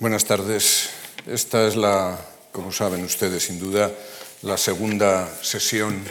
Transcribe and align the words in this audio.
Buenas 0.00 0.26
tardes. 0.26 0.90
Esta 1.26 1.66
es 1.66 1.74
la, 1.74 2.16
como 2.52 2.70
saben 2.70 3.02
ustedes, 3.02 3.42
sin 3.42 3.58
duda, 3.58 3.90
la 4.42 4.56
segunda 4.56 5.28
sesión 5.42 6.04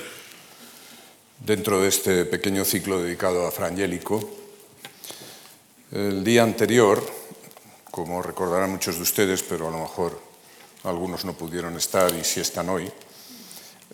dentro 1.39 1.79
de 1.79 1.87
este 1.87 2.25
pequeño 2.25 2.65
ciclo 2.65 3.01
dedicado 3.01 3.47
a 3.47 3.51
Frangélico. 3.51 4.29
El 5.93 6.21
día 6.25 6.43
anterior, 6.43 7.01
como 7.89 8.21
recordarán 8.21 8.71
muchos 8.71 8.97
de 8.97 9.03
ustedes, 9.03 9.41
pero 9.41 9.69
a 9.69 9.71
lo 9.71 9.79
mejor 9.79 10.19
algunos 10.83 11.23
no 11.23 11.31
pudieron 11.31 11.77
estar 11.77 12.13
y 12.13 12.25
sí 12.25 12.41
están 12.41 12.67
hoy, 12.67 12.91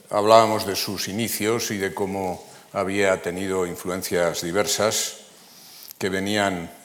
hablábamos 0.10 0.66
de 0.66 0.76
sus 0.76 1.08
inicios 1.08 1.70
y 1.70 1.78
de 1.78 1.94
cómo 1.94 2.44
había 2.72 3.22
tenido 3.22 3.68
influencias 3.68 4.42
diversas 4.42 5.18
que 6.00 6.10
venían 6.10 6.83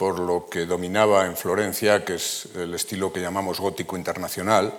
por 0.00 0.18
lo 0.18 0.48
que 0.48 0.64
dominaba 0.64 1.26
en 1.26 1.36
Florencia, 1.36 2.06
que 2.06 2.14
es 2.14 2.48
el 2.56 2.72
estilo 2.72 3.12
que 3.12 3.20
llamamos 3.20 3.60
gótico 3.60 3.98
internacional, 3.98 4.72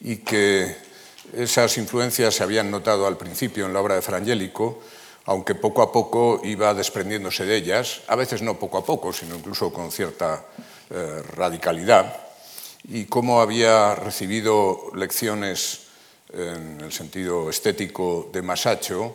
y 0.00 0.16
que 0.16 0.74
esas 1.32 1.78
influencias 1.78 2.34
se 2.34 2.42
habían 2.42 2.68
notado 2.68 3.06
al 3.06 3.16
principio 3.16 3.66
en 3.66 3.72
la 3.72 3.80
obra 3.80 3.94
de 3.94 4.02
Frangélico, 4.02 4.82
aunque 5.26 5.54
poco 5.54 5.80
a 5.80 5.92
poco 5.92 6.40
iba 6.42 6.74
desprendiéndose 6.74 7.44
de 7.44 7.54
ellas, 7.54 8.00
a 8.08 8.16
veces 8.16 8.42
no 8.42 8.58
poco 8.58 8.78
a 8.78 8.84
poco, 8.84 9.12
sino 9.12 9.36
incluso 9.36 9.72
con 9.72 9.92
cierta 9.92 10.44
eh, 10.90 11.22
radicalidad, 11.36 12.16
y 12.82 13.04
cómo 13.04 13.40
había 13.40 13.94
recibido 13.94 14.90
lecciones 14.96 15.86
en 16.32 16.80
el 16.80 16.90
sentido 16.90 17.48
estético 17.48 18.28
de 18.32 18.42
Masaccio, 18.42 19.14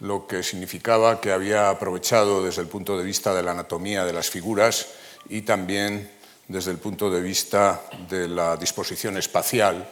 lo 0.00 0.26
que 0.26 0.42
significaba 0.42 1.20
que 1.20 1.32
había 1.32 1.68
aprovechado 1.68 2.42
desde 2.42 2.62
el 2.62 2.68
punto 2.68 2.96
de 2.96 3.04
vista 3.04 3.34
de 3.34 3.42
la 3.42 3.52
anatomía 3.52 4.04
de 4.04 4.12
las 4.12 4.30
figuras 4.30 4.88
y 5.28 5.42
también 5.42 6.10
desde 6.48 6.72
el 6.72 6.78
punto 6.78 7.10
de 7.10 7.20
vista 7.20 7.82
de 8.08 8.26
la 8.26 8.56
disposición 8.56 9.16
espacial, 9.18 9.86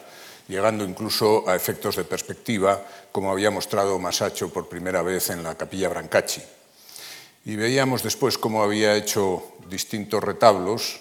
llegando 0.47 0.83
incluso 0.83 1.47
a 1.47 1.55
efectos 1.55 1.95
de 1.95 2.03
perspectiva, 2.03 2.83
como 3.11 3.31
había 3.31 3.51
mostrado 3.51 3.97
Masaccio 3.99 4.49
por 4.49 4.67
primera 4.67 5.01
vez 5.01 5.29
en 5.29 5.43
la 5.43 5.55
capilla 5.55 5.89
Brancacci. 5.89 6.41
Y 7.45 7.55
veíamos 7.55 8.03
después 8.03 8.37
cómo 8.37 8.63
había 8.63 8.95
hecho 8.95 9.43
distintos 9.69 10.23
retablos, 10.23 10.99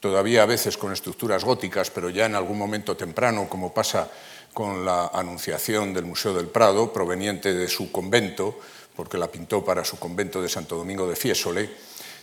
todavía 0.00 0.42
a 0.42 0.46
veces 0.46 0.76
con 0.76 0.92
estructuras 0.92 1.44
góticas, 1.44 1.90
pero 1.90 2.10
ya 2.10 2.26
en 2.26 2.34
algún 2.34 2.58
momento 2.58 2.96
temprano, 2.96 3.48
como 3.48 3.72
pasa 3.72 4.10
con 4.58 4.84
la 4.84 5.12
Anunciación 5.14 5.94
del 5.94 6.04
Museo 6.04 6.34
del 6.34 6.48
Prado, 6.48 6.92
proveniente 6.92 7.54
de 7.54 7.68
su 7.68 7.92
convento, 7.92 8.58
porque 8.96 9.16
la 9.16 9.30
pintó 9.30 9.64
para 9.64 9.84
su 9.84 10.00
convento 10.00 10.42
de 10.42 10.48
Santo 10.48 10.74
Domingo 10.74 11.06
de 11.06 11.14
Fiesole. 11.14 11.70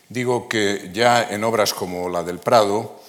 Digo 0.10 0.50
que 0.50 0.92
ya 0.94 1.30
en 1.32 1.46
obras 1.46 1.74
como 1.74 2.10
la 2.10 2.24
del 2.24 2.40
Prado 2.40 3.00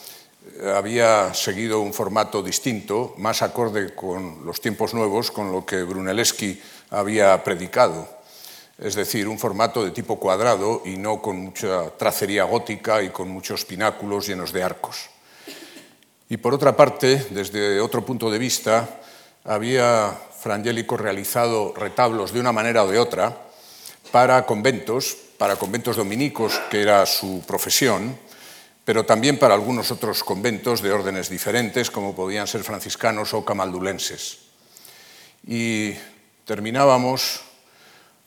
eh, 0.60 0.72
había 0.72 1.34
seguido 1.34 1.80
un 1.80 1.92
formato 1.92 2.40
distinto, 2.40 3.14
más 3.18 3.42
acorde 3.42 3.96
con 3.96 4.46
los 4.46 4.60
tiempos 4.60 4.94
nuevos, 4.94 5.32
con 5.32 5.50
lo 5.50 5.66
que 5.66 5.82
Brunelleschi 5.82 6.62
había 6.90 7.42
predicado. 7.42 8.06
Es 8.78 8.94
decir, 8.94 9.26
un 9.26 9.40
formato 9.40 9.84
de 9.84 9.90
tipo 9.90 10.20
cuadrado 10.20 10.82
y 10.84 10.98
no 10.98 11.20
con 11.20 11.36
mucha 11.36 11.90
tracería 11.98 12.44
gótica 12.44 13.02
y 13.02 13.10
con 13.10 13.28
muchos 13.28 13.64
pináculos 13.64 14.28
llenos 14.28 14.52
de 14.52 14.62
arcos. 14.62 15.10
Y 16.28 16.36
por 16.36 16.54
otra 16.54 16.76
parte, 16.76 17.26
desde 17.30 17.80
otro 17.80 18.04
punto 18.04 18.30
de 18.30 18.38
vista, 18.38 19.00
había 19.46 20.16
Frangélico 20.38 20.96
realizado 20.96 21.72
retablos 21.74 22.32
de 22.32 22.40
una 22.40 22.52
manera 22.52 22.84
o 22.84 22.90
de 22.90 22.98
otra 22.98 23.34
para 24.12 24.46
conventos, 24.46 25.16
para 25.38 25.56
conventos 25.56 25.96
dominicos, 25.96 26.60
que 26.70 26.82
era 26.82 27.06
su 27.06 27.42
profesión, 27.46 28.16
pero 28.84 29.04
también 29.04 29.38
para 29.38 29.54
algunos 29.54 29.90
otros 29.90 30.22
conventos 30.22 30.82
de 30.82 30.92
órdenes 30.92 31.28
diferentes, 31.28 31.90
como 31.90 32.14
podían 32.14 32.46
ser 32.46 32.62
franciscanos 32.62 33.34
o 33.34 33.44
camaldulenses. 33.44 34.38
Y 35.46 35.94
terminábamos 36.44 37.42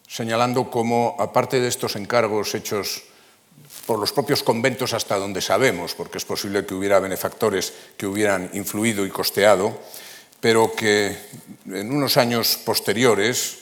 señalando 0.07 0.69
cómo, 0.69 1.15
aparte 1.19 1.61
de 1.61 1.67
estos 1.69 1.95
encargos 1.95 2.55
hechos 2.55 3.03
por 3.85 3.99
los 3.99 4.11
propios 4.11 4.43
conventos 4.43 4.93
hasta 4.93 5.17
donde 5.17 5.41
sabemos, 5.41 5.95
porque 5.95 6.17
es 6.17 6.25
posible 6.25 6.65
que 6.65 6.75
hubiera 6.75 6.99
benefactores 6.99 7.73
que 7.95 8.07
hubieran 8.07 8.49
influido 8.53 9.05
y 9.05 9.09
costeado, 9.09 9.79
pero 10.39 10.73
que 10.73 11.15
en 11.65 11.91
unos 11.91 12.17
años 12.17 12.57
posteriores, 12.63 13.59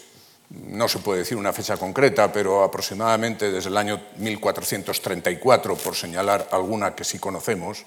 no 0.49 0.87
se 0.87 0.99
puede 0.99 1.19
decir 1.19 1.37
una 1.37 1.53
fecha 1.53 1.77
concreta, 1.77 2.31
pero 2.31 2.63
aproximadamente 2.63 3.51
desde 3.51 3.69
el 3.69 3.77
año 3.77 4.01
1434, 4.17 5.75
por 5.75 5.95
señalar 5.95 6.47
alguna 6.51 6.95
que 6.95 7.03
sí 7.03 7.19
conocemos, 7.19 7.85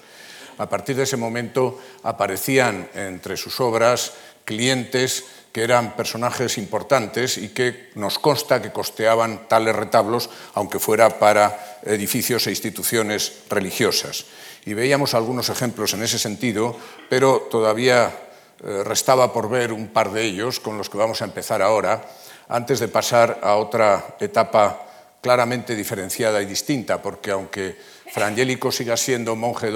a 0.57 0.69
partir 0.69 0.95
de 0.95 1.03
ese 1.03 1.17
momento 1.17 1.79
aparecían 2.03 2.89
entre 2.93 3.37
sus 3.37 3.59
obras 3.59 4.13
clientes 4.45 5.23
que 5.51 5.63
eran 5.63 5.95
personajes 5.95 6.57
importantes 6.57 7.37
y 7.37 7.49
que 7.49 7.89
nos 7.95 8.19
consta 8.19 8.61
que 8.61 8.71
costeaban 8.71 9.47
tales 9.47 9.75
retablos, 9.75 10.29
aunque 10.53 10.79
fuera 10.79 11.19
para 11.19 11.79
edificios 11.83 12.47
e 12.47 12.51
instituciones 12.51 13.43
religiosas. 13.49 14.25
Y 14.65 14.73
veíamos 14.73 15.13
algunos 15.13 15.49
ejemplos 15.49 15.93
en 15.93 16.03
ese 16.03 16.19
sentido, 16.19 16.77
pero 17.09 17.47
todavía 17.51 18.30
restaba 18.61 19.33
por 19.33 19.49
ver 19.49 19.73
un 19.73 19.87
par 19.87 20.11
de 20.11 20.23
ellos 20.23 20.59
con 20.59 20.77
los 20.77 20.89
que 20.89 20.97
vamos 20.97 21.21
a 21.21 21.25
empezar 21.25 21.61
ahora, 21.61 22.03
antes 22.47 22.79
de 22.79 22.87
pasar 22.87 23.39
a 23.41 23.55
otra 23.55 24.15
etapa 24.19 24.87
claramente 25.21 25.75
diferenciada 25.75 26.41
y 26.41 26.45
distinta, 26.45 27.01
porque 27.01 27.31
aunque 27.31 27.77
Frangélico 28.11 28.71
siga 28.71 28.97
siendo 28.97 29.35
monje, 29.35 29.71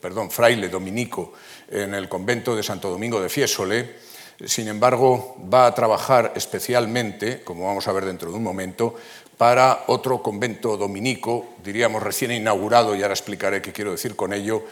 perdón, 0.00 0.30
fraile 0.30 0.68
dominico 0.68 1.32
en 1.68 1.94
el 1.94 2.08
convento 2.08 2.54
de 2.54 2.62
Santo 2.62 2.88
Domingo 2.88 3.20
de 3.20 3.28
Fiesole, 3.28 3.96
sin 4.44 4.68
embargo, 4.68 5.36
va 5.52 5.66
a 5.66 5.74
trabajar 5.74 6.32
especialmente, 6.34 7.42
como 7.44 7.66
vamos 7.66 7.88
a 7.88 7.92
ver 7.92 8.06
dentro 8.06 8.30
de 8.30 8.36
un 8.36 8.42
momento, 8.42 8.94
para 9.36 9.84
otro 9.88 10.22
convento 10.22 10.76
dominico, 10.76 11.54
diríamos 11.62 12.02
recién 12.02 12.32
inaugurado, 12.32 12.94
y 12.94 13.02
ahora 13.02 13.14
explicaré 13.14 13.60
qué 13.60 13.72
quiero 13.72 13.90
decir 13.90 14.16
con 14.16 14.32
ello, 14.32 14.64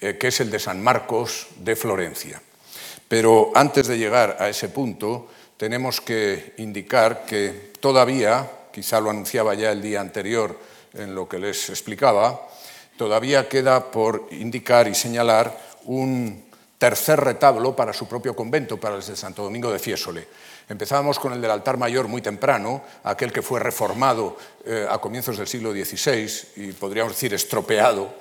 eh, 0.00 0.16
que 0.18 0.28
es 0.28 0.40
el 0.40 0.50
de 0.50 0.58
San 0.58 0.82
Marcos 0.82 1.48
de 1.58 1.76
Florencia. 1.76 2.40
Pero 3.12 3.52
antes 3.54 3.88
de 3.88 3.98
llegar 3.98 4.38
a 4.40 4.48
ese 4.48 4.70
punto, 4.70 5.28
tenemos 5.58 6.00
que 6.00 6.54
indicar 6.56 7.26
que 7.26 7.74
todavía, 7.78 8.50
quizá 8.72 9.02
lo 9.02 9.10
anunciaba 9.10 9.52
ya 9.52 9.70
el 9.70 9.82
día 9.82 10.00
anterior 10.00 10.58
en 10.94 11.14
lo 11.14 11.28
que 11.28 11.38
les 11.38 11.68
explicaba, 11.68 12.48
todavía 12.96 13.50
queda 13.50 13.90
por 13.90 14.28
indicar 14.30 14.88
y 14.88 14.94
señalar 14.94 15.54
un 15.84 16.42
tercer 16.78 17.20
retablo 17.20 17.76
para 17.76 17.92
su 17.92 18.08
propio 18.08 18.34
convento, 18.34 18.80
para 18.80 18.96
el 18.96 19.04
de 19.04 19.14
Santo 19.14 19.42
Domingo 19.42 19.70
de 19.70 19.78
Fiesole. 19.78 20.26
Empezábamos 20.70 21.18
con 21.18 21.34
el 21.34 21.42
del 21.42 21.50
altar 21.50 21.76
mayor 21.76 22.08
muy 22.08 22.22
temprano, 22.22 22.82
aquel 23.04 23.30
que 23.30 23.42
fue 23.42 23.60
reformado 23.60 24.38
eh, 24.64 24.86
a 24.88 24.96
comienzos 24.96 25.36
del 25.36 25.48
siglo 25.48 25.72
XVI 25.72 26.30
y 26.56 26.72
podríamos 26.72 27.12
decir 27.12 27.34
estropeado, 27.34 28.14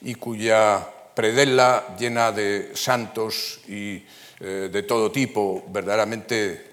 y 0.00 0.14
cuya 0.14 0.88
predela 1.14 1.96
llena 1.98 2.32
de 2.32 2.70
santos 2.74 3.60
y 3.68 4.02
eh, 4.40 4.68
de 4.72 4.82
todo 4.82 5.10
tipo, 5.10 5.64
verdaderamente 5.68 6.68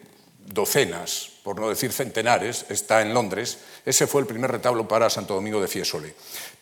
docenas, 0.45 1.31
por 1.43 1.59
no 1.59 1.69
decir 1.69 1.91
centenares, 1.91 2.65
está 2.69 3.01
en 3.01 3.13
Londres. 3.13 3.59
Ese 3.85 4.07
fue 4.07 4.21
el 4.21 4.27
primer 4.27 4.51
retablo 4.51 4.87
para 4.87 5.09
Santo 5.09 5.33
Domingo 5.33 5.61
de 5.61 5.67
Fiesole. 5.67 6.13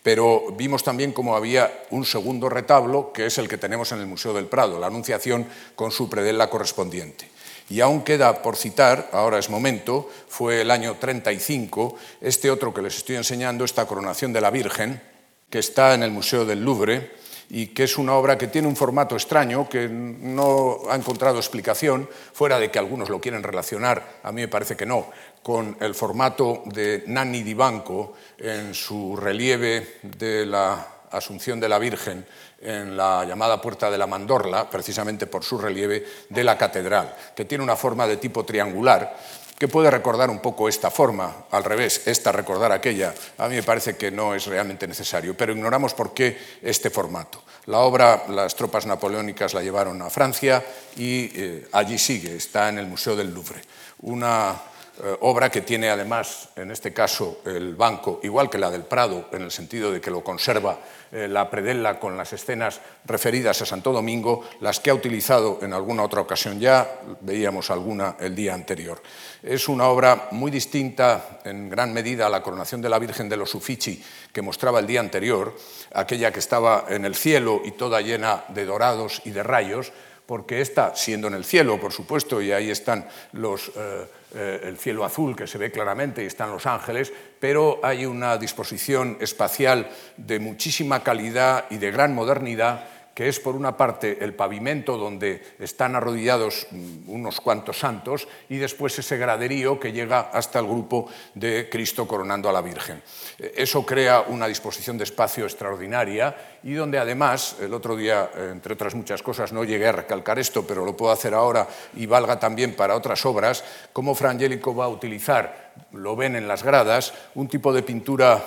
Pero 0.02 0.54
vimos 0.58 0.84
también 0.84 1.14
cómo 1.14 1.36
había 1.36 1.86
un 1.90 2.06
segundo 2.06 2.50
retablo, 2.50 3.12
que 3.14 3.26
es 3.26 3.38
el 3.38 3.48
que 3.48 3.58
tenemos 3.58 3.92
en 3.92 4.00
el 4.00 4.08
Museo 4.08 4.34
del 4.34 4.48
Prado, 4.48 4.80
la 4.80 4.88
Anunciación 4.88 5.48
con 5.76 5.92
su 5.92 6.10
predela 6.10 6.50
correspondiente. 6.50 7.30
Y 7.70 7.80
aún 7.80 8.04
queda 8.04 8.42
por 8.42 8.58
citar, 8.58 9.10
ahora 9.14 9.40
es 9.40 9.50
momento, 9.50 10.10
fue 10.28 10.62
el 10.62 10.72
año 10.72 10.98
35, 11.00 11.96
este 12.22 12.52
otro 12.52 12.74
que 12.74 12.82
les 12.82 12.98
estoy 12.98 13.16
enseñando, 13.16 13.64
esta 13.64 13.86
coronación 13.86 14.34
de 14.34 14.42
la 14.42 14.52
Virgen, 14.52 15.02
que 15.50 15.60
está 15.60 15.94
en 15.94 16.04
el 16.04 16.12
Museo 16.12 16.46
del 16.46 16.64
Louvre, 16.64 17.12
y 17.50 17.68
que 17.68 17.84
es 17.84 17.98
una 17.98 18.14
obra 18.14 18.38
que 18.38 18.48
tiene 18.48 18.68
un 18.68 18.76
formato 18.76 19.16
extraño, 19.16 19.68
que 19.68 19.88
no 19.90 20.80
ha 20.90 20.96
encontrado 20.96 21.38
explicación, 21.38 22.10
fuera 22.34 22.60
de 22.60 22.72
que 22.72 22.80
algunos 22.80 23.10
lo 23.10 23.22
quieren 23.22 23.44
relacionar, 23.44 24.20
a 24.24 24.32
mí 24.32 24.42
me 24.42 24.48
parece 24.48 24.76
que 24.76 24.86
no, 24.86 25.08
con 25.42 25.78
el 25.80 25.96
formato 25.96 26.64
de 26.66 27.04
Nanni 27.08 27.44
di 27.44 27.54
Banco 27.54 28.14
en 28.38 28.74
su 28.74 29.16
relieve 29.16 30.00
de 30.04 30.46
la 30.46 30.88
Asunción 31.12 31.60
de 31.60 31.70
la 31.70 31.78
Virgen 31.78 32.26
en 32.60 32.96
la 32.98 33.26
llamada 33.26 33.62
Puerta 33.62 33.92
de 33.92 33.98
la 33.98 34.08
Mandorla, 34.08 34.70
precisamente 34.70 35.28
por 35.28 35.44
su 35.44 35.58
relieve 35.58 36.06
de 36.30 36.44
la 36.44 36.58
catedral, 36.58 37.14
que 37.36 37.46
tiene 37.46 37.64
una 37.64 37.76
forma 37.76 38.08
de 38.08 38.18
tipo 38.18 38.46
triangular 38.46 39.16
que 39.64 39.70
puede 39.70 39.90
recordar 39.90 40.30
un 40.30 40.40
poco 40.40 40.68
esta 40.68 40.92
forma, 40.92 41.46
al 41.50 41.64
revés, 41.64 42.06
esta 42.06 42.34
recordar 42.34 42.74
aquella, 42.74 43.14
a 43.38 43.48
mí 43.48 43.56
me 43.56 43.64
parece 43.64 43.96
que 43.96 44.12
no 44.12 44.36
es 44.36 44.46
realmente 44.46 44.86
necesario, 44.90 45.38
pero 45.38 45.54
ignoramos 45.54 45.94
por 45.94 46.14
qué 46.14 46.38
este 46.62 46.90
formato. 46.90 47.42
La 47.68 47.78
obra, 47.78 48.26
las 48.28 48.58
tropas 48.58 48.86
napoleónicas 48.86 49.54
la 49.54 49.64
llevaron 49.64 50.02
a 50.02 50.10
Francia 50.10 50.62
y 50.98 51.32
eh, 51.34 51.68
allí 51.72 51.98
sigue, 51.98 52.36
está 52.36 52.68
en 52.68 52.78
el 52.78 52.88
Museo 52.88 53.16
del 53.16 53.34
Louvre. 53.34 53.62
Una 54.02 54.54
eh, 55.02 55.18
obra 55.22 55.50
que 55.50 55.62
tiene 55.62 55.90
además, 55.90 56.50
en 56.56 56.70
este 56.70 56.94
caso, 56.94 57.40
el 57.46 57.76
banco, 57.76 58.20
igual 58.22 58.48
que 58.48 58.60
la 58.60 58.70
del 58.70 58.84
Prado, 58.84 59.28
en 59.32 59.42
el 59.42 59.52
sentido 59.52 59.92
de 59.92 60.00
que 60.00 60.12
lo 60.12 60.24
conserva 60.24 60.78
eh, 61.12 61.28
la 61.28 61.50
predella 61.50 62.00
con 62.00 62.16
las 62.16 62.32
escenas 62.34 62.80
referidas 63.06 63.60
a 63.62 63.66
Santo 63.66 63.92
Domingo, 63.92 64.44
las 64.62 64.80
que 64.80 64.92
ha 64.92 64.94
utilizado 64.94 65.60
en 65.64 65.74
alguna 65.74 66.04
otra 66.04 66.22
ocasión 66.22 66.60
ya, 66.60 67.02
veíamos 67.22 67.72
alguna 67.72 68.18
el 68.20 68.36
día 68.36 68.54
anterior. 68.54 69.02
Es 69.44 69.68
una 69.68 69.88
obra 69.90 70.30
muy 70.32 70.50
distinta 70.50 71.42
en 71.44 71.70
gran 71.70 71.92
medida 71.92 72.28
a 72.28 72.30
la 72.30 72.42
coronación 72.42 72.82
de 72.82 72.88
la 72.88 72.98
Virgen 72.98 73.28
de 73.28 73.36
los 73.36 73.54
Uffizi 73.54 74.02
que 74.32 74.42
mostraba 74.42 74.80
el 74.80 74.88
día 74.88 75.02
anterior, 75.02 75.54
aquella 75.94 76.32
que 76.32 76.40
estaba 76.40 76.86
en 76.88 77.04
el 77.04 77.14
cielo 77.14 77.62
y 77.66 77.72
toda 77.72 78.00
llena 78.00 78.46
de 78.48 78.64
dorados 78.64 79.22
y 79.26 79.32
de 79.32 79.44
rayos, 79.44 79.92
porque 80.26 80.62
esta, 80.62 80.96
siendo 80.96 81.28
en 81.28 81.34
el 81.34 81.44
cielo, 81.44 81.78
por 81.78 81.92
supuesto, 81.92 82.42
y 82.42 82.54
ahí 82.54 82.72
están 82.72 83.06
los, 83.34 83.68
eh, 83.76 84.08
eh, 84.34 84.62
el 84.64 84.78
cielo 84.78 85.04
azul 85.04 85.36
que 85.36 85.46
se 85.46 85.58
ve 85.58 85.72
claramente 85.72 86.24
y 86.24 86.28
están 86.28 86.50
los 86.50 86.66
ángeles, 86.66 87.12
pero 87.38 87.82
hay 87.84 88.06
una 88.06 88.38
disposición 88.38 89.18
espacial 89.20 89.90
de 90.16 90.40
muchísima 90.40 91.04
calidad 91.04 91.66
y 91.70 91.80
de 91.80 91.92
gran 91.92 92.16
modernidad 92.16 92.88
que 93.14 93.28
es 93.28 93.40
por 93.40 93.56
una 93.56 93.78
parte 93.78 94.18
el 94.22 94.34
pavimento 94.34 94.98
donde 94.98 95.56
están 95.60 95.96
arrodillados 95.96 96.68
mm, 96.72 97.10
unos 97.10 97.40
cuantos 97.40 97.80
santos 97.80 98.28
y 98.50 98.58
después 98.58 98.98
ese 98.98 99.18
graderío 99.18 99.80
que 99.80 99.92
llega 99.92 100.32
hasta 100.34 100.60
el 100.60 100.66
grupo 100.66 101.10
de 101.36 101.70
Cristo 101.70 102.08
coronando 102.08 102.50
a 102.50 102.54
la 102.54 102.62
Virgen. 102.62 103.02
Eh, 103.38 103.54
eso 103.58 103.86
crea 103.86 104.22
una 104.28 104.48
disposición 104.48 104.98
de 104.98 105.04
espacio 105.04 105.44
extraordinaria 105.44 106.36
y 106.64 106.74
donde 106.74 106.98
además, 106.98 107.58
el 107.62 107.74
otro 107.74 107.96
día, 107.96 108.32
eh, 108.36 108.50
entre 108.52 108.74
otras 108.74 108.96
muchas 108.96 109.22
cosas, 109.22 109.54
no 109.54 109.64
llegué 109.64 109.88
a 109.88 109.92
recalcar 109.92 110.40
esto, 110.40 110.66
pero 110.66 110.86
lo 110.86 110.98
puedo 110.98 111.12
hacer 111.12 111.34
ahora 111.34 111.68
y 111.96 112.06
valga 112.06 112.40
también 112.40 112.76
para 112.76 112.96
otras 112.96 113.26
obras, 113.26 113.64
cómo 113.94 114.16
Frangélico 114.16 114.76
va 114.76 114.86
a 114.86 114.90
utilizar, 114.90 115.74
lo 115.92 116.16
ven 116.16 116.36
en 116.36 116.48
las 116.48 116.64
gradas, 116.64 117.14
un 117.36 117.48
tipo 117.48 117.74
de 117.74 117.84
pintura, 117.84 118.44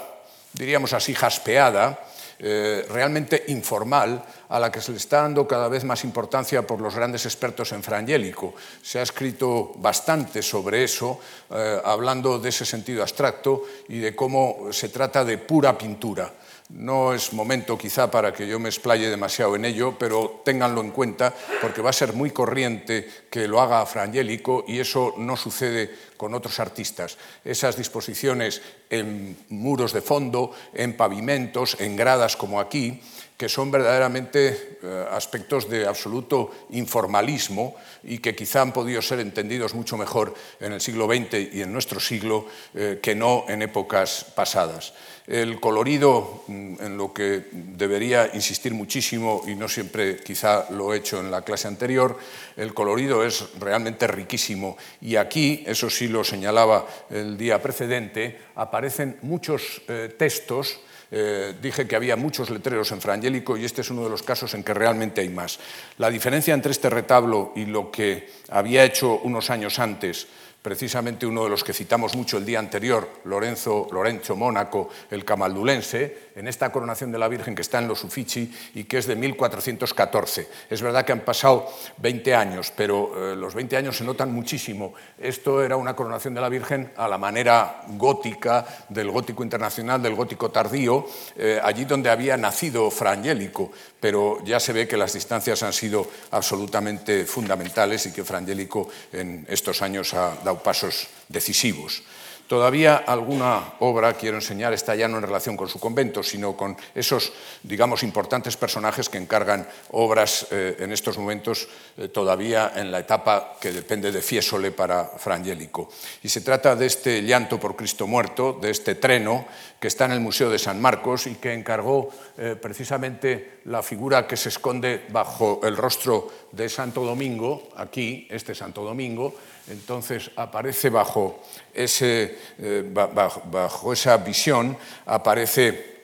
diríamos 0.52 0.92
así, 0.92 1.14
jaspeada, 1.14 2.00
eh, 2.38 2.86
realmente 2.90 3.44
informal, 3.48 4.24
a 4.48 4.60
la 4.60 4.70
que 4.70 4.80
se 4.80 4.92
le 4.92 4.98
está 4.98 5.22
dando 5.22 5.46
cada 5.46 5.68
vez 5.68 5.84
más 5.84 6.04
importancia 6.04 6.66
por 6.66 6.80
los 6.80 6.94
grandes 6.94 7.24
expertos 7.24 7.72
en 7.72 7.82
frangélico. 7.82 8.54
Se 8.82 8.98
ha 8.98 9.02
escrito 9.02 9.72
bastante 9.76 10.42
sobre 10.42 10.84
eso, 10.84 11.18
eh, 11.50 11.80
hablando 11.84 12.38
de 12.38 12.48
ese 12.48 12.64
sentido 12.64 13.02
abstracto 13.02 13.64
y 13.88 13.98
de 13.98 14.14
cómo 14.14 14.68
se 14.70 14.88
trata 14.88 15.24
de 15.24 15.38
pura 15.38 15.76
pintura. 15.76 16.32
No 16.68 17.14
es 17.14 17.32
momento 17.32 17.78
quizá 17.78 18.10
para 18.10 18.32
que 18.32 18.48
yo 18.48 18.58
me 18.58 18.68
explaye 18.68 19.08
demasiado 19.08 19.54
en 19.54 19.64
ello, 19.64 19.94
pero 19.96 20.42
ténganlo 20.44 20.80
en 20.80 20.90
cuenta 20.90 21.32
porque 21.60 21.80
va 21.80 21.90
a 21.90 21.92
ser 21.92 22.12
muy 22.12 22.32
corriente 22.32 23.08
que 23.30 23.46
lo 23.46 23.60
haga 23.60 23.86
Frangélico 23.86 24.64
y 24.66 24.80
eso 24.80 25.14
no 25.16 25.36
sucede 25.36 25.94
con 26.16 26.34
otros 26.34 26.58
artistas. 26.58 27.18
Esas 27.44 27.76
disposiciones 27.76 28.62
en 28.90 29.36
muros 29.50 29.92
de 29.92 30.02
fondo, 30.02 30.50
en 30.74 30.96
pavimentos, 30.96 31.76
en 31.78 31.94
gradas 31.94 32.36
como 32.36 32.58
aquí, 32.58 33.00
que 33.36 33.48
son 33.48 33.70
verdaderamente 33.70 34.78
eh, 34.82 35.06
aspectos 35.12 35.68
de 35.68 35.86
absoluto 35.86 36.50
informalismo 36.70 37.76
y 38.02 38.18
que 38.18 38.34
quizá 38.34 38.62
han 38.62 38.72
podido 38.72 39.02
ser 39.02 39.20
entendidos 39.20 39.74
mucho 39.74 39.96
mejor 39.96 40.34
en 40.58 40.72
el 40.72 40.80
siglo 40.80 41.06
XX 41.06 41.54
y 41.54 41.62
en 41.62 41.72
nuestro 41.72 42.00
siglo 42.00 42.46
eh, 42.74 42.98
que 43.02 43.14
no 43.14 43.44
en 43.46 43.62
épocas 43.62 44.24
pasadas. 44.34 44.94
El 45.26 45.58
colorido, 45.58 46.44
mm, 46.46 46.74
en 46.80 46.96
lo 46.96 47.12
que 47.12 47.44
debería 47.52 48.30
insistir 48.34 48.74
muchísimo 48.74 49.42
y 49.46 49.54
no 49.54 49.68
siempre 49.68 50.18
quizá 50.18 50.70
lo 50.70 50.94
he 50.94 50.98
hecho 50.98 51.18
en 51.18 51.30
la 51.30 51.42
clase 51.42 51.66
anterior, 51.66 52.16
el 52.56 52.72
colorido 52.72 53.24
es 53.24 53.44
realmente 53.58 54.06
riquísimo 54.06 54.76
y 55.00 55.16
aquí, 55.16 55.64
eso 55.66 55.90
sí 55.90 56.06
lo 56.06 56.22
señalaba 56.22 56.86
el 57.10 57.36
día 57.36 57.60
precedente, 57.60 58.38
aparecen 58.54 59.18
muchos 59.22 59.82
eh, 59.88 60.14
textos 60.16 60.80
eh, 61.10 61.54
dije 61.62 61.86
que 61.86 61.94
había 61.94 62.16
muchos 62.16 62.50
letreros 62.50 62.90
en 62.90 63.00
frangélico 63.00 63.56
y 63.56 63.64
este 63.64 63.82
es 63.82 63.90
uno 63.90 64.02
de 64.02 64.10
los 64.10 64.24
casos 64.24 64.52
en 64.54 64.64
que 64.64 64.74
realmente 64.74 65.20
hay 65.20 65.28
más. 65.28 65.58
La 65.98 66.10
diferencia 66.10 66.52
entre 66.52 66.72
este 66.72 66.90
retablo 66.90 67.52
y 67.54 67.64
lo 67.64 67.92
que 67.92 68.28
había 68.48 68.84
hecho 68.84 69.20
unos 69.22 69.50
años 69.50 69.78
antes 69.78 70.26
precisamente 70.66 71.24
uno 71.26 71.44
de 71.44 71.50
los 71.50 71.62
que 71.62 71.72
citamos 71.72 72.16
mucho 72.16 72.38
el 72.38 72.44
día 72.44 72.58
anterior, 72.58 73.08
Lorenzo, 73.22 73.86
Lorenzo 73.92 74.34
Mónaco, 74.34 74.88
el 75.12 75.24
camaldulense, 75.24 76.25
en 76.36 76.46
esta 76.46 76.70
coronación 76.70 77.10
de 77.10 77.18
la 77.18 77.28
Virgen 77.28 77.54
que 77.54 77.62
está 77.62 77.78
en 77.78 77.88
los 77.88 78.04
Uffizi 78.04 78.52
y 78.74 78.84
que 78.84 78.98
es 78.98 79.06
de 79.06 79.16
1414. 79.16 80.48
Es 80.70 80.82
verdad 80.82 81.04
que 81.04 81.12
han 81.12 81.20
pasado 81.20 81.66
20 81.96 82.34
años, 82.34 82.72
pero 82.76 83.32
eh, 83.32 83.36
los 83.36 83.54
20 83.54 83.76
años 83.76 83.96
se 83.96 84.04
notan 84.04 84.32
muchísimo. 84.32 84.92
Esto 85.18 85.62
era 85.62 85.76
una 85.76 85.96
coronación 85.96 86.34
de 86.34 86.42
la 86.42 86.50
Virgen 86.50 86.92
a 86.96 87.08
la 87.08 87.16
manera 87.16 87.82
gótica, 87.88 88.66
del 88.90 89.10
gótico 89.10 89.42
internacional, 89.42 90.02
del 90.02 90.14
gótico 90.14 90.50
tardío, 90.50 91.06
eh, 91.36 91.58
allí 91.62 91.86
donde 91.86 92.10
había 92.10 92.36
nacido 92.36 92.90
Fra 92.90 93.12
Angelico, 93.12 93.72
pero 93.98 94.44
ya 94.44 94.60
se 94.60 94.74
ve 94.74 94.86
que 94.86 94.98
las 94.98 95.14
distancias 95.14 95.62
han 95.62 95.72
sido 95.72 96.06
absolutamente 96.30 97.24
fundamentales 97.24 98.04
y 98.06 98.12
que 98.12 98.24
Fra 98.24 98.38
Angelico 98.38 98.88
en 99.12 99.46
estos 99.48 99.80
años 99.80 100.12
ha 100.12 100.36
dado 100.44 100.62
pasos 100.62 101.08
decisivos. 101.28 102.02
Todavía 102.46 102.96
alguna 102.96 103.74
obra, 103.80 104.14
quiero 104.14 104.36
enseñar, 104.36 104.72
está 104.72 104.94
ya 104.94 105.08
no 105.08 105.18
en 105.18 105.24
relación 105.24 105.56
con 105.56 105.68
su 105.68 105.80
convento, 105.80 106.22
sino 106.22 106.56
con 106.56 106.76
esos, 106.94 107.32
digamos, 107.62 108.04
importantes 108.04 108.56
personajes 108.56 109.08
que 109.08 109.18
encargan 109.18 109.68
obras 109.90 110.46
eh, 110.50 110.76
en 110.78 110.92
estos 110.92 111.18
momentos 111.18 111.66
eh, 111.98 112.08
todavía 112.08 112.72
en 112.76 112.92
la 112.92 113.00
etapa 113.00 113.56
que 113.60 113.72
depende 113.72 114.12
de 114.12 114.22
Fiesole 114.22 114.70
para 114.70 115.06
Frangélico. 115.18 115.90
Y 116.22 116.28
se 116.28 116.40
trata 116.40 116.76
de 116.76 116.86
este 116.86 117.22
llanto 117.22 117.58
por 117.58 117.74
Cristo 117.74 118.06
muerto, 118.06 118.56
de 118.60 118.70
este 118.70 118.94
treno 118.94 119.46
que 119.80 119.88
está 119.88 120.06
en 120.06 120.12
el 120.12 120.20
Museo 120.20 120.50
de 120.50 120.58
San 120.58 120.80
Marcos 120.80 121.26
y 121.26 121.34
que 121.34 121.52
encargó 121.52 122.10
eh, 122.38 122.56
precisamente 122.60 123.60
la 123.64 123.82
figura 123.82 124.26
que 124.26 124.36
se 124.36 124.48
esconde 124.48 125.04
bajo 125.10 125.60
el 125.64 125.76
rostro 125.76 126.28
de 126.52 126.68
Santo 126.68 127.04
Domingo, 127.04 127.68
aquí, 127.76 128.26
este 128.30 128.54
Santo 128.54 128.82
Domingo, 128.82 129.34
entonces 129.68 130.30
aparece 130.36 130.90
bajo, 130.90 131.42
ese, 131.74 132.38
eh, 132.58 132.84
bajo, 132.92 133.92
esa 133.92 134.16
visión, 134.18 134.76
aparece 135.06 135.95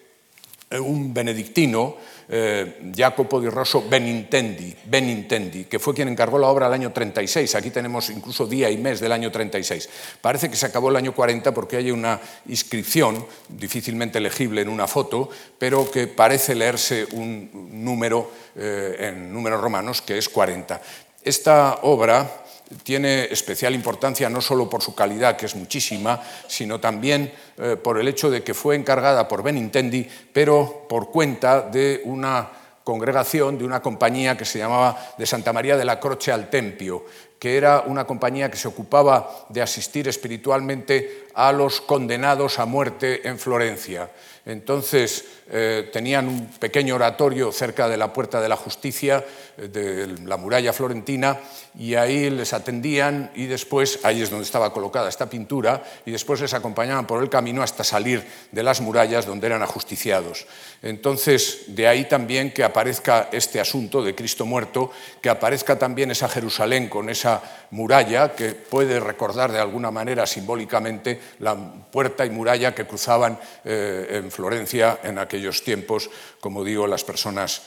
un 0.78 1.12
benedictino, 1.12 1.96
eh, 2.28 2.80
Jacopo 2.94 3.40
di 3.40 3.48
Rosso 3.48 3.84
Benintendi, 3.88 4.74
Benintendi, 4.84 5.64
que 5.64 5.78
fue 5.78 5.94
quien 5.94 6.08
encargó 6.08 6.38
la 6.38 6.48
obra 6.48 6.66
el 6.66 6.72
año 6.72 6.92
36. 6.92 7.54
Aquí 7.54 7.70
tenemos 7.70 8.10
incluso 8.10 8.46
día 8.46 8.70
y 8.70 8.76
mes 8.76 9.00
del 9.00 9.12
año 9.12 9.30
36. 9.30 9.88
Parece 10.20 10.48
que 10.48 10.56
se 10.56 10.66
acabó 10.66 10.90
el 10.90 10.96
año 10.96 11.14
40 11.14 11.52
porque 11.52 11.76
hay 11.76 11.90
una 11.90 12.20
inscripción, 12.46 13.24
difícilmente 13.48 14.20
legible 14.20 14.62
en 14.62 14.68
una 14.68 14.86
foto, 14.86 15.28
pero 15.58 15.90
que 15.90 16.06
parece 16.06 16.54
leerse 16.54 17.06
un 17.12 17.50
número 17.72 18.30
en 18.54 19.32
números 19.32 19.60
romanos 19.60 20.02
que 20.02 20.18
es 20.18 20.28
40. 20.28 20.80
Esta 21.24 21.78
obra 21.82 22.41
tiene 22.82 23.24
especial 23.24 23.74
importancia 23.74 24.28
no 24.28 24.40
solo 24.40 24.68
por 24.68 24.82
su 24.82 24.94
calidad, 24.94 25.36
que 25.36 25.46
es 25.46 25.54
muchísima, 25.54 26.22
sino 26.46 26.80
también 26.80 27.32
eh, 27.58 27.76
por 27.76 27.98
el 27.98 28.08
hecho 28.08 28.30
de 28.30 28.42
que 28.42 28.54
fue 28.54 28.76
encargada 28.76 29.28
por 29.28 29.42
Benintendi, 29.42 30.08
pero 30.32 30.86
por 30.88 31.10
cuenta 31.10 31.62
de 31.62 32.00
una 32.04 32.50
congregación, 32.84 33.58
de 33.58 33.64
una 33.64 33.80
compañía 33.80 34.36
que 34.36 34.44
se 34.44 34.58
llamaba 34.58 35.14
de 35.16 35.26
Santa 35.26 35.52
María 35.52 35.76
de 35.76 35.84
la 35.84 36.00
Croce 36.00 36.32
al 36.32 36.50
Tempio, 36.50 37.04
que 37.38 37.56
era 37.56 37.80
una 37.86 38.06
compañía 38.06 38.50
que 38.50 38.56
se 38.56 38.68
ocupaba 38.68 39.46
de 39.48 39.62
asistir 39.62 40.08
espiritualmente 40.08 41.26
a 41.34 41.52
los 41.52 41.80
condenados 41.80 42.58
a 42.58 42.66
muerte 42.66 43.26
en 43.28 43.38
Florencia. 43.38 44.10
Entonces 44.44 45.24
eh, 45.50 45.90
tenían 45.92 46.28
un 46.28 46.46
pequeño 46.58 46.96
oratorio 46.96 47.52
cerca 47.52 47.88
de 47.88 47.96
la 47.96 48.12
Puerta 48.12 48.40
de 48.40 48.48
la 48.48 48.56
Justicia, 48.56 49.24
de 49.56 50.14
la 50.24 50.36
muralla 50.36 50.72
florentina, 50.72 51.38
y 51.78 51.94
ahí 51.94 52.30
les 52.30 52.52
atendían 52.52 53.30
y 53.34 53.46
después, 53.46 54.00
ahí 54.02 54.22
es 54.22 54.30
donde 54.30 54.44
estaba 54.44 54.72
colocada 54.72 55.08
esta 55.08 55.28
pintura, 55.28 55.82
y 56.04 56.10
después 56.10 56.40
les 56.40 56.54
acompañaban 56.54 57.06
por 57.06 57.22
el 57.22 57.28
camino 57.28 57.62
hasta 57.62 57.84
salir 57.84 58.26
de 58.50 58.62
las 58.62 58.80
murallas 58.80 59.26
donde 59.26 59.46
eran 59.46 59.62
ajusticiados. 59.62 60.46
Entonces, 60.82 61.64
de 61.68 61.86
ahí 61.86 62.08
también 62.08 62.52
que 62.52 62.64
aparezca 62.64 63.28
este 63.32 63.60
asunto 63.60 64.02
de 64.02 64.14
Cristo 64.14 64.46
muerto, 64.46 64.90
que 65.20 65.30
aparezca 65.30 65.78
también 65.78 66.10
esa 66.10 66.28
Jerusalén 66.28 66.88
con 66.88 67.08
esa 67.08 67.42
muralla 67.70 68.34
que 68.34 68.52
puede 68.52 69.00
recordar 69.00 69.52
de 69.52 69.60
alguna 69.60 69.90
manera 69.90 70.26
simbólicamente 70.26 71.20
la 71.38 71.56
puerta 71.56 72.26
y 72.26 72.30
muralla 72.30 72.74
que 72.74 72.86
cruzaban 72.86 73.38
eh, 73.64 74.20
en 74.22 74.30
Florencia 74.30 74.98
en 75.02 75.18
aquellos 75.18 75.62
tiempos, 75.62 76.10
como 76.40 76.64
digo, 76.64 76.86
las 76.86 77.04
personas 77.04 77.62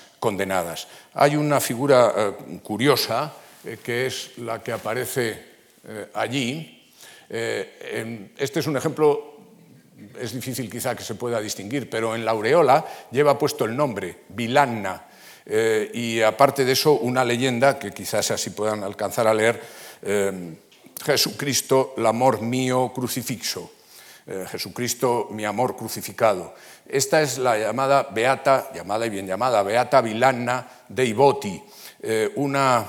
Hay 1.13 1.35
una 1.35 1.59
figura 1.59 2.13
eh, 2.15 2.59
curiosa 2.63 3.33
eh, 3.63 3.77
que 3.83 4.07
es 4.07 4.37
la 4.39 4.61
que 4.61 4.71
aparece 4.71 5.55
allí. 6.13 6.89
este 7.29 8.59
es 8.59 8.65
un 8.65 8.75
ejemplo 8.75 9.37
es 10.19 10.33
difícil 10.33 10.69
quizá 10.69 10.95
que 10.95 11.03
se 11.03 11.13
pueda 11.13 11.39
distinguir, 11.39 11.87
pero 11.87 12.15
en 12.15 12.25
la 12.25 12.31
aureola 12.31 12.83
lleva 13.11 13.37
puesto 13.37 13.65
el 13.65 13.75
nombre, 13.75 14.25
Vilanna, 14.29 15.05
y 15.93 16.21
aparte 16.21 16.65
de 16.65 16.71
eso 16.71 16.93
una 16.93 17.23
leyenda 17.23 17.77
que 17.77 17.91
quizás 17.91 18.31
así 18.31 18.49
puedan 18.49 18.83
alcanzar 18.83 19.27
a 19.27 19.33
leer, 19.33 19.61
Jesucristo, 21.03 21.93
l'amor 21.97 22.41
mío 22.41 22.91
crucifixo. 22.93 23.71
Eh, 24.27 24.45
Jesucristo, 24.49 25.29
mi 25.31 25.45
amor 25.45 25.77
crucificado. 25.77 26.55
Esta 26.87 27.21
es 27.21 27.37
la 27.37 27.57
llamada 27.57 28.07
Beata, 28.11 28.71
llamada 28.73 29.05
y 29.05 29.09
bien 29.09 29.27
llamada, 29.27 29.63
Beata 29.63 30.01
Vilanna 30.01 30.67
dei 30.87 31.13
Voti, 31.13 31.61
eh, 32.01 32.31
una 32.35 32.85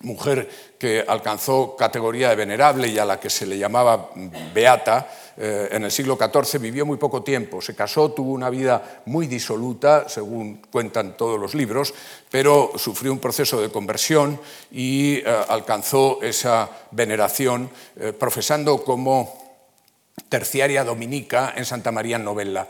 mujer 0.00 0.48
que 0.78 1.04
alcanzó 1.06 1.76
categoría 1.76 2.30
de 2.30 2.36
venerable 2.36 2.88
y 2.88 2.98
a 2.98 3.04
la 3.04 3.20
que 3.20 3.30
se 3.30 3.46
le 3.46 3.58
llamaba 3.58 4.10
Beata, 4.52 5.08
eh, 5.36 5.68
en 5.72 5.84
el 5.84 5.90
siglo 5.90 6.18
XIV 6.18 6.60
vivió 6.60 6.84
muy 6.84 6.98
poco 6.98 7.22
tiempo, 7.22 7.62
se 7.62 7.74
casó, 7.74 8.12
tuvo 8.12 8.32
una 8.32 8.50
vida 8.50 9.02
muy 9.06 9.26
disoluta, 9.26 10.08
según 10.08 10.60
cuentan 10.70 11.16
todos 11.16 11.40
los 11.40 11.54
libros, 11.54 11.94
pero 12.30 12.72
sufrió 12.76 13.12
un 13.12 13.18
proceso 13.18 13.60
de 13.60 13.70
conversión 13.70 14.38
y 14.70 15.16
eh, 15.16 15.24
alcanzó 15.48 16.20
esa 16.22 16.68
veneración 16.90 17.70
eh, 17.96 18.12
profesando 18.12 18.84
como 18.84 19.40
terciaria 20.28 20.84
dominica 20.84 21.54
en 21.56 21.64
Santa 21.64 21.92
María 21.92 22.18
Novella. 22.18 22.68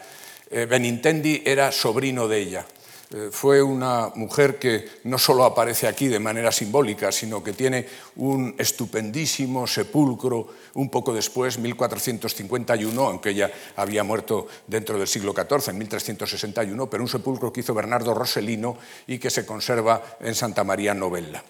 Benintendi 0.52 1.42
era 1.44 1.72
sobrino 1.72 2.28
de 2.28 2.38
ella. 2.38 2.66
Eh, 3.14 3.28
fue 3.30 3.62
una 3.62 4.10
mujer 4.14 4.58
que 4.58 4.88
no 5.04 5.18
solo 5.18 5.44
aparece 5.44 5.86
aquí 5.86 6.08
de 6.08 6.18
manera 6.18 6.50
simbólica, 6.50 7.12
sino 7.12 7.44
que 7.44 7.52
tiene 7.52 7.86
un 8.16 8.54
estupendísimo 8.56 9.66
sepulcro 9.66 10.48
un 10.74 10.88
poco 10.88 11.12
después, 11.12 11.58
1451, 11.58 13.02
aunque 13.02 13.30
ella 13.30 13.50
había 13.76 14.02
muerto 14.02 14.46
dentro 14.66 14.96
del 14.98 15.06
siglo 15.06 15.34
XIV, 15.34 15.70
en 15.70 15.78
1361, 15.78 16.88
pero 16.88 17.02
un 17.02 17.08
sepulcro 17.08 17.52
que 17.52 17.60
hizo 17.60 17.74
Bernardo 17.74 18.14
Rossellino 18.14 18.78
y 19.06 19.18
que 19.18 19.28
se 19.28 19.44
conserva 19.44 20.16
en 20.20 20.34
Santa 20.34 20.64
María 20.64 20.94
Novella. 20.94 21.44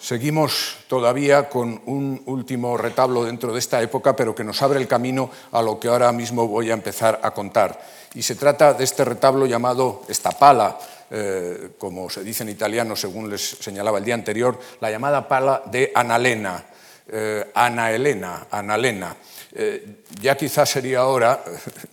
Seguimos 0.00 0.76
todavía 0.86 1.48
con 1.48 1.82
un 1.86 2.22
último 2.26 2.76
retablo 2.76 3.24
dentro 3.24 3.52
de 3.52 3.58
esta 3.58 3.82
época, 3.82 4.14
pero 4.14 4.32
que 4.32 4.44
nos 4.44 4.62
abre 4.62 4.78
el 4.78 4.86
camino 4.86 5.28
a 5.50 5.60
lo 5.60 5.80
que 5.80 5.88
ahora 5.88 6.12
mismo 6.12 6.46
voy 6.46 6.70
a 6.70 6.74
empezar 6.74 7.18
a 7.22 7.32
contar. 7.32 7.80
Y 8.14 8.22
se 8.22 8.36
trata 8.36 8.74
de 8.74 8.84
este 8.84 9.04
retablo 9.04 9.46
llamado 9.46 10.02
esta 10.08 10.30
pala, 10.30 10.78
eh, 11.10 11.70
como 11.78 12.08
se 12.08 12.22
dice 12.22 12.44
en 12.44 12.50
italiano, 12.50 12.94
según 12.94 13.28
les 13.28 13.42
señalaba 13.42 13.98
el 13.98 14.04
día 14.04 14.14
anterior, 14.14 14.58
la 14.80 14.90
llamada 14.90 15.26
pala 15.26 15.62
de 15.66 15.90
Analena, 15.92 16.64
eh, 17.08 17.50
Ana 17.54 17.90
Elena, 17.90 18.46
Analena. 18.52 19.16
Eh, 19.52 20.02
ya 20.20 20.36
quizás 20.36 20.70
sería 20.70 21.00
ahora, 21.00 21.42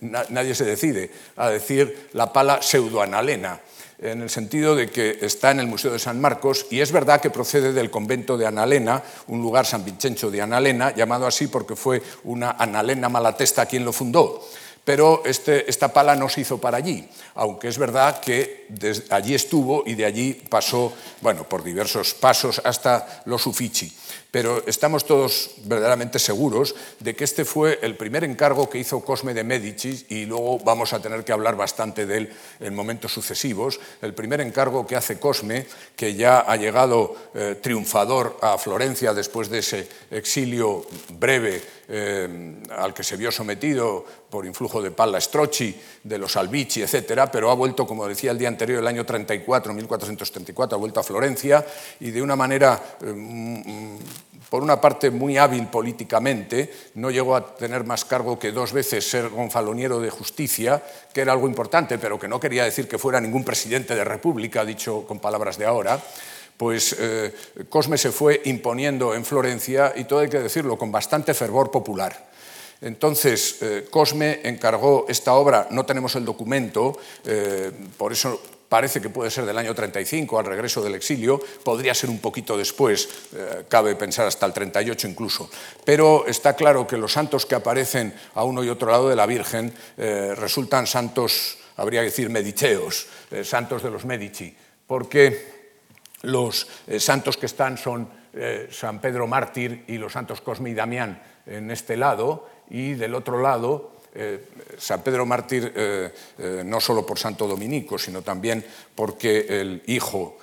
nadie 0.00 0.54
se 0.54 0.64
decide, 0.64 1.10
a 1.36 1.50
decir 1.50 2.10
la 2.12 2.32
pala 2.32 2.62
pseudoanalena 2.62 3.60
en 3.98 4.22
el 4.22 4.30
sentido 4.30 4.76
de 4.76 4.90
que 4.90 5.18
está 5.22 5.50
en 5.50 5.60
el 5.60 5.66
Museo 5.66 5.92
de 5.92 5.98
San 5.98 6.20
Marcos 6.20 6.66
y 6.70 6.80
es 6.80 6.92
verdad 6.92 7.20
que 7.20 7.30
procede 7.30 7.72
del 7.72 7.90
convento 7.90 8.36
de 8.36 8.46
Analena, 8.46 9.02
un 9.28 9.40
lugar 9.40 9.66
San 9.66 9.84
Vincenzo 9.84 10.30
de 10.30 10.42
Analena, 10.42 10.94
llamado 10.94 11.26
así 11.26 11.46
porque 11.46 11.76
fue 11.76 12.02
una 12.24 12.50
Analena 12.52 13.08
Malatesta 13.08 13.66
quien 13.66 13.84
lo 13.84 13.92
fundó. 13.92 14.46
Pero 14.84 15.22
este, 15.24 15.68
esta 15.68 15.92
pala 15.92 16.14
no 16.14 16.28
se 16.28 16.42
hizo 16.42 16.58
para 16.58 16.76
allí, 16.76 17.08
aunque 17.34 17.66
es 17.66 17.76
verdad 17.76 18.20
que 18.20 18.68
allí 19.10 19.34
estuvo 19.34 19.82
y 19.84 19.94
de 19.94 20.04
allí 20.04 20.34
pasó, 20.48 20.92
bueno, 21.22 21.42
por 21.42 21.64
diversos 21.64 22.14
pasos 22.14 22.60
hasta 22.64 23.22
los 23.24 23.46
Uffizi 23.46 23.92
pero 24.30 24.62
estamos 24.66 25.06
todos 25.06 25.52
verdaderamente 25.64 26.18
seguros 26.18 26.74
de 27.00 27.14
que 27.14 27.24
este 27.24 27.44
fue 27.44 27.78
el 27.82 27.96
primer 27.96 28.24
encargo 28.24 28.68
que 28.68 28.78
hizo 28.78 29.00
Cosme 29.00 29.34
de 29.34 29.44
Medici 29.44 30.06
y 30.08 30.26
luego 30.26 30.58
vamos 30.58 30.92
a 30.92 31.00
tener 31.00 31.24
que 31.24 31.32
hablar 31.32 31.56
bastante 31.56 32.06
de 32.06 32.16
él 32.18 32.32
en 32.60 32.74
momentos 32.74 33.12
sucesivos. 33.12 33.80
El 34.02 34.14
primer 34.14 34.40
encargo 34.40 34.86
que 34.86 34.96
hace 34.96 35.18
Cosme, 35.18 35.66
que 35.96 36.14
ya 36.14 36.40
ha 36.40 36.56
llegado 36.56 37.16
eh, 37.34 37.58
triunfador 37.62 38.38
a 38.42 38.58
Florencia 38.58 39.14
después 39.14 39.48
de 39.48 39.58
ese 39.58 39.88
exilio 40.10 40.86
breve 41.18 41.75
eh, 41.88 42.62
al 42.76 42.92
que 42.92 43.04
se 43.04 43.16
vio 43.16 43.30
sometido 43.30 44.04
por 44.28 44.44
influjo 44.44 44.82
de 44.82 44.90
Palla 44.90 45.20
Strocci, 45.20 45.74
de 46.02 46.18
los 46.18 46.36
Albici, 46.36 46.82
etcétera, 46.82 47.30
pero 47.30 47.50
ha 47.50 47.54
vuelto, 47.54 47.86
como 47.86 48.06
decía 48.06 48.32
el 48.32 48.38
día 48.38 48.48
anterior, 48.48 48.80
el 48.80 48.86
año 48.86 49.06
34, 49.06 49.72
1434, 49.72 50.76
ha 50.76 50.78
vuelto 50.78 51.00
a 51.00 51.04
Florencia 51.04 51.64
y 52.00 52.10
de 52.10 52.22
una 52.22 52.36
manera 52.36 52.96
eh, 53.00 53.06
mm, 53.06 53.98
por 54.48 54.62
una 54.62 54.80
parte 54.80 55.10
muy 55.10 55.38
hábil 55.38 55.66
políticamente, 55.66 56.72
no 56.94 57.10
llegó 57.10 57.34
a 57.34 57.56
tener 57.56 57.84
más 57.84 58.04
cargo 58.04 58.38
que 58.38 58.52
dos 58.52 58.72
veces 58.72 59.08
ser 59.08 59.28
gonfaloniero 59.28 60.00
de 60.00 60.10
justicia, 60.10 60.82
que 61.12 61.20
era 61.20 61.32
algo 61.32 61.48
importante, 61.48 61.98
pero 61.98 62.18
que 62.18 62.28
no 62.28 62.38
quería 62.38 62.64
decir 62.64 62.88
que 62.88 62.98
fuera 62.98 63.20
ningún 63.20 63.44
presidente 63.44 63.94
de 63.94 64.04
república, 64.04 64.64
dicho 64.64 65.04
con 65.06 65.18
palabras 65.18 65.58
de 65.58 65.66
ahora, 65.66 66.00
pues 66.56 66.96
eh, 66.98 67.34
Cosme 67.68 67.98
se 67.98 68.12
fue 68.12 68.42
imponiendo 68.44 69.14
en 69.14 69.24
Florencia, 69.24 69.92
y 69.96 70.04
todo 70.04 70.20
hay 70.20 70.28
que 70.28 70.40
decirlo, 70.40 70.78
con 70.78 70.90
bastante 70.90 71.34
fervor 71.34 71.70
popular. 71.70 72.30
Entonces, 72.80 73.58
eh, 73.62 73.86
Cosme 73.90 74.40
encargó 74.44 75.06
esta 75.08 75.34
obra, 75.34 75.68
no 75.70 75.86
tenemos 75.86 76.14
el 76.16 76.24
documento, 76.24 76.98
eh, 77.24 77.70
por 77.96 78.12
eso 78.12 78.40
parece 78.68 79.00
que 79.00 79.08
puede 79.08 79.30
ser 79.30 79.46
del 79.46 79.56
año 79.56 79.74
35, 79.74 80.38
al 80.38 80.44
regreso 80.44 80.82
del 80.82 80.96
exilio, 80.96 81.40
podría 81.62 81.94
ser 81.94 82.10
un 82.10 82.18
poquito 82.18 82.58
después, 82.58 83.08
cabe 83.68 83.94
pensar 83.94 84.26
hasta 84.26 84.44
el 84.44 84.52
38 84.52 85.06
incluso. 85.06 85.48
Pero 85.84 86.26
está 86.26 86.56
claro 86.56 86.84
que 86.84 86.96
los 86.96 87.12
santos 87.12 87.46
que 87.46 87.54
aparecen 87.54 88.12
a 88.34 88.42
uno 88.42 88.64
y 88.64 88.68
otro 88.68 88.90
lado 88.90 89.08
de 89.08 89.14
la 89.14 89.24
Virgen 89.24 89.72
resultan 89.96 90.88
santos, 90.88 91.58
habría 91.76 92.00
que 92.00 92.06
decir, 92.06 92.28
mediceos, 92.28 93.06
eh, 93.30 93.44
santos 93.44 93.82
de 93.82 93.90
los 93.90 94.04
Medici, 94.04 94.54
porque 94.86 95.55
los 96.26 96.66
santos 96.98 97.36
que 97.36 97.46
están 97.46 97.78
son 97.78 98.08
San 98.70 99.00
Pedro 99.00 99.26
Mártir 99.26 99.84
y 99.86 99.96
los 99.96 100.12
santos 100.12 100.40
Cosme 100.40 100.70
y 100.70 100.74
Damián 100.74 101.22
en 101.46 101.70
este 101.70 101.96
lado, 101.96 102.48
y 102.68 102.94
del 102.94 103.14
otro 103.14 103.40
lado 103.40 103.96
eh, 104.18 104.48
San 104.78 105.02
Pedro 105.02 105.26
Mártir 105.26 105.72
eh, 105.76 106.10
eh, 106.38 106.62
no 106.64 106.80
solo 106.80 107.04
por 107.04 107.18
Santo 107.18 107.46
Dominico, 107.46 107.98
sino 107.98 108.22
también 108.22 108.64
porque 108.94 109.60
el 109.60 109.82
hijo, 109.86 110.38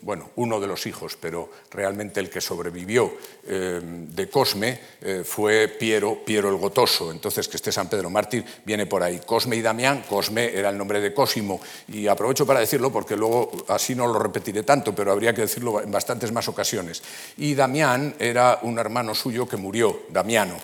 bueno, 0.00 0.30
uno 0.36 0.60
de 0.60 0.66
los 0.66 0.86
hijos, 0.86 1.16
pero 1.20 1.50
realmente 1.70 2.20
el 2.20 2.30
que 2.30 2.40
sobrevivió 2.40 3.12
de 3.44 4.28
Cosme 4.30 4.78
fue 5.24 5.68
Piero, 5.68 6.24
Piero 6.24 6.48
el 6.48 6.56
Gotoso. 6.56 7.10
Entonces, 7.10 7.48
que 7.48 7.56
este 7.56 7.72
San 7.72 7.88
Pedro 7.88 8.08
Mártir 8.10 8.44
viene 8.64 8.86
por 8.86 9.02
ahí. 9.02 9.20
Cosme 9.26 9.56
y 9.56 9.62
Damián, 9.62 10.04
Cosme 10.08 10.56
era 10.56 10.68
el 10.68 10.78
nombre 10.78 11.00
de 11.00 11.12
Cosimo, 11.12 11.60
y 11.88 12.06
aprovecho 12.06 12.46
para 12.46 12.60
decirlo 12.60 12.92
porque 12.92 13.16
luego 13.16 13.50
así 13.68 13.94
no 13.94 14.06
lo 14.06 14.18
repetiré 14.18 14.62
tanto, 14.62 14.94
pero 14.94 15.12
habría 15.12 15.34
que 15.34 15.42
decirlo 15.42 15.82
en 15.82 15.90
bastantes 15.90 16.32
más 16.32 16.48
ocasiones. 16.48 17.02
Y 17.36 17.54
Damián 17.54 18.14
era 18.18 18.60
un 18.62 18.78
hermano 18.78 19.14
suyo 19.14 19.48
que 19.48 19.56
murió, 19.56 20.02
Damiano. 20.10 20.56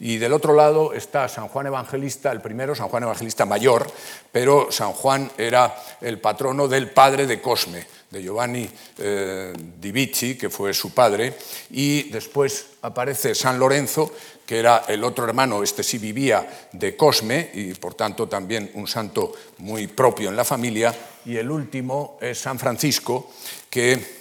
Y 0.00 0.16
del 0.16 0.32
otro 0.32 0.54
lado 0.54 0.94
está 0.94 1.28
San 1.28 1.48
Juan 1.48 1.66
Evangelista, 1.66 2.32
el 2.32 2.40
primero, 2.40 2.74
San 2.74 2.88
Juan 2.88 3.02
Evangelista 3.02 3.44
mayor, 3.44 3.86
pero 4.32 4.72
San 4.72 4.92
Juan 4.92 5.30
era 5.36 5.76
el 6.00 6.18
patrono 6.18 6.66
del 6.68 6.90
padre 6.90 7.26
de 7.26 7.42
Cosme, 7.42 7.86
de 8.10 8.22
Giovanni 8.22 8.66
eh, 8.96 9.52
di 9.78 9.92
Vici, 9.92 10.38
que 10.38 10.48
fue 10.48 10.72
su 10.72 10.94
padre, 10.94 11.36
y 11.70 12.04
después 12.04 12.66
aparece 12.80 13.34
San 13.34 13.58
Lorenzo, 13.58 14.10
que 14.46 14.58
era 14.58 14.84
el 14.88 15.04
otro 15.04 15.26
hermano, 15.26 15.62
este 15.62 15.82
sí 15.82 15.98
vivía 15.98 16.68
de 16.72 16.96
Cosme, 16.96 17.50
y 17.52 17.74
por 17.74 17.92
tanto 17.92 18.26
también 18.26 18.70
un 18.74 18.88
santo 18.88 19.32
muy 19.58 19.86
propio 19.86 20.30
en 20.30 20.36
la 20.36 20.46
familia, 20.46 20.94
y 21.26 21.36
el 21.36 21.50
último 21.50 22.16
es 22.22 22.38
San 22.38 22.58
Francisco, 22.58 23.30
que 23.68 24.19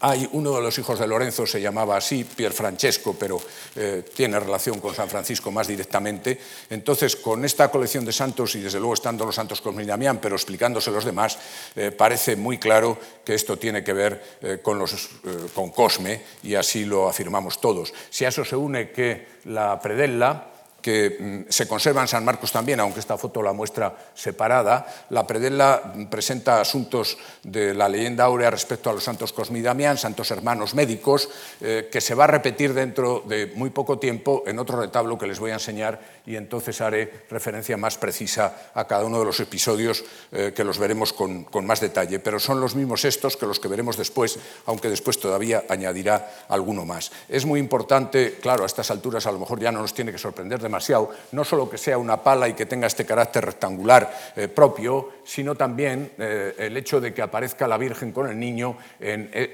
hay 0.00 0.28
uno 0.32 0.54
de 0.54 0.62
los 0.62 0.78
hijos 0.78 0.98
de 0.98 1.06
Lorenzo, 1.06 1.46
se 1.46 1.60
llamaba 1.60 1.96
así, 1.96 2.24
Pier 2.24 2.52
Francesco, 2.52 3.16
pero 3.18 3.40
eh, 3.76 4.04
tiene 4.14 4.38
relación 4.38 4.80
con 4.80 4.94
San 4.94 5.08
Francisco 5.08 5.50
más 5.50 5.66
directamente. 5.66 6.38
Entonces, 6.68 7.16
con 7.16 7.44
esta 7.44 7.70
colección 7.70 8.04
de 8.04 8.12
santos, 8.12 8.54
y 8.54 8.60
desde 8.60 8.78
luego 8.78 8.94
estando 8.94 9.24
los 9.24 9.34
santos 9.34 9.62
y 9.64 9.84
Damián, 9.84 10.18
pero 10.20 10.36
explicándose 10.36 10.90
los 10.90 11.04
demás, 11.04 11.38
eh, 11.76 11.90
parece 11.90 12.36
muy 12.36 12.58
claro 12.58 12.98
que 13.24 13.34
esto 13.34 13.58
tiene 13.58 13.82
que 13.82 13.92
ver 13.92 14.38
eh, 14.42 14.58
con, 14.62 14.78
los, 14.78 15.08
con 15.54 15.70
Cosme, 15.70 16.22
y 16.42 16.54
así 16.54 16.84
lo 16.84 17.08
afirmamos 17.08 17.60
todos. 17.60 17.92
Si 18.10 18.24
a 18.24 18.28
eso 18.28 18.44
se 18.44 18.56
une 18.56 18.90
que 18.90 19.26
la 19.44 19.80
predella, 19.80 20.49
que 20.80 21.16
mm, 21.18 21.50
se 21.50 21.68
conserva 21.68 22.02
en 22.02 22.08
San 22.08 22.24
Marcos 22.24 22.52
también, 22.52 22.80
aunque 22.80 23.00
esta 23.00 23.18
foto 23.18 23.42
la 23.42 23.52
muestra 23.52 23.94
separada. 24.14 24.86
La 25.10 25.26
predella 25.26 25.82
presenta 26.10 26.60
asuntos 26.60 27.18
de 27.42 27.74
la 27.74 27.88
leyenda 27.88 28.24
áurea 28.24 28.50
respecto 28.50 28.90
a 28.90 28.92
los 28.92 29.04
santos 29.04 29.32
Cosme 29.32 29.58
y 29.58 29.62
Damián, 29.62 29.98
santos 29.98 30.30
hermanos 30.30 30.74
médicos, 30.74 31.28
eh, 31.60 31.88
que 31.90 32.00
se 32.00 32.14
va 32.14 32.24
a 32.24 32.28
repetir 32.28 32.74
dentro 32.74 33.22
de 33.26 33.52
muy 33.54 33.70
poco 33.70 33.98
tiempo 33.98 34.42
en 34.46 34.58
otro 34.58 34.80
retablo 34.80 35.18
que 35.18 35.26
les 35.26 35.38
voy 35.38 35.50
a 35.50 35.54
enseñar 35.54 36.00
y 36.30 36.36
entonces 36.36 36.80
haré 36.80 37.10
referencia 37.28 37.76
más 37.76 37.98
precisa 37.98 38.70
a 38.72 38.86
cada 38.86 39.04
uno 39.04 39.18
de 39.18 39.24
los 39.24 39.40
episodios 39.40 40.04
eh, 40.30 40.52
que 40.54 40.62
los 40.62 40.78
veremos 40.78 41.12
con, 41.12 41.48
más 41.64 41.80
detalle. 41.80 42.20
Pero 42.20 42.38
son 42.38 42.60
los 42.60 42.76
mismos 42.76 43.04
estos 43.04 43.36
que 43.36 43.46
los 43.46 43.58
que 43.58 43.66
veremos 43.66 43.96
después, 43.96 44.38
aunque 44.66 44.88
después 44.88 45.18
todavía 45.18 45.64
añadirá 45.68 46.46
alguno 46.48 46.84
más. 46.84 47.10
Es 47.28 47.44
muy 47.44 47.58
importante, 47.58 48.38
claro, 48.40 48.62
a 48.62 48.66
estas 48.66 48.92
alturas 48.92 49.26
a 49.26 49.32
lo 49.32 49.40
mejor 49.40 49.58
ya 49.58 49.72
no 49.72 49.80
nos 49.80 49.92
tiene 49.92 50.12
que 50.12 50.18
sorprender 50.18 50.60
demasiado, 50.60 51.10
no 51.32 51.44
solo 51.44 51.68
que 51.68 51.78
sea 51.78 51.98
una 51.98 52.22
pala 52.22 52.48
y 52.48 52.54
que 52.54 52.66
tenga 52.66 52.86
este 52.86 53.04
carácter 53.04 53.44
rectangular 53.44 54.32
eh, 54.36 54.46
propio, 54.46 55.14
sino 55.24 55.56
también 55.56 56.12
eh, 56.16 56.54
el 56.58 56.76
hecho 56.76 57.00
de 57.00 57.12
que 57.12 57.22
aparezca 57.22 57.66
la 57.66 57.76
Virgen 57.76 58.12
con 58.12 58.28
el 58.28 58.38
niño 58.38 58.76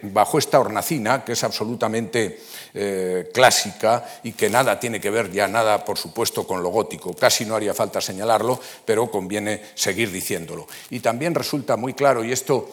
bajo 0.02 0.38
esta 0.38 0.59
hornacina, 0.59 1.25
que 1.25 1.33
es 1.33 1.45
absolutamente 1.45 2.40
clásica 3.33 4.04
y 4.23 4.33
que 4.33 4.50
nada 4.50 4.78
tiene 4.78 5.00
que 5.00 5.11
ver 5.11 5.30
ya 5.30 5.49
nada, 5.49 5.85
por 5.85 5.99
supuesto, 5.99 6.47
con 6.47 6.62
gótico. 6.71 7.15
Casi 7.15 7.45
no 7.45 7.55
haría 7.55 7.75
falta 7.75 8.01
señalarlo, 8.01 8.61
pero 8.85 9.11
conviene 9.11 9.63
seguir 9.75 10.11
diciéndolo. 10.11 10.67
Y 10.91 11.01
también 11.01 11.35
resulta 11.35 11.77
muy 11.77 11.95
claro, 11.95 12.25
y 12.25 12.33
esto 12.33 12.69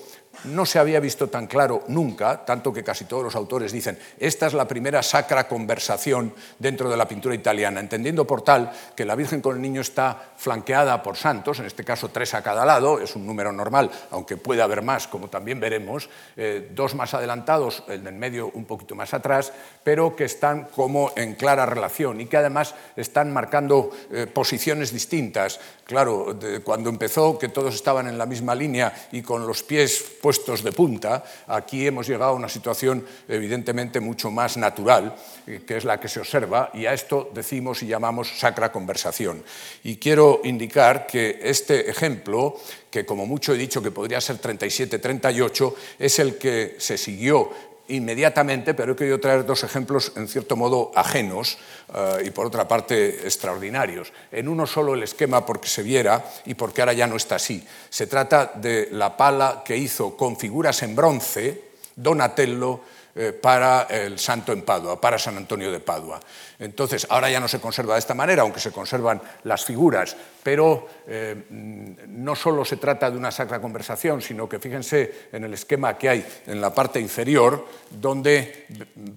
no 0.45 0.65
se 0.65 0.79
había 0.79 0.99
visto 0.99 1.29
tan 1.29 1.47
claro 1.47 1.83
nunca, 1.87 2.45
tanto 2.45 2.73
que 2.73 2.83
casi 2.83 3.05
todos 3.05 3.23
los 3.23 3.35
autores 3.35 3.71
dicen, 3.71 3.97
esta 4.19 4.47
es 4.47 4.53
la 4.53 4.67
primera 4.67 5.03
sacra 5.03 5.47
conversación 5.47 6.33
dentro 6.59 6.89
de 6.89 6.97
la 6.97 7.07
pintura 7.07 7.35
italiana, 7.35 7.79
entendiendo 7.79 8.25
por 8.25 8.41
tal 8.41 8.71
que 8.95 9.05
la 9.05 9.15
Virgen 9.15 9.41
con 9.41 9.55
el 9.55 9.61
Niño 9.61 9.81
está 9.81 10.33
flanqueada 10.37 11.01
por 11.01 11.17
santos, 11.17 11.59
en 11.59 11.65
este 11.65 11.83
caso 11.83 12.09
tres 12.09 12.33
a 12.33 12.43
cada 12.43 12.65
lado, 12.65 12.99
es 12.99 13.15
un 13.15 13.25
número 13.25 13.51
normal, 13.51 13.89
aunque 14.11 14.37
puede 14.37 14.61
haber 14.61 14.81
más, 14.81 15.07
como 15.07 15.29
también 15.29 15.59
veremos, 15.59 16.09
eh, 16.35 16.69
dos 16.73 16.95
más 16.95 17.13
adelantados, 17.13 17.83
el 17.87 18.03
del 18.03 18.15
medio 18.15 18.51
un 18.53 18.65
poquito 18.65 18.95
más 18.95 19.13
atrás, 19.13 19.53
pero 19.83 20.15
que 20.15 20.25
están 20.25 20.65
como 20.75 21.11
en 21.15 21.35
clara 21.35 21.65
relación 21.65 22.21
y 22.21 22.25
que 22.25 22.37
además 22.37 22.75
están 22.95 23.31
marcando 23.31 23.91
eh, 24.11 24.27
posiciones 24.27 24.91
distintas. 24.91 25.59
Claro, 25.85 26.37
cuando 26.63 26.89
empezó, 26.89 27.37
que 27.37 27.49
todos 27.49 27.75
estaban 27.75 28.07
en 28.07 28.17
la 28.17 28.25
misma 28.25 28.55
línea 28.55 29.07
y 29.11 29.21
con 29.21 29.45
los 29.45 29.63
pies 29.63 30.03
puestos 30.21 30.63
de 30.63 30.71
punta, 30.71 31.23
aquí 31.47 31.85
hemos 31.85 32.07
llegado 32.07 32.31
a 32.31 32.35
una 32.35 32.47
situación 32.47 33.05
evidentemente 33.27 33.99
mucho 33.99 34.31
más 34.31 34.55
natural, 34.55 35.13
eh, 35.45 35.63
que 35.67 35.75
es 35.75 35.83
la 35.83 35.99
que 35.99 36.07
se 36.07 36.21
observa, 36.21 36.71
y 36.73 36.85
a 36.85 36.93
esto 36.93 37.29
decimos 37.33 37.83
y 37.83 37.87
llamamos 37.87 38.39
sacra 38.39 38.71
conversación. 38.71 39.43
Y 39.83 39.97
quiero 39.97 40.39
indicar 40.45 41.05
que 41.05 41.39
este 41.43 41.89
ejemplo, 41.89 42.57
que 42.89 43.05
como 43.05 43.25
mucho 43.25 43.53
he 43.53 43.57
dicho 43.57 43.83
que 43.83 43.91
podría 43.91 44.21
ser 44.21 44.39
37-38, 44.39 45.73
es 45.99 46.19
el 46.19 46.37
que 46.37 46.77
se 46.79 46.97
siguió 46.97 47.72
inmediatamente, 47.87 48.73
pero 48.73 48.93
he 48.93 48.95
querido 48.95 49.19
traer 49.19 49.45
dos 49.45 49.63
ejemplos 49.63 50.13
en 50.15 50.27
cierto 50.27 50.55
modo 50.55 50.91
ajenos 50.95 51.57
eh, 51.93 52.23
y 52.25 52.29
por 52.31 52.45
otra 52.45 52.67
parte 52.67 53.25
extraordinarios. 53.25 54.13
En 54.31 54.47
uno 54.47 54.65
solo 54.65 54.93
el 54.93 55.03
esquema 55.03 55.45
porque 55.45 55.67
se 55.67 55.83
viera 55.83 56.23
y 56.45 56.53
porque 56.53 56.81
ahora 56.81 56.93
ya 56.93 57.07
no 57.07 57.15
está 57.15 57.35
así. 57.35 57.65
Se 57.89 58.07
trata 58.07 58.53
de 58.55 58.89
la 58.91 59.17
pala 59.17 59.63
que 59.65 59.77
hizo 59.77 60.15
con 60.15 60.37
figuras 60.37 60.81
en 60.83 60.95
bronce 60.95 61.73
Donatello 61.95 62.81
eh, 63.15 63.31
para 63.31 63.83
el 63.83 64.17
santo 64.17 64.51
en 64.53 64.63
Padua, 64.63 64.99
para 64.99 65.19
San 65.19 65.37
Antonio 65.37 65.71
de 65.71 65.79
Padua. 65.79 66.19
Entonces, 66.57 67.05
ahora 67.09 67.29
ya 67.29 67.39
no 67.39 67.47
se 67.47 67.59
conserva 67.59 67.93
de 67.93 67.99
esta 67.99 68.15
manera, 68.15 68.41
aunque 68.41 68.59
se 68.59 68.71
conservan 68.71 69.21
las 69.43 69.63
figuras, 69.65 70.15
pero 70.41 70.87
eh, 71.05 71.43
no 71.49 72.35
solo 72.35 72.65
se 72.65 72.77
trata 72.77 73.11
de 73.11 73.17
una 73.17 73.31
sacra 73.31 73.61
conversación, 73.61 74.21
sino 74.21 74.49
que 74.49 74.59
fíjense 74.59 75.27
en 75.31 75.43
el 75.43 75.53
esquema 75.53 75.97
que 75.97 76.09
hay 76.09 76.25
en 76.47 76.59
la 76.59 76.73
parte 76.73 76.99
inferior, 76.99 77.67
donde 77.89 78.67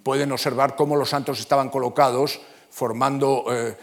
pueden 0.03 0.31
observar 0.33 0.77
cómo 0.77 0.97
los 0.97 1.09
santos 1.09 1.41
estaban 1.41 1.71
colocados 1.71 2.41
formando 2.71 3.47
eh, 3.51 3.77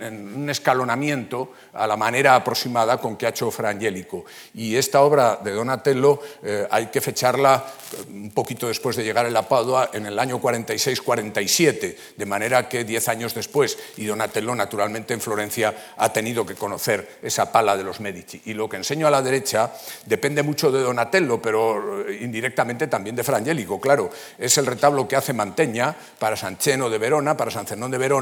en, 0.00 0.34
un 0.36 0.50
escalonamiento 0.50 1.52
a 1.72 1.86
la 1.86 1.96
manera 1.96 2.34
aproximada 2.34 2.98
con 2.98 3.16
que 3.16 3.26
ha 3.26 3.30
hecho 3.30 3.50
Fra 3.50 3.70
Angelico. 3.70 4.24
Y 4.54 4.76
esta 4.76 5.00
obra 5.00 5.40
de 5.42 5.52
Donatello 5.52 6.20
eh, 6.42 6.66
hay 6.70 6.86
que 6.88 7.00
fecharla 7.00 7.64
eh, 7.92 8.12
un 8.12 8.30
poquito 8.32 8.68
después 8.68 8.96
de 8.96 9.04
llegar 9.04 9.24
a 9.24 9.30
la 9.30 9.48
Padua, 9.48 9.90
en 9.92 10.06
el 10.06 10.18
año 10.18 10.40
46-47, 10.40 11.96
de 12.16 12.26
manera 12.26 12.68
que 12.68 12.84
diez 12.84 13.08
años 13.08 13.34
después, 13.34 13.78
y 13.96 14.04
Donatello 14.04 14.54
naturalmente 14.54 15.14
en 15.14 15.20
Florencia 15.20 15.74
ha 15.96 16.12
tenido 16.12 16.44
que 16.44 16.54
conocer 16.54 17.18
esa 17.22 17.50
pala 17.50 17.76
de 17.76 17.84
los 17.84 18.00
Medici. 18.00 18.42
Y 18.44 18.54
lo 18.54 18.68
que 18.68 18.76
enseño 18.76 19.06
a 19.06 19.10
la 19.10 19.22
derecha 19.22 19.72
depende 20.04 20.42
mucho 20.42 20.70
de 20.70 20.82
Donatello, 20.82 21.40
pero 21.40 22.10
indirectamente 22.10 22.86
también 22.86 23.16
de 23.16 23.24
Fra 23.24 23.38
Angelico, 23.38 23.80
claro. 23.80 24.10
Es 24.36 24.58
el 24.58 24.66
retablo 24.66 25.08
que 25.08 25.16
hace 25.16 25.32
Manteña 25.32 25.96
para 26.18 26.36
San 26.36 26.58
Cheno 26.58 26.90
de 26.90 26.98
Verona, 26.98 27.36
para 27.36 27.50
San 27.50 27.66
Zenón 27.66 27.90
de 27.90 27.98
Verona, 27.98 28.15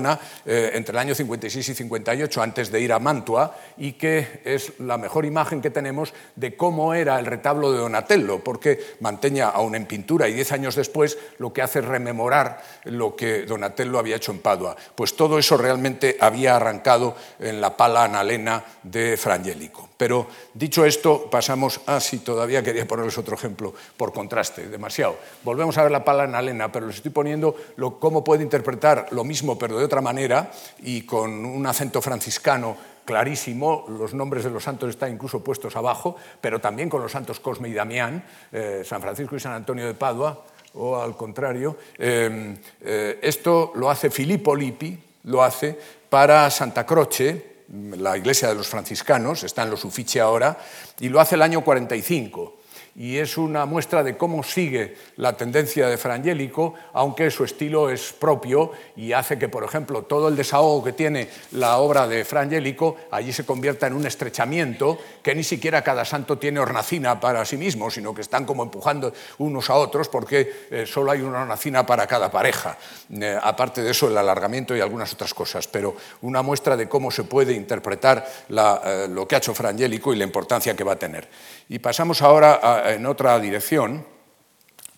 eh, 0.47 0.71
entre 0.75 0.93
el 0.93 0.99
año 0.99 1.15
56 1.15 1.69
y 1.69 1.75
58, 1.75 2.43
antes 2.43 2.71
de 2.71 2.81
ir 2.81 2.93
a 2.93 2.99
Mantua, 2.99 3.57
y 3.77 3.93
que 3.93 4.41
es 4.45 4.79
la 4.81 4.99
mejor 4.99 5.25
imagen 5.25 5.61
que 5.61 5.71
tenemos 5.71 6.13
de 6.37 6.57
cómo 6.57 6.95
era 6.95 7.19
el 7.19 7.27
retablo 7.27 7.73
de 7.73 7.79
Donatello, 7.79 8.43
porque 8.43 8.97
Manteña, 9.01 9.49
aún 9.49 9.75
en 9.75 9.87
pintura 9.87 10.29
y 10.29 10.35
diez 10.35 10.53
años 10.53 10.75
después, 10.75 11.19
lo 11.39 11.53
que 11.53 11.63
hace 11.63 11.81
es 11.81 11.85
rememorar 11.85 12.63
lo 12.85 13.17
que 13.17 13.43
Donatello 13.43 13.99
había 13.99 14.17
hecho 14.17 14.33
en 14.33 14.41
Padua. 14.41 14.77
Pues 14.95 15.17
todo 15.17 15.39
eso 15.39 15.57
realmente 15.57 16.17
había 16.21 16.57
arrancado 16.57 17.17
en 17.39 17.61
la 17.61 17.77
pala 17.77 18.05
analena 18.05 18.65
de 18.83 19.17
Frangélico. 19.17 19.94
Pero 19.97 20.27
dicho 20.55 20.85
esto, 20.85 21.31
pasamos 21.31 21.81
a, 21.87 22.01
si 22.01 22.19
todavía 22.19 22.63
quería 22.63 22.87
ponerles 22.87 23.17
otro 23.17 23.37
ejemplo, 23.37 23.73
por 23.97 24.13
contraste, 24.13 24.69
demasiado. 24.69 25.17
Volvemos 25.45 25.79
a 25.79 25.85
ver 25.85 25.93
la 25.93 26.05
pala 26.05 26.25
analena, 26.25 26.73
pero 26.73 26.87
les 26.87 26.97
estoy 26.97 27.13
poniendo 27.13 27.55
lo, 27.77 28.01
cómo 28.01 28.25
puede 28.25 28.43
interpretar 28.43 29.07
lo 29.13 29.23
mismo, 29.23 29.57
pero 29.57 29.79
de 29.79 29.85
otra 29.85 30.01
manera, 30.01 30.51
y 30.81 31.03
con 31.03 31.45
un 31.45 31.67
acento 31.67 32.03
franciscano 32.03 32.77
clarísimo, 33.05 33.85
los 33.89 34.15
nombres 34.15 34.45
de 34.45 34.51
los 34.51 34.65
santos 34.65 34.91
están 34.91 35.13
incluso 35.13 35.45
puestos 35.45 35.77
abajo, 35.77 36.17
pero 36.41 36.61
también 36.61 36.89
con 36.89 37.03
los 37.03 37.13
santos 37.13 37.39
Cosme 37.39 37.69
y 37.69 37.75
Damián, 37.75 38.25
eh, 38.51 38.83
San 38.85 39.01
Francisco 39.01 39.37
y 39.37 39.41
San 39.41 39.53
Antonio 39.53 39.87
de 39.87 39.95
Padua, 39.95 40.45
o 40.75 40.97
al 41.01 41.17
contrario. 41.17 41.77
Eh, 41.99 42.57
eh, 42.81 43.19
esto 43.23 43.73
lo 43.77 43.91
hace 43.91 44.11
Filippo 44.11 44.57
Lippi, 44.57 44.99
lo 45.25 45.43
hace 45.43 45.79
para 46.09 46.51
Santa 46.51 46.85
Croce, 46.85 47.54
la 47.69 48.17
iglesia 48.17 48.49
de 48.49 48.55
los 48.55 48.69
franciscanos, 48.69 49.45
está 49.45 49.63
en 49.63 49.71
los 49.71 49.85
Uffizi 49.85 50.19
ahora, 50.19 50.59
y 51.01 51.09
lo 51.09 51.21
hace 51.21 51.35
el 51.35 51.43
año 51.43 51.63
45 51.63 52.64
y 52.97 53.19
es 53.19 53.37
una 53.37 53.67
muestra 53.67 54.03
de 54.03 54.17
cómo 54.17 54.43
sigue 54.43 54.97
la 55.17 55.37
tendencia 55.37 55.89
de 55.89 55.99
Frangélico, 55.99 56.75
aunque 56.93 57.31
su 57.31 57.45
estilo 57.45 57.91
es 57.91 58.13
propio 58.13 58.73
y 58.97 59.13
hace 59.13 59.39
que, 59.39 59.49
por 59.49 59.65
ejemplo, 59.65 60.03
todo 60.03 60.29
el 60.29 60.37
desahogo 60.37 60.85
que 60.85 60.93
tiene 60.93 61.29
la 61.53 61.79
obra 61.79 62.07
de 62.07 62.25
Frangélico 62.25 62.97
allí 63.11 63.33
se 63.33 63.45
convierta 63.45 63.87
en 63.87 63.95
un 63.95 64.07
estrechamiento 64.07 64.99
que 65.23 65.35
ni 65.35 65.43
siquiera 65.43 65.83
cada 65.83 66.05
santo 66.05 66.39
tiene 66.39 66.61
hornacina 66.61 67.19
para 67.19 67.45
sí 67.45 67.57
mismo, 67.57 67.91
sino 67.91 68.15
que 68.15 68.21
están 68.21 68.45
como 68.45 68.63
empujando 68.63 69.13
unos 69.39 69.71
a 69.71 69.75
otros 69.75 70.09
porque 70.09 70.67
eh, 70.71 70.87
solo 70.87 71.11
hay 71.11 71.21
una 71.21 71.43
hornacina 71.43 71.85
para 71.85 72.07
cada 72.07 72.31
pareja. 72.31 72.79
Eh, 73.11 73.37
aparte 73.43 73.83
de 73.83 73.91
eso, 73.91 74.09
el 74.09 74.17
alargamiento 74.17 74.77
y 74.77 74.81
algunas 74.81 75.13
otras 75.13 75.35
cosas, 75.35 75.67
pero 75.67 75.97
una 76.23 76.43
muestra 76.43 76.77
de 76.77 76.89
cómo 76.89 77.11
se 77.11 77.25
puede 77.25 77.55
interpretar 77.55 78.27
eh, 78.49 79.07
lo 79.11 79.27
que 79.27 79.35
ha 79.35 79.39
hecho 79.39 79.55
Frangélico 79.55 80.13
y 80.13 80.17
la 80.17 80.25
importancia 80.25 80.75
que 80.75 80.85
va 80.85 80.93
a 80.93 80.99
tener. 80.99 81.29
Y 81.69 81.79
pasamos 81.79 82.21
ahora 82.23 82.93
en 82.93 83.07
otra 83.07 83.39
dirección 83.39 84.05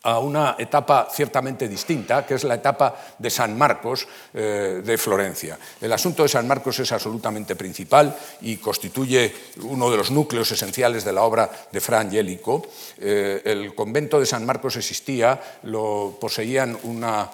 a 0.07 0.21
una 0.21 0.55
etapa 0.57 1.09
ciertamente 1.11 1.69
distinta, 1.69 2.25
que 2.25 2.35
es 2.35 2.45
la 2.45 2.55
etapa 2.55 2.95
de 3.19 3.29
San 3.29 3.59
Marcos 3.59 4.07
eh, 4.33 4.81
de 4.85 4.99
Florencia. 4.99 5.59
El 5.81 5.93
asunto 5.93 6.23
de 6.23 6.29
San 6.29 6.47
Marcos 6.47 6.79
es 6.79 6.93
absolutamente 6.93 7.57
principal 7.57 8.17
y 8.43 8.59
constituye 8.59 9.35
uno 9.63 9.91
de 9.91 9.97
los 9.97 10.13
núcleos 10.13 10.53
esenciales 10.53 11.05
de 11.05 11.13
la 11.13 11.23
obra 11.23 11.51
de 11.73 11.81
Fra 11.81 11.99
Angelico. 11.99 12.63
Eh, 12.99 13.43
el 13.45 13.75
convento 13.75 14.21
de 14.21 14.27
San 14.27 14.47
Marcos 14.47 14.77
existía, 14.77 15.41
lo 15.65 16.17
poseían 16.21 16.79
una 16.85 17.29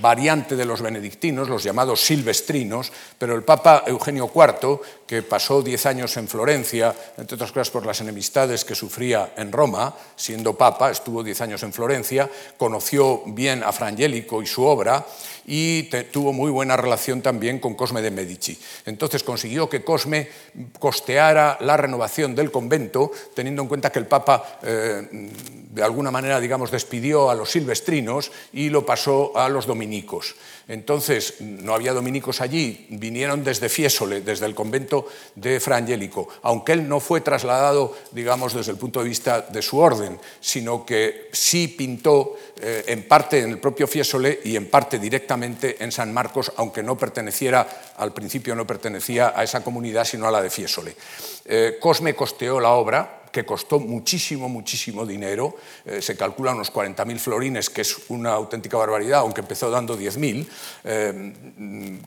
variante 0.00 0.56
de 0.56 0.64
los 0.64 0.82
benedictinos, 0.82 1.48
los 1.48 1.62
llamados 1.62 2.04
silvestrinos, 2.04 2.92
pero 3.18 3.34
el 3.34 3.42
Papa 3.42 3.84
Eugenio 3.86 4.30
IV, 4.34 4.80
que 5.06 5.22
pasó 5.22 5.62
diez 5.62 5.86
años 5.86 6.16
en 6.16 6.28
Florencia, 6.28 6.94
entre 7.16 7.34
otras 7.34 7.52
cosas 7.52 7.70
por 7.70 7.86
las 7.86 8.00
enemistades 8.00 8.64
que 8.64 8.74
sufría 8.74 9.32
en 9.36 9.52
Roma, 9.52 9.94
siendo 10.16 10.54
Papa, 10.54 10.90
estuvo 10.90 11.22
diez 11.22 11.40
años 11.40 11.62
en 11.62 11.72
Florencia, 11.72 12.30
conoció 12.56 13.22
bien 13.26 13.62
a 13.62 13.72
Frangélico 13.72 14.42
y 14.42 14.46
su 14.46 14.64
obra 14.64 15.06
y 15.46 15.84
tuvo 16.12 16.32
muy 16.32 16.50
buena 16.50 16.76
relación 16.76 17.22
también 17.22 17.60
con 17.60 17.74
Cosme 17.74 18.02
de 18.02 18.10
Medici. 18.10 18.58
Entonces 18.84 19.22
consiguió 19.22 19.68
que 19.68 19.84
Cosme 19.84 20.28
costeara 20.78 21.56
la 21.60 21.76
renovación 21.76 22.34
del 22.34 22.50
convento, 22.50 23.12
teniendo 23.34 23.62
en 23.62 23.68
cuenta 23.68 23.90
que 23.90 24.00
el 24.00 24.06
Papa 24.06 24.58
eh, 24.62 25.30
de 25.76 25.82
alguna 25.82 26.10
manera, 26.10 26.40
digamos, 26.40 26.70
despidió 26.70 27.28
a 27.28 27.34
los 27.34 27.50
silvestrinos 27.50 28.32
y 28.50 28.70
lo 28.70 28.86
pasó 28.86 29.36
a 29.36 29.50
los 29.50 29.65
dominicos. 29.66 30.34
Entonces, 30.68 31.34
no 31.40 31.74
había 31.74 31.92
dominicos 31.92 32.40
allí, 32.40 32.86
vinieron 32.90 33.44
desde 33.44 33.68
Fiesole, 33.68 34.20
desde 34.20 34.46
el 34.46 34.54
convento 34.54 35.06
de 35.34 35.60
Fra 35.60 35.76
Angelico, 35.76 36.28
aunque 36.42 36.72
él 36.72 36.88
no 36.88 37.00
fue 37.00 37.20
trasladado, 37.20 37.96
digamos, 38.12 38.54
desde 38.54 38.72
el 38.72 38.78
punto 38.78 39.00
de 39.02 39.08
vista 39.08 39.42
de 39.42 39.62
su 39.62 39.78
orden, 39.78 40.18
sino 40.40 40.84
que 40.84 41.28
sí 41.32 41.68
pintó 41.68 42.36
eh, 42.60 42.84
en 42.88 43.06
parte 43.06 43.40
en 43.40 43.50
el 43.50 43.58
propio 43.58 43.86
Fiesole 43.86 44.40
y 44.44 44.56
en 44.56 44.70
parte 44.70 44.98
directamente 44.98 45.82
en 45.82 45.92
San 45.92 46.12
Marcos, 46.12 46.52
aunque 46.56 46.82
no 46.82 46.96
perteneciera, 46.96 47.94
al 47.96 48.12
principio 48.12 48.54
no 48.54 48.66
pertenecía 48.66 49.32
a 49.36 49.44
esa 49.44 49.62
comunidad, 49.62 50.04
sino 50.04 50.26
a 50.26 50.30
la 50.30 50.42
de 50.42 50.50
Fiesole. 50.50 50.96
Eh, 51.44 51.78
Cosme 51.80 52.14
costeó 52.14 52.60
la 52.60 52.70
obra, 52.70 53.22
que 53.36 53.44
costó 53.44 53.78
muchísimo, 53.78 54.48
muchísimo 54.48 55.04
dinero, 55.04 55.56
eh, 55.84 56.00
se 56.00 56.16
calcula 56.16 56.52
unos 56.52 56.72
40.000 56.72 57.18
florines, 57.18 57.68
que 57.68 57.82
es 57.82 58.08
una 58.08 58.32
auténtica 58.32 58.78
barbaridad, 58.78 59.20
aunque 59.20 59.42
empezó 59.42 59.68
dando 59.70 59.94
10.000. 59.94 60.48
Eh, 60.84 62.00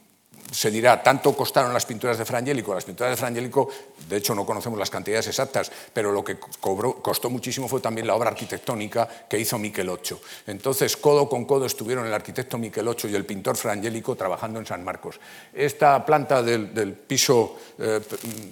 se 0.52 0.72
dirá, 0.72 1.02
tanto 1.04 1.36
costaron 1.36 1.74
las 1.74 1.86
pinturas 1.86 2.18
de 2.18 2.26
Frangélico. 2.26 2.74
Las 2.74 2.86
pinturas 2.86 3.12
de 3.12 3.18
Frangélico, 3.18 3.70
de 4.08 4.18
hecho 4.18 4.34
no 4.34 4.46
conocemos 4.46 4.80
las 4.80 4.90
cantidades 4.90 5.28
exactas, 5.28 5.72
pero 5.94 6.12
lo 6.12 6.24
que 6.24 6.38
costó 6.40 7.30
muchísimo 7.30 7.68
fue 7.68 7.82
también 7.82 8.08
la 8.08 8.16
obra 8.16 8.30
arquitectónica 8.30 9.08
que 9.30 9.40
hizo 9.40 9.58
Micheloccio. 9.58 10.20
Entonces, 10.48 10.98
codo 10.98 11.30
con 11.30 11.46
codo 11.46 11.66
estuvieron 11.66 12.06
el 12.06 12.14
arquitecto 12.14 12.58
Micheloccio 12.58 13.10
y 13.10 13.16
el 13.16 13.26
pintor 13.26 13.58
Frangélico 13.58 14.16
trabajando 14.16 14.60
en 14.60 14.66
San 14.66 14.84
Marcos. 14.84 15.20
Esta 15.54 16.06
planta 16.06 16.42
del, 16.42 16.94
piso, 16.94 17.58
eh, 17.78 18.00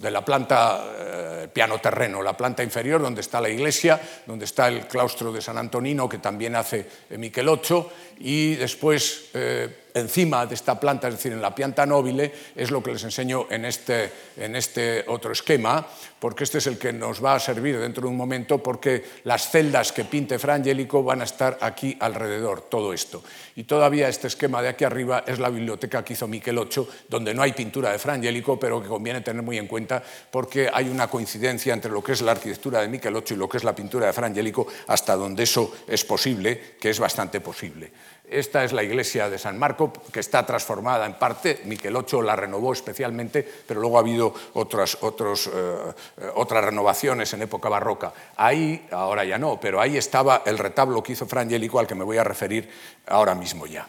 de 0.00 0.10
la 0.10 0.24
planta 0.24 0.84
eh, 0.96 1.48
piano 1.52 1.80
terreno, 1.80 2.22
la 2.22 2.36
planta 2.36 2.62
inferior, 2.62 3.02
donde 3.02 3.20
está 3.20 3.40
la 3.40 3.48
iglesia, 3.48 4.00
donde 4.26 4.44
está 4.44 4.68
el 4.68 4.86
claustro 4.86 5.32
de 5.32 5.40
San 5.40 5.58
Antonino, 5.58 6.08
que 6.08 6.18
también 6.18 6.56
hace 6.56 6.86
Micheloccio, 7.10 7.90
y 8.20 8.56
después 8.56 9.30
eh, 9.34 9.87
encima 9.94 10.46
de 10.46 10.54
esta 10.54 10.78
planta, 10.78 11.08
es 11.08 11.14
decir, 11.14 11.32
en 11.32 11.42
la 11.42 11.54
pianta 11.54 11.86
nobile, 11.86 12.32
es 12.54 12.70
lo 12.70 12.82
que 12.82 12.92
les 12.92 13.04
enseño 13.04 13.46
en 13.50 13.64
este, 13.64 14.10
en 14.36 14.56
este 14.56 15.04
otro 15.08 15.32
esquema, 15.32 15.86
porque 16.18 16.44
este 16.44 16.58
es 16.58 16.66
el 16.66 16.78
que 16.78 16.92
nos 16.92 17.24
va 17.24 17.34
a 17.34 17.40
servir 17.40 17.78
dentro 17.78 18.02
de 18.02 18.08
un 18.08 18.16
momento, 18.16 18.58
porque 18.62 19.04
las 19.24 19.50
celdas 19.50 19.92
que 19.92 20.04
pinte 20.04 20.38
Fra 20.38 20.54
Angelico 20.54 21.02
van 21.02 21.20
a 21.20 21.24
estar 21.24 21.58
aquí 21.60 21.96
alrededor, 22.00 22.62
todo 22.62 22.92
esto. 22.92 23.22
Y 23.56 23.64
todavía 23.64 24.08
este 24.08 24.26
esquema 24.26 24.62
de 24.62 24.68
aquí 24.68 24.84
arriba 24.84 25.24
es 25.26 25.38
la 25.38 25.48
biblioteca 25.48 26.04
que 26.04 26.14
hizo 26.14 26.26
Miquel 26.26 26.58
Ocho, 26.58 26.88
donde 27.08 27.34
no 27.34 27.42
hay 27.42 27.52
pintura 27.52 27.92
de 27.92 27.98
Fra 27.98 28.14
Angelico, 28.14 28.58
pero 28.58 28.82
que 28.82 28.88
conviene 28.88 29.20
tener 29.20 29.42
muy 29.42 29.58
en 29.58 29.66
cuenta 29.66 30.02
porque 30.30 30.70
hay 30.72 30.88
una 30.88 31.08
coincidencia 31.08 31.72
entre 31.72 31.90
lo 31.90 32.02
que 32.02 32.12
es 32.12 32.22
la 32.22 32.32
arquitectura 32.32 32.80
de 32.80 32.88
Miquel 32.88 33.14
Ocho 33.16 33.34
y 33.34 33.36
lo 33.36 33.48
que 33.48 33.56
es 33.56 33.64
la 33.64 33.74
pintura 33.74 34.06
de 34.06 34.12
Fra 34.12 34.26
Angelico, 34.26 34.66
hasta 34.86 35.14
donde 35.16 35.44
eso 35.44 35.76
es 35.86 36.04
posible, 36.04 36.76
que 36.80 36.90
es 36.90 36.98
bastante 36.98 37.40
posible. 37.40 37.90
Esta 38.30 38.64
es 38.64 38.72
la 38.72 38.82
iglesia 38.82 39.30
de 39.30 39.38
San 39.38 39.58
Marco, 39.58 39.92
que 40.12 40.20
está 40.20 40.44
transformada 40.44 41.06
en 41.06 41.14
parte. 41.14 41.60
Miquel 41.64 41.96
Ocho 41.96 42.20
la 42.20 42.36
renovó 42.36 42.72
especialmente, 42.72 43.46
pero 43.66 43.80
luego 43.80 43.96
ha 43.96 44.00
habido 44.00 44.34
otras, 44.54 44.98
otros, 45.00 45.50
eh, 45.52 45.92
otras 46.34 46.64
renovaciones 46.64 47.32
en 47.32 47.42
época 47.42 47.68
barroca. 47.68 48.12
Ahí, 48.36 48.86
ahora 48.90 49.24
ya 49.24 49.38
no, 49.38 49.58
pero 49.58 49.80
ahí 49.80 49.96
estaba 49.96 50.42
el 50.44 50.58
retablo 50.58 51.02
que 51.02 51.12
hizo 51.12 51.26
Frangélico, 51.26 51.78
al 51.78 51.86
que 51.86 51.94
me 51.94 52.04
voy 52.04 52.18
a 52.18 52.24
referir 52.24 52.68
ahora 53.06 53.34
mismo 53.34 53.66
ya. 53.66 53.88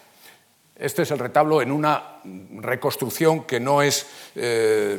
Este 0.79 1.01
es 1.01 1.11
el 1.11 1.19
retablo 1.19 1.61
en 1.61 1.73
una 1.73 2.21
reconstrucción 2.61 3.43
que 3.43 3.59
no 3.59 3.81
es, 3.81 4.05
eh, 4.35 4.97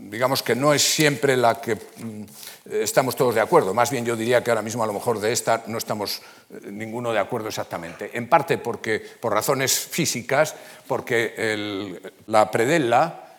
digamos 0.00 0.42
que 0.42 0.56
no 0.56 0.74
es 0.74 0.82
siempre 0.82 1.36
la 1.36 1.60
que 1.60 1.76
mm, 1.76 2.24
estamos 2.64 3.16
todos 3.16 3.34
de 3.34 3.40
acuerdo. 3.40 3.74
Más 3.74 3.90
bien 3.90 4.04
yo 4.04 4.16
diría 4.16 4.42
que 4.42 4.50
ahora 4.50 4.62
mismo 4.62 4.82
a 4.82 4.86
lo 4.86 4.92
mejor 4.92 5.20
de 5.20 5.32
esta 5.32 5.64
no 5.66 5.78
estamos 5.78 6.20
eh, 6.50 6.70
ninguno 6.70 7.12
de 7.12 7.18
acuerdo 7.18 7.48
exactamente. 7.48 8.10
En 8.14 8.28
parte 8.28 8.58
porque, 8.58 9.00
por 9.20 9.32
razones 9.32 9.78
físicas, 9.78 10.54
porque 10.86 11.98
la 12.26 12.50
predella 12.50 13.30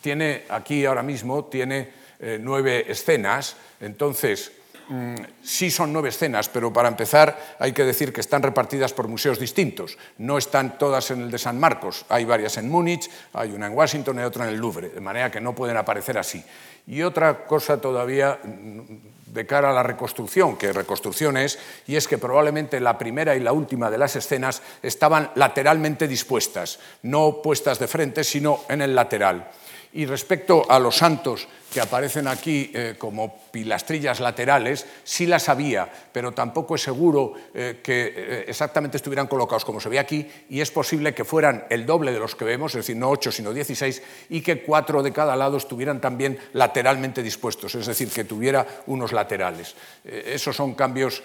tiene 0.00 0.44
aquí 0.48 0.84
ahora 0.84 1.02
mismo 1.02 1.44
tiene 1.44 1.88
eh, 2.18 2.38
nueve 2.40 2.84
escenas, 2.88 3.56
entonces 3.80 4.52
mm, 4.88 5.14
sí 5.42 5.70
son 5.70 5.92
nueve 5.92 6.08
escenas, 6.08 6.48
pero 6.48 6.72
para 6.72 6.88
empezar 6.88 7.56
hay 7.58 7.72
que 7.72 7.84
decir 7.84 8.12
que 8.12 8.20
están 8.20 8.42
repartidas 8.42 8.92
por 8.92 9.08
museos 9.08 9.38
distintos. 9.38 9.96
No 10.18 10.38
están 10.38 10.78
todas 10.78 11.10
en 11.10 11.22
el 11.22 11.30
de 11.30 11.38
San 11.38 11.58
Marcos, 11.58 12.04
hay 12.08 12.24
varias 12.24 12.56
en 12.56 12.68
Múnich, 12.68 13.10
hay 13.32 13.52
una 13.52 13.66
en 13.66 13.74
Washington 13.74 14.18
y 14.18 14.22
otra 14.22 14.44
en 14.44 14.54
el 14.54 14.60
Louvre, 14.60 14.90
de 14.90 15.00
manera 15.00 15.30
que 15.30 15.40
no 15.40 15.54
pueden 15.54 15.76
aparecer 15.76 16.18
así. 16.18 16.44
Y 16.86 17.02
otra 17.02 17.44
cosa 17.46 17.80
todavía 17.80 18.40
mm, 18.42 19.32
de 19.32 19.46
cara 19.46 19.70
a 19.70 19.72
la 19.72 19.82
reconstrucción, 19.82 20.56
que 20.56 20.72
reconstrucción 20.72 21.36
es, 21.36 21.58
y 21.86 21.96
es 21.96 22.08
que 22.08 22.18
probablemente 22.18 22.80
la 22.80 22.98
primera 22.98 23.36
y 23.36 23.40
la 23.40 23.52
última 23.52 23.90
de 23.90 23.98
las 23.98 24.16
escenas 24.16 24.62
estaban 24.82 25.30
lateralmente 25.34 26.08
dispuestas, 26.08 26.80
no 27.02 27.40
puestas 27.42 27.78
de 27.78 27.86
frente, 27.86 28.24
sino 28.24 28.60
en 28.68 28.82
el 28.82 28.94
lateral. 28.94 29.50
Y 29.92 30.06
respecto 30.06 30.70
a 30.70 30.78
los 30.78 30.96
santos 30.96 31.48
que 31.72 31.80
aparecen 31.80 32.26
aquí 32.26 32.70
eh, 32.74 32.96
como 32.98 33.38
pilastrillas 33.50 34.20
laterales, 34.20 34.86
sí 35.04 35.26
las 35.26 35.48
había, 35.48 35.88
pero 36.12 36.32
tampoco 36.32 36.74
es 36.74 36.82
seguro 36.82 37.34
eh, 37.54 37.80
que 37.82 38.12
eh, 38.14 38.44
exactamente 38.48 38.96
estuvieran 38.96 39.28
colocados 39.28 39.64
como 39.64 39.80
se 39.80 39.88
ve 39.88 39.98
aquí, 39.98 40.28
y 40.48 40.60
es 40.60 40.70
posible 40.70 41.14
que 41.14 41.24
fueran 41.24 41.64
el 41.70 41.86
doble 41.86 42.12
de 42.12 42.18
los 42.18 42.34
que 42.34 42.44
vemos, 42.44 42.74
es 42.74 42.86
decir, 42.86 42.96
no 42.96 43.08
8 43.10 43.30
sino 43.30 43.52
16, 43.52 44.02
y 44.30 44.40
que 44.40 44.62
cuatro 44.62 45.02
de 45.02 45.12
cada 45.12 45.36
lado 45.36 45.56
estuvieran 45.56 46.00
también 46.00 46.38
lateralmente 46.54 47.22
dispuestos, 47.22 47.74
es 47.76 47.86
decir, 47.86 48.10
que 48.10 48.24
tuviera 48.24 48.66
unos 48.86 49.12
laterales. 49.12 49.74
esos 50.04 50.56
son 50.56 50.74
cambios, 50.74 51.22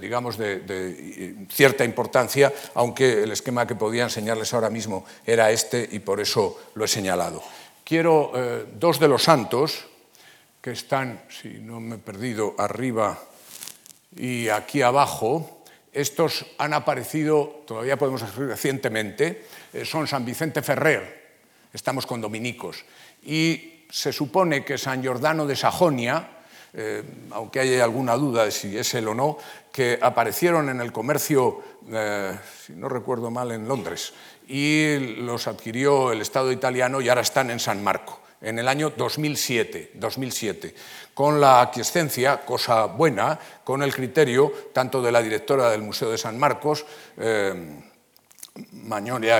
digamos, 0.00 0.36
de, 0.36 0.60
de 0.60 1.46
cierta 1.50 1.84
importancia, 1.84 2.52
aunque 2.74 3.22
el 3.22 3.32
esquema 3.32 3.66
que 3.66 3.74
podía 3.74 4.04
enseñarles 4.04 4.52
ahora 4.54 4.70
mismo 4.70 5.04
era 5.24 5.50
este 5.50 5.88
y 5.92 6.00
por 6.00 6.20
eso 6.20 6.58
lo 6.74 6.84
he 6.84 6.88
señalado 6.88 7.42
quiero 7.84 8.32
eh, 8.34 8.66
dos 8.74 8.98
de 8.98 9.08
los 9.08 9.22
santos 9.22 9.84
que 10.60 10.72
están, 10.72 11.22
si 11.28 11.60
no 11.60 11.78
me 11.78 11.96
he 11.96 11.98
perdido, 11.98 12.54
arriba 12.58 13.20
y 14.16 14.48
aquí 14.48 14.80
abajo. 14.80 15.62
Estos 15.92 16.46
han 16.58 16.72
aparecido, 16.72 17.62
todavía 17.66 17.98
podemos 17.98 18.22
decir 18.22 18.46
recientemente, 18.46 19.46
eh, 19.72 19.84
son 19.84 20.08
San 20.08 20.24
Vicente 20.24 20.62
Ferrer, 20.62 21.36
estamos 21.72 22.06
con 22.06 22.20
dominicos, 22.20 22.84
y 23.22 23.84
se 23.90 24.12
supone 24.12 24.64
que 24.64 24.76
San 24.76 25.02
Giordano 25.02 25.46
de 25.46 25.54
Sajonia, 25.54 26.30
eh, 26.72 27.04
aunque 27.30 27.60
haya 27.60 27.84
alguna 27.84 28.16
duda 28.16 28.46
de 28.46 28.50
si 28.50 28.76
es 28.76 28.92
él 28.94 29.06
o 29.06 29.14
no, 29.14 29.38
que 29.70 29.98
aparecieron 30.00 30.68
en 30.68 30.80
el 30.80 30.90
comercio, 30.90 31.62
si 32.66 32.72
no 32.72 32.88
recuerdo 32.88 33.30
mal, 33.30 33.52
en 33.52 33.68
Londres, 33.68 34.14
y 34.46 35.16
los 35.18 35.46
adquirió 35.46 36.12
el 36.12 36.20
Estado 36.20 36.52
italiano 36.52 37.00
y 37.00 37.08
ahora 37.08 37.22
están 37.22 37.50
en 37.50 37.60
San 37.60 37.82
Marco, 37.82 38.20
en 38.40 38.58
el 38.58 38.68
año 38.68 38.90
2007, 38.96 39.92
2007 39.94 40.74
con 41.14 41.40
la 41.40 41.62
aquiescencia, 41.62 42.44
cosa 42.44 42.86
buena, 42.86 43.38
con 43.62 43.82
el 43.82 43.94
criterio 43.94 44.52
tanto 44.72 45.00
de 45.00 45.12
la 45.12 45.22
directora 45.22 45.70
del 45.70 45.82
Museo 45.82 46.10
de 46.10 46.18
San 46.18 46.38
Marcos, 46.38 46.84
eh, 47.16 47.80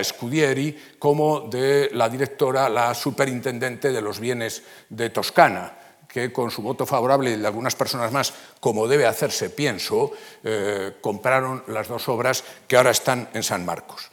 Scudieri, 0.02 0.76
como 0.98 1.40
de 1.40 1.90
la 1.92 2.08
directora, 2.08 2.68
la 2.68 2.94
superintendente 2.94 3.92
de 3.92 4.00
los 4.00 4.18
bienes 4.18 4.62
de 4.88 5.10
Toscana 5.10 5.78
que 6.08 6.32
con 6.32 6.48
su 6.48 6.62
voto 6.62 6.86
favorable 6.86 7.32
y 7.32 7.36
de 7.36 7.46
algunas 7.46 7.74
personas 7.74 8.12
más, 8.12 8.32
como 8.60 8.86
debe 8.86 9.04
hacerse, 9.04 9.50
pienso, 9.50 10.12
eh, 10.44 10.92
compraron 11.00 11.64
las 11.66 11.88
dos 11.88 12.08
obras 12.08 12.44
que 12.68 12.76
ahora 12.76 12.92
están 12.92 13.28
en 13.34 13.42
San 13.42 13.64
Marcos. 13.64 14.12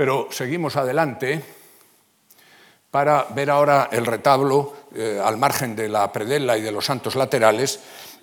Pero 0.00 0.28
seguimos 0.30 0.76
adelante 0.76 1.44
para 2.90 3.26
ver 3.34 3.50
ahora 3.50 3.90
el 3.92 4.06
retablo 4.06 4.88
eh, 4.94 5.20
al 5.22 5.36
margen 5.36 5.76
de 5.76 5.90
la 5.90 6.10
predella 6.10 6.56
y 6.56 6.62
de 6.62 6.72
los 6.72 6.86
santos 6.86 7.16
laterales, 7.16 7.80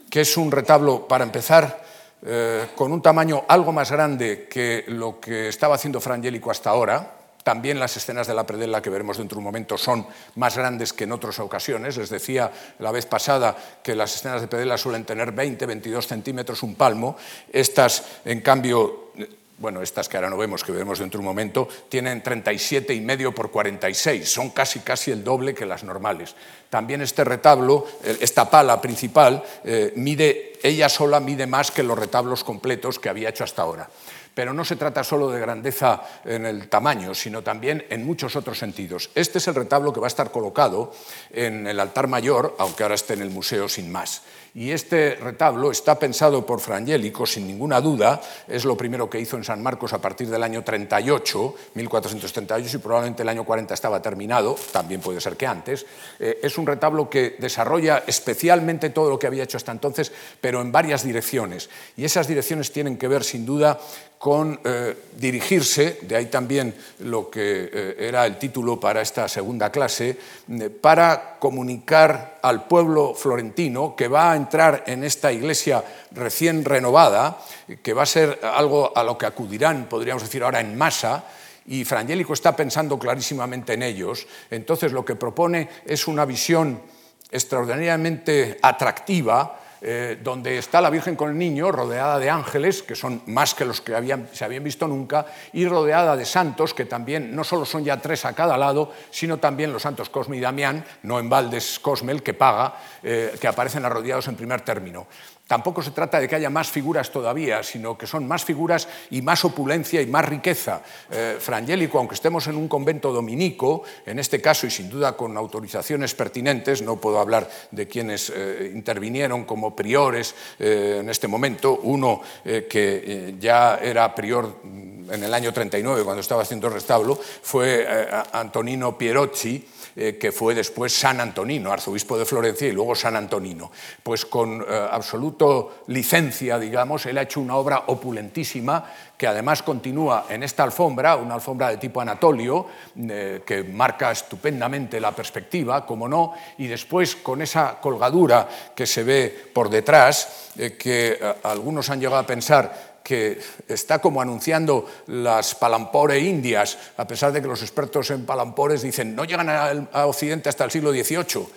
que 0.10 0.22
es 0.22 0.38
un 0.38 0.52
retablo, 0.52 1.08
para 1.08 1.24
empezar, 1.24 1.86
eh, 2.26 2.70
con 2.76 2.92
un 2.92 3.04
tamaño 3.04 3.46
algo 3.48 3.72
más 3.74 3.92
grande 3.92 4.48
que 4.50 4.86
lo 4.88 5.20
que 5.20 5.50
estaba 5.50 5.76
haciendo 5.76 6.02
Frangélico 6.02 6.50
hasta 6.50 6.72
ahora. 6.72 7.14
También 7.44 7.80
las 7.80 7.96
escenas 7.96 8.26
de 8.26 8.34
la 8.34 8.44
predella 8.44 8.82
que 8.82 8.90
veremos 8.90 9.20
dentro 9.20 9.36
de 9.36 9.42
un 9.42 9.46
momento 9.46 9.78
son 9.78 10.08
más 10.34 10.58
grandes 10.58 10.94
que 10.94 11.04
en 11.04 11.12
otras 11.12 11.38
ocasiones. 11.38 11.96
Les 11.96 12.10
decía 12.10 12.52
la 12.80 12.92
vez 12.92 13.06
pasada 13.06 13.56
que 13.84 13.94
las 13.94 14.16
escenas 14.16 14.42
de 14.42 14.48
predella 14.48 14.80
suelen 14.80 15.06
tener 15.06 15.32
20, 15.32 15.64
22 15.68 16.08
centímetros, 16.08 16.64
un 16.64 16.74
palmo. 16.74 17.16
Estas, 17.54 18.04
en 18.26 18.42
cambio, 18.42 19.12
bueno, 19.58 19.82
estas 19.82 20.08
que 20.08 20.18
ahora 20.18 20.30
no 20.30 20.38
vemos, 20.38 20.64
que 20.64 20.72
veremos 20.72 21.00
dentro 21.00 21.18
de 21.18 21.22
un 21.22 21.26
momento, 21.26 21.68
tienen 21.90 22.22
37,5 22.22 23.34
por 23.34 23.50
46, 23.50 24.30
son 24.30 24.52
casi 24.52 24.82
casi 24.82 25.12
el 25.12 25.24
doble 25.24 25.56
que 25.56 25.66
las 25.66 25.84
normales. 25.84 26.36
También 26.70 27.02
este 27.02 27.24
retablo, 27.24 27.86
eh, 28.04 28.18
esta 28.22 28.50
pala 28.50 28.80
principal, 28.80 29.44
eh, 29.64 29.94
mide, 29.96 30.54
ella 30.62 30.90
sola 30.90 31.20
mide 31.20 31.48
más 31.48 31.72
que 31.72 31.84
los 31.84 31.98
retablos 31.98 32.44
completos 32.44 33.00
que 33.00 33.10
había 33.10 33.30
hecho 33.30 33.44
hasta 33.44 33.64
ahora. 33.64 33.90
Pero 34.36 34.54
no 34.54 34.64
se 34.64 34.76
trata 34.76 35.04
solo 35.04 35.32
de 35.32 35.40
grandeza 35.40 36.04
en 36.24 36.46
el 36.46 36.70
tamaño, 36.70 37.16
sino 37.16 37.42
también 37.42 37.84
en 37.90 38.06
muchos 38.06 38.36
otros 38.36 38.60
sentidos. 38.60 39.10
Este 39.16 39.40
es 39.40 39.48
el 39.48 39.56
retablo 39.56 39.92
que 39.92 40.00
va 40.00 40.06
a 40.06 40.14
estar 40.14 40.30
colocado 40.32 40.94
en 41.32 41.66
el 41.66 41.80
altar 41.80 42.06
mayor, 42.08 42.56
aunque 42.60 42.84
ahora 42.84 42.94
esté 42.94 43.16
en 43.16 43.24
el 43.24 43.32
museo 43.32 43.68
sin 43.68 43.92
más. 43.92 44.22
Y 44.56 44.72
este 44.72 45.16
retablo 45.16 45.72
está 45.72 46.00
pensado 46.00 46.46
por 46.46 46.60
Frangélico, 46.60 47.26
sin 47.26 47.48
ninguna 47.48 47.82
duda, 47.82 48.22
es 48.48 48.66
lo 48.66 48.76
primero 48.76 49.10
que 49.10 49.20
hizo 49.20 49.38
en 49.38 49.44
San 49.44 49.62
Marcos 49.62 49.94
a 49.94 50.02
partir 50.02 50.30
del 50.30 50.44
año 50.44 50.64
38, 50.64 51.56
1438, 51.76 52.78
y 52.78 52.80
probablemente 52.80 53.24
el 53.24 53.30
año 53.30 53.44
40 53.44 53.74
estaba 53.74 54.02
terminado, 54.02 54.56
también 54.72 55.02
puede 55.02 55.22
ser 55.22 55.38
que 55.38 55.48
antes. 55.48 55.86
Eh, 56.20 56.40
es 56.42 56.58
un 56.58 56.66
retablo 56.66 57.10
que 57.10 57.36
desarrolla 57.40 58.04
especialmente 58.08 58.90
todo 58.90 59.10
lo 59.10 59.20
que 59.20 59.28
había 59.28 59.44
hecho 59.44 59.58
hasta 59.58 59.72
entonces, 59.72 60.12
pero 60.42 60.62
en 60.62 60.72
varias 60.72 61.04
direcciones. 61.04 61.70
Y 61.96 62.06
esas 62.06 62.28
direcciones 62.28 62.72
tienen 62.72 62.98
que 62.98 63.08
ver, 63.08 63.24
sin 63.24 63.46
duda, 63.46 63.80
con 64.18 64.60
eh, 64.64 64.96
dirigirse, 65.16 66.00
de 66.02 66.16
ahí 66.16 66.26
también 66.26 66.74
lo 67.00 67.30
que 67.30 67.70
eh, 67.72 67.96
era 68.00 68.26
el 68.26 68.38
título 68.38 68.80
para 68.80 69.02
esta 69.02 69.28
segunda 69.28 69.72
clase, 69.72 70.18
eh, 70.50 70.70
para 70.70 71.38
comunicar 71.40 72.40
al 72.42 72.68
pueblo 72.68 73.14
florentino 73.14 73.96
que 73.96 74.08
va 74.08 74.32
a 74.32 74.37
entrar 74.38 74.84
en 74.88 75.04
esta 75.04 75.32
iglesia 75.32 75.84
recién 76.12 76.64
renovada, 76.64 77.40
que 77.84 77.94
va 77.94 78.04
a 78.04 78.06
ser 78.06 78.40
algo 78.42 78.96
a 78.96 79.04
lo 79.04 79.18
que 79.18 79.26
acudirán, 79.26 79.90
podríamos 79.90 80.24
decir 80.24 80.44
ahora, 80.44 80.62
en 80.62 80.78
masa, 80.78 81.26
y 81.66 81.84
Frangélico 81.84 82.34
está 82.34 82.56
pensando 82.56 82.98
clarísimamente 82.98 83.74
en 83.74 83.84
ellos, 83.84 84.26
entonces 84.50 84.94
lo 84.94 85.04
que 85.04 85.16
propone 85.16 85.68
es 85.86 86.08
una 86.08 86.24
visión 86.24 86.82
extraordinariamente 87.30 88.58
atractiva 88.62 89.60
eh, 89.82 90.20
donde 90.22 90.58
está 90.58 90.82
la 90.82 90.90
Virgen 90.90 91.16
con 91.16 91.30
el 91.30 91.38
niño, 91.38 91.72
rodeada 91.72 92.20
de 92.20 92.30
ángeles, 92.30 92.84
que 92.84 92.96
son 92.96 93.22
más 93.28 93.54
que 93.54 93.66
los 93.66 93.82
que 93.82 93.94
se 94.34 94.46
habían 94.46 94.64
visto 94.64 94.88
nunca, 94.88 95.26
y 95.54 95.68
rodeada 95.68 96.16
de 96.16 96.26
santos, 96.26 96.74
que 96.74 96.86
también 96.86 97.36
no 97.36 97.44
solo 97.44 97.66
son 97.66 97.84
ya 97.84 97.98
tres 97.98 98.26
a 98.26 98.34
cada 98.34 98.58
lado, 98.58 98.92
sino 99.12 99.38
también 99.38 99.72
los 99.72 99.84
santos 99.84 100.10
Cosme 100.10 100.38
y 100.38 100.40
Damián, 100.40 100.84
no 101.04 101.20
en 101.20 101.30
Valdes 101.30 101.80
Cosme, 101.80 102.20
que 102.22 102.34
paga, 102.34 102.76
eh, 103.04 103.36
que 103.40 103.48
aparecen 103.48 103.86
arrodillados 103.86 104.28
en 104.28 104.36
primer 104.36 104.62
término. 104.62 105.08
Tampoco 105.48 105.82
se 105.82 105.92
trata 105.92 106.20
de 106.20 106.28
que 106.28 106.36
haya 106.36 106.50
más 106.50 106.70
figuras 106.70 107.10
todavía, 107.10 107.64
sino 107.64 107.98
que 107.98 108.06
son 108.06 108.28
más 108.28 108.44
figuras 108.44 108.88
y 109.10 109.22
más 109.22 109.46
opulencia 109.46 110.02
y 110.02 110.06
más 110.06 110.26
riqueza. 110.26 110.82
Eh, 111.10 111.38
Frangélico, 111.40 111.98
aunque 111.98 112.16
estemos 112.16 112.48
en 112.48 112.58
un 112.58 112.68
convento 112.68 113.14
dominico, 113.14 113.84
en 114.06 114.20
este 114.20 114.42
caso 114.42 114.68
y 114.68 114.72
sin 114.72 114.90
duda 114.90 115.16
con 115.16 115.38
autorizaciones 115.38 116.14
pertinentes, 116.14 116.82
no 116.82 116.98
puedo 116.98 117.20
hablar 117.20 117.50
de 117.72 117.88
quienes 117.88 118.30
eh, 118.36 118.72
intervinieron 118.76 119.46
como 119.46 119.74
priores 119.74 120.36
eh, 120.60 120.98
en 121.00 121.10
este 121.10 121.30
momento, 121.30 121.80
uno 121.84 122.22
que 122.44 123.36
ya 123.40 123.78
era 123.82 124.14
prior 124.14 124.58
en 124.64 125.24
el 125.24 125.34
año 125.34 125.54
39 125.54 126.04
cuando 126.04 126.22
estaba 126.22 126.42
haciendo 126.42 126.68
el 126.68 126.74
restablo, 126.74 127.16
fue 127.16 127.88
Antonino 128.34 128.98
Pierocci, 128.98 129.66
eh, 130.00 130.16
que 130.20 130.32
fue 130.32 130.54
después 130.54 130.94
San 130.94 131.20
Antonino, 131.20 131.72
arzobispo 131.72 132.20
de 132.20 132.26
Florencia 132.26 132.68
y 132.68 132.72
luego 132.72 132.94
San 132.94 133.16
Antonino. 133.16 133.72
Pues 134.04 134.28
con 134.28 134.62
eh, 134.62 134.88
absoluto 134.92 135.82
licencia, 135.88 136.60
digamos, 136.60 137.08
él 137.08 137.18
ha 137.18 137.24
hecho 137.24 137.42
una 137.42 137.56
obra 137.56 137.86
opulentísima 137.88 138.86
que 139.18 139.26
además 139.26 139.64
continúa 139.64 140.28
en 140.30 140.44
esta 140.44 140.62
alfombra, 140.62 141.16
una 141.16 141.34
alfombra 141.34 141.70
de 141.70 141.78
tipo 141.78 142.00
Anatolio, 142.00 142.68
eh, 143.10 143.42
que 143.44 143.64
marca 143.64 144.12
estupendamente 144.12 145.02
la 145.02 145.14
perspectiva, 145.14 145.84
como 145.84 146.08
no, 146.08 146.36
y 146.60 146.68
después 146.68 147.16
con 147.16 147.42
esa 147.42 147.80
colgadura 147.82 148.48
que 148.76 148.86
se 148.86 149.02
ve 149.02 149.50
por 149.52 149.68
detrás, 149.68 150.52
que 150.78 151.20
algunos 151.42 151.90
han 151.90 152.00
llegado 152.00 152.22
a 152.22 152.28
pensar 152.28 152.97
que 153.08 153.40
está 153.70 154.00
como 154.00 154.22
anunciando 154.22 154.86
las 155.08 155.56
palampore 155.56 156.20
indias, 156.20 156.78
a 156.98 157.08
pesar 157.08 157.32
de 157.32 157.42
que 157.42 157.48
los 157.48 157.62
expertos 157.62 158.12
en 158.12 158.26
palampores 158.26 158.82
dicen 158.82 159.16
no 159.16 159.24
llegan 159.24 159.48
a 159.48 160.06
Occidente 160.08 160.50
hasta 160.50 160.66
el 160.66 160.72
siglo 160.72 160.92
XVIII. 160.92 161.48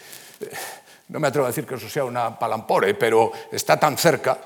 No 1.08 1.18
me 1.18 1.26
atrevo 1.26 1.46
a 1.46 1.50
decir 1.50 1.66
que 1.66 1.74
eso 1.74 1.88
sea 1.88 2.04
una 2.04 2.38
palampore, 2.38 2.94
pero 2.94 3.32
está 3.50 3.80
tan 3.80 3.98
cerca 3.98 4.38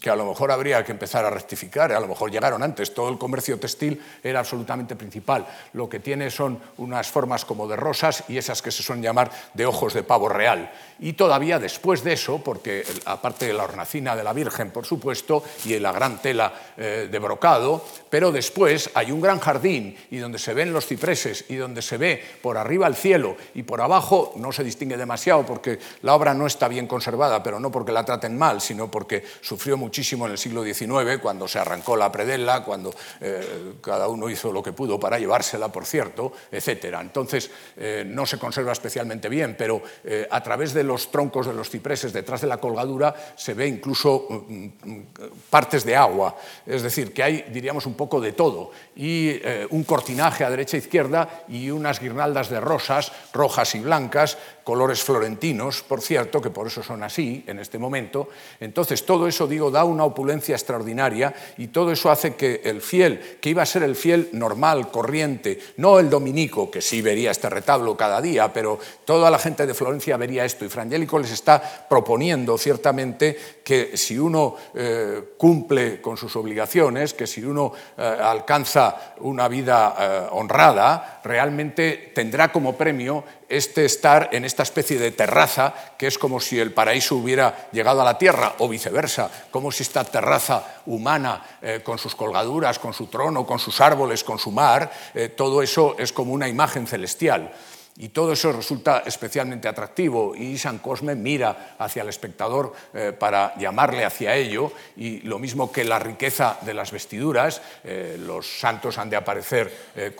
que 0.00 0.10
a 0.10 0.16
lo 0.16 0.26
mejor 0.26 0.50
habría 0.50 0.84
que 0.84 0.92
empezar 0.92 1.24
a 1.24 1.30
rectificar, 1.30 1.92
a 1.92 2.00
lo 2.00 2.08
mejor 2.08 2.30
llegaron 2.30 2.62
antes, 2.62 2.94
todo 2.94 3.08
el 3.08 3.18
comercio 3.18 3.58
textil 3.58 4.00
era 4.22 4.40
absolutamente 4.40 4.96
principal. 4.96 5.46
Lo 5.72 5.88
que 5.88 6.00
tiene 6.00 6.30
son 6.30 6.58
unas 6.78 7.08
formas 7.08 7.44
como 7.44 7.66
de 7.66 7.76
rosas 7.76 8.24
y 8.28 8.38
esas 8.38 8.62
que 8.62 8.70
se 8.70 8.82
suelen 8.82 9.02
llamar 9.02 9.30
de 9.54 9.66
ojos 9.66 9.94
de 9.94 10.02
pavo 10.02 10.28
real. 10.28 10.70
Y 10.98 11.14
todavía 11.14 11.58
después 11.58 12.04
de 12.04 12.12
eso, 12.12 12.42
porque 12.44 12.84
aparte 13.06 13.46
de 13.46 13.54
la 13.54 13.64
hornacina 13.64 14.14
de 14.14 14.24
la 14.24 14.32
Virgen, 14.32 14.70
por 14.70 14.84
supuesto, 14.84 15.42
y 15.64 15.78
la 15.78 15.92
gran 15.92 16.20
tela 16.20 16.52
eh, 16.76 17.08
de 17.10 17.18
brocado, 17.18 17.84
pero 18.10 18.32
después 18.32 18.90
hay 18.94 19.10
un 19.10 19.20
gran 19.20 19.38
jardín 19.38 19.96
y 20.10 20.18
donde 20.18 20.38
se 20.38 20.52
ven 20.52 20.72
los 20.72 20.86
cipreses 20.86 21.46
y 21.48 21.56
donde 21.56 21.80
se 21.80 21.96
ve 21.96 22.22
por 22.42 22.58
arriba 22.58 22.86
el 22.86 22.94
cielo 22.94 23.36
y 23.54 23.62
por 23.62 23.80
abajo 23.80 24.34
no 24.36 24.52
se 24.52 24.64
distingue 24.64 24.96
demasiado 24.96 25.46
porque 25.46 25.78
la 26.02 26.14
obra 26.14 26.34
no 26.34 26.46
está 26.46 26.68
bien 26.68 26.86
conservada, 26.86 27.42
pero 27.42 27.60
no 27.60 27.70
porque 27.70 27.92
la 27.92 28.04
traten 28.04 28.36
mal, 28.36 28.60
sino 28.60 28.90
porque 28.90 29.24
sufrió 29.40 29.76
muchísimo 29.80 30.26
en 30.26 30.32
el 30.32 30.38
siglo 30.38 30.62
XIX, 30.62 31.18
cuando 31.20 31.48
se 31.48 31.58
arrancó 31.58 31.96
la 31.96 32.12
predella, 32.12 32.62
cuando 32.62 32.94
eh, 33.20 33.74
cada 33.80 34.06
uno 34.08 34.28
hizo 34.28 34.52
lo 34.52 34.62
que 34.62 34.72
pudo 34.72 35.00
para 35.00 35.18
llevársela, 35.18 35.72
por 35.72 35.86
cierto, 35.86 36.32
etc. 36.52 36.96
Entonces, 37.00 37.50
eh, 37.76 38.04
no 38.06 38.26
se 38.26 38.38
conserva 38.38 38.72
especialmente 38.72 39.28
bien, 39.28 39.56
pero 39.58 39.82
eh, 40.04 40.28
a 40.30 40.42
través 40.42 40.74
de 40.74 40.84
los 40.84 41.10
troncos 41.10 41.46
de 41.46 41.54
los 41.54 41.70
cipreses, 41.70 42.12
detrás 42.12 42.42
de 42.42 42.46
la 42.46 42.58
colgadura, 42.58 43.14
se 43.36 43.54
ve 43.54 43.66
incluso 43.66 44.26
mm, 44.28 44.64
mm, 44.64 45.06
partes 45.48 45.84
de 45.84 45.96
agua. 45.96 46.36
Es 46.66 46.82
decir, 46.82 47.12
que 47.12 47.22
hay, 47.22 47.46
diríamos, 47.50 47.86
un 47.86 47.94
poco 47.94 48.20
de 48.20 48.32
todo. 48.32 48.70
Y 48.94 49.40
un 49.70 49.84
cortinaje 49.84 50.44
a 50.44 50.50
derecha 50.50 50.76
e 50.76 50.80
izquierda 50.80 51.44
y 51.48 51.70
unas 51.70 52.00
guirnaldas 52.00 52.50
de 52.50 52.60
rosas, 52.60 53.12
rojas 53.32 53.74
y 53.74 53.80
blancas, 53.80 54.36
colores 54.70 55.02
florentinos, 55.02 55.82
por 55.82 56.00
cierto, 56.00 56.40
que 56.40 56.50
por 56.50 56.68
eso 56.68 56.82
son 56.82 57.02
así 57.02 57.42
en 57.48 57.58
este 57.58 57.76
momento. 57.76 58.28
Entonces, 58.60 59.04
todo 59.04 59.26
eso, 59.26 59.48
digo, 59.48 59.59
da 59.68 59.82
una 59.82 60.04
opulencia 60.04 60.54
extraordinaria 60.54 61.34
y 61.58 61.66
todo 61.66 61.90
eso 61.90 62.08
hace 62.08 62.36
que 62.36 62.60
el 62.64 62.80
fiel, 62.80 63.38
que 63.40 63.50
iba 63.50 63.62
a 63.62 63.66
ser 63.66 63.82
el 63.82 63.96
fiel 63.96 64.28
normal, 64.32 64.92
corriente, 64.92 65.58
no 65.78 65.98
el 65.98 66.08
dominico, 66.08 66.70
que 66.70 66.80
sí 66.80 67.02
vería 67.02 67.32
este 67.32 67.50
retablo 67.50 67.96
cada 67.96 68.20
día, 68.20 68.52
pero 68.52 68.78
toda 69.04 69.28
la 69.28 69.40
gente 69.40 69.66
de 69.66 69.74
Florencia 69.74 70.16
vería 70.16 70.44
esto. 70.44 70.64
Y 70.64 70.68
Frangélico 70.68 71.18
les 71.18 71.32
está 71.32 71.86
proponiendo 71.88 72.56
ciertamente 72.56 73.36
que 73.64 73.96
si 73.96 74.18
uno 74.18 74.54
eh, 74.74 75.34
cumple 75.36 76.00
con 76.00 76.16
sus 76.16 76.36
obligaciones, 76.36 77.14
que 77.14 77.26
si 77.26 77.44
uno 77.44 77.72
eh, 77.96 78.02
alcanza 78.02 79.14
una 79.18 79.48
vida 79.48 79.96
eh, 79.98 80.28
honrada, 80.32 81.20
realmente 81.24 82.12
tendrá 82.14 82.52
como 82.52 82.76
premio 82.76 83.24
este 83.50 83.84
estar 83.84 84.30
en 84.32 84.44
esta 84.44 84.62
especie 84.62 84.98
de 84.98 85.10
terraza, 85.10 85.74
que 85.98 86.06
es 86.06 86.16
como 86.16 86.40
si 86.40 86.58
el 86.58 86.72
paraíso 86.72 87.16
hubiera 87.16 87.68
llegado 87.72 88.00
a 88.00 88.04
la 88.04 88.16
tierra, 88.16 88.54
o 88.58 88.68
viceversa, 88.68 89.30
como 89.50 89.70
si 89.72 89.82
esta 89.82 90.04
terraza 90.04 90.80
humana, 90.86 91.44
eh, 91.60 91.80
con 91.84 91.98
sus 91.98 92.14
colgaduras, 92.14 92.78
con 92.78 92.94
su 92.94 93.08
trono, 93.08 93.44
con 93.44 93.58
sus 93.58 93.80
árboles, 93.80 94.24
con 94.24 94.38
su 94.38 94.50
mar, 94.50 94.90
eh, 95.14 95.28
todo 95.28 95.62
eso 95.62 95.96
es 95.98 96.12
como 96.12 96.32
una 96.32 96.48
imagen 96.48 96.86
celestial. 96.86 97.52
Y 98.00 98.08
todo 98.08 98.32
eso 98.32 98.50
resulta 98.50 99.02
especialmente 99.04 99.68
atractivo 99.68 100.34
y 100.34 100.56
San 100.56 100.78
Cosme 100.78 101.14
mira 101.14 101.76
hacia 101.78 102.00
el 102.00 102.08
espectador 102.08 102.72
eh, 102.94 103.12
para 103.12 103.54
llamarle 103.58 104.06
hacia 104.06 104.34
ello. 104.34 104.72
Y 104.96 105.20
lo 105.20 105.38
mismo 105.38 105.70
que 105.70 105.84
la 105.84 105.98
riqueza 105.98 106.56
de 106.62 106.72
las 106.72 106.92
vestiduras, 106.92 107.60
eh, 107.84 108.16
los 108.18 108.58
santos 108.58 108.96
han 108.96 109.10
de 109.10 109.16
aparecer 109.16 109.70
eh, 109.94 110.16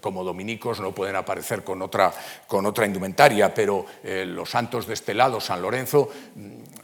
como 0.00 0.24
dominicos, 0.24 0.80
no 0.80 0.90
pueden 0.90 1.14
aparecer 1.14 1.62
con 1.62 1.80
otra, 1.80 2.12
con 2.48 2.66
otra 2.66 2.86
indumentaria, 2.86 3.54
pero 3.54 3.86
los 4.02 4.50
santos 4.50 4.88
de 4.88 4.94
este 4.94 5.14
lado, 5.14 5.40
San 5.40 5.62
Lorenzo, 5.62 6.10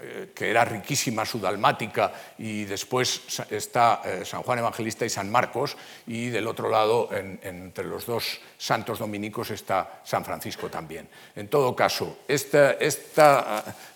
mm, 0.00 0.34
que 0.34 0.50
era 0.50 0.64
riquísima 0.64 1.24
su 1.24 1.38
dalmática, 1.38 2.12
y 2.38 2.64
después 2.64 3.22
está 3.50 4.02
San 4.24 4.42
Juan 4.42 4.58
Evangelista 4.58 5.04
y 5.04 5.10
San 5.10 5.30
Marcos, 5.30 5.76
y 6.06 6.28
del 6.28 6.46
otro 6.46 6.68
lado, 6.68 7.08
entre 7.12 7.84
los 7.84 8.06
dos 8.06 8.40
santos 8.58 8.98
dominicos, 8.98 9.50
está 9.50 10.00
San 10.04 10.24
Francisco 10.24 10.68
también. 10.68 11.08
En 11.36 11.48
todo 11.48 11.74
caso, 11.74 12.18
esta, 12.28 12.72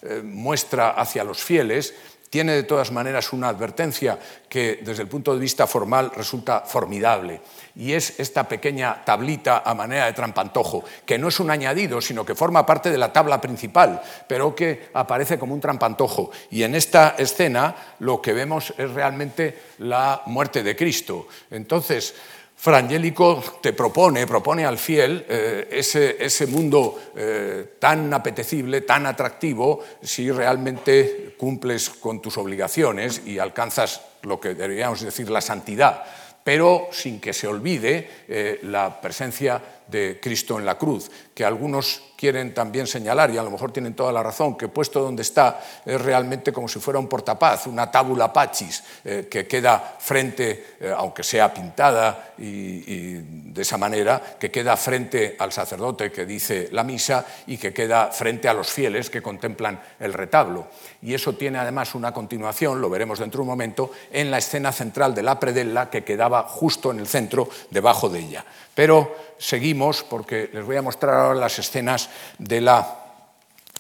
eh, 0.03 0.23
muestra 0.23 0.91
hacia 0.91 1.25
los 1.25 1.43
fieles 1.43 1.95
tiene 2.35 2.57
de 2.57 2.65
todas 2.65 2.91
maneras 2.91 3.33
una 3.33 3.49
advertencia 3.49 4.19
que 4.49 4.81
desde 4.83 5.03
el 5.03 5.09
punto 5.09 5.33
de 5.33 5.39
vista 5.39 5.69
formal 5.69 6.11
resulta 6.17 6.63
formidable, 6.63 7.41
y 7.77 7.93
es 7.93 8.19
esta 8.19 8.49
pequeña 8.49 9.05
tablita 9.05 9.63
a 9.65 9.73
manera 9.73 10.07
de 10.07 10.15
trampantojo, 10.15 10.83
que 11.07 11.17
no 11.17 11.29
es 11.29 11.39
un 11.39 11.53
añadido, 11.53 12.01
sino 12.01 12.27
que 12.27 12.35
forma 12.35 12.67
parte 12.67 12.91
de 12.91 12.99
la 12.99 13.13
tabla 13.13 13.41
principal, 13.41 14.03
pero 14.27 14.53
que 14.53 14.89
aparece 14.95 15.39
como 15.39 15.55
un 15.55 15.61
trampantojo. 15.61 16.33
Y 16.51 16.65
en 16.65 16.75
esta 16.75 17.15
escena 17.19 17.77
lo 18.01 18.21
que 18.21 18.33
vemos 18.33 18.75
es 18.79 18.91
realmente 18.91 19.57
la 19.79 20.23
muerte 20.27 20.65
de 20.65 20.75
Cristo. 20.75 21.29
Entonces, 21.53 22.17
Frangélico 22.57 23.43
te 23.61 23.73
propone, 23.73 24.27
propone 24.27 24.65
al 24.65 24.79
fiel 24.79 25.27
eh, 25.29 25.69
ese, 25.71 26.47
mundo 26.47 27.13
eh, 27.15 27.75
tan 27.79 28.13
apetecible, 28.15 28.81
tan 28.83 29.05
atractivo, 29.07 29.85
si 30.01 30.31
realmente 30.31 31.35
cumples 31.37 31.91
con 31.91 32.23
tus 32.23 32.39
obligaciones 32.39 33.23
y 33.27 33.39
alcanzas 33.39 34.01
lo 34.23 34.41
que 34.41 34.55
deberíamos 34.55 35.03
decir 35.03 35.29
la 35.29 35.43
santidad, 35.43 36.05
pero 36.43 36.89
sin 36.91 37.21
que 37.21 37.33
se 37.33 37.49
olvide 37.49 38.09
eh, 38.29 38.61
la 38.63 39.01
presencia 39.01 39.61
de 39.87 40.19
Cristo 40.21 40.59
en 40.59 40.65
la 40.65 40.79
cruz, 40.79 41.11
que 41.35 41.45
algunos 41.45 42.03
quieren 42.17 42.55
también 42.55 42.87
señalar, 42.87 43.31
y 43.31 43.39
a 43.39 43.43
lo 43.43 43.51
mejor 43.51 43.73
tienen 43.73 43.95
toda 43.95 44.13
la 44.13 44.23
razón, 44.23 44.57
que 44.57 44.69
puesto 44.69 45.01
donde 45.01 45.23
está 45.23 45.61
es 45.85 46.01
realmente 46.01 46.53
como 46.53 46.69
si 46.69 46.79
fuera 46.79 46.99
un 46.99 47.09
portapaz, 47.09 47.67
una 47.67 47.91
tábula 47.91 48.33
pachis, 48.33 48.83
eh, 49.05 49.29
que 49.31 49.47
queda 49.47 49.97
frente, 49.99 50.77
eh, 50.81 50.95
aunque 50.97 51.23
sea 51.23 51.53
pintada 51.53 52.33
y, 52.39 53.13
de 53.55 53.63
esa 53.63 53.77
manera, 53.77 54.21
que 54.39 54.51
queda 54.51 54.77
frente 54.77 55.37
al 55.39 55.53
sacerdote 55.53 56.11
que 56.11 56.25
dice 56.25 56.69
la 56.73 56.83
misa 56.83 57.25
y 57.47 57.59
que 57.59 57.73
queda 57.73 58.09
frente 58.09 58.49
a 58.49 58.55
los 58.55 58.73
fieles 58.73 59.11
que 59.11 59.23
contemplan 59.23 59.81
el 60.01 60.13
retablo. 60.13 60.69
Y 61.03 61.15
eso 61.15 61.35
tiene 61.35 61.59
además 61.59 61.95
una 61.95 62.13
continuación, 62.13 62.81
lo 62.81 62.91
veremos 62.91 63.19
dentro 63.19 63.39
de 63.39 63.43
un 63.43 63.49
momento, 63.49 63.91
en 64.11 64.31
la 64.31 64.39
escena 64.39 64.73
central 64.73 65.15
de 65.15 65.23
la 65.23 65.39
predella 65.39 65.91
que 65.91 66.05
quedaba 66.05 66.45
justo 66.45 66.91
en 66.91 66.99
el 67.01 67.07
centro, 67.07 67.49
debajo 67.71 68.09
de 68.09 68.21
ella. 68.21 68.45
Pero 68.75 69.17
seguimos 69.39 70.03
porque 70.03 70.51
les 70.53 70.65
voy 70.65 70.77
a 70.77 70.83
mostrar 70.83 71.15
ahora 71.15 71.41
las 71.41 71.59
escenas 71.59 72.11
de 72.39 72.61
la 72.61 73.01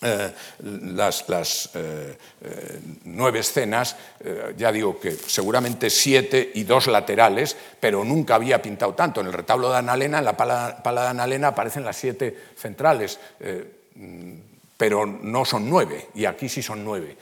eh, 0.04 0.32
las, 0.60 1.70
eh, 1.74 2.18
eh, 2.42 2.80
nueve 3.04 3.38
escenas, 3.38 3.96
ya 4.54 4.70
digo 4.70 5.00
que 5.00 5.12
seguramente 5.12 5.88
siete 5.88 6.50
y 6.54 6.64
dos 6.64 6.88
laterales, 6.88 7.56
pero 7.80 8.04
nunca 8.04 8.34
había 8.34 8.60
pintado 8.60 8.92
tanto. 8.92 9.22
En 9.22 9.28
el 9.28 9.32
retablo 9.32 9.70
de 9.70 9.78
Analena, 9.78 10.18
en 10.18 10.24
la 10.26 10.36
pala, 10.36 10.82
de 10.84 11.08
Analena 11.08 11.48
aparecen 11.48 11.84
las 11.84 11.96
siete 11.96 12.36
centrales, 12.54 13.18
pero 14.76 15.06
no 15.06 15.44
son 15.44 15.68
nueve, 15.68 16.08
y 16.14 16.24
aquí 16.24 16.48
sí 16.48 16.62
son 16.62 16.84
nueve. 16.84 17.16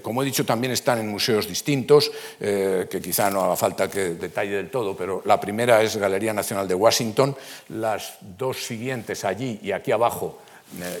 como 0.00 0.22
he 0.22 0.24
dicho, 0.24 0.46
también 0.46 0.72
están 0.72 1.00
en 1.00 1.08
museos 1.08 1.48
distintos, 1.48 2.12
que 2.38 3.00
quizá 3.02 3.28
no 3.28 3.42
haga 3.42 3.56
falta 3.56 3.90
que 3.90 4.10
detalle 4.10 4.52
del 4.52 4.70
todo, 4.70 4.96
pero 4.96 5.22
la 5.24 5.40
primera 5.40 5.82
es 5.82 5.96
Galería 5.96 6.32
Nacional 6.32 6.68
de 6.68 6.74
Washington, 6.74 7.36
las 7.70 8.18
dos 8.20 8.64
siguientes 8.64 9.24
allí 9.24 9.58
y 9.62 9.72
aquí 9.72 9.90
abajo 9.90 10.38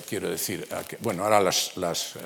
quiero 0.08 0.30
decir, 0.30 0.66
bueno, 1.00 1.24
ahora 1.24 1.40
las, 1.40 1.72
eh, 1.76 2.20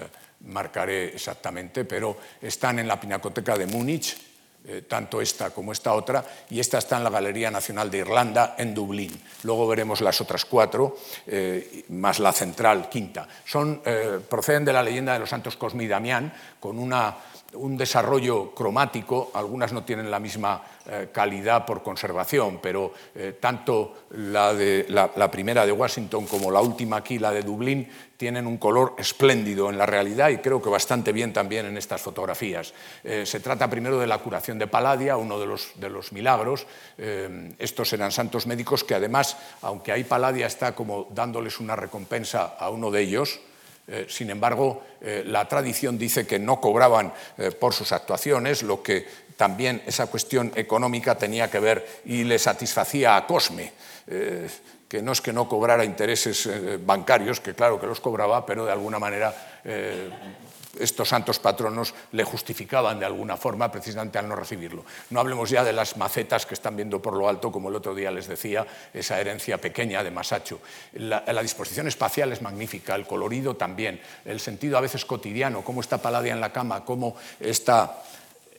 marcaré 0.47 1.15
exactamente, 1.15 1.85
pero 1.85 2.17
están 2.41 2.79
en 2.79 2.89
la 2.89 3.01
Pinacoteca 3.01 3.57
de 3.57 3.67
Múnich, 3.67 4.17
eh, 4.66 4.83
tanto 4.83 5.20
esta 5.20 5.50
como 5.50 5.72
esta 5.72 5.92
otra, 5.94 6.24
y 6.50 6.61
esta 6.61 6.79
está 6.79 6.96
en 6.96 7.05
la 7.05 7.11
Galería 7.11 7.50
Nacional 7.50 7.90
de 7.90 7.98
Irlanda, 7.98 8.55
en 8.59 8.74
Dublín. 8.74 9.20
Luego 9.42 9.66
veremos 9.66 10.00
las 10.00 10.20
otras 10.20 10.44
cuatro, 10.44 10.96
eh, 11.26 11.85
más 11.90 12.18
la 12.18 12.33
central, 12.33 12.88
quinta. 12.88 13.29
Son, 13.44 13.83
proceden 14.29 14.64
de 14.64 14.72
la 14.72 14.83
leyenda 14.83 15.12
de 15.12 15.20
los 15.20 15.31
santos 15.31 15.57
Cosme 15.57 15.85
y 15.85 15.88
Damián, 15.88 16.33
con 16.61 16.79
una 16.79 17.16
un 17.57 17.77
desarrollo 17.77 18.55
cromático, 18.55 19.31
algunas 19.35 19.73
no 19.73 19.85
tienen 19.85 20.11
la 20.11 20.21
misma 20.21 20.62
eh, 20.88 21.09
calidad 21.12 21.66
por 21.66 21.83
conservación, 21.83 22.61
pero 22.62 22.92
eh, 23.14 23.37
tanto 23.40 24.07
la, 24.11 24.55
de, 24.55 24.87
la, 24.88 25.31
primera 25.31 25.66
de 25.66 25.73
Washington 25.73 26.27
como 26.27 26.51
la 26.51 26.61
última 26.61 26.99
aquí, 26.99 27.19
la 27.19 27.33
de 27.33 27.42
Dublín, 27.42 27.88
tienen 28.16 28.47
un 28.47 28.57
color 28.57 28.95
espléndido 28.97 29.69
en 29.69 29.77
la 29.77 29.85
realidad 29.85 30.31
y 30.31 30.38
creo 30.38 30.62
que 30.62 30.71
bastante 30.71 31.12
bien 31.12 31.33
también 31.33 31.66
en 31.66 31.77
estas 31.77 32.01
fotografías. 32.01 32.73
Eh, 33.03 33.27
se 33.27 33.40
trata 33.40 33.69
primero 33.69 33.99
de 33.99 34.07
la 34.07 34.19
curación 34.19 34.59
de 34.59 34.69
Paladia, 34.69 35.16
uno 35.16 35.38
de 35.38 35.47
los, 35.47 35.73
de 35.75 35.90
los 35.90 36.12
milagros. 36.12 36.66
estos 37.59 37.92
eran 37.92 38.12
santos 38.12 38.47
médicos 38.47 38.85
que 38.85 38.95
además, 38.95 39.37
aunque 39.62 39.92
ahí 39.92 40.05
Paladia 40.05 40.47
está 40.47 40.75
como 40.75 41.09
dándoles 41.11 41.61
una 41.61 41.77
recompensa 41.77 42.57
a 42.59 42.71
uno 42.71 42.90
de 42.90 43.03
ellos, 43.03 43.40
eh, 43.88 44.07
sin 44.09 44.31
embargo, 44.31 44.83
eh, 45.01 45.22
la 45.27 45.46
tradición 45.46 45.96
dice 45.96 46.27
que 46.27 46.38
no 46.38 46.61
cobraban 46.61 47.12
eh, 47.38 47.53
por 47.53 47.72
sus 47.72 47.92
actuaciones, 47.92 48.62
lo 48.62 48.83
que 48.83 49.07
también 49.37 49.83
esa 49.87 50.09
cuestión 50.09 50.53
económica 50.57 51.16
tenía 51.16 51.51
que 51.51 51.61
ver 51.61 52.01
y 52.05 52.25
le 52.25 52.38
satisfacía 52.38 53.16
a 53.16 53.27
Cosme, 53.27 53.72
que 54.88 55.03
no 55.03 55.12
es 55.12 55.20
que 55.20 55.33
no 55.33 55.46
cobrara 55.46 55.85
intereses 55.85 56.49
bancarios, 56.87 57.40
que 57.40 57.55
claro 57.55 57.79
que 57.79 57.87
los 57.87 58.01
cobraba, 58.01 58.46
pero 58.46 58.64
de 58.64 58.72
alguna 58.72 58.99
manera 58.99 59.35
estos 60.79 61.09
santos 61.09 61.39
patronos 61.39 61.95
le 62.12 62.25
justificaban 62.25 62.99
de 62.99 63.07
alguna 63.07 63.37
forma 63.37 63.71
precisamente 63.71 64.19
al 64.19 64.29
no 64.29 64.37
recibirlo. 64.37 64.85
No 65.11 65.21
hablemos 65.21 65.51
ya 65.51 65.65
de 65.65 65.73
las 65.73 65.97
macetas 65.97 66.47
que 66.47 66.55
están 66.55 66.77
viendo 66.77 67.01
por 67.01 67.15
lo 67.15 67.29
alto, 67.29 67.51
como 67.53 67.69
el 67.69 67.77
otro 67.77 67.95
día 67.95 68.11
les 68.11 68.27
decía, 68.27 68.67
esa 68.93 69.21
herencia 69.21 69.59
pequeña 69.59 70.03
de 70.03 70.11
Masacho. 70.11 70.61
La, 70.95 71.23
disposición 71.43 71.87
espacial 71.87 72.33
es 72.33 72.43
magnífica, 72.43 72.95
el 72.95 73.07
colorido 73.07 73.55
también, 73.55 74.01
el 74.25 74.41
sentido 74.41 74.77
a 74.77 74.81
veces 74.81 75.05
cotidiano, 75.05 75.62
cómo 75.62 75.81
está 75.81 75.99
Paladia 75.99 76.33
en 76.33 76.41
la 76.41 76.53
cama, 76.53 76.85
cómo 76.85 77.17
está 77.39 78.03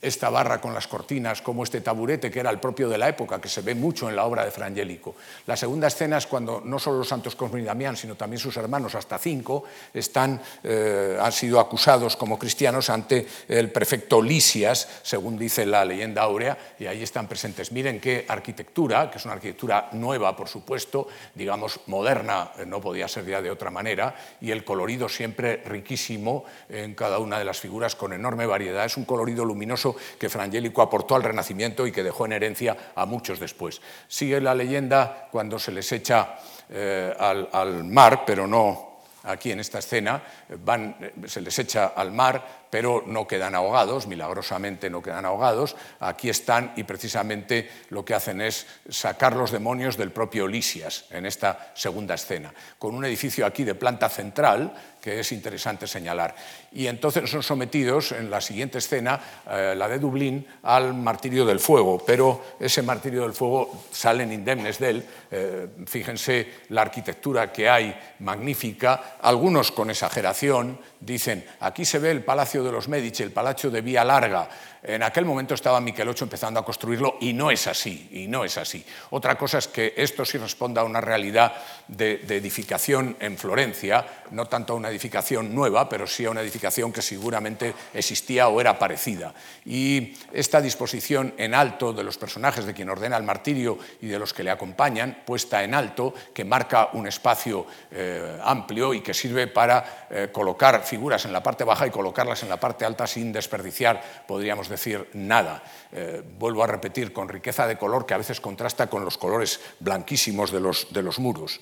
esta 0.02 0.30
barra 0.30 0.62
con 0.62 0.74
las 0.74 0.88
cortinas, 0.88 1.42
como 1.42 1.64
este 1.64 1.82
taburete 1.82 2.32
que 2.32 2.40
era 2.40 2.50
el 2.50 2.60
propio 2.60 2.90
de 2.90 2.98
la 2.98 3.10
época, 3.10 3.42
que 3.42 3.50
se 3.50 3.62
ve 3.62 3.76
mucho 3.76 4.10
en 4.10 4.16
la 4.16 4.26
obra 4.26 4.46
de 4.46 4.52
Frangélico. 4.52 5.16
La 5.46 5.58
segunda 5.58 5.88
escena 5.88 6.18
es 6.18 6.28
cuando 6.28 6.62
no 6.64 6.80
solo 6.80 7.00
los 7.00 7.08
santos 7.08 7.36
Cosme 7.36 7.62
y 7.62 7.64
Damián, 7.64 7.96
sino 7.98 8.16
también 8.16 8.40
sus 8.40 8.58
hermanos, 8.58 8.96
hasta 8.96 9.18
cinco, 9.18 9.64
están, 9.94 10.42
eh, 10.64 11.18
han 11.20 11.32
sido 11.32 11.60
acusados 11.60 12.16
como 12.16 12.38
cristianos 12.38 12.90
ante 12.90 13.28
el 13.48 13.72
prefecto 13.72 14.22
Lisias, 14.22 14.88
según 15.04 15.38
dice 15.38 15.66
la 15.66 15.86
leyenda 15.86 16.24
áurea, 16.24 16.58
y 16.80 16.86
ahí 16.86 17.04
están 17.04 17.28
presentes. 17.28 17.72
Miren 17.72 18.00
qué 18.00 18.26
arquitectura, 18.28 19.10
que 19.10 19.18
es 19.18 19.26
una 19.26 19.36
arquitectura 19.36 19.90
nueva, 19.94 20.36
por 20.36 20.48
supuesto, 20.48 21.08
digamos 21.36 21.80
moderna, 21.88 22.52
eh, 22.58 22.66
no 22.66 22.82
podía 22.82 23.08
ser 23.08 23.26
ya 23.26 23.42
de 23.42 23.52
otra 23.52 23.72
manera, 23.72 24.16
y 24.42 24.52
el 24.52 24.64
colorido 24.64 25.10
siempre 25.10 25.58
riquísimo 25.66 26.46
en 26.70 26.96
cada 26.96 27.20
una 27.20 27.40
de 27.40 27.46
las 27.46 27.60
figuras, 27.60 27.96
con 27.96 28.14
enorme 28.14 28.46
variedad. 28.46 28.86
Es 28.86 28.98
un 28.98 29.06
colorido 29.06 29.46
luminoso 29.46 29.87
que 30.20 30.30
Frangélico 30.30 30.82
aportó 30.82 31.16
al 31.16 31.24
Renacimiento 31.24 31.86
y 31.86 31.92
que 31.92 32.04
dejó 32.04 32.26
en 32.26 32.34
herencia 32.34 32.76
a 32.96 33.06
muchos 33.06 33.40
después. 33.40 33.82
Sigue 34.08 34.42
la 34.42 34.56
leyenda 34.56 35.28
cuando 35.32 35.60
se 35.60 35.72
les 35.72 35.92
echa 35.92 36.38
eh, 36.70 37.14
al, 37.18 37.84
mar, 37.84 38.24
pero 38.26 38.48
no 38.48 39.00
aquí 39.24 39.52
en 39.52 39.60
esta 39.60 39.80
escena, 39.80 40.24
van, 40.64 40.96
se 41.26 41.42
les 41.42 41.58
echa 41.60 41.88
al 41.88 42.12
mar, 42.12 42.67
pero 42.70 43.04
no 43.06 43.28
quedan 43.28 43.56
ahogados, 43.56 44.08
milagrosamente 44.08 44.90
no 44.90 45.02
quedan 45.02 45.26
ahogados. 45.26 45.76
Aquí 46.00 46.30
están 46.30 46.74
y 46.76 46.84
precisamente 46.84 47.70
lo 47.90 48.04
que 48.04 48.14
hacen 48.14 48.42
es 48.42 48.66
sacar 48.90 49.36
los 49.36 49.52
demonios 49.52 49.98
del 49.98 50.12
propio 50.12 50.48
Lisias 50.48 51.06
en 51.12 51.26
esta 51.26 51.72
segunda 51.76 52.16
escena, 52.16 52.54
con 52.80 52.96
un 52.96 53.06
edificio 53.06 53.46
aquí 53.46 53.64
de 53.64 53.76
planta 53.76 54.10
central 54.10 54.74
que 55.08 55.22
es 55.22 55.32
interesante 55.32 55.88
señalar. 55.88 56.36
Y 56.74 56.88
entonces 56.88 57.30
son 57.30 57.42
sometidos 57.42 58.12
en 58.12 58.30
la 58.30 58.42
siguiente 58.42 58.80
escena, 58.80 59.18
eh, 59.50 59.74
la 59.78 59.88
de 59.88 60.00
Dublín, 60.00 60.46
al 60.64 60.94
martirio 60.94 61.46
del 61.46 61.62
fuego, 61.62 62.04
pero 62.06 62.44
ese 62.60 62.82
martirio 62.82 63.22
del 63.22 63.32
fuego 63.32 63.86
salen 63.90 64.34
indemnes 64.34 64.80
de 64.80 64.90
él. 64.90 65.06
Eh, 65.32 65.68
fíjense 65.86 66.66
la 66.70 66.82
arquitectura 66.82 67.54
que 67.54 67.70
hay, 67.70 67.98
magnífica, 68.20 69.18
algunos 69.22 69.72
con 69.72 69.90
exageración, 69.90 70.78
dicen, 71.00 71.46
aquí 71.62 71.86
se 71.86 72.00
ve 72.00 72.12
el 72.12 72.26
Palacio 72.26 72.57
de 72.64 72.72
los 72.72 72.88
Medici, 72.88 73.24
el 73.24 73.32
Palacio 73.32 73.70
de 73.70 73.82
Vía 73.82 74.04
Larga, 74.04 74.50
en 74.88 75.04
aquel 75.04 75.26
momento 75.26 75.54
estaba 75.54 75.82
Michelotto 75.82 76.24
empezando 76.24 76.62
a 76.62 76.66
construirlo 76.66 77.18
y 77.20 77.34
no 77.34 77.52
es 77.52 77.68
así, 77.68 78.08
y 78.14 78.28
no 78.28 78.46
es 78.46 78.58
así. 78.58 78.86
Otra 79.10 79.38
cosa 79.38 79.58
es 79.58 79.68
que 79.68 79.94
esto 79.98 80.24
sí 80.24 80.38
responda 80.38 80.82
a 80.82 80.86
una 80.86 81.02
realidad 81.02 81.54
de, 81.90 82.22
edificación 82.30 83.18
en 83.20 83.38
Florencia, 83.38 84.06
no 84.32 84.46
tanto 84.46 84.72
a 84.72 84.76
una 84.78 84.90
edificación 84.90 85.54
nueva, 85.54 85.90
pero 85.90 86.08
sí 86.08 86.24
a 86.26 86.32
una 86.32 86.40
edificación 86.40 86.94
que 86.94 87.02
seguramente 87.02 87.74
existía 87.94 88.48
o 88.48 88.62
era 88.62 88.80
parecida. 88.80 89.34
Y 89.66 90.14
esta 90.32 90.62
disposición 90.62 91.34
en 91.38 91.54
alto 91.54 91.92
de 91.92 92.04
los 92.04 92.18
personajes 92.18 92.66
de 92.66 92.74
quien 92.74 92.90
ordena 92.90 93.18
el 93.18 93.24
martirio 93.24 93.78
y 94.02 94.08
de 94.08 94.20
los 94.20 94.34
que 94.34 94.44
le 94.44 94.52
acompañan, 94.52 95.24
puesta 95.26 95.66
en 95.66 95.74
alto, 95.74 96.14
que 96.34 96.46
marca 96.46 96.92
un 96.94 97.08
espacio 97.08 97.66
eh, 97.92 98.40
amplio 98.42 98.94
y 98.94 99.02
que 99.02 99.14
sirve 99.14 99.48
para 99.48 100.08
eh, 100.10 100.30
colocar 100.32 100.82
figuras 100.84 101.26
en 101.26 101.34
la 101.34 101.44
parte 101.44 101.66
baja 101.66 101.86
y 101.86 101.92
colocarlas 101.92 102.44
en 102.44 102.50
la 102.50 102.58
parte 102.58 102.86
alta 102.86 103.06
sin 103.06 103.34
desperdiciar, 103.34 104.24
podríamos 104.26 104.70
decir, 104.70 104.77
nada. 105.14 105.64
Eh, 105.92 106.22
vuelvo 106.38 106.64
a 106.64 106.68
repetir, 106.68 107.14
con 107.14 107.30
riqueza 107.30 107.68
de 107.68 107.78
color 107.78 108.06
que 108.06 108.14
a 108.14 108.18
veces 108.18 108.40
contrasta 108.40 108.88
con 108.88 109.04
los 109.04 109.18
colores 109.18 109.60
blanquísimos 109.80 110.52
de 110.52 110.60
los, 110.60 110.92
de 110.92 111.04
los 111.04 111.20
muros. 111.20 111.60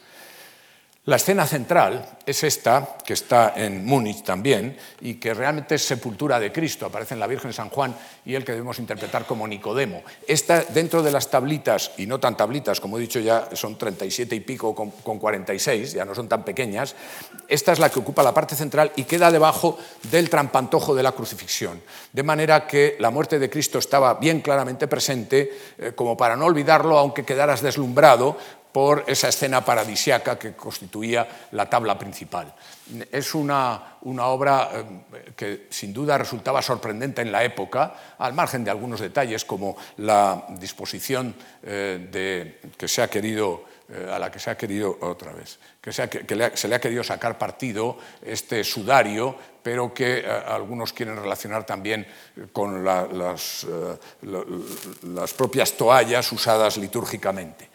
La 1.05 1.17
escena 1.17 1.45
central 1.45 2.17
es 2.25 2.43
esta, 2.43 2.97
que 3.05 3.13
está 3.13 3.53
en 3.55 3.85
Múnich 3.85 4.23
también, 4.23 4.75
y 5.01 5.15
que 5.15 5.35
realmente 5.35 5.75
es 5.75 5.83
sepultura 5.85 6.39
de 6.39 6.51
Cristo. 6.51 6.87
Aparece 6.87 7.13
en 7.13 7.19
la 7.19 7.27
Virgen 7.27 7.53
San 7.53 7.69
Juan 7.69 7.95
y 8.25 8.33
el 8.33 8.43
que 8.43 8.53
debemos 8.53 8.79
interpretar 8.79 9.27
como 9.27 9.47
Nicodemo. 9.47 10.01
Esta, 10.27 10.63
dentro 10.63 11.03
de 11.03 11.11
las 11.11 11.29
tablitas, 11.29 11.91
y 11.97 12.07
no 12.07 12.19
tan 12.19 12.35
tablitas, 12.35 12.81
como 12.81 12.97
he 12.97 13.01
dicho 13.01 13.19
ya, 13.19 13.49
son 13.53 13.77
37 13.77 14.35
y 14.35 14.39
pico 14.39 14.73
con, 14.73 14.89
con 14.89 15.19
46, 15.19 15.93
ya 15.93 16.05
no 16.05 16.15
son 16.15 16.27
tan 16.27 16.43
pequeñas, 16.43 16.95
esta 17.47 17.71
es 17.71 17.79
la 17.79 17.89
que 17.89 17.99
ocupa 17.99 18.23
la 18.23 18.33
parte 18.33 18.55
central 18.55 18.91
y 18.95 19.03
queda 19.03 19.31
debajo 19.31 19.77
del 20.03 20.29
trampantojo 20.29 20.95
de 20.95 21.03
la 21.03 21.11
crucifixión. 21.11 21.81
De 22.11 22.23
manera 22.23 22.67
que 22.67 22.95
la 22.99 23.09
muerte 23.09 23.39
de 23.39 23.49
Cristo 23.49 23.79
estaba 23.79 24.15
bien 24.15 24.41
claramente 24.41 24.87
presente, 24.87 25.51
eh, 25.77 25.91
como 25.95 26.17
para 26.17 26.35
no 26.35 26.45
olvidarlo, 26.45 26.97
aunque 26.97 27.25
quedaras 27.25 27.61
deslumbrado 27.61 28.37
por 28.75 29.05
esa 29.07 29.29
escena 29.29 29.63
paradisiaca 29.63 30.37
que 30.37 30.53
constituía 30.53 31.47
la 31.51 31.69
tabla 31.69 31.97
principal. 31.97 32.53
Es 33.09 33.33
una, 33.33 33.95
obra 34.01 34.69
eh, 34.73 35.31
que 35.33 35.67
sin 35.69 35.93
duda 35.93 36.17
resultaba 36.17 36.61
sorprendente 36.61 37.21
en 37.21 37.31
la 37.31 37.45
época, 37.45 37.95
al 38.17 38.33
margen 38.33 38.65
de 38.65 38.71
algunos 38.71 38.99
detalles 38.99 39.45
como 39.45 39.77
la 39.95 40.43
disposición 40.59 41.33
eh, 41.63 42.09
de, 42.11 42.59
que 42.75 42.89
se 42.89 43.01
ha 43.01 43.09
querido 43.09 43.63
eh, 43.89 44.09
a 44.11 44.17
la 44.19 44.31
que 44.31 44.39
se 44.39 44.49
ha 44.49 44.57
querido 44.57 44.97
otra 45.01 45.31
vez, 45.31 45.59
que, 45.81 45.91
se, 45.91 46.67
le 46.67 46.75
ha 46.75 46.79
querido 46.79 47.03
sacar 47.03 47.37
partido 47.37 47.97
este 48.21 48.63
sudario, 48.63 49.35
pero 49.61 49.93
que 49.93 50.25
algunos 50.25 50.93
quieren 50.93 51.15
relacionar 51.15 51.65
también 51.65 52.07
con 52.51 52.83
las, 52.83 53.65
las 55.03 55.33
propias 55.33 55.73
toallas 55.73 56.31
usadas 56.31 56.77
litúrgicamente 56.77 57.74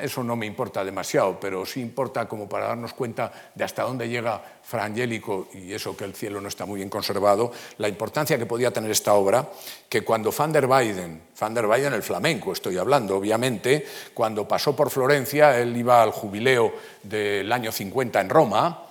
eso 0.00 0.22
no 0.22 0.36
me 0.36 0.46
importa 0.46 0.84
demasiado, 0.84 1.38
pero 1.40 1.64
sí 1.64 1.80
importa 1.80 2.26
como 2.26 2.48
para 2.48 2.68
darnos 2.68 2.92
cuenta 2.92 3.32
de 3.54 3.64
hasta 3.64 3.82
dónde 3.82 4.08
llega 4.08 4.42
Frangélico, 4.62 5.48
y 5.54 5.72
eso 5.72 5.96
que 5.96 6.04
el 6.04 6.14
cielo 6.14 6.40
no 6.40 6.48
está 6.48 6.66
muy 6.66 6.76
bien 6.76 6.90
conservado, 6.90 7.52
la 7.78 7.88
importancia 7.88 8.38
que 8.38 8.46
podía 8.46 8.70
tener 8.70 8.90
esta 8.90 9.14
obra, 9.14 9.48
que 9.88 10.02
cuando 10.02 10.32
Van 10.32 10.52
der 10.52 10.66
Weyden, 10.66 11.22
Van 11.40 11.54
der 11.54 11.64
el 11.64 12.02
flamenco 12.02 12.52
estoy 12.52 12.76
hablando, 12.76 13.16
obviamente, 13.16 13.86
cuando 14.14 14.46
pasó 14.46 14.74
por 14.76 14.90
Florencia, 14.90 15.58
él 15.58 15.76
iba 15.76 16.02
al 16.02 16.10
jubileo 16.10 16.72
del 17.02 17.50
año 17.52 17.72
50 17.72 18.20
en 18.20 18.28
Roma, 18.28 18.87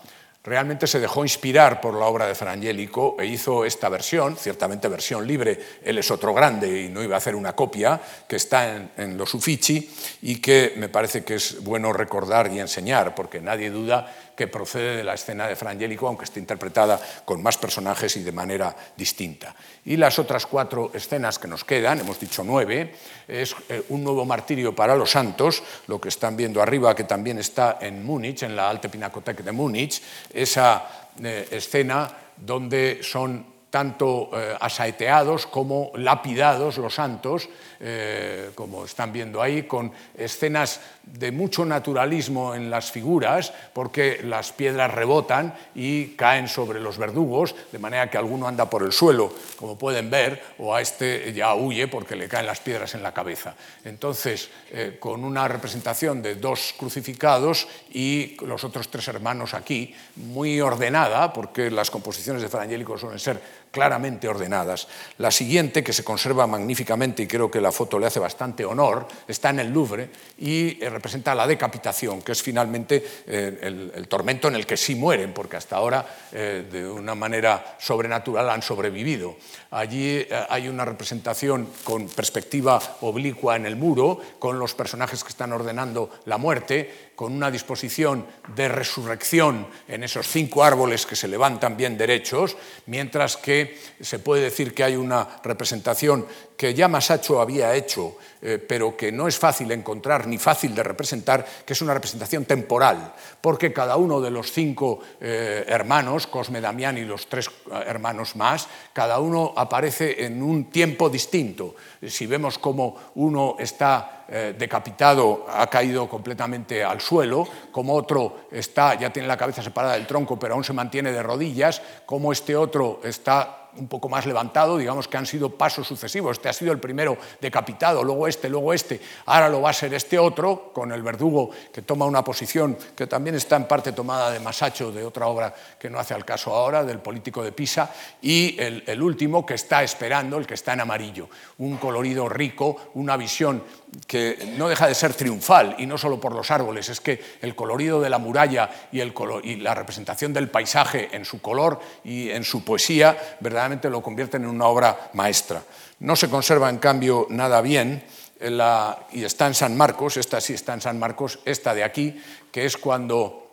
realmente 0.47 0.87
se 0.87 1.01
dejó 1.01 1.23
inspirar 1.23 1.81
por 1.81 1.93
la 1.93 2.05
obra 2.05 2.25
de 2.25 2.33
Frangélico 2.33 3.17
e 3.19 3.25
hizo 3.25 3.65
esta 3.65 3.89
versión, 3.89 4.37
ciertamente 4.37 4.87
versión 4.87 5.27
libre, 5.27 5.59
él 5.83 5.97
es 5.97 6.09
otro 6.09 6.33
grande 6.33 6.83
y 6.83 6.89
no 6.89 7.03
iba 7.03 7.15
a 7.15 7.17
hacer 7.17 7.35
una 7.35 7.53
copia, 7.53 7.99
que 8.27 8.37
está 8.37 8.87
en, 8.95 9.17
los 9.17 9.33
Uffizi 9.33 9.89
y 10.21 10.37
que 10.37 10.73
me 10.77 10.87
parece 10.87 11.25
que 11.25 11.35
es 11.35 11.61
bueno 11.63 11.91
recordar 11.91 12.51
y 12.51 12.59
enseñar, 12.59 13.13
porque 13.13 13.41
nadie 13.41 13.69
duda 13.69 14.15
que 14.37 14.47
procede 14.47 14.97
de 14.97 15.03
la 15.03 15.15
escena 15.15 15.47
de 15.47 15.55
Frangélico, 15.55 16.07
aunque 16.07 16.25
esté 16.25 16.39
interpretada 16.39 17.01
con 17.25 17.41
más 17.41 17.57
personajes 17.57 18.15
y 18.17 18.23
de 18.23 18.31
manera 18.31 18.73
distinta. 18.95 19.55
Y 19.83 19.97
las 19.97 20.19
otras 20.19 20.45
cuatro 20.45 20.91
escenas 20.93 21.39
que 21.39 21.47
nos 21.47 21.65
quedan, 21.65 21.99
hemos 21.99 22.19
dicho 22.19 22.43
nueve, 22.45 22.93
es 23.27 23.55
eh, 23.67 23.81
un 23.89 24.03
nuevo 24.03 24.25
martirio 24.25 24.75
para 24.75 24.95
los 24.95 25.09
santos, 25.09 25.63
lo 25.87 25.99
que 25.99 26.09
están 26.09 26.37
viendo 26.37 26.61
arriba, 26.61 26.95
que 26.95 27.05
también 27.05 27.39
está 27.39 27.79
en 27.81 28.05
Múnich, 28.05 28.43
en 28.43 28.55
la 28.55 28.69
Alte 28.69 28.89
Pinakothek 28.89 29.43
de 29.43 29.51
Múnich, 29.51 30.01
esa 30.31 30.85
eh, 31.23 31.47
escena 31.49 32.07
donde 32.37 32.99
son 33.01 33.57
tanto 33.69 34.29
eh, 34.33 34.55
asaeteados 34.59 35.47
como 35.47 35.91
lapidados 35.95 36.77
los 36.77 36.93
santos, 36.93 37.49
eh, 37.79 38.51
como 38.55 38.85
están 38.85 39.13
viendo 39.13 39.41
ahí, 39.41 39.63
con 39.63 39.91
escenas 40.17 40.79
de 41.03 41.31
mucho 41.31 41.65
naturalismo 41.65 42.55
en 42.55 42.69
las 42.69 42.91
figuras, 42.91 43.53
porque 43.73 44.21
las 44.23 44.51
piedras 44.51 44.93
rebotan 44.93 45.53
y 45.75 46.15
caen 46.15 46.47
sobre 46.47 46.79
los 46.79 46.97
verdugos, 46.97 47.55
de 47.71 47.79
manera 47.79 48.09
que 48.09 48.17
alguno 48.17 48.47
anda 48.47 48.69
por 48.69 48.83
el 48.83 48.91
suelo, 48.91 49.33
como 49.57 49.77
pueden 49.77 50.09
ver, 50.09 50.41
o 50.57 50.75
a 50.75 50.81
este 50.81 51.33
ya 51.33 51.55
huye 51.55 51.87
porque 51.87 52.15
le 52.15 52.27
caen 52.27 52.45
las 52.45 52.59
piedras 52.59 52.95
en 52.95 53.03
la 53.03 53.13
cabeza. 53.13 53.55
Entonces, 53.85 54.49
eh, 54.71 54.97
con 54.99 55.23
una 55.23 55.47
representación 55.47 56.21
de 56.21 56.35
dos 56.35 56.73
crucificados 56.77 57.67
y 57.91 58.37
los 58.45 58.63
otros 58.63 58.89
tres 58.89 59.07
hermanos 59.07 59.53
aquí, 59.53 59.93
muy 60.15 60.59
ordenada, 60.61 61.33
porque 61.33 61.71
las 61.71 61.91
composiciones 61.91 62.41
de 62.41 62.49
Frangélico 62.49 62.97
suelen 62.97 63.19
ser 63.19 63.41
claramente 63.77 64.27
ordenadas. 64.27 64.87
La 65.19 65.29
siguiente, 65.29 65.83
que 65.83 65.93
se 65.93 66.03
conserva 66.03 66.47
magníficamente 66.47 67.21
y 67.21 67.27
creo 67.27 67.51
que 67.51 67.61
la 67.61 67.71
foto 67.71 67.99
le 67.99 68.07
hace 68.07 68.19
bastante 68.19 68.65
honor, 68.65 69.07
está 69.27 69.51
en 69.51 69.59
el 69.59 69.71
Louvre 69.71 70.09
y 70.39 70.83
eh, 70.83 70.89
representa 70.89 71.35
la 71.35 71.45
decapitación, 71.45 72.23
que 72.23 72.31
es 72.31 72.41
finalmente 72.41 73.05
eh, 73.27 73.91
el, 73.93 74.07
tormento 74.07 74.47
en 74.47 74.55
el 74.55 74.65
que 74.65 74.77
sí 74.77 74.95
mueren, 74.95 75.31
porque 75.31 75.57
hasta 75.57 75.75
ahora 75.75 76.07
eh, 76.31 76.65
de 76.71 76.89
una 76.89 77.13
manera 77.13 77.77
sobrenatural 77.79 78.49
han 78.49 78.63
sobrevivido. 78.63 79.35
Allí 79.69 80.25
hay 80.49 80.67
una 80.69 80.83
representación 80.83 81.69
con 81.83 82.07
perspectiva 82.07 82.81
oblicua 83.01 83.57
en 83.57 83.67
el 83.67 83.75
muro, 83.75 84.19
con 84.39 84.57
los 84.57 84.73
personajes 84.73 85.23
que 85.23 85.29
están 85.29 85.53
ordenando 85.53 86.09
la 86.25 86.39
muerte, 86.39 87.06
con 87.17 87.33
una 87.33 87.49
disposición 87.49 88.27
de 88.55 88.69
resurrección 88.69 89.65
en 89.87 90.03
esos 90.03 90.27
cinco 90.27 90.63
árboles 90.63 91.07
que 91.07 91.15
se 91.15 91.27
levantan 91.27 91.75
bien 91.75 91.97
derechos, 91.97 92.55
mientras 92.85 93.37
que 93.37 93.75
se 93.99 94.19
puede 94.19 94.43
decir 94.43 94.75
que 94.75 94.83
hay 94.83 94.95
una 94.95 95.27
representación 95.43 96.27
que 96.55 96.75
ya 96.75 96.87
Masacho 96.87 97.41
había 97.41 97.73
hecho, 97.73 98.17
eh, 98.39 98.59
pero 98.59 98.95
que 98.95 99.11
no 99.11 99.27
es 99.27 99.39
fácil 99.39 99.71
encontrar 99.71 100.27
ni 100.27 100.37
fácil 100.37 100.75
de 100.75 100.83
representar, 100.83 101.43
que 101.65 101.73
es 101.73 101.81
una 101.81 101.95
representación 101.95 102.45
temporal, 102.45 103.15
porque 103.41 103.73
cada 103.73 103.97
uno 103.97 104.21
de 104.21 104.29
los 104.29 104.51
cinco 104.51 104.99
eh, 105.19 105.65
hermanos, 105.67 106.27
Cosme 106.27 106.61
Damián 106.61 106.99
y 106.99 107.05
los 107.05 107.25
tres 107.25 107.47
eh, 107.47 107.83
hermanos 107.87 108.35
más, 108.35 108.67
cada 108.93 109.17
uno 109.19 109.53
aparece 109.57 110.23
en 110.23 110.43
un 110.43 110.65
tiempo 110.69 111.09
distinto. 111.09 111.75
Si 112.07 112.27
vemos 112.27 112.59
cómo 112.59 113.11
uno 113.15 113.55
está 113.57 114.16
eh, 114.27 114.55
decapitado 114.57 115.45
ha 115.49 115.67
caído 115.67 116.07
completamente 116.09 116.83
al 116.83 117.01
suelo, 117.01 117.47
como 117.71 117.93
otro 117.93 118.47
está, 118.51 118.95
ya 118.95 119.11
tiene 119.11 119.27
la 119.27 119.37
cabeza 119.37 119.61
separada 119.61 119.93
del 119.93 120.07
tronco, 120.07 120.37
pero 120.37 120.53
aún 120.53 120.63
se 120.63 120.73
mantiene 120.73 121.11
de 121.11 121.23
rodillas, 121.23 121.81
como 122.05 122.31
este 122.31 122.55
otro 122.55 122.99
está 123.03 123.67
un 123.77 123.87
poco 123.87 124.09
más 124.09 124.25
levantado, 124.25 124.77
digamos 124.77 125.07
que 125.07 125.17
han 125.17 125.25
sido 125.25 125.49
pasos 125.49 125.87
sucesivos. 125.87 126.37
Este 126.37 126.49
ha 126.49 126.53
sido 126.53 126.71
el 126.71 126.79
primero 126.79 127.17
decapitado, 127.39 128.03
luego 128.03 128.27
este, 128.27 128.49
luego 128.49 128.73
este, 128.73 128.99
ahora 129.25 129.49
lo 129.49 129.61
va 129.61 129.69
a 129.69 129.73
ser 129.73 129.93
este 129.93 130.17
otro, 130.17 130.71
con 130.73 130.91
el 130.91 131.03
verdugo 131.03 131.49
que 131.71 131.81
toma 131.81 132.05
una 132.05 132.23
posición 132.23 132.77
que 132.95 133.07
también 133.07 133.35
está 133.35 133.55
en 133.55 133.67
parte 133.67 133.91
tomada 133.91 134.31
de 134.31 134.39
Masacho, 134.39 134.91
de 134.91 135.05
otra 135.05 135.27
obra 135.27 135.53
que 135.79 135.89
no 135.89 135.99
hace 135.99 136.13
al 136.13 136.25
caso 136.25 136.53
ahora, 136.53 136.83
del 136.83 136.99
político 136.99 137.43
de 137.43 137.51
Pisa, 137.51 137.93
y 138.21 138.59
el, 138.59 138.83
el 138.87 139.01
último 139.01 139.45
que 139.45 139.53
está 139.53 139.83
esperando, 139.83 140.37
el 140.37 140.47
que 140.47 140.55
está 140.55 140.73
en 140.73 140.81
amarillo. 140.81 141.29
Un 141.59 141.77
colorido 141.77 142.27
rico, 142.27 142.91
una 142.95 143.17
visión 143.17 143.63
que 144.05 144.53
no 144.57 144.67
deja 144.67 144.87
de 144.87 144.95
ser 144.95 145.13
triunfal, 145.13 145.75
y 145.77 145.85
no 145.85 145.97
solo 145.97 146.19
por 146.19 146.33
los 146.33 146.51
árboles, 146.51 146.89
es 146.89 146.99
que 146.99 147.21
el 147.41 147.55
colorido 147.55 148.01
de 148.01 148.09
la 148.09 148.17
muralla 148.17 148.69
y, 148.91 148.99
el 148.99 149.13
y 149.43 149.55
la 149.57 149.73
representación 149.73 150.33
del 150.33 150.49
paisaje 150.49 151.09
en 151.11 151.25
su 151.25 151.41
color 151.41 151.79
y 152.03 152.29
en 152.29 152.43
su 152.43 152.63
poesía, 152.63 153.17
¿verdad? 153.39 153.83
lo 153.85 154.01
convierten 154.01 154.43
en 154.43 154.49
una 154.49 154.67
obra 154.67 155.09
maestra. 155.13 155.63
No 155.99 156.15
se 156.15 156.29
conserva, 156.29 156.69
en 156.69 156.77
cambio, 156.77 157.27
nada 157.29 157.61
bien, 157.61 158.03
y 158.39 159.23
está 159.23 159.47
en 159.47 159.53
San 159.53 159.75
Marcos, 159.75 160.17
esta 160.17 160.39
sí 160.41 160.53
está 160.53 160.73
en 160.73 160.81
San 160.81 160.99
Marcos, 160.99 161.39
esta 161.45 161.73
de 161.73 161.83
aquí, 161.83 162.21
que 162.51 162.65
es 162.65 162.77
cuando 162.77 163.47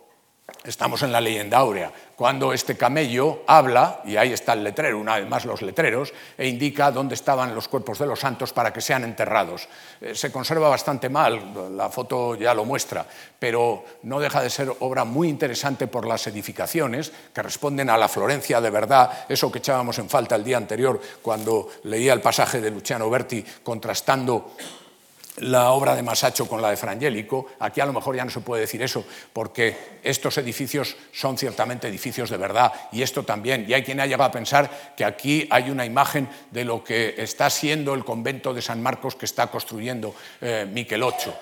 Estamos 0.63 1.03
en 1.03 1.13
la 1.13 1.21
leyenda 1.21 1.59
áurea, 1.59 1.93
cuando 2.17 2.53
este 2.53 2.77
camello 2.77 3.43
habla, 3.47 4.01
y 4.05 4.17
ahí 4.17 4.33
está 4.33 4.53
el 4.53 4.65
letrero, 4.65 4.99
una 4.99 5.19
vez 5.19 5.29
más 5.29 5.45
los 5.45 5.63
letreros, 5.63 6.13
e 6.39 6.49
indica 6.49 6.91
dónde 6.91 7.15
estaban 7.15 7.55
los 7.55 7.69
cuerpos 7.69 7.99
de 7.99 8.07
los 8.07 8.21
santos 8.21 8.53
para 8.53 8.73
que 8.73 8.81
sean 8.81 9.05
enterrados. 9.05 9.69
Eh, 10.01 10.15
se 10.15 10.31
conserva 10.31 10.69
bastante 10.69 11.09
mal, 11.09 11.77
la 11.77 11.89
foto 11.89 12.37
ya 12.37 12.55
lo 12.55 12.65
muestra, 12.65 13.07
pero 13.39 13.85
no 14.05 14.21
deja 14.21 14.43
de 14.43 14.51
ser 14.51 14.73
obra 14.81 15.05
muy 15.05 15.29
interesante 15.29 15.87
por 15.87 16.07
las 16.07 16.27
edificaciones 16.27 17.13
que 17.33 17.43
responden 17.43 17.91
a 17.91 17.97
la 17.97 18.09
Florencia 18.09 18.61
de 18.61 18.71
verdad, 18.71 19.27
eso 19.29 19.51
que 19.51 19.59
echábamos 19.59 19.99
en 19.99 20.09
falta 20.09 20.37
el 20.37 20.45
día 20.45 20.57
anterior 20.57 21.01
cuando 21.23 21.69
leía 21.85 22.13
el 22.13 22.21
pasaje 22.21 22.61
de 22.61 22.71
Luciano 22.71 23.11
Berti 23.11 23.45
contrastando 23.63 24.53
la 25.39 25.71
obra 25.71 25.97
de 25.97 26.03
Masacho 26.03 26.47
con 26.47 26.63
la 26.63 26.71
de 26.71 26.77
Frangélico. 26.77 27.47
Aquí 27.59 27.81
a 27.81 27.87
lo 27.87 27.93
mejor 27.93 28.17
ya 28.17 28.25
no 28.25 28.31
se 28.31 28.41
puede 28.41 28.63
decir 28.63 28.83
eso, 28.83 29.05
porque 29.33 29.77
estos 30.03 30.39
edificios 30.39 30.97
son 31.13 31.37
ciertamente 31.37 31.89
edificios 31.89 32.31
de 32.31 32.37
verdad, 32.37 32.73
y 32.93 33.03
esto 33.03 33.25
también. 33.25 33.65
Y 33.69 33.75
hay 33.75 33.83
quien 33.83 34.01
ha 34.01 34.07
llegado 34.07 34.25
a 34.25 34.33
pensar 34.33 34.95
que 34.97 35.05
aquí 35.05 35.47
hay 35.51 35.71
una 35.71 35.85
imagen 35.85 36.29
de 36.51 36.65
lo 36.65 36.85
que 36.85 37.15
está 37.19 37.51
siendo 37.51 37.95
el 37.95 38.05
convento 38.05 38.55
de 38.55 38.63
San 38.63 38.83
Marcos 38.83 39.17
que 39.17 39.27
está 39.27 39.49
construyendo 39.49 40.15
eh, 40.41 40.67
Micheloccio. 40.71 41.35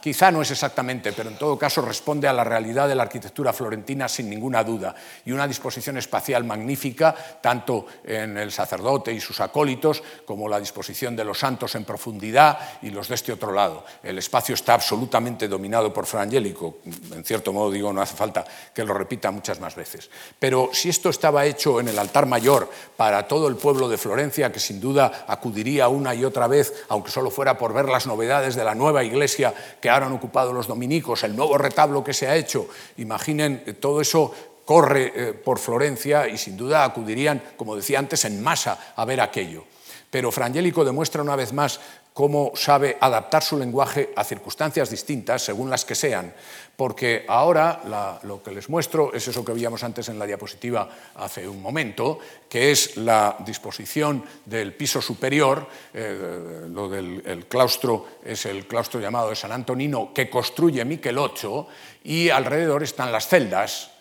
Quizá 0.00 0.30
no 0.30 0.42
es 0.42 0.50
exactamente, 0.50 1.12
pero 1.12 1.30
en 1.30 1.38
todo 1.38 1.58
caso 1.58 1.82
responde 1.82 2.28
a 2.28 2.32
la 2.32 2.44
realidad 2.44 2.88
de 2.88 2.94
la 2.94 3.02
arquitectura 3.02 3.52
florentina 3.52 4.08
sin 4.08 4.30
ninguna 4.30 4.62
duda, 4.62 4.94
y 5.24 5.32
una 5.32 5.48
disposición 5.48 5.96
espacial 5.96 6.44
magnífica, 6.44 7.14
tanto 7.40 7.86
en 8.04 8.36
el 8.38 8.52
sacerdote 8.52 9.12
y 9.12 9.20
sus 9.20 9.40
acólitos, 9.40 10.02
como 10.24 10.48
la 10.48 10.60
disposición 10.60 11.16
de 11.16 11.24
los 11.24 11.38
santos 11.38 11.74
en 11.74 11.84
profundidad 11.84 12.58
y 12.82 12.90
los 12.90 13.08
de 13.08 13.14
este 13.16 13.32
otro 13.32 13.52
lado. 13.52 13.84
El 14.02 14.18
espacio 14.18 14.54
está 14.54 14.74
absolutamente 14.74 15.48
dominado 15.48 15.92
por 15.92 16.06
Fra 16.06 16.22
Angelico, 16.22 16.78
en 17.12 17.24
cierto 17.24 17.52
modo 17.52 17.70
digo, 17.70 17.92
no 17.92 18.00
hace 18.00 18.16
falta 18.16 18.44
que 18.74 18.84
lo 18.84 18.94
repita 18.94 19.30
muchas 19.30 19.60
más 19.60 19.74
veces. 19.74 20.10
Pero 20.38 20.70
si 20.72 20.88
esto 20.88 21.10
estaba 21.10 21.46
hecho 21.46 21.80
en 21.80 21.88
el 21.88 21.98
altar 21.98 22.26
mayor 22.26 22.70
para 22.96 23.26
todo 23.26 23.48
el 23.48 23.56
pueblo 23.56 23.88
de 23.88 23.98
Florencia, 23.98 24.52
que 24.52 24.60
sin 24.60 24.80
duda 24.80 25.24
acudiría 25.26 25.88
una 25.88 26.14
y 26.14 26.24
otra 26.24 26.46
vez, 26.46 26.84
aunque 26.88 27.10
solo 27.10 27.30
fuera 27.30 27.58
por 27.58 27.72
ver 27.72 27.88
las 27.88 28.06
novedades 28.06 28.54
de 28.54 28.64
la 28.64 28.74
nueva 28.74 29.04
iglesia 29.04 29.54
que 29.80 29.90
ahora 29.90 30.06
han 30.06 30.12
ocupado 30.12 30.52
los 30.52 30.66
dominicos, 30.66 31.24
el 31.24 31.36
nuevo 31.36 31.58
retablo 31.58 32.04
que 32.04 32.14
se 32.14 32.28
ha 32.28 32.36
hecho, 32.36 32.68
imaginen 32.96 33.62
eh, 33.66 33.72
todo 33.74 34.00
eso 34.00 34.32
corre 34.64 35.12
eh, 35.14 35.32
por 35.32 35.58
Florencia 35.58 36.28
y 36.28 36.36
sin 36.36 36.56
duda 36.56 36.84
acudirían, 36.84 37.42
como 37.56 37.76
decía 37.76 37.98
antes, 37.98 38.24
en 38.24 38.42
masa 38.42 38.92
a 38.96 39.04
ver 39.04 39.20
aquello. 39.20 39.64
Pero 40.10 40.32
Frangélico 40.32 40.84
demuestra 40.84 41.22
una 41.22 41.36
vez 41.36 41.52
más 41.52 41.80
cómo 42.12 42.52
sabe 42.54 42.96
adaptar 42.98 43.42
su 43.42 43.58
lenguaje 43.58 44.12
a 44.16 44.24
circunstancias 44.24 44.88
distintas, 44.88 45.42
según 45.42 45.68
las 45.68 45.84
que 45.84 45.94
sean, 45.94 46.32
porque 46.76 47.24
ahora 47.26 48.20
lo 48.24 48.42
que 48.42 48.52
les 48.52 48.68
muestro 48.68 49.12
es 49.14 49.26
eso 49.26 49.44
que 49.44 49.52
veíamos 49.52 49.82
antes 49.82 50.08
en 50.10 50.18
la 50.18 50.26
diapositiva 50.26 50.88
hace 51.14 51.48
un 51.48 51.62
momento, 51.62 52.18
que 52.48 52.70
es 52.70 52.98
la 52.98 53.36
disposición 53.40 54.22
del 54.44 54.74
piso 54.74 55.00
superior, 55.00 55.66
eh, 55.94 56.66
lo 56.68 56.88
del 56.88 57.46
claustro 57.48 58.20
es 58.22 58.44
el 58.44 58.66
claustro 58.66 59.00
llamado 59.00 59.30
de 59.30 59.36
San 59.36 59.52
Antonino, 59.52 60.12
que 60.12 60.28
construye 60.28 60.84
Micheloccio, 60.84 61.66
y 62.04 62.28
alrededor 62.28 62.82
están 62.82 63.10
las 63.10 63.26
celdas, 63.26 63.92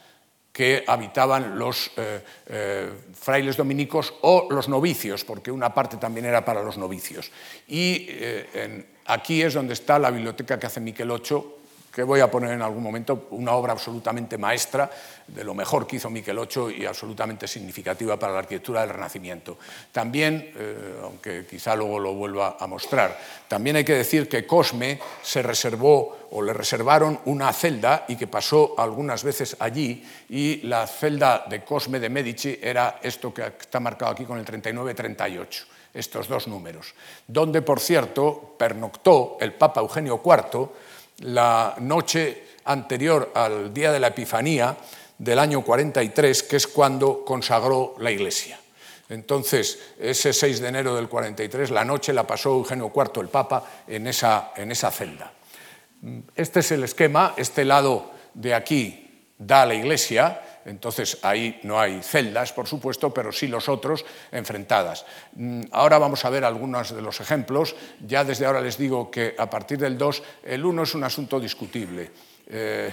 que 0.52 0.86
habitaban 0.88 1.60
los 1.60 1.92
eh, 1.98 2.24
eh, 2.48 2.90
frailes 3.14 3.58
dominicos 3.58 4.14
o 4.22 4.48
los 4.50 4.70
novicios, 4.70 5.26
porque 5.26 5.52
una 5.52 5.74
parte 5.74 5.98
también 5.98 6.26
era 6.26 6.46
para 6.46 6.64
los 6.64 6.78
novicios. 6.78 7.32
Y 7.68 8.08
aquí 9.06 9.42
es 9.42 9.54
donde 9.54 9.74
está 9.74 10.00
la 10.00 10.12
biblioteca 10.12 10.58
que 10.58 10.68
hace 10.68 10.80
Micheloccio, 10.80 11.65
que 11.96 12.04
voy 12.04 12.20
a 12.20 12.30
poner 12.30 12.52
en 12.52 12.62
algún 12.62 12.84
momento, 12.84 13.28
una 13.32 13.54
obra 13.54 13.72
absolutamente 13.72 14.38
maestra, 14.38 14.92
de 15.26 15.44
lo 15.46 15.54
mejor 15.54 15.88
que 15.88 15.96
hizo 15.96 16.10
Micheloccio 16.10 16.70
y 16.70 16.86
absolutamente 16.86 17.48
significativa 17.48 18.20
para 18.20 18.34
la 18.34 18.40
arquitectura 18.40 18.82
del 18.82 18.90
Renacimiento. 18.90 19.58
También, 19.94 20.52
aunque 21.02 21.26
que 21.26 21.46
quizá 21.46 21.76
luego 21.76 21.98
lo 21.98 22.14
vuelva 22.14 22.58
a 22.60 22.68
mostrar. 22.68 23.18
También 23.48 23.78
hay 23.78 23.84
que 23.84 23.94
decir 23.94 24.30
que 24.30 24.46
Cosme 24.46 25.00
se 25.24 25.42
reservó 25.42 26.28
o 26.32 26.42
le 26.42 26.54
reservaron 26.54 27.20
una 27.26 27.52
celda 27.54 28.06
y 28.08 28.16
que 28.16 28.28
pasó 28.28 28.76
algunas 28.78 29.24
veces 29.24 29.56
allí 29.60 30.04
y 30.30 30.58
la 30.68 30.86
celda 30.86 31.46
de 31.50 31.64
Cosme 31.64 32.00
de 32.00 32.10
Medici 32.10 32.60
era 32.62 33.00
esto 33.02 33.34
que 33.34 33.42
está 33.44 33.80
marcado 33.80 34.12
aquí 34.12 34.26
con 34.26 34.38
el 34.38 34.46
39-38 34.46 35.66
estos 35.96 36.28
dos 36.28 36.50
números, 36.50 36.94
donde, 37.26 37.62
por 37.62 37.80
cierto, 37.80 38.56
pernoctó 38.60 39.38
el 39.40 39.54
Papa 39.54 39.80
Eugenio 39.80 40.22
IV 40.24 40.70
la 41.20 41.76
noche 41.80 42.44
anterior 42.66 43.32
al 43.36 43.74
día 43.74 43.92
de 43.92 44.00
la 44.00 44.08
Epifanía 44.08 44.76
del 45.18 45.40
año 45.40 45.62
43, 45.62 46.44
que 46.44 46.56
es 46.58 46.68
cuando 46.68 47.24
consagró 47.24 47.96
la 48.00 48.12
Iglesia. 48.12 48.60
Entonces, 49.08 49.80
ese 50.00 50.34
6 50.34 50.62
de 50.62 50.68
enero 50.68 50.96
del 50.96 51.08
43, 51.08 51.70
la 51.72 51.86
noche 51.86 52.12
la 52.12 52.26
pasó 52.26 52.50
Eugenio 52.52 52.92
IV, 52.94 53.22
el 53.22 53.30
Papa, 53.30 53.64
en 53.88 54.08
esa, 54.08 54.52
en 54.56 54.72
esa 54.72 54.92
celda. 54.92 55.32
Este 56.36 56.60
es 56.60 56.72
el 56.72 56.84
esquema, 56.84 57.34
este 57.38 57.66
lado 57.66 58.12
de 58.34 58.54
aquí 58.54 59.30
da 59.38 59.64
a 59.64 59.66
la 59.66 59.76
iglesia, 59.76 60.42
entonces 60.66 61.20
ahí 61.22 61.60
no 61.64 61.80
hay 61.80 62.02
celdas, 62.02 62.52
por 62.52 62.68
supuesto, 62.68 63.14
pero 63.14 63.32
sí 63.32 63.48
los 63.48 63.70
otros 63.70 64.04
enfrentadas. 64.32 65.06
Mm, 65.34 65.62
ahora 65.72 66.00
vamos 66.00 66.26
a 66.26 66.30
ver 66.30 66.44
algunos 66.44 66.94
de 66.94 67.02
los 67.02 67.22
ejemplos. 67.22 67.76
Ya 68.06 68.24
desde 68.24 68.46
ahora 68.46 68.62
les 68.62 68.78
digo 68.78 69.12
que 69.12 69.36
a 69.38 69.50
partir 69.50 69.78
del 69.78 69.98
2, 69.98 70.24
el 70.44 70.66
1 70.66 70.84
es 70.84 70.96
un 70.96 71.04
asunto 71.04 71.40
discutible. 71.40 72.12
Eh, 72.48 72.92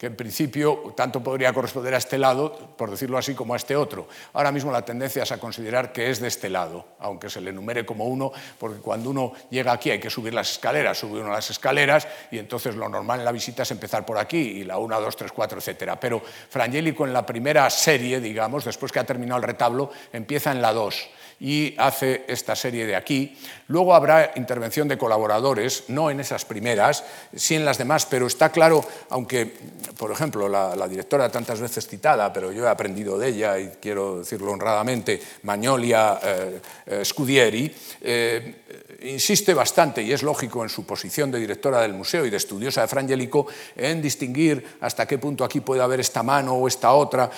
que 0.00 0.06
en 0.06 0.16
principio 0.16 0.94
tanto 0.96 1.22
podría 1.22 1.52
corresponder 1.52 1.92
a 1.92 1.98
este 1.98 2.16
lado, 2.16 2.72
por 2.78 2.90
decirlo 2.90 3.18
así, 3.18 3.34
como 3.34 3.52
a 3.52 3.58
este 3.58 3.76
otro. 3.76 4.08
Ahora 4.32 4.50
mismo 4.50 4.72
la 4.72 4.82
tendencia 4.82 5.24
es 5.24 5.30
a 5.30 5.36
considerar 5.36 5.92
que 5.92 6.08
es 6.08 6.20
de 6.20 6.28
este 6.28 6.48
lado, 6.48 6.86
aunque 7.00 7.28
se 7.28 7.42
le 7.42 7.50
enumere 7.50 7.84
como 7.84 8.06
uno, 8.06 8.32
porque 8.58 8.80
cuando 8.80 9.10
uno 9.10 9.34
llega 9.50 9.72
aquí 9.72 9.90
hay 9.90 10.00
que 10.00 10.08
subir 10.08 10.32
las 10.32 10.52
escaleras, 10.52 10.96
sube 10.96 11.20
uno 11.20 11.30
las 11.30 11.50
escaleras 11.50 12.08
y 12.30 12.38
entonces 12.38 12.76
lo 12.76 12.88
normal 12.88 13.18
en 13.18 13.26
la 13.26 13.32
visita 13.32 13.62
es 13.62 13.70
empezar 13.72 14.06
por 14.06 14.16
aquí, 14.16 14.38
y 14.38 14.64
la 14.64 14.78
1, 14.78 15.02
2, 15.02 15.16
3, 15.16 15.32
4, 15.32 15.58
etc. 15.58 15.98
Pero 16.00 16.22
Frangélico 16.48 17.06
en 17.06 17.12
la 17.12 17.26
primera 17.26 17.68
serie, 17.68 18.20
digamos, 18.20 18.64
después 18.64 18.92
que 18.92 19.00
ha 19.00 19.04
terminado 19.04 19.36
el 19.36 19.46
retablo, 19.46 19.90
empieza 20.14 20.50
en 20.50 20.62
la 20.62 20.72
2 20.72 21.10
y 21.40 21.74
hace 21.78 22.24
esta 22.28 22.54
serie 22.54 22.86
de 22.86 22.94
aquí. 22.94 23.36
Luego 23.68 23.94
habrá 23.94 24.32
intervención 24.36 24.86
de 24.88 24.98
colaboradores, 24.98 25.84
no 25.88 26.10
en 26.10 26.20
esas 26.20 26.44
primeras, 26.44 27.02
sí 27.34 27.54
en 27.54 27.64
las 27.64 27.78
demás, 27.78 28.06
pero 28.06 28.26
está 28.26 28.50
claro, 28.52 28.84
aunque, 29.08 29.54
por 29.96 30.10
ejemplo, 30.10 30.48
la, 30.48 30.88
directora 30.88 31.30
tantas 31.30 31.60
veces 31.60 31.86
citada, 31.86 32.32
pero 32.32 32.52
yo 32.52 32.64
he 32.64 32.68
aprendido 32.68 33.18
de 33.18 33.28
ella 33.28 33.58
y 33.58 33.68
quiero 33.80 34.20
decirlo 34.20 34.52
honradamente, 34.52 35.20
Magnolia 35.42 36.18
eh, 36.22 36.60
eh, 36.86 37.04
Scudieri, 37.04 37.74
eh, 38.00 38.89
insiste 39.02 39.54
bastante, 39.54 40.02
y 40.02 40.12
es 40.12 40.22
lógico 40.22 40.62
en 40.62 40.68
su 40.68 40.84
posición 40.84 41.30
de 41.30 41.38
directora 41.38 41.80
del 41.80 41.94
museo 41.94 42.26
y 42.26 42.30
de 42.30 42.36
estudiosa 42.36 42.82
de 42.82 42.88
Frangélico, 42.88 43.46
en 43.76 44.02
distinguir 44.02 44.78
hasta 44.80 45.06
qué 45.06 45.18
punto 45.18 45.44
aquí 45.44 45.60
puede 45.60 45.82
haber 45.82 46.00
esta 46.00 46.22
mano 46.22 46.54
o 46.54 46.68
esta 46.68 46.92
otra, 46.92 47.30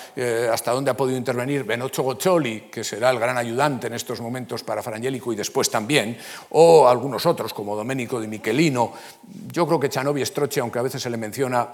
hasta 0.51 0.71
dónde 0.71 0.91
ha 0.91 0.97
podido 0.97 1.17
intervenir 1.17 1.63
Benozzo 1.63 2.03
Goccioli, 2.03 2.61
que 2.71 2.83
será 2.83 3.09
el 3.09 3.19
gran 3.19 3.37
ayudante 3.37 3.87
en 3.87 3.93
estos 3.93 4.21
momentos 4.21 4.63
para 4.63 4.81
Frangélico 4.81 5.31
y 5.31 5.35
después 5.35 5.69
también, 5.69 6.17
o 6.49 6.87
algunos 6.87 7.25
otros 7.25 7.53
como 7.53 7.75
Domenico 7.75 8.19
di 8.19 8.27
Michelino. 8.27 8.93
Yo 9.51 9.67
creo 9.67 9.79
que 9.79 9.89
Chanovi 9.89 10.25
Stroche, 10.25 10.59
aunque 10.59 10.79
a 10.79 10.81
veces 10.81 11.01
se 11.01 11.09
le 11.09 11.17
menciona, 11.17 11.67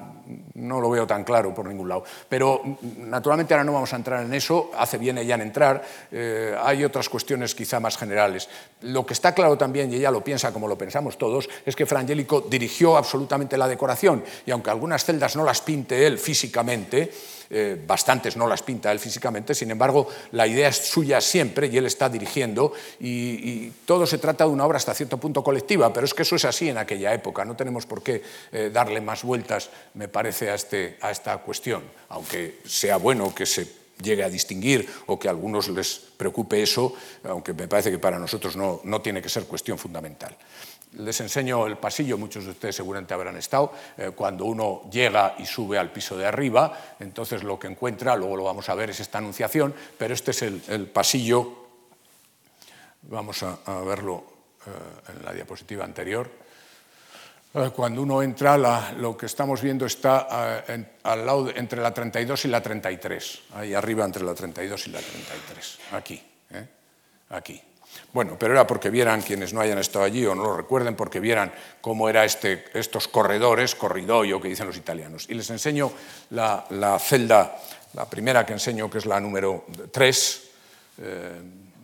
no 0.55 0.81
lo 0.81 0.89
veo 0.89 1.07
tan 1.07 1.23
claro 1.23 1.53
por 1.53 1.65
ningún 1.65 1.87
lado. 1.87 2.03
Pero 2.27 2.61
naturalmente 2.97 3.53
ahora 3.53 3.63
no 3.63 3.73
vamos 3.73 3.93
a 3.93 3.95
entrar 3.95 4.23
en 4.23 4.33
eso, 4.33 4.71
hace 4.77 4.97
bien 4.97 5.17
ella 5.17 5.35
en 5.35 5.41
entrar, 5.41 5.83
eh, 6.11 6.55
hay 6.61 6.83
otras 6.83 7.07
cuestiones 7.07 7.55
quizá 7.55 7.79
más 7.79 7.97
generales. 7.97 8.49
Lo 8.81 9.05
que 9.05 9.13
está 9.13 9.33
claro 9.33 9.57
también, 9.57 9.78
y 9.85 9.95
ella 9.95 10.11
lo 10.11 10.23
piensa 10.23 10.51
como 10.51 10.67
lo 10.67 10.77
pensamos 10.77 11.17
todos, 11.17 11.49
es 11.65 11.75
que 11.75 11.85
Frangélico 11.85 12.41
dirigió 12.41 12.97
absolutamente 12.97 13.57
la 13.57 13.67
decoración. 13.67 14.23
Y 14.45 14.51
aunque 14.51 14.69
algunas 14.69 15.05
celdas 15.05 15.35
no 15.35 15.43
las 15.43 15.61
pinte 15.61 16.05
él 16.05 16.17
físicamente, 16.17 17.11
eh, 17.51 17.81
bastantes 17.87 18.37
no 18.37 18.45
las 18.45 18.61
pinta 18.61 18.91
él 18.91 18.99
físicamente, 18.99 19.55
sin 19.55 19.71
embargo, 19.71 20.07
la 20.33 20.45
idea 20.45 20.67
es 20.67 20.77
suya 20.77 21.19
siempre 21.19 21.67
y 21.67 21.77
él 21.77 21.87
está 21.87 22.07
dirigiendo. 22.07 22.73
Y, 22.99 23.69
todo 23.85 24.05
se 24.05 24.19
trata 24.19 24.43
de 24.43 24.51
una 24.51 24.65
obra 24.65 24.77
hasta 24.77 24.93
cierto 24.93 25.17
punto 25.17 25.43
colectiva, 25.43 25.91
pero 25.91 26.05
es 26.05 26.13
que 26.13 26.21
eso 26.21 26.35
es 26.35 26.45
así 26.45 26.69
en 26.69 26.77
aquella 26.77 27.13
época, 27.13 27.43
no 27.45 27.55
tenemos 27.55 27.85
por 27.85 28.03
qué 28.03 28.21
eh, 28.51 28.69
darle 28.71 29.01
más 29.01 29.23
vueltas, 29.23 29.69
me 29.95 30.07
parece, 30.07 30.51
a, 30.51 30.55
este, 30.55 30.97
a 31.01 31.09
esta 31.09 31.37
cuestión, 31.39 31.83
aunque 32.09 32.59
sea 32.65 32.97
bueno 32.97 33.33
que 33.33 33.45
se 33.45 33.78
llegue 34.01 34.23
a 34.23 34.29
distinguir 34.29 34.87
o 35.07 35.19
que 35.19 35.27
a 35.27 35.31
algunos 35.31 35.69
les 35.69 35.99
preocupe 36.17 36.61
eso, 36.61 36.93
aunque 37.23 37.53
me 37.53 37.67
parece 37.67 37.91
que 37.91 37.99
para 37.99 38.17
nosotros 38.17 38.55
no, 38.55 38.81
no 38.83 39.01
tiene 39.01 39.21
que 39.21 39.29
ser 39.29 39.45
cuestión 39.45 39.77
fundamental. 39.77 40.35
Les 40.97 41.19
enseño 41.21 41.67
el 41.67 41.77
pasillo, 41.77 42.17
muchos 42.17 42.45
de 42.45 42.51
ustedes 42.51 42.75
seguramente 42.75 43.13
habrán 43.13 43.37
estado, 43.37 43.71
eh, 43.95 44.11
cuando 44.15 44.45
uno 44.45 44.89
llega 44.89 45.35
y 45.37 45.45
sube 45.45 45.77
al 45.77 45.91
piso 45.91 46.17
de 46.17 46.25
arriba, 46.25 46.95
entonces 46.99 47.43
lo 47.43 47.59
que 47.59 47.67
encuentra, 47.67 48.15
luego 48.15 48.37
lo 48.37 48.43
vamos 48.43 48.69
a 48.69 48.75
ver, 48.75 48.89
es 48.89 48.99
esta 48.99 49.19
anunciación, 49.19 49.75
pero 49.97 50.15
este 50.15 50.31
es 50.31 50.41
el, 50.41 50.87
pasillo, 50.87 51.67
vamos 53.03 53.43
a, 53.43 53.59
verlo 53.85 54.23
eh, 54.65 55.11
en 55.15 55.25
la 55.25 55.33
diapositiva 55.33 55.85
anterior. 55.85 56.48
Eh, 57.53 57.71
cuando 57.75 58.01
uno 58.01 58.21
entra, 58.21 58.57
lo 58.97 59.17
que 59.17 59.25
estamos 59.25 59.61
viendo 59.61 59.85
está 59.85 60.63
al 61.03 61.25
lado 61.25 61.49
entre 61.55 61.81
la 61.81 61.93
32 61.93 62.45
y 62.45 62.47
la 62.47 62.61
33, 62.61 63.41
ahí 63.55 63.73
arriba 63.73 64.05
entre 64.05 64.23
la 64.23 64.33
32 64.33 64.87
y 64.87 64.89
la 64.91 64.99
33, 64.99 65.79
aquí, 65.91 66.21
aquí. 67.29 67.61
Bueno, 68.11 68.37
pero 68.39 68.53
era 68.53 68.65
porque 68.65 68.89
vieran 68.89 69.21
quienes 69.21 69.53
no 69.53 69.61
hayan 69.61 69.77
estado 69.77 70.05
allí 70.05 70.25
o 70.25 70.33
no 70.33 70.43
lo 70.43 70.57
recuerden, 70.57 70.95
porque 70.95 71.19
vieran 71.19 71.51
cómo 71.81 72.09
eran 72.09 72.25
este, 72.25 72.65
estos 72.73 73.07
corredores, 73.07 73.75
corridoio 73.75 74.41
que 74.41 74.47
dicen 74.47 74.67
los 74.67 74.77
italianos. 74.77 75.27
Y 75.29 75.35
les 75.35 75.49
enseño 75.49 75.91
la, 76.31 76.65
celda, 76.99 77.57
la 77.93 78.09
primera 78.09 78.45
que 78.45 78.53
enseño, 78.53 78.89
que 78.89 78.97
es 78.97 79.05
la 79.05 79.19
número 79.19 79.65
3. 79.91 80.49
Eh, 81.01 81.41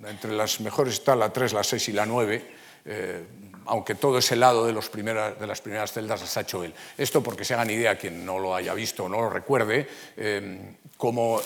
entre 0.07 0.33
las 0.33 0.59
mejores 0.61 0.95
está 0.95 1.15
la 1.15 1.31
3, 1.31 1.53
la 1.53 1.63
6 1.63 1.89
y 1.89 1.91
la 1.91 2.05
9. 2.05 2.55
Eh, 2.85 3.23
aunque 3.65 3.95
todo 3.95 4.17
ese 4.17 4.35
lado 4.35 4.65
de, 4.65 4.73
las 4.73 4.89
primeras 4.89 5.91
celdas 5.91 6.21
las 6.21 6.37
ha 6.37 6.41
hecho 6.41 6.63
él. 6.63 6.73
Esto 6.97 7.21
porque 7.21 7.45
se 7.45 7.53
hagan 7.53 7.69
idea, 7.69 7.97
quien 7.97 8.25
no 8.25 8.39
lo 8.39 8.55
haya 8.55 8.73
visto 8.73 9.05
o 9.05 9.09
no 9.09 9.21
lo 9.21 9.29
recuerde, 9.29 9.87
eh, 10.17 10.75
cómo 10.97 11.41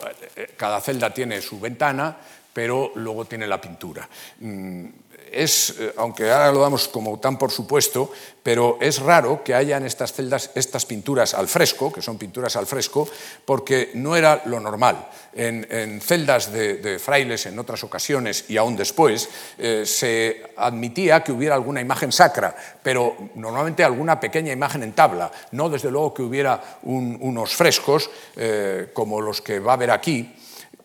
cada 0.57 0.81
celda 0.81 1.13
tiene 1.13 1.41
su 1.41 1.59
ventana, 1.59 2.17
pero 2.53 2.91
luego 2.95 3.25
tiene 3.25 3.47
la 3.47 3.59
pintura. 3.59 4.07
Mm, 4.39 4.85
es, 5.33 5.75
eh, 5.79 5.93
aunque 5.97 6.31
ahora 6.31 6.51
lo 6.51 6.59
damos 6.59 6.87
como 6.87 7.19
tan 7.19 7.37
por 7.37 7.51
supuesto, 7.51 8.11
pero 8.43 8.77
es 8.81 8.99
raro 8.99 9.43
que 9.43 9.53
haya 9.53 9.77
en 9.77 9.85
estas 9.85 10.13
celdas 10.13 10.51
estas 10.55 10.85
pinturas 10.85 11.33
al 11.33 11.47
fresco, 11.47 11.91
que 11.91 12.01
son 12.01 12.17
pinturas 12.17 12.55
al 12.55 12.65
fresco, 12.65 13.07
porque 13.45 13.91
no 13.93 14.15
era 14.15 14.41
lo 14.45 14.59
normal. 14.59 15.07
En, 15.33 16.01
celdas 16.01 16.51
de, 16.51 16.99
frailes 16.99 17.45
en 17.45 17.59
otras 17.59 17.83
ocasiones 17.83 18.45
y 18.49 18.57
aún 18.57 18.75
después 18.75 19.29
eh, 19.57 19.83
se 19.85 20.51
admitía 20.57 21.23
que 21.23 21.31
hubiera 21.31 21.55
alguna 21.55 21.81
imagen 21.81 22.11
sacra, 22.11 22.55
pero 22.81 23.15
normalmente 23.35 23.83
alguna 23.83 24.19
pequeña 24.19 24.51
imagen 24.51 24.83
en 24.83 24.93
tabla, 24.93 25.31
no 25.51 25.69
desde 25.69 25.91
luego 25.91 26.13
que 26.13 26.23
hubiera 26.23 26.79
unos 26.83 27.55
frescos 27.55 28.09
eh, 28.35 28.89
como 28.93 29.21
los 29.21 29.41
que 29.41 29.59
va 29.59 29.73
a 29.73 29.77
ver 29.77 29.91
aquí, 29.91 30.33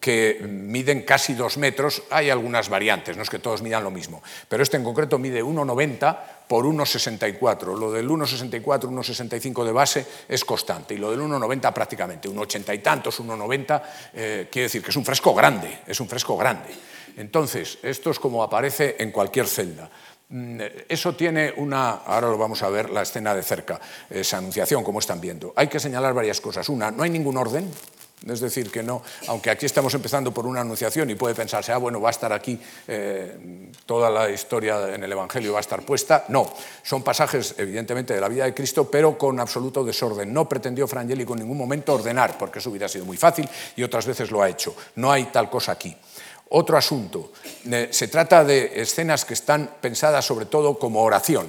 que 0.04 0.38
miden 0.46 1.00
casi 1.00 1.32
dos 1.32 1.56
metros, 1.56 2.02
hay 2.10 2.28
algunas 2.28 2.68
variantes, 2.68 3.16
no 3.16 3.22
es 3.22 3.30
que 3.30 3.38
todos 3.38 3.62
midan 3.62 3.82
lo 3.82 3.90
mismo, 3.90 4.22
pero 4.50 4.62
este 4.62 4.76
en 4.76 4.84
concreto 4.84 5.18
mide 5.18 5.42
1,90 5.42 6.46
por 6.46 6.66
1,64. 6.66 7.74
Lo 7.74 7.90
del 7.90 8.06
1,64, 8.06 8.60
1,65 8.60 9.64
de 9.64 9.72
base 9.72 10.06
es 10.28 10.44
constante 10.44 10.92
y 10.92 10.98
lo 10.98 11.10
del 11.10 11.20
1,90 11.20 11.72
prácticamente, 11.72 12.28
1,80 12.28 12.74
y 12.74 12.78
tantos, 12.80 13.18
1,90, 13.18 13.82
eh, 14.12 14.48
quiere 14.52 14.64
decir 14.64 14.82
que 14.82 14.90
es 14.90 14.96
un 14.96 15.06
fresco 15.06 15.34
grande, 15.34 15.80
es 15.86 15.98
un 15.98 16.06
fresco 16.06 16.36
grande. 16.36 16.68
Entonces, 17.16 17.78
esto 17.82 18.10
es 18.10 18.18
como 18.18 18.42
aparece 18.42 18.96
en 18.98 19.10
cualquier 19.10 19.46
celda. 19.46 19.88
Mm, 20.28 20.60
eso 20.86 21.14
tiene 21.14 21.54
una, 21.56 21.92
ahora 21.92 22.28
lo 22.28 22.36
vamos 22.36 22.62
a 22.62 22.68
ver, 22.68 22.90
la 22.90 23.00
escena 23.00 23.34
de 23.34 23.42
cerca, 23.42 23.80
esa 24.10 24.36
anunciación, 24.36 24.84
como 24.84 24.98
están 24.98 25.18
viendo. 25.18 25.54
Hay 25.56 25.68
que 25.68 25.80
señalar 25.80 26.12
varias 26.12 26.42
cosas. 26.42 26.68
Una, 26.68 26.90
no 26.90 27.04
hay 27.04 27.10
ningún 27.10 27.38
orden, 27.38 27.70
es 28.26 28.40
decir, 28.40 28.70
que 28.70 28.82
no, 28.82 29.02
aunque 29.28 29.50
aquí 29.50 29.66
estamos 29.66 29.92
empezando 29.94 30.32
por 30.32 30.46
una 30.46 30.62
anunciación 30.62 31.10
y 31.10 31.14
puede 31.14 31.34
pensarse, 31.34 31.72
ah, 31.72 31.76
bueno, 31.76 32.00
va 32.00 32.08
a 32.08 32.10
estar 32.10 32.32
aquí 32.32 32.58
eh, 32.88 33.70
toda 33.84 34.08
la 34.08 34.30
historia 34.30 34.94
en 34.94 35.04
el 35.04 35.12
Evangelio, 35.12 35.52
va 35.52 35.58
a 35.58 35.60
estar 35.60 35.82
puesta. 35.82 36.24
No, 36.28 36.52
son 36.82 37.02
pasajes, 37.02 37.54
evidentemente, 37.58 38.14
de 38.14 38.20
la 38.20 38.28
vida 38.28 38.44
de 38.44 38.54
Cristo, 38.54 38.90
pero 38.90 39.18
con 39.18 39.38
absoluto 39.40 39.84
desorden. 39.84 40.32
No 40.32 40.48
pretendió 40.48 40.88
Frangélico 40.88 41.34
en 41.34 41.40
ningún 41.40 41.58
momento 41.58 41.94
ordenar, 41.94 42.38
porque 42.38 42.60
eso 42.60 42.70
hubiera 42.70 42.88
sido 42.88 43.04
muy 43.04 43.16
fácil 43.16 43.48
y 43.76 43.82
otras 43.82 44.06
veces 44.06 44.30
lo 44.30 44.42
ha 44.42 44.48
hecho. 44.48 44.74
No 44.96 45.12
hay 45.12 45.24
tal 45.24 45.50
cosa 45.50 45.72
aquí. 45.72 45.94
Otro 46.50 46.76
asunto, 46.78 47.32
eh, 47.70 47.88
se 47.90 48.08
trata 48.08 48.44
de 48.44 48.80
escenas 48.80 49.24
que 49.24 49.34
están 49.34 49.76
pensadas 49.80 50.24
sobre 50.24 50.46
todo 50.46 50.78
como 50.78 51.02
oración. 51.02 51.46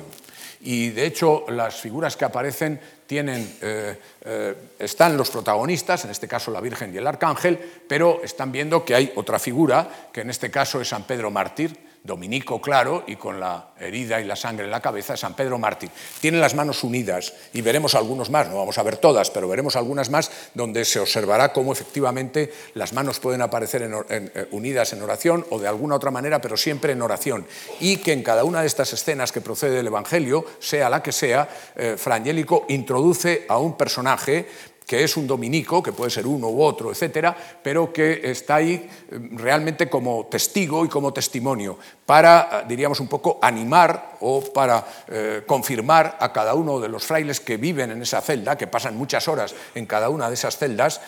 Y 0.65 0.89
de 0.89 1.05
hecho, 1.05 1.45
las 1.49 1.75
figuras 1.75 2.17
que 2.17 2.25
aparecen 2.25 2.79
tienen, 3.05 3.57
eh, 3.61 3.99
eh, 4.25 4.55
están 4.79 5.15
los 5.15 5.29
protagonistas, 5.29 6.05
en 6.05 6.11
este 6.11 6.27
caso 6.27 6.49
la 6.49 6.59
Virgen 6.59 6.91
y 6.91 6.97
el 6.97 7.05
Arcángel, 7.05 7.59
pero 7.87 8.21
están 8.23 8.51
viendo 8.51 8.83
que 8.83 8.95
hay 8.95 9.13
otra 9.15 9.37
figura, 9.37 10.09
que 10.11 10.21
en 10.21 10.31
este 10.31 10.49
caso 10.49 10.81
es 10.81 10.87
San 10.87 11.03
Pedro 11.03 11.29
Mártir, 11.29 11.77
dominico 12.05 12.61
claro 12.61 13.03
y 13.07 13.15
con 13.15 13.39
la 13.39 13.69
herida 13.79 14.21
y 14.21 14.25
la 14.25 14.35
sangre 14.35 14.65
en 14.65 14.71
la 14.71 14.81
cabeza, 14.81 15.17
San 15.17 15.33
Pedro 15.33 15.57
Mártir. 15.57 15.89
Tiene 16.21 16.37
las 16.37 16.55
manos 16.55 16.83
unidas 16.83 17.33
y 17.53 17.61
veremos 17.61 17.95
algunos 17.95 18.29
más, 18.29 18.47
no 18.47 18.57
vamos 18.57 18.77
a 18.77 18.83
ver 18.83 18.97
todas, 18.97 19.31
pero 19.31 19.47
veremos 19.47 19.75
algunas 19.75 20.09
más 20.09 20.31
donde 20.53 20.85
se 20.85 20.99
observará 20.99 21.51
cómo 21.51 21.73
efectivamente 21.73 22.53
las 22.75 22.93
manos 22.93 23.19
pueden 23.19 23.41
aparecer 23.41 23.89
eh, 24.09 24.47
unidas 24.51 24.93
en 24.93 25.01
oración 25.01 25.45
o 25.49 25.59
de 25.59 25.67
alguna 25.67 25.95
otra 25.95 26.11
manera, 26.11 26.39
pero 26.39 26.57
siempre 26.57 26.93
en 26.93 27.01
oración. 27.01 27.45
Y 27.79 27.97
que 27.97 28.13
en 28.13 28.23
cada 28.23 28.43
una 28.43 28.61
de 28.61 28.67
estas 28.67 28.93
escenas 28.93 29.31
que 29.31 29.41
procede 29.41 29.75
del 29.75 29.87
Evangelio, 29.87 30.45
sea 30.59 30.89
la 30.89 31.01
que 31.01 31.11
sea, 31.11 31.49
eh, 31.75 31.95
Frangélico 31.97 32.65
introduce 32.69 33.45
a 33.49 33.57
un 33.57 33.77
personaje 33.77 34.47
que 34.85 35.03
es 35.03 35.17
un 35.17 35.25
dominico, 35.25 35.81
que 35.81 35.91
puede 35.91 36.11
ser 36.11 36.27
uno 36.27 36.47
u 36.47 36.61
otro, 36.61 36.91
etcétera, 36.91 37.35
pero 37.63 37.91
que 37.91 38.21
está 38.23 38.55
ahí 38.55 38.73
eh, 38.73 38.89
realmente 39.31 39.89
como 39.89 40.27
testigo 40.27 40.85
y 40.85 40.89
como 40.89 41.11
testimonio, 41.11 41.77
para, 42.05 42.61
eh, 42.61 42.65
diríamos, 42.67 42.99
un 42.99 43.07
poco 43.07 43.39
animar 43.41 44.17
o 44.21 44.41
para 44.53 44.85
eh, 45.07 45.43
confirmar 45.45 46.17
a 46.19 46.31
cada 46.31 46.53
uno 46.53 46.79
de 46.79 46.87
los 46.87 47.03
frailes 47.03 47.39
que 47.39 47.57
viven 47.57 47.91
en 47.91 48.01
esa 48.01 48.21
celda, 48.21 48.57
que 48.57 48.67
pasan 48.67 48.95
muchas 48.95 49.27
horas 49.27 49.55
en 49.73 49.85
cada 49.85 50.09
una 50.09 50.27
de 50.29 50.35
esas 50.35 50.57
celdas, 50.57 51.01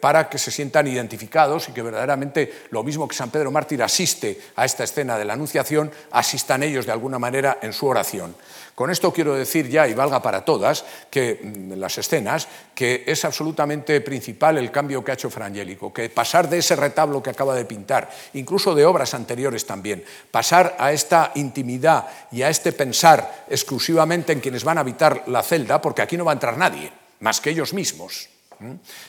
para 0.00 0.28
que 0.28 0.38
se 0.38 0.50
sientan 0.50 0.86
identificados 0.86 1.68
y 1.68 1.72
que 1.72 1.82
verdaderamente 1.82 2.66
lo 2.70 2.82
mismo 2.82 3.08
que 3.08 3.16
San 3.16 3.30
Pedro 3.30 3.50
Mártir 3.50 3.82
asiste 3.82 4.40
a 4.56 4.64
esta 4.64 4.84
escena 4.84 5.18
de 5.18 5.24
la 5.24 5.32
Anunciación, 5.32 5.90
asistan 6.10 6.62
ellos 6.62 6.86
de 6.86 6.92
alguna 6.92 7.18
manera 7.18 7.58
en 7.62 7.72
su 7.72 7.86
oración. 7.86 8.34
Con 8.76 8.90
esto 8.90 9.10
quiero 9.10 9.34
decir 9.34 9.70
ya, 9.70 9.88
y 9.88 9.94
valga 9.94 10.20
para 10.20 10.44
todas, 10.44 10.84
que 11.08 11.40
mm, 11.42 11.72
las 11.80 11.96
escenas, 11.96 12.46
que 12.74 13.04
es 13.06 13.24
absolutamente 13.24 14.02
principal 14.02 14.58
el 14.58 14.70
cambio 14.70 15.02
que 15.02 15.12
ha 15.12 15.14
hecho 15.14 15.30
Frangélico, 15.30 15.94
que 15.94 16.10
pasar 16.10 16.50
de 16.50 16.58
ese 16.58 16.76
retablo 16.76 17.22
que 17.22 17.30
acaba 17.30 17.54
de 17.54 17.64
pintar, 17.64 18.10
incluso 18.34 18.74
de 18.74 18.84
obras 18.84 19.14
anteriores 19.14 19.64
también, 19.64 20.04
pasar 20.30 20.76
a 20.78 20.92
esta 20.92 21.32
intimidad 21.36 22.06
y 22.30 22.42
a 22.42 22.50
este 22.50 22.72
pensar 22.72 23.46
exclusivamente 23.48 24.34
en 24.34 24.40
quienes 24.40 24.62
van 24.62 24.76
a 24.76 24.82
habitar 24.82 25.24
la 25.28 25.42
celda, 25.42 25.80
porque 25.80 26.02
aquí 26.02 26.18
no 26.18 26.26
va 26.26 26.32
a 26.32 26.34
entrar 26.34 26.58
nadie, 26.58 26.92
más 27.20 27.40
que 27.40 27.48
ellos 27.48 27.72
mismos. 27.72 28.35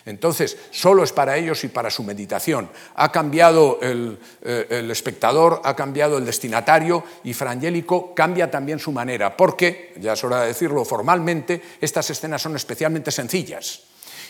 Entonces, 0.05 0.57
solo 0.71 1.03
es 1.03 1.11
para 1.11 1.37
ellos 1.37 1.63
y 1.63 1.67
para 1.67 1.89
su 1.89 2.03
meditación. 2.03 2.69
Ha 2.95 3.11
cambiado 3.11 3.79
el, 3.81 4.17
eh, 4.41 4.67
el, 4.69 4.91
espectador, 4.91 5.61
ha 5.63 5.75
cambiado 5.75 6.17
el 6.17 6.25
destinatario 6.25 7.03
y 7.23 7.33
Frangélico 7.33 8.13
cambia 8.13 8.51
también 8.51 8.79
su 8.79 8.91
manera, 8.91 9.35
porque, 9.35 9.93
ya 9.99 10.13
es 10.13 10.23
hora 10.23 10.41
de 10.41 10.47
decirlo 10.47 10.83
formalmente, 10.85 11.61
estas 11.81 12.09
escenas 12.09 12.41
son 12.41 12.55
especialmente 12.55 13.11
sencillas. 13.11 13.81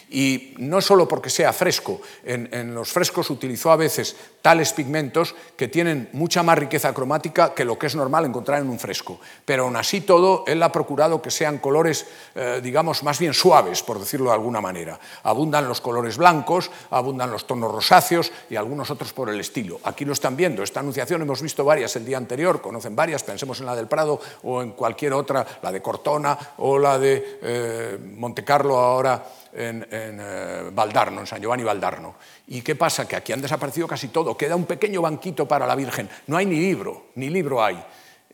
Y 0.09 0.53
no 0.57 0.79
solo 0.79 1.07
porque 1.07 1.29
sea 1.29 1.51
fresco, 1.51 1.99
en, 2.23 2.73
los 2.73 2.91
frescos 2.91 3.29
utilizó 3.29 3.71
a 3.71 3.75
veces 3.75 4.15
tales 4.41 4.71
pigmentos 4.71 5.35
que 5.57 5.67
tienen 5.67 6.09
mucha 6.13 6.43
más 6.43 6.57
riqueza 6.57 6.93
cromática 6.93 7.53
que 7.53 7.65
lo 7.65 7.77
que 7.77 7.87
es 7.87 7.95
normal 7.95 8.25
encontrar 8.25 8.61
en 8.61 8.69
un 8.69 8.79
fresco. 8.79 9.19
Pero 9.43 9.63
aún 9.63 9.75
así 9.75 10.01
todo, 10.01 10.45
él 10.47 10.63
ha 10.63 10.71
procurado 10.71 11.21
que 11.21 11.31
sean 11.31 11.57
colores, 11.57 12.05
eh, 12.35 12.61
digamos, 12.63 13.03
más 13.03 13.19
bien 13.19 13.33
suaves, 13.33 13.83
por 13.83 13.99
decirlo 13.99 14.29
de 14.29 14.35
alguna 14.35 14.61
manera. 14.61 14.99
Abundan 15.23 15.67
los 15.67 15.81
colores 15.81 16.17
blancos, 16.17 16.71
abundan 16.89 17.31
los 17.31 17.45
tonos 17.45 17.71
rosáceos 17.71 18.31
y 18.49 18.55
algunos 18.55 18.89
otros 18.89 19.11
por 19.11 19.29
el 19.29 19.39
estilo. 19.39 19.79
Aquí 19.83 20.05
lo 20.05 20.13
están 20.13 20.37
viendo, 20.37 20.63
esta 20.63 20.79
anunciación 20.79 21.21
hemos 21.21 21.41
visto 21.41 21.65
varias 21.65 21.95
el 21.97 22.05
día 22.05 22.17
anterior, 22.17 22.61
conocen 22.61 22.95
varias, 22.95 23.23
pensemos 23.23 23.59
en 23.59 23.65
la 23.65 23.75
del 23.75 23.87
Prado 23.87 24.19
o 24.43 24.61
en 24.61 24.71
cualquier 24.71 25.13
otra, 25.13 25.45
la 25.61 25.71
de 25.71 25.81
Cortona 25.81 26.37
o 26.57 26.79
la 26.79 26.97
de 26.97 27.39
eh, 27.41 27.97
Montecarlo 28.15 28.77
ahora 28.77 29.23
en, 29.57 29.87
eh, 29.97 30.69
Valdarno, 30.71 31.21
en 31.21 31.27
San 31.27 31.41
Giovanni 31.41 31.63
Valdarno. 31.63 32.15
¿Y 32.47 32.61
qué 32.61 32.75
pasa? 32.75 33.07
Que 33.07 33.15
aquí 33.15 33.33
han 33.33 33.41
desaparecido 33.41 33.87
casi 33.87 34.09
todo. 34.09 34.37
Queda 34.37 34.55
un 34.55 34.65
pequeño 34.65 35.01
banquito 35.01 35.47
para 35.47 35.65
la 35.65 35.75
Virgen. 35.75 36.09
No 36.27 36.37
hay 36.37 36.45
ni 36.45 36.59
libro, 36.59 37.07
ni 37.15 37.29
libro 37.29 37.63
hay. 37.63 37.83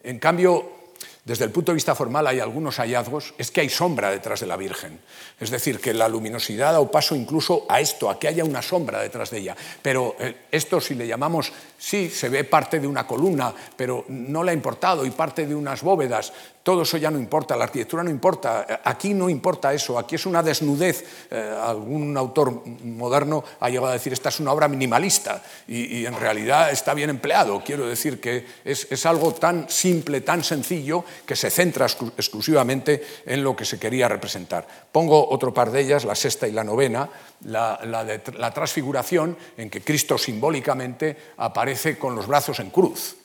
En 0.04 0.20
cambio, 0.20 0.84
desde 1.26 1.46
el 1.46 1.52
punto 1.52 1.72
de 1.72 1.76
vista 1.76 1.96
formal 1.96 2.28
hay 2.28 2.42
algunos 2.42 2.76
hallazgos, 2.80 3.34
es 3.38 3.50
que 3.50 3.62
hay 3.62 3.70
sombra 3.70 4.12
detrás 4.12 4.42
de 4.42 4.46
la 4.46 4.58
Virgen. 4.58 5.00
Es 5.40 5.50
decir, 5.52 5.80
que 5.80 5.94
la 5.94 6.10
luminosidad 6.10 6.74
dado 6.74 6.92
paso 6.92 7.16
incluso 7.16 7.66
a 7.70 7.80
esto, 7.80 8.10
a 8.10 8.20
que 8.20 8.28
haya 8.28 8.44
una 8.44 8.62
sombra 8.62 9.02
detrás 9.02 9.30
de 9.30 9.40
ella. 9.40 9.56
Pero 9.82 10.18
eh, 10.20 10.48
esto, 10.52 10.82
si 10.82 10.96
le 10.96 11.08
llamamos, 11.08 11.54
sí, 11.78 12.10
se 12.10 12.28
ve 12.28 12.44
parte 12.44 12.82
de 12.82 12.88
una 12.88 13.08
columna, 13.08 13.54
pero 13.78 14.04
no 14.10 14.44
le 14.44 14.52
ha 14.52 14.54
importado, 14.54 15.06
y 15.06 15.12
parte 15.12 15.48
de 15.48 15.56
unas 15.56 15.82
bóvedas, 15.82 16.34
todo 16.64 16.84
eso 16.84 16.96
ya 16.96 17.12
no 17.12 17.20
importa, 17.20 17.58
la 17.58 17.66
arquitectura 17.66 18.04
no 18.04 18.10
importa, 18.10 18.80
aquí 18.86 19.14
no 19.14 19.30
importa 19.30 19.74
eso, 19.74 20.00
aquí 20.00 20.16
es 20.16 20.26
una 20.26 20.42
desnudez. 20.42 21.04
Eh, 21.30 21.58
algún 21.62 22.16
autor 22.16 22.66
moderno 22.86 23.44
ha 23.60 23.70
llegado 23.70 23.90
a 23.90 23.94
decir, 23.94 24.14
esta 24.14 24.30
es 24.30 24.40
una 24.40 24.54
obra 24.54 24.70
minimalista 24.70 25.44
y, 25.68 26.06
en 26.06 26.16
realidad 26.16 26.72
está 26.72 26.94
bien 26.94 27.10
empleado. 27.10 27.62
Quiero 27.66 27.86
decir 27.86 28.22
que 28.22 28.46
es, 28.64 29.06
algo 29.06 29.34
tan 29.34 29.70
simple, 29.70 30.22
tan 30.22 30.42
sencillo, 30.42 31.04
que 31.26 31.36
se 31.36 31.50
centra 31.50 31.86
exclusivamente 31.86 33.04
en 33.26 33.44
lo 33.44 33.58
que 33.58 33.66
se 33.66 33.78
quería 33.78 34.08
representar. 34.08 34.66
Pongo 34.90 35.30
otro 35.30 35.54
par 35.54 35.70
de 35.70 35.82
ellas, 35.82 36.06
la 36.06 36.16
sexta 36.16 36.48
y 36.48 36.54
la 36.54 36.64
novena, 36.64 37.10
la, 37.44 37.78
la 37.84 38.54
transfiguración, 38.54 39.38
en 39.58 39.70
que 39.70 39.82
Cristo 39.82 40.18
simbólicamente 40.18 41.18
aparece 41.36 41.98
con 41.98 42.16
los 42.16 42.26
brazos 42.26 42.62
en 42.62 42.70
cruz. 42.70 43.18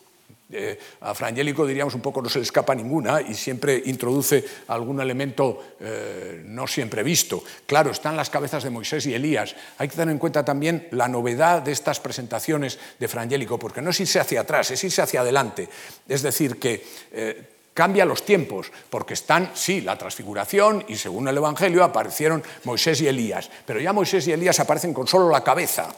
Eh, 0.50 0.78
a 1.00 1.12
Frangélico 1.12 1.66
diríamos 1.66 1.94
un 1.94 2.00
poco 2.00 2.22
no 2.22 2.30
se 2.30 2.38
le 2.38 2.44
escapa 2.44 2.74
ninguna 2.74 3.20
y 3.20 3.34
siempre 3.34 3.82
introduce 3.84 4.42
algún 4.68 4.98
elemento 4.98 5.76
eh, 5.78 6.42
no 6.46 6.66
siempre 6.66 7.02
visto. 7.02 7.44
Claro, 7.66 7.90
están 7.90 8.16
las 8.16 8.30
cabezas 8.30 8.64
de 8.64 8.70
Moisés 8.70 9.04
y 9.06 9.14
Elías. 9.14 9.54
Hay 9.76 9.88
que 9.88 9.96
tener 9.96 10.12
en 10.12 10.18
cuenta 10.18 10.44
también 10.44 10.88
la 10.92 11.06
novedad 11.06 11.60
de 11.60 11.72
estas 11.72 12.00
presentaciones 12.00 12.78
de 12.98 13.08
Frangélico, 13.08 13.58
porque 13.58 13.82
no 13.82 13.90
es 13.90 14.00
irse 14.00 14.20
hacia 14.20 14.40
atrás, 14.40 14.70
es 14.70 14.82
irse 14.82 15.02
hacia 15.02 15.20
adelante. 15.20 15.68
Es 16.08 16.22
decir, 16.22 16.58
que 16.58 16.82
eh, 17.12 17.48
cambia 17.74 18.06
los 18.06 18.24
tiempos, 18.24 18.72
porque 18.88 19.14
están, 19.14 19.50
sí, 19.54 19.82
la 19.82 19.98
transfiguración 19.98 20.84
y 20.88 20.96
según 20.96 21.28
el 21.28 21.36
Evangelio 21.36 21.84
aparecieron 21.84 22.42
Moisés 22.64 23.02
y 23.02 23.06
Elías, 23.06 23.50
pero 23.66 23.80
ya 23.80 23.92
Moisés 23.92 24.26
y 24.26 24.32
Elías 24.32 24.58
aparecen 24.60 24.94
con 24.94 25.06
solo 25.06 25.28
la 25.30 25.44
cabeza. 25.44 25.94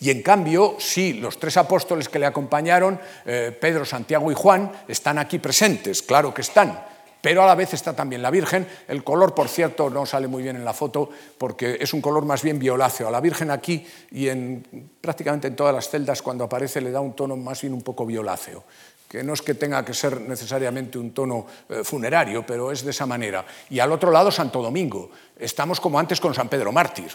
Y 0.00 0.10
en 0.10 0.22
cambio, 0.22 0.76
sí, 0.78 1.14
los 1.14 1.38
tres 1.38 1.56
apóstoles 1.56 2.08
que 2.08 2.18
le 2.18 2.26
acompañaron, 2.26 2.98
eh, 3.26 3.56
Pedro, 3.58 3.84
Santiago 3.84 4.30
y 4.30 4.34
Juan, 4.34 4.70
están 4.88 5.18
aquí 5.18 5.38
presentes, 5.38 6.02
claro 6.02 6.32
que 6.32 6.42
están, 6.42 6.78
pero 7.24 7.42
a 7.42 7.46
la 7.46 7.54
vez 7.54 7.72
está 7.72 7.96
también 7.96 8.20
la 8.20 8.30
Virgen. 8.30 8.68
El 8.86 9.02
color, 9.02 9.34
por 9.34 9.48
cierto, 9.48 9.88
no 9.88 10.04
sale 10.04 10.28
muy 10.28 10.42
bien 10.42 10.56
en 10.56 10.64
la 10.64 10.74
foto 10.74 11.08
porque 11.38 11.78
es 11.80 11.94
un 11.94 12.02
color 12.02 12.26
más 12.26 12.42
bien 12.42 12.58
violáceo. 12.58 13.08
A 13.08 13.10
la 13.10 13.22
Virgen 13.22 13.50
aquí 13.50 13.86
y 14.10 14.28
en, 14.28 14.90
prácticamente 15.00 15.48
en 15.48 15.56
todas 15.56 15.74
las 15.74 15.88
celdas 15.88 16.20
cuando 16.20 16.44
aparece 16.44 16.82
le 16.82 16.90
da 16.90 17.00
un 17.00 17.16
tono 17.16 17.34
más 17.34 17.62
bien 17.62 17.72
un 17.72 17.80
poco 17.80 18.04
violáceo 18.04 18.64
que 19.08 19.22
no 19.22 19.32
es 19.32 19.42
que 19.42 19.54
tenga 19.54 19.84
que 19.84 19.94
ser 19.94 20.20
necesariamente 20.22 20.98
un 20.98 21.12
tono 21.12 21.46
eh, 21.68 21.84
funerario, 21.84 22.44
pero 22.44 22.72
es 22.72 22.84
de 22.84 22.90
esa 22.90 23.06
manera. 23.06 23.46
Y 23.70 23.78
al 23.78 23.92
otro 23.92 24.10
lado, 24.10 24.32
Santo 24.32 24.60
Domingo. 24.60 25.08
Estamos 25.38 25.78
como 25.78 26.00
antes 26.00 26.20
con 26.20 26.34
San 26.34 26.48
Pedro 26.48 26.72
Mártir. 26.72 27.12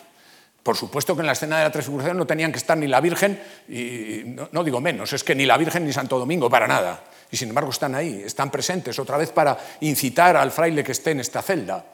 Por 0.63 0.75
supuesto 0.75 1.15
que 1.15 1.21
en 1.21 1.27
la 1.27 1.33
escena 1.33 1.57
de 1.57 1.63
la 1.63 1.71
transfiguración 1.71 2.17
no 2.17 2.27
tenían 2.27 2.51
que 2.51 2.57
estar 2.57 2.77
ni 2.77 2.87
la 2.87 2.99
Virgen, 3.01 3.41
y 3.67 4.35
no, 4.51 4.63
digo 4.63 4.81
menos, 4.81 5.13
es 5.13 5.23
que 5.23 5.35
ni 5.35 5.45
la 5.45 5.57
Virgen 5.57 5.85
ni 5.85 5.93
Santo 5.93 6.19
Domingo, 6.19 6.49
para 6.49 6.67
nada. 6.67 7.03
Y 7.31 7.37
sin 7.37 7.49
embargo 7.49 7.71
están 7.71 7.95
ahí, 7.95 8.23
están 8.25 8.51
presentes, 8.51 8.99
otra 8.99 9.17
vez 9.17 9.31
para 9.31 9.57
incitar 9.81 10.35
al 10.35 10.51
fraile 10.51 10.83
que 10.83 10.91
esté 10.91 11.11
en 11.11 11.21
esta 11.21 11.41
celda. 11.41 11.85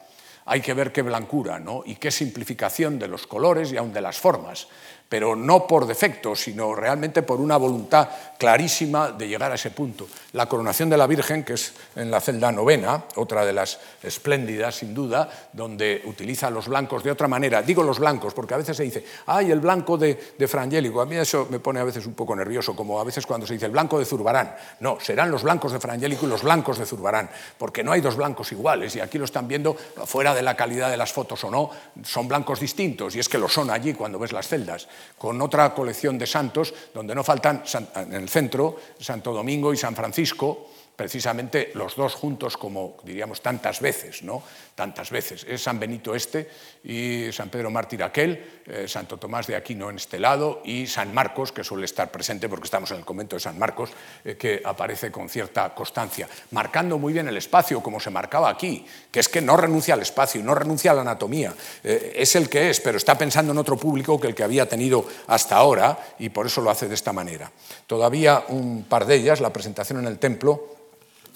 Hay 0.46 0.60
que 0.60 0.74
ver 0.74 0.92
qué 0.92 1.02
blancura 1.02 1.58
¿no? 1.58 1.82
y 1.84 1.96
qué 1.96 2.10
simplificación 2.10 2.98
de 2.98 3.08
los 3.08 3.26
colores 3.26 3.72
y 3.72 3.76
aún 3.76 3.92
de 3.92 4.00
las 4.00 4.18
formas 4.18 4.68
pero 5.08 5.36
no 5.36 5.66
por 5.66 5.86
defecto, 5.86 6.34
sino 6.34 6.74
realmente 6.74 7.22
por 7.22 7.40
una 7.40 7.56
voluntad 7.56 8.08
clarísima 8.38 9.12
de 9.12 9.28
llegar 9.28 9.52
a 9.52 9.54
ese 9.54 9.70
punto. 9.70 10.06
La 10.32 10.46
coronación 10.46 10.90
de 10.90 10.96
la 10.96 11.06
Virgen, 11.06 11.44
que 11.44 11.54
es 11.54 11.72
en 11.94 12.10
la 12.10 12.20
celda 12.20 12.50
novena, 12.50 13.04
otra 13.14 13.44
de 13.44 13.52
las 13.52 13.78
espléndidas, 14.02 14.74
sin 14.74 14.94
duda, 14.94 15.28
donde 15.52 16.02
utiliza 16.06 16.50
los 16.50 16.68
blancos 16.68 17.04
de 17.04 17.12
otra 17.12 17.28
manera. 17.28 17.62
Digo 17.62 17.82
los 17.82 18.00
blancos, 18.00 18.34
porque 18.34 18.54
a 18.54 18.56
veces 18.56 18.76
se 18.76 18.82
dice, 18.82 19.04
ay, 19.26 19.50
el 19.50 19.60
blanco 19.60 19.96
de, 19.96 20.34
de 20.36 20.48
Frangélico. 20.48 21.00
A 21.00 21.06
mí 21.06 21.16
eso 21.16 21.46
me 21.50 21.60
pone 21.60 21.80
a 21.80 21.84
veces 21.84 22.04
un 22.06 22.14
poco 22.14 22.34
nervioso, 22.34 22.74
como 22.74 23.00
a 23.00 23.04
veces 23.04 23.24
cuando 23.26 23.46
se 23.46 23.54
dice 23.54 23.66
el 23.66 23.72
blanco 23.72 23.98
de 23.98 24.04
Zurbarán. 24.04 24.56
No, 24.80 24.98
serán 25.00 25.30
los 25.30 25.44
blancos 25.44 25.72
de 25.72 25.80
Frangélico 25.80 26.26
y 26.26 26.28
los 26.28 26.42
blancos 26.42 26.78
de 26.78 26.86
Zurbarán, 26.86 27.30
porque 27.56 27.84
no 27.84 27.92
hay 27.92 28.00
dos 28.00 28.16
blancos 28.16 28.50
iguales, 28.52 28.96
y 28.96 29.00
aquí 29.00 29.18
lo 29.18 29.24
están 29.24 29.46
viendo, 29.46 29.74
fuera 30.04 30.34
de 30.34 30.42
la 30.42 30.56
calidad 30.56 30.90
de 30.90 30.96
las 30.96 31.12
fotos 31.12 31.44
o 31.44 31.50
no, 31.50 31.70
son 32.02 32.26
blancos 32.26 32.58
distintos, 32.58 33.14
y 33.14 33.20
es 33.20 33.28
que 33.28 33.38
lo 33.38 33.48
son 33.48 33.70
allí 33.70 33.94
cuando 33.94 34.18
ves 34.18 34.32
las 34.32 34.48
celdas 34.48 34.88
con 35.18 35.40
otra 35.40 35.72
colección 35.74 36.18
de 36.18 36.26
santos, 36.26 36.74
donde 36.92 37.14
no 37.14 37.24
faltan 37.24 37.62
en 37.96 38.12
el 38.14 38.28
centro 38.28 38.76
Santo 38.98 39.32
Domingo 39.32 39.72
y 39.72 39.76
San 39.76 39.94
Francisco, 39.94 40.68
precisamente 40.96 41.72
los 41.74 41.94
dos 41.94 42.14
juntos 42.14 42.56
como 42.56 42.96
diríamos 43.04 43.42
tantas 43.42 43.80
veces, 43.80 44.22
¿no? 44.22 44.42
Tantas 44.76 45.08
veces. 45.08 45.46
Es 45.48 45.62
San 45.62 45.80
Benito 45.80 46.14
este 46.14 46.50
y 46.84 47.32
San 47.32 47.48
Pedro 47.48 47.70
Mártir 47.70 48.02
aquel, 48.02 48.60
eh, 48.66 48.86
Santo 48.86 49.16
Tomás 49.16 49.46
de 49.46 49.56
Aquino 49.56 49.88
en 49.88 49.96
este 49.96 50.18
lado 50.18 50.60
y 50.66 50.86
San 50.86 51.14
Marcos, 51.14 51.50
que 51.50 51.64
suele 51.64 51.86
estar 51.86 52.10
presente 52.10 52.46
porque 52.46 52.66
estamos 52.66 52.90
en 52.90 52.98
el 52.98 53.04
convento 53.06 53.36
de 53.36 53.40
San 53.40 53.58
Marcos, 53.58 53.88
eh, 54.22 54.36
que 54.36 54.60
aparece 54.62 55.10
con 55.10 55.30
cierta 55.30 55.74
constancia, 55.74 56.28
marcando 56.50 56.98
muy 56.98 57.14
bien 57.14 57.26
el 57.26 57.38
espacio 57.38 57.82
como 57.82 57.98
se 57.98 58.10
marcaba 58.10 58.50
aquí, 58.50 58.84
que 59.10 59.20
es 59.20 59.30
que 59.30 59.40
no 59.40 59.56
renuncia 59.56 59.94
al 59.94 60.02
espacio, 60.02 60.42
no 60.42 60.54
renuncia 60.54 60.90
a 60.90 60.94
la 60.94 61.00
anatomía, 61.00 61.54
eh, 61.82 62.12
es 62.14 62.36
el 62.36 62.50
que 62.50 62.68
es, 62.68 62.78
pero 62.80 62.98
está 62.98 63.16
pensando 63.16 63.52
en 63.52 63.58
otro 63.58 63.78
público 63.78 64.20
que 64.20 64.26
el 64.26 64.34
que 64.34 64.44
había 64.44 64.68
tenido 64.68 65.06
hasta 65.28 65.56
ahora 65.56 65.98
y 66.18 66.28
por 66.28 66.44
eso 66.44 66.60
lo 66.60 66.68
hace 66.68 66.86
de 66.86 66.96
esta 66.96 67.14
manera. 67.14 67.50
Todavía 67.86 68.44
un 68.48 68.84
par 68.84 69.06
de 69.06 69.14
ellas, 69.14 69.40
la 69.40 69.54
presentación 69.54 70.00
en 70.00 70.06
el 70.06 70.18
templo, 70.18 70.76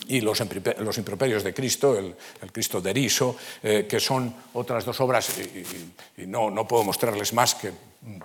y 0.08 0.20
los, 0.20 0.40
improperios 0.40 1.44
de 1.44 1.54
Cristo, 1.54 1.98
el, 1.98 2.14
Cristo 2.52 2.80
de 2.80 2.90
Eriso, 2.90 3.36
eh, 3.62 3.86
que 3.88 4.00
son 4.00 4.34
otras 4.54 4.84
dos 4.84 5.00
obras, 5.00 5.38
y, 5.38 6.26
no, 6.26 6.50
no, 6.50 6.66
puedo 6.66 6.84
mostrarles 6.84 7.32
más, 7.32 7.54
que 7.54 7.72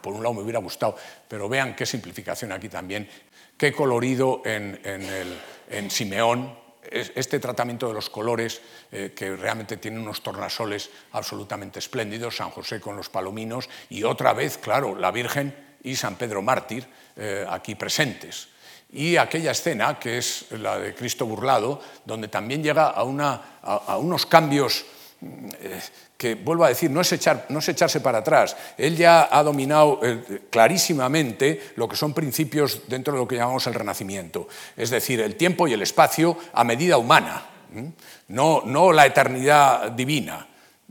por 0.02 0.14
un 0.14 0.24
lado 0.24 0.36
me 0.36 0.42
hubiera 0.42 0.60
gustado, 0.60 0.96
pero 1.28 1.50
vean 1.50 1.76
qué 1.76 1.86
simplificación 1.86 2.52
aquí 2.52 2.70
también, 2.70 3.08
qué 3.58 3.72
colorido 3.72 4.42
en, 4.46 4.80
en, 5.70 5.92
Simeón, 5.92 6.58
este 6.90 7.40
tratamiento 7.40 7.88
de 7.88 7.94
los 7.94 8.10
colores, 8.10 8.62
eh, 8.92 9.14
que 9.16 9.36
realmente 9.36 9.78
tiene 9.78 10.00
unos 10.00 10.22
tornasoles 10.22 10.90
absolutamente 11.12 11.80
espléndidos, 11.80 12.38
San 12.38 12.52
José 12.52 12.80
con 12.80 12.96
los 12.96 13.10
palominos, 13.10 13.70
y 13.90 14.04
otra 14.04 14.34
vez, 14.34 14.58
claro, 14.58 14.96
la 14.96 15.12
Virgen 15.12 15.56
y 15.84 15.96
San 15.96 16.16
Pedro 16.16 16.42
Mártir 16.42 16.88
eh, 17.16 17.46
aquí 17.50 17.76
presentes 17.76 18.55
y 18.92 19.18
aquella 19.18 19.52
escena, 19.52 20.00
que 20.00 20.18
es 20.18 20.46
la 20.52 20.80
de 20.80 20.96
Cristo 20.96 21.26
burlado, 21.26 21.82
donde 22.06 22.28
también 22.28 22.64
llega 22.64 22.88
a, 22.88 23.04
unos 23.04 24.26
cambios 24.26 24.86
eh, 25.22 25.82
que, 26.18 26.36
vuelvo 26.36 26.64
a 26.64 26.70
decir, 26.70 26.90
no 26.90 27.02
es, 27.02 27.12
echarse 27.12 28.00
para 28.00 28.20
atrás. 28.20 28.56
Él 28.78 28.96
ya 28.96 29.28
ha 29.30 29.44
dominado 29.44 30.00
eh, 30.02 30.44
clarísimamente 30.50 31.74
lo 31.76 31.90
que 31.90 31.96
son 31.96 32.14
principios 32.14 32.84
dentro 32.88 33.14
de 33.14 33.20
lo 33.20 33.28
que 33.28 33.36
llamamos 33.36 33.68
el 33.68 33.74
Renacimiento, 33.74 34.48
es 34.78 34.90
decir, 34.90 35.20
el 35.20 35.36
tiempo 35.36 35.68
y 35.68 35.74
el 35.74 35.82
espacio 35.82 36.38
a 36.54 36.64
medida 36.64 36.98
humana, 36.98 37.46
no, 38.30 38.62
no 38.66 38.94
la 38.94 39.06
eternidad 39.06 39.92
divina 39.92 40.48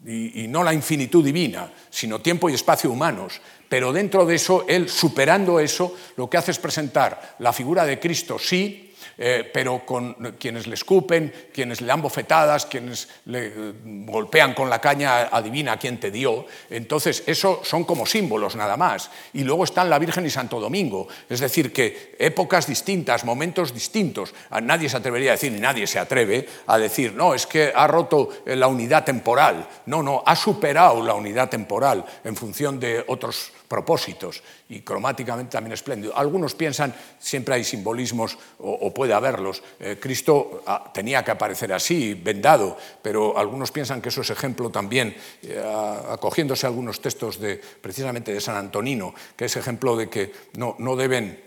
y, 0.06 0.46
no 0.48 0.62
la 0.62 0.74
infinitud 0.74 1.24
divina, 1.24 1.72
sino 1.90 2.20
tiempo 2.20 2.50
y 2.50 2.54
espacio 2.54 2.90
humanos. 2.90 3.40
Pero 3.68 3.92
dentro 3.92 4.26
de 4.26 4.34
eso, 4.34 4.64
él 4.68 4.88
superando 4.88 5.58
eso, 5.58 5.94
lo 6.16 6.28
que 6.28 6.36
hace 6.36 6.50
es 6.50 6.58
presentar 6.58 7.36
la 7.38 7.52
figura 7.52 7.84
de 7.86 7.98
Cristo, 7.98 8.38
sí, 8.38 8.83
eh, 9.18 9.48
pero 9.52 9.84
con 9.84 10.14
quienes 10.38 10.66
le 10.66 10.74
escupen, 10.74 11.32
quienes 11.52 11.80
le 11.80 11.86
dan 11.86 12.02
bofetadas, 12.02 12.66
quienes 12.66 13.08
le 13.26 13.46
eh, 13.46 13.52
golpean 13.84 14.54
con 14.54 14.68
la 14.70 14.80
caña, 14.80 15.28
adivina 15.30 15.78
quién 15.78 15.98
te 15.98 16.10
dio. 16.10 16.46
Entonces, 16.70 17.22
eso 17.26 17.60
son 17.64 17.84
como 17.84 18.06
símbolos 18.06 18.56
nada 18.56 18.76
más. 18.76 19.10
Y 19.32 19.44
luego 19.44 19.64
están 19.64 19.90
la 19.90 19.98
Virgen 19.98 20.26
y 20.26 20.30
Santo 20.30 20.60
Domingo. 20.60 21.08
Es 21.28 21.40
decir, 21.40 21.72
que 21.72 22.16
épocas 22.18 22.66
distintas, 22.66 23.24
momentos 23.24 23.72
distintos. 23.72 24.34
nadie 24.62 24.88
se 24.88 24.96
atrevería 24.96 25.30
a 25.30 25.34
decir, 25.34 25.52
ni 25.52 25.60
nadie 25.60 25.86
se 25.86 25.98
atreve 25.98 26.46
a 26.66 26.78
decir, 26.78 27.14
no, 27.14 27.34
es 27.34 27.46
que 27.46 27.72
ha 27.74 27.86
roto 27.86 28.28
eh, 28.46 28.56
la 28.56 28.66
unidad 28.66 29.04
temporal. 29.04 29.68
No, 29.86 30.02
no, 30.02 30.22
ha 30.24 30.36
superado 30.36 31.02
la 31.02 31.14
unidad 31.14 31.48
temporal 31.48 32.04
en 32.24 32.36
función 32.36 32.80
de 32.80 33.04
otros 33.06 33.52
propósitos 33.74 34.40
y 34.68 34.82
cromáticamente 34.82 35.50
también 35.50 35.72
espléndido. 35.72 36.16
Algunos 36.16 36.54
piensan, 36.54 36.94
siempre 37.18 37.56
hay 37.56 37.64
simbolismos 37.64 38.38
o, 38.60 38.94
puede 38.94 39.12
haberlos, 39.12 39.64
eh, 39.80 39.98
Cristo 40.00 40.62
ah, 40.64 40.92
tenía 40.94 41.24
que 41.24 41.32
aparecer 41.32 41.72
así, 41.72 42.14
vendado, 42.14 42.78
pero 43.02 43.36
algunos 43.36 43.72
piensan 43.72 44.00
que 44.00 44.10
eso 44.10 44.20
es 44.20 44.30
ejemplo 44.30 44.70
también, 44.70 45.16
eh, 45.42 45.60
acogiéndose 46.08 46.66
a 46.66 46.68
algunos 46.68 47.00
textos 47.00 47.40
de, 47.40 47.56
precisamente 47.56 48.32
de 48.32 48.40
San 48.40 48.54
Antonino, 48.54 49.12
que 49.36 49.46
es 49.46 49.56
ejemplo 49.56 49.96
de 49.96 50.08
que 50.08 50.32
no, 50.56 50.76
no 50.78 50.94
deben 50.94 51.43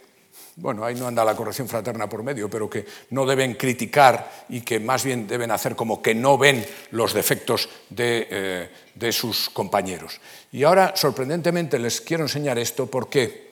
bueno, 0.58 0.84
ahí 0.84 0.96
no 0.96 1.08
anda 1.08 1.24
la 1.24 1.36
corrección 1.36 1.68
fraterna 1.68 2.10
por 2.10 2.24
medio, 2.24 2.50
pero 2.50 2.70
que 2.70 2.86
no 3.12 3.26
deben 3.28 3.54
criticar 3.54 4.46
y 4.50 4.62
que 4.62 4.80
más 4.80 5.04
bien 5.04 5.28
deben 5.28 5.52
hacer 5.52 5.76
como 5.76 6.02
que 6.02 6.16
no 6.16 6.38
ven 6.38 6.66
los 6.92 7.14
defectos 7.14 7.70
de, 7.90 8.28
eh, 8.30 8.70
de 8.96 9.12
sus 9.12 9.52
compañeros. 9.52 10.20
Y 10.52 10.64
ahora, 10.64 10.94
sorprendentemente, 10.96 11.78
les 11.78 12.02
quiero 12.02 12.24
enseñar 12.24 12.58
esto 12.58 12.88
porque 12.88 13.48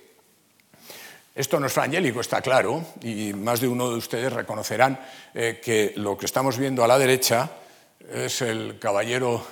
esto 1.35 1.59
no 1.59 1.67
es 1.67 1.73
frangélico, 1.73 2.21
está 2.21 2.41
claro, 2.41 2.83
y 3.03 3.33
más 3.33 3.59
de 3.59 3.67
uno 3.67 3.91
de 3.91 3.97
ustedes 3.97 4.33
reconocerán 4.33 4.99
eh, 5.33 5.61
que 5.63 5.93
lo 5.97 6.17
que 6.17 6.25
estamos 6.25 6.57
viendo 6.57 6.83
a 6.83 6.87
la 6.87 6.97
derecha 6.97 7.51
es 8.09 8.41
el 8.41 8.79
caballero 8.79 9.45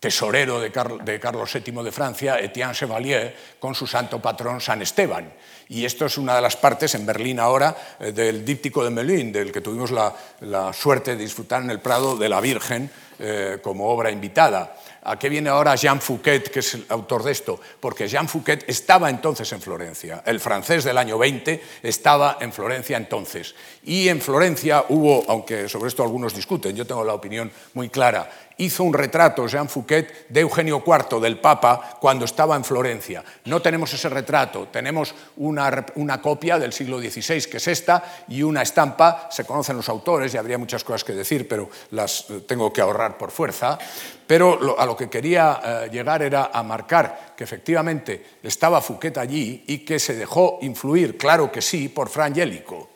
tesorero 0.00 0.60
de, 0.60 0.70
Carlos 0.70 1.52
VII 1.52 1.82
de 1.82 1.92
Francia, 1.92 2.38
Etienne 2.38 2.74
Chevalier, 2.74 3.34
con 3.58 3.74
su 3.74 3.86
santo 3.86 4.20
patrón 4.20 4.60
San 4.60 4.80
Esteban. 4.82 5.32
Y 5.68 5.84
esto 5.84 6.06
es 6.06 6.16
una 6.18 6.36
de 6.36 6.42
las 6.42 6.56
partes 6.56 6.94
en 6.94 7.04
Berlín 7.04 7.40
ahora 7.40 7.76
eh, 8.00 8.12
del 8.12 8.44
díptico 8.44 8.84
de 8.84 8.90
Melun, 8.90 9.32
del 9.32 9.52
que 9.52 9.60
tuvimos 9.60 9.90
la, 9.90 10.72
suerte 10.72 11.16
de 11.16 11.22
disfrutar 11.22 11.62
en 11.62 11.70
el 11.70 11.80
Prado 11.80 12.16
de 12.16 12.28
la 12.28 12.40
Virgen 12.40 12.90
eh, 13.18 13.58
como 13.60 13.88
obra 13.88 14.10
invitada. 14.10 14.76
¿A 15.02 15.18
qué 15.18 15.28
viene 15.28 15.48
ahora 15.48 15.74
Jean 15.74 16.00
Fouquet, 16.00 16.50
que 16.50 16.58
es 16.60 16.74
el 16.74 16.86
autor 16.90 17.22
de 17.22 17.32
esto? 17.32 17.58
Porque 17.80 18.08
Jean 18.08 18.28
Fouquet 18.28 18.64
estaba 18.68 19.08
entonces 19.08 19.50
en 19.52 19.60
Florencia. 19.60 20.22
El 20.26 20.38
francés 20.38 20.84
del 20.84 20.98
año 20.98 21.16
20 21.16 21.62
estaba 21.82 22.38
en 22.40 22.52
Florencia 22.52 22.96
entonces. 22.96 23.54
Y 23.84 24.08
en 24.08 24.20
Florencia 24.20 24.84
hubo, 24.90 25.24
aunque 25.28 25.68
sobre 25.68 25.88
esto 25.88 26.02
algunos 26.02 26.34
discuten, 26.34 26.76
yo 26.76 26.86
tengo 26.86 27.04
la 27.04 27.14
opinión 27.14 27.50
muy 27.74 27.88
clara, 27.88 28.30
hizo 28.58 28.84
un 28.84 28.92
retrato, 28.92 29.46
Jean 29.46 29.68
Fouquet, 29.68 30.28
de 30.28 30.40
Eugenio 30.40 30.82
IV, 30.84 31.20
del 31.20 31.38
Papa, 31.38 31.96
cuando 32.00 32.24
estaba 32.24 32.56
en 32.56 32.64
Florencia. 32.64 33.24
No 33.44 33.62
tenemos 33.62 33.92
ese 33.94 34.08
retrato, 34.08 34.68
tenemos 34.68 35.14
una, 35.36 36.20
copia 36.20 36.58
del 36.58 36.72
siglo 36.72 36.98
XVI, 36.98 37.50
que 37.50 37.56
es 37.56 37.68
esta, 37.68 38.24
y 38.28 38.42
una 38.42 38.62
estampa, 38.62 39.28
se 39.30 39.44
conocen 39.44 39.76
los 39.76 39.88
autores, 39.88 40.34
y 40.34 40.36
habría 40.36 40.58
muchas 40.58 40.84
cosas 40.84 41.04
que 41.04 41.12
decir, 41.12 41.48
pero 41.48 41.70
las 41.92 42.28
eh, 42.30 42.40
tengo 42.46 42.72
que 42.72 42.80
ahorrar 42.80 43.16
por 43.16 43.30
fuerza. 43.30 43.78
Pero 44.26 44.78
a 44.78 44.84
lo 44.84 44.96
que 44.96 45.08
quería 45.08 45.60
eh, 45.64 45.88
llegar 45.90 46.22
era 46.22 46.50
a 46.52 46.62
marcar 46.62 47.34
que 47.36 47.44
efectivamente 47.44 48.38
estaba 48.42 48.80
Fouquet 48.80 49.16
allí 49.16 49.64
y 49.68 49.78
que 49.78 49.98
se 49.98 50.14
dejó 50.14 50.58
influir, 50.62 51.16
claro 51.16 51.50
que 51.50 51.62
sí, 51.62 51.88
por 51.88 52.08
Fra 52.08 52.26
Angelico. 52.26 52.90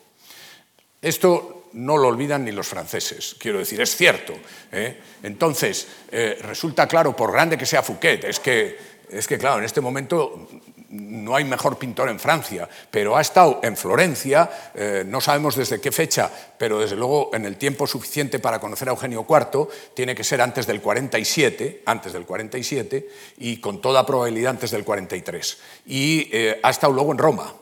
Esto 1.01 1.52
no 1.73 1.97
lo 1.97 2.07
olvidan 2.07 2.45
ni 2.45 2.51
los 2.51 2.67
franceses, 2.67 3.35
quiero 3.39 3.59
decir, 3.59 3.81
es 3.81 3.95
cierto. 3.95 4.33
¿eh? 4.71 4.99
Entonces, 5.23 5.87
eh, 6.11 6.37
resulta 6.41 6.87
claro, 6.87 7.15
por 7.15 7.31
grande 7.31 7.57
que 7.57 7.65
sea 7.65 7.83
Fouquet, 7.83 8.23
es 8.23 8.39
que, 8.39 8.77
es 9.09 9.27
que, 9.27 9.37
claro, 9.37 9.59
en 9.59 9.65
este 9.65 9.81
momento 9.81 10.47
no 10.89 11.35
hay 11.35 11.43
mejor 11.43 11.77
pintor 11.79 12.09
en 12.09 12.19
Francia, 12.19 12.69
pero 12.91 13.17
ha 13.17 13.21
estado 13.21 13.59
en 13.63 13.75
Florencia, 13.75 14.71
eh, 14.75 15.03
no 15.05 15.19
sabemos 15.21 15.55
desde 15.55 15.81
qué 15.81 15.91
fecha, 15.91 16.29
pero 16.57 16.79
desde 16.79 16.95
luego 16.95 17.31
en 17.33 17.45
el 17.45 17.57
tiempo 17.57 17.87
suficiente 17.87 18.37
para 18.37 18.59
conocer 18.59 18.87
a 18.87 18.91
Eugenio 18.91 19.25
IV, 19.27 19.67
tiene 19.95 20.13
que 20.13 20.23
ser 20.23 20.41
antes 20.41 20.67
del 20.67 20.81
47, 20.81 21.81
antes 21.87 22.13
del 22.13 22.25
47, 22.25 23.09
y 23.39 23.57
con 23.57 23.81
toda 23.81 24.05
probabilidad 24.05 24.51
antes 24.51 24.69
del 24.69 24.83
43. 24.83 25.57
Y 25.87 26.29
ha 26.61 26.69
estado 26.69 26.93
luego 26.93 27.11
en 27.11 27.17
Roma, 27.17 27.55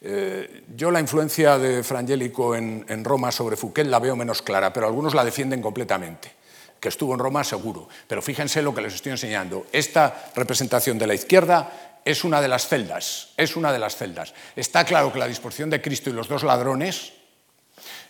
eh, 0.00 0.64
yo 0.76 0.90
la 0.90 1.00
influencia 1.00 1.58
de 1.58 1.82
Frangélico 1.82 2.54
en, 2.54 2.84
en, 2.88 3.04
Roma 3.04 3.32
sobre 3.32 3.56
Fouquet 3.56 3.86
la 3.86 3.98
veo 3.98 4.16
menos 4.16 4.42
clara, 4.42 4.72
pero 4.72 4.86
algunos 4.86 5.14
la 5.14 5.24
defienden 5.24 5.62
completamente. 5.62 6.32
Que 6.78 6.88
estuvo 6.88 7.14
en 7.14 7.18
Roma 7.18 7.42
seguro. 7.42 7.88
Pero 8.06 8.20
fíjense 8.20 8.60
lo 8.62 8.74
que 8.74 8.82
les 8.82 8.94
estoy 8.94 9.12
enseñando. 9.12 9.66
Esta 9.72 10.30
representación 10.34 10.98
de 10.98 11.06
la 11.06 11.14
izquierda 11.14 11.96
es 12.04 12.22
una 12.22 12.40
de 12.40 12.48
las 12.48 12.68
celdas. 12.68 13.30
Es 13.36 13.56
una 13.56 13.72
de 13.72 13.78
las 13.78 13.96
celdas. 13.96 14.34
Está 14.54 14.84
claro 14.84 15.12
que 15.12 15.18
la 15.18 15.26
disposición 15.26 15.70
de 15.70 15.82
Cristo 15.82 16.10
y 16.10 16.12
los 16.12 16.28
dos 16.28 16.44
ladrones 16.44 17.12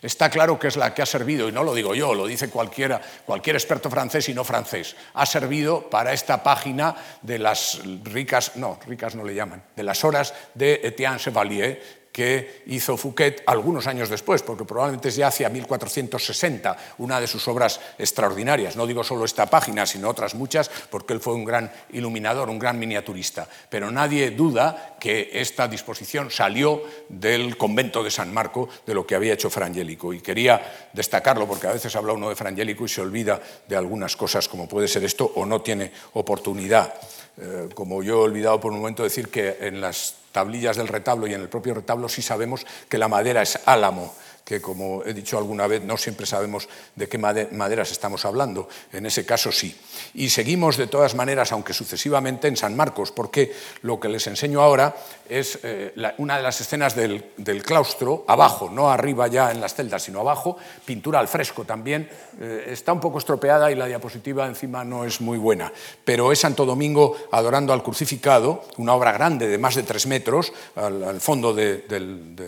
Está 0.06 0.30
claro 0.30 0.56
que 0.56 0.68
es 0.68 0.76
la 0.76 0.94
que 0.94 1.02
ha 1.02 1.06
servido, 1.06 1.48
y 1.48 1.52
no 1.52 1.64
lo 1.64 1.74
digo 1.74 1.92
yo, 1.92 2.14
lo 2.14 2.28
dice 2.28 2.48
cualquiera, 2.48 3.00
cualquier 3.24 3.56
experto 3.56 3.90
francés 3.90 4.28
y 4.28 4.34
no 4.34 4.44
francés, 4.44 4.94
ha 5.14 5.26
servido 5.26 5.90
para 5.90 6.12
esta 6.12 6.44
página 6.44 6.94
de 7.22 7.40
las 7.40 7.80
ricas, 8.04 8.52
no, 8.54 8.78
ricas 8.86 9.16
no 9.16 9.24
le 9.24 9.34
llaman, 9.34 9.64
de 9.74 9.82
las 9.82 10.04
horas 10.04 10.32
de 10.54 10.80
Etienne 10.84 11.18
Chevalier, 11.18 12.05
que 12.16 12.62
hizo 12.68 12.96
Fouquet 12.96 13.42
algunos 13.44 13.86
años 13.86 14.08
después, 14.08 14.40
porque 14.40 14.64
probablemente 14.64 15.10
es 15.10 15.16
ya 15.16 15.26
hacia 15.26 15.50
1460, 15.50 16.94
una 16.96 17.20
de 17.20 17.26
sus 17.26 17.46
obras 17.46 17.78
extraordinarias. 17.98 18.74
No 18.74 18.86
digo 18.86 19.04
solo 19.04 19.26
esta 19.26 19.44
página, 19.44 19.84
sino 19.84 20.08
otras 20.08 20.34
muchas, 20.34 20.70
porque 20.88 21.12
él 21.12 21.20
fue 21.20 21.34
un 21.34 21.44
gran 21.44 21.70
iluminador, 21.92 22.48
un 22.48 22.58
gran 22.58 22.78
miniaturista. 22.78 23.46
Pero 23.68 23.90
nadie 23.90 24.30
duda 24.30 24.96
que 24.98 25.28
esta 25.34 25.68
disposición 25.68 26.30
salió 26.30 26.84
del 27.10 27.58
convento 27.58 28.02
de 28.02 28.10
San 28.10 28.32
Marco, 28.32 28.66
de 28.86 28.94
lo 28.94 29.06
que 29.06 29.14
había 29.14 29.34
hecho 29.34 29.50
Frangélico. 29.50 30.14
Y 30.14 30.22
quería 30.22 30.88
destacarlo, 30.94 31.46
porque 31.46 31.66
a 31.66 31.72
veces 31.72 31.94
habla 31.96 32.14
uno 32.14 32.30
de 32.30 32.34
Frangélico 32.34 32.86
y 32.86 32.88
se 32.88 33.02
olvida 33.02 33.42
de 33.68 33.76
algunas 33.76 34.16
cosas, 34.16 34.48
como 34.48 34.66
puede 34.66 34.88
ser 34.88 35.04
esto, 35.04 35.30
o 35.34 35.44
no 35.44 35.60
tiene 35.60 35.92
oportunidad. 36.14 36.94
Eh, 37.38 37.68
como 37.74 38.02
yo 38.02 38.14
he 38.14 38.24
olvidado 38.24 38.58
por 38.58 38.72
un 38.72 38.78
momento 38.78 39.02
decir 39.02 39.28
que 39.28 39.58
en 39.60 39.82
las 39.82 40.14
tablillas 40.36 40.76
del 40.76 40.88
retablo 40.88 41.26
y 41.26 41.32
en 41.32 41.40
el 41.40 41.48
propio 41.48 41.72
retablo 41.72 42.10
sí 42.10 42.20
sabemos 42.20 42.66
que 42.90 42.98
la 42.98 43.08
madera 43.08 43.40
es 43.40 43.58
álamo 43.64 44.14
que 44.46 44.60
como 44.60 45.02
he 45.04 45.12
dicho 45.12 45.36
alguna 45.36 45.66
vez, 45.66 45.82
no 45.82 45.96
siempre 45.96 46.24
sabemos 46.24 46.68
de 46.94 47.08
qué 47.08 47.18
maderas 47.18 47.90
estamos 47.90 48.24
hablando. 48.24 48.68
En 48.92 49.04
ese 49.04 49.26
caso 49.26 49.50
sí. 49.50 49.76
Y 50.14 50.30
seguimos 50.30 50.76
de 50.76 50.86
todas 50.86 51.16
maneras, 51.16 51.50
aunque 51.50 51.74
sucesivamente, 51.74 52.46
en 52.46 52.56
San 52.56 52.76
Marcos, 52.76 53.10
porque 53.10 53.52
lo 53.82 53.98
que 53.98 54.08
les 54.08 54.24
enseño 54.28 54.62
ahora 54.62 54.94
es 55.28 55.58
eh, 55.64 55.92
una 56.18 56.36
de 56.36 56.44
las 56.44 56.60
escenas 56.60 56.94
del, 56.94 57.24
claustro, 57.64 58.24
abajo, 58.28 58.70
no 58.70 58.88
arriba 58.88 59.26
ya 59.26 59.50
en 59.50 59.60
las 59.60 59.74
celdas, 59.74 60.04
sino 60.04 60.20
abajo, 60.20 60.56
pintura 60.84 61.18
al 61.18 61.26
fresco 61.26 61.64
también. 61.64 62.08
Eh, 62.40 62.68
está 62.68 62.92
un 62.92 63.00
poco 63.00 63.18
estropeada 63.18 63.72
y 63.72 63.74
la 63.74 63.86
diapositiva 63.86 64.46
encima 64.46 64.84
no 64.84 65.04
es 65.04 65.20
muy 65.20 65.38
buena, 65.38 65.72
pero 66.04 66.30
es 66.30 66.38
Santo 66.38 66.64
Domingo 66.64 67.16
adorando 67.32 67.72
al 67.72 67.82
crucificado, 67.82 68.62
una 68.76 68.94
obra 68.94 69.10
grande 69.10 69.48
de 69.48 69.58
más 69.58 69.74
de 69.74 69.82
tres 69.82 70.06
metros, 70.06 70.52
al, 70.76 71.20
fondo 71.20 71.52
de, 71.52 71.82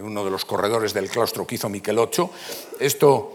uno 0.01 0.25
de 0.25 0.31
los 0.31 0.45
corredores 0.45 0.95
del 0.95 1.11
claustro 1.11 1.45
que 1.45 1.57
hizo 1.57 1.69
Michelotto. 1.89 2.31
Esto 2.79 3.35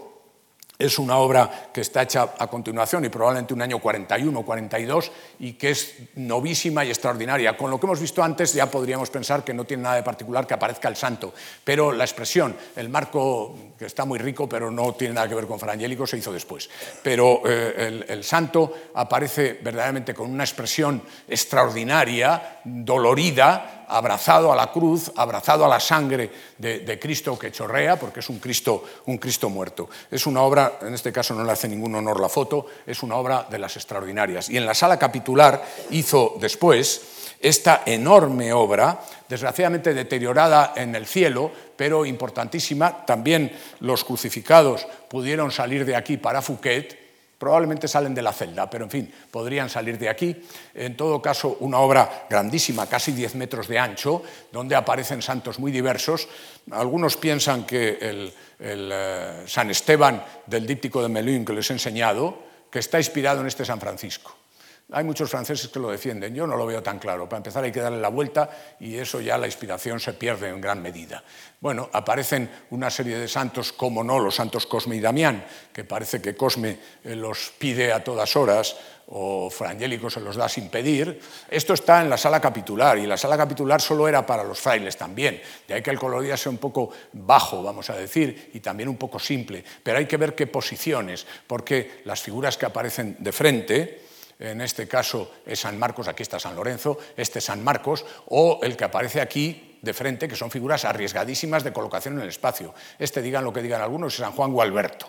es 0.76 0.98
una 0.98 1.18
obra 1.18 1.70
que 1.72 1.80
está 1.80 2.02
hecha 2.02 2.34
a 2.36 2.46
continuación 2.48 3.04
y 3.04 3.08
probablemente 3.08 3.54
un 3.54 3.62
año 3.62 3.78
41 3.78 4.38
o 4.38 4.44
42 4.44 5.12
y 5.40 5.52
que 5.52 5.70
es 5.70 5.94
novísima 6.16 6.84
y 6.84 6.88
extraordinaria. 6.88 7.56
Con 7.56 7.70
lo 7.70 7.78
que 7.78 7.86
hemos 7.86 8.00
visto 8.00 8.22
antes 8.22 8.52
ya 8.52 8.66
podríamos 8.66 9.08
pensar 9.10 9.44
que 9.44 9.54
no 9.54 9.64
tiene 9.64 9.84
nada 9.84 9.96
de 9.96 10.02
particular 10.02 10.46
que 10.46 10.54
aparezca 10.54 10.88
el 10.88 10.96
santo, 10.96 11.32
pero 11.62 11.92
la 11.92 12.04
expresión, 12.04 12.56
el 12.74 12.88
marco 12.88 13.56
que 13.78 13.86
está 13.86 14.04
muy 14.04 14.18
rico 14.18 14.48
pero 14.48 14.70
no 14.70 14.94
tiene 14.94 15.14
nada 15.14 15.28
que 15.28 15.36
ver 15.36 15.46
con 15.46 15.60
Frangélico 15.60 16.06
se 16.06 16.18
hizo 16.18 16.32
después. 16.32 16.68
Pero 17.02 17.42
eh, 17.44 18.04
el 18.08 18.24
santo 18.24 18.72
aparece 18.94 19.60
verdaderamente 19.62 20.12
con 20.12 20.30
una 20.30 20.44
expresión 20.44 21.02
extraordinaria, 21.28 22.60
dolorida, 22.64 23.83
abrazado 23.88 24.52
a 24.52 24.56
la 24.56 24.70
cruz, 24.70 25.12
abrazado 25.16 25.64
a 25.64 25.68
la 25.68 25.80
sangre 25.80 26.30
de, 26.58 26.98
Cristo 27.00 27.38
que 27.38 27.52
chorrea, 27.52 27.98
porque 27.98 28.20
es 28.20 28.28
un 28.28 28.38
Cristo, 28.38 28.84
un 29.06 29.18
Cristo 29.18 29.50
muerto. 29.50 29.88
Es 30.10 30.26
una 30.26 30.42
obra, 30.42 30.78
en 30.82 30.94
este 30.94 31.12
caso 31.12 31.34
no 31.34 31.44
le 31.44 31.52
hace 31.52 31.68
ningún 31.68 31.94
honor 31.94 32.20
la 32.20 32.28
foto, 32.28 32.66
es 32.86 33.02
una 33.02 33.16
obra 33.16 33.46
de 33.50 33.58
las 33.58 33.76
extraordinarias. 33.76 34.48
Y 34.48 34.56
en 34.56 34.66
la 34.66 34.74
sala 34.74 34.98
capitular 34.98 35.64
hizo 35.90 36.36
después 36.40 37.36
esta 37.40 37.82
enorme 37.84 38.52
obra, 38.54 39.00
desgraciadamente 39.28 39.92
deteriorada 39.92 40.72
en 40.76 40.94
el 40.94 41.06
cielo, 41.06 41.52
pero 41.76 42.06
importantísima. 42.06 43.04
También 43.04 43.52
los 43.80 44.02
crucificados 44.02 44.86
pudieron 45.08 45.50
salir 45.50 45.84
de 45.84 45.94
aquí 45.94 46.16
para 46.16 46.40
Fouquet, 46.40 47.03
Probablemente 47.44 47.88
salen 47.88 48.14
de 48.14 48.22
la 48.22 48.32
celda, 48.32 48.70
pero 48.70 48.84
en 48.84 48.90
fin, 48.90 49.12
podrían 49.30 49.68
salir 49.68 49.98
de 49.98 50.08
aquí. 50.08 50.34
En 50.72 50.96
todo 50.96 51.20
caso, 51.20 51.58
una 51.60 51.78
obra 51.78 52.24
grandísima, 52.30 52.86
casi 52.88 53.12
10 53.12 53.34
metros 53.34 53.68
de 53.68 53.78
ancho, 53.78 54.22
donde 54.50 54.74
aparecen 54.74 55.20
santos 55.20 55.58
muy 55.58 55.70
diversos. 55.70 56.26
Algunos 56.70 57.18
piensan 57.18 57.66
que 57.66 57.98
el, 58.00 58.32
eh, 58.58 59.42
San 59.44 59.68
Esteban 59.68 60.24
del 60.46 60.66
díptico 60.66 61.02
de 61.02 61.10
Melun 61.10 61.44
que 61.44 61.52
les 61.52 61.68
he 61.68 61.74
enseñado, 61.74 62.38
que 62.70 62.78
está 62.78 62.96
inspirado 62.96 63.42
en 63.42 63.48
este 63.48 63.66
San 63.66 63.78
Francisco. 63.78 64.43
Hay 64.92 65.02
muchos 65.02 65.30
franceses 65.30 65.68
que 65.68 65.80
lo 65.80 65.90
defienden, 65.90 66.34
yo 66.34 66.46
no 66.46 66.56
lo 66.56 66.66
veo 66.66 66.82
tan 66.82 66.98
claro. 66.98 67.26
Para 67.26 67.38
empezar 67.38 67.64
hay 67.64 67.72
que 67.72 67.80
darle 67.80 68.00
la 68.00 68.10
vuelta 68.10 68.50
y 68.78 68.96
eso 68.96 69.18
ya 69.18 69.38
la 69.38 69.46
inspiración 69.46 69.98
se 69.98 70.12
pierde 70.12 70.50
en 70.50 70.60
gran 70.60 70.82
medida. 70.82 71.24
Bueno, 71.58 71.88
aparecen 71.90 72.50
una 72.70 72.90
serie 72.90 73.16
de 73.16 73.26
santos, 73.26 73.72
como 73.72 74.04
no, 74.04 74.18
los 74.18 74.34
santos 74.34 74.66
Cosme 74.66 74.96
y 74.96 75.00
Damián, 75.00 75.42
que 75.72 75.84
parece 75.84 76.20
que 76.20 76.36
Cosme 76.36 76.78
eh, 77.02 77.16
los 77.16 77.54
pide 77.56 77.94
a 77.94 78.04
todas 78.04 78.36
horas 78.36 78.76
o 79.06 79.50
Frangélico 79.50 80.10
se 80.10 80.20
los 80.20 80.36
da 80.36 80.48
sin 80.48 80.68
pedir. 80.68 81.18
Esto 81.48 81.72
está 81.72 82.02
en 82.02 82.10
la 82.10 82.18
sala 82.18 82.40
capitular 82.40 82.98
y 82.98 83.06
la 83.06 83.16
sala 83.16 83.38
capitular 83.38 83.80
solo 83.80 84.06
era 84.06 84.26
para 84.26 84.44
los 84.44 84.60
frailes 84.60 84.96
también. 84.96 85.40
De 85.66 85.74
ahí 85.74 85.82
que 85.82 85.90
el 85.90 85.98
colorido 85.98 86.36
sea 86.36 86.50
un 86.50 86.58
poco 86.58 86.90
bajo, 87.12 87.62
vamos 87.62 87.88
a 87.88 87.96
decir, 87.96 88.50
y 88.52 88.60
también 88.60 88.88
un 88.90 88.96
poco 88.96 89.18
simple. 89.18 89.64
Pero 89.82 89.98
hay 89.98 90.06
que 90.06 90.18
ver 90.18 90.34
qué 90.34 90.46
posiciones, 90.46 91.26
porque 91.46 92.02
las 92.04 92.20
figuras 92.20 92.58
que 92.58 92.66
aparecen 92.66 93.16
de 93.18 93.32
frente, 93.32 94.03
en 94.38 94.60
este 94.60 94.88
caso 94.88 95.32
es 95.46 95.60
San 95.60 95.78
Marcos, 95.78 96.08
aquí 96.08 96.22
está 96.22 96.38
San 96.38 96.56
Lorenzo, 96.56 96.98
este 97.16 97.38
es 97.38 97.44
San 97.44 97.62
Marcos, 97.62 98.04
o 98.26 98.60
el 98.62 98.76
que 98.76 98.84
aparece 98.84 99.20
aquí 99.20 99.78
de 99.82 99.94
frente, 99.94 100.26
que 100.26 100.36
son 100.36 100.50
figuras 100.50 100.84
arriesgadísimas 100.84 101.62
de 101.62 101.72
colocación 101.72 102.14
en 102.14 102.22
el 102.22 102.28
espacio. 102.28 102.74
Este, 102.98 103.22
digan 103.22 103.44
lo 103.44 103.52
que 103.52 103.62
digan 103.62 103.82
algunos, 103.82 104.14
es 104.14 104.20
San 104.20 104.32
Juan 104.32 104.52
Gualberto, 104.52 105.08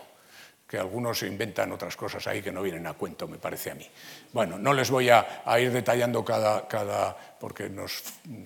que 0.68 0.78
algunos 0.78 1.22
inventan 1.22 1.72
otras 1.72 1.96
cosas 1.96 2.26
ahí 2.26 2.42
que 2.42 2.52
no 2.52 2.62
vienen 2.62 2.86
a 2.86 2.92
cuento, 2.92 3.26
me 3.26 3.38
parece 3.38 3.70
a 3.70 3.74
mí. 3.74 3.88
Bueno, 4.32 4.58
no 4.58 4.74
les 4.74 4.90
voy 4.90 5.08
a, 5.08 5.42
ir 5.58 5.72
detallando 5.72 6.24
cada, 6.24 6.68
cada, 6.68 7.16
porque 7.40 7.68
nos 7.68 8.02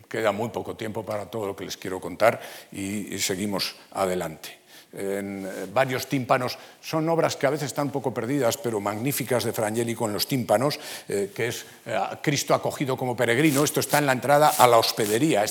queda 0.08 0.32
muy 0.32 0.50
poco 0.50 0.76
tiempo 0.76 1.04
para 1.04 1.26
todo 1.26 1.48
lo 1.48 1.56
que 1.56 1.64
les 1.64 1.76
quiero 1.76 2.00
contar 2.00 2.40
y 2.72 3.18
seguimos 3.18 3.76
adelante 3.92 4.59
en 4.92 5.46
eh, 5.46 5.66
varios 5.72 6.06
tímpanos. 6.06 6.58
Son 6.80 7.08
obras 7.08 7.36
que 7.36 7.46
a 7.46 7.50
veces 7.50 7.66
están 7.66 7.86
un 7.86 7.92
poco 7.92 8.12
perdidas, 8.12 8.56
pero 8.56 8.80
magníficas 8.80 9.44
de 9.44 9.52
Frangélico 9.52 10.06
en 10.06 10.12
los 10.12 10.26
tímpanos, 10.26 10.78
eh, 11.08 11.30
que 11.34 11.48
es 11.48 11.64
eh, 11.86 11.98
Cristo 12.22 12.54
acogido 12.54 12.96
como 12.96 13.16
peregrino. 13.16 13.62
Esto 13.62 13.80
está 13.80 13.98
en 13.98 14.06
la 14.06 14.12
entrada 14.12 14.54
a 14.58 14.66
la 14.66 14.78
hospedería. 14.78 15.44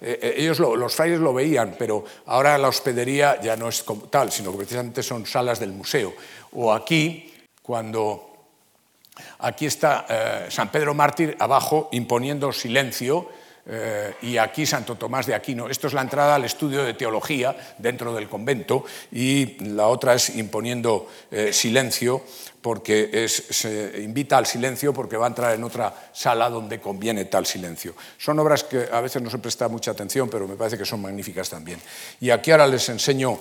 ellos 0.00 0.60
los 0.60 0.94
frailes 0.94 1.20
lo 1.20 1.34
veían, 1.34 1.74
pero 1.78 2.04
ahora 2.26 2.58
la 2.58 2.68
hospedería 2.68 3.40
ya 3.40 3.56
no 3.56 3.68
es 3.68 3.82
como 3.82 4.02
tal, 4.02 4.30
sino 4.30 4.52
que 4.52 4.58
precisamente 4.58 5.02
son 5.02 5.26
salas 5.26 5.58
del 5.58 5.72
museo. 5.72 6.14
O 6.52 6.72
aquí, 6.72 7.32
cuando 7.62 8.32
aquí 9.40 9.66
está 9.66 10.46
San 10.48 10.70
Pedro 10.70 10.94
Mártir 10.94 11.36
abajo 11.38 11.88
imponiendo 11.92 12.52
silencio 12.52 13.28
eh, 13.68 14.14
y 14.22 14.36
aquí 14.36 14.64
Santo 14.64 14.94
Tomás 14.94 15.26
de 15.26 15.34
Aquino. 15.34 15.68
Esto 15.68 15.88
es 15.88 15.92
la 15.92 16.02
entrada 16.02 16.36
al 16.36 16.44
estudio 16.44 16.84
de 16.84 16.94
teología 16.94 17.56
dentro 17.78 18.14
del 18.14 18.28
convento 18.28 18.84
y 19.10 19.62
la 19.64 19.88
otra 19.88 20.14
es 20.14 20.36
imponiendo 20.36 21.08
eh, 21.30 21.52
silencio 21.52 22.22
porque 22.62 23.28
se 23.28 24.02
invita 24.02 24.38
al 24.38 24.46
silencio 24.46 24.92
porque 24.92 25.16
va 25.16 25.26
a 25.26 25.28
entrar 25.28 25.54
en 25.54 25.62
otra 25.62 26.10
sala 26.12 26.50
donde 26.50 26.80
conviene 26.80 27.26
tal 27.26 27.46
silencio. 27.46 27.94
Son 28.18 28.36
obras 28.40 28.64
que 28.64 28.88
a 28.90 29.00
veces 29.00 29.22
no 29.22 29.30
se 29.30 29.38
presta 29.38 29.68
mucha 29.68 29.92
atención, 29.92 30.28
pero 30.28 30.48
me 30.48 30.56
parece 30.56 30.76
que 30.76 30.84
son 30.84 31.00
magníficas 31.00 31.48
también. 31.48 31.78
Y 32.20 32.30
aquí 32.30 32.50
ahora 32.50 32.66
les 32.66 32.88
enseño 32.88 33.38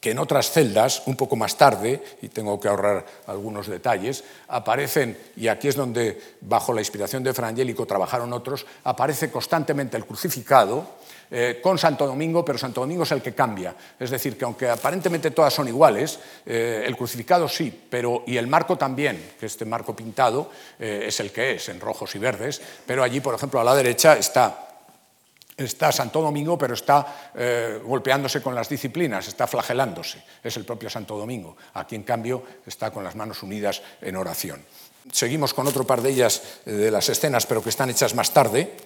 que 0.00 0.10
en 0.10 0.18
otras 0.18 0.50
celdas, 0.50 1.02
un 1.06 1.16
poco 1.16 1.34
más 1.34 1.56
tarde, 1.56 2.02
y 2.22 2.28
tengo 2.28 2.60
que 2.60 2.68
ahorrar 2.68 3.04
algunos 3.26 3.66
detalles, 3.66 4.22
aparecen, 4.48 5.16
y 5.36 5.48
aquí 5.48 5.68
es 5.68 5.74
donde, 5.74 6.20
bajo 6.42 6.72
la 6.72 6.80
inspiración 6.80 7.24
de 7.24 7.34
Frangélico, 7.34 7.86
trabajaron 7.86 8.32
otros, 8.32 8.66
aparece 8.84 9.30
constantemente 9.30 9.96
el 9.96 10.04
crucificado 10.04 10.98
eh, 11.30 11.58
con 11.62 11.78
Santo 11.78 12.06
Domingo, 12.06 12.44
pero 12.44 12.58
Santo 12.58 12.80
Domingo 12.82 13.02
es 13.02 13.12
el 13.12 13.22
que 13.22 13.34
cambia. 13.34 13.74
Es 13.98 14.10
decir, 14.10 14.36
que 14.36 14.44
aunque 14.44 14.68
aparentemente 14.68 15.30
todas 15.30 15.52
son 15.52 15.68
iguales, 15.68 16.18
eh, 16.46 16.84
el 16.86 16.96
crucificado 16.96 17.48
sí, 17.48 17.86
pero, 17.90 18.22
y 18.26 18.36
el 18.36 18.46
marco 18.46 18.76
también, 18.76 19.32
que 19.40 19.46
este 19.46 19.64
marco 19.64 19.96
pintado 19.96 20.50
eh, 20.78 21.04
es 21.06 21.18
el 21.20 21.32
que 21.32 21.56
es, 21.56 21.68
en 21.70 21.80
rojos 21.80 22.14
y 22.14 22.18
verdes, 22.18 22.60
pero 22.86 23.02
allí, 23.02 23.20
por 23.20 23.34
ejemplo, 23.34 23.60
a 23.60 23.64
la 23.64 23.74
derecha 23.74 24.16
está 24.16 24.67
está 25.58 25.90
Santo 25.90 26.22
Domingo, 26.22 26.56
pero 26.56 26.74
está 26.74 27.30
eh, 27.34 27.80
golpeándose 27.84 28.40
con 28.40 28.54
las 28.54 28.68
disciplinas, 28.68 29.26
está 29.26 29.46
flagelándose. 29.46 30.22
Es 30.42 30.56
el 30.56 30.64
propio 30.64 30.88
Santo 30.88 31.18
Domingo. 31.18 31.56
Aquí, 31.74 31.96
en 31.96 32.04
cambio, 32.04 32.42
está 32.64 32.90
con 32.90 33.02
las 33.02 33.16
manos 33.16 33.42
unidas 33.42 33.82
en 34.00 34.16
oración. 34.16 34.64
Seguimos 35.10 35.54
con 35.54 35.66
otro 35.66 35.84
par 35.86 36.00
de 36.00 36.10
ellas 36.10 36.60
eh, 36.64 36.72
de 36.72 36.90
las 36.90 37.08
escenas, 37.08 37.44
pero 37.46 37.62
que 37.62 37.70
están 37.70 37.90
hechas 37.90 38.14
más 38.14 38.30
tarde, 38.30 38.76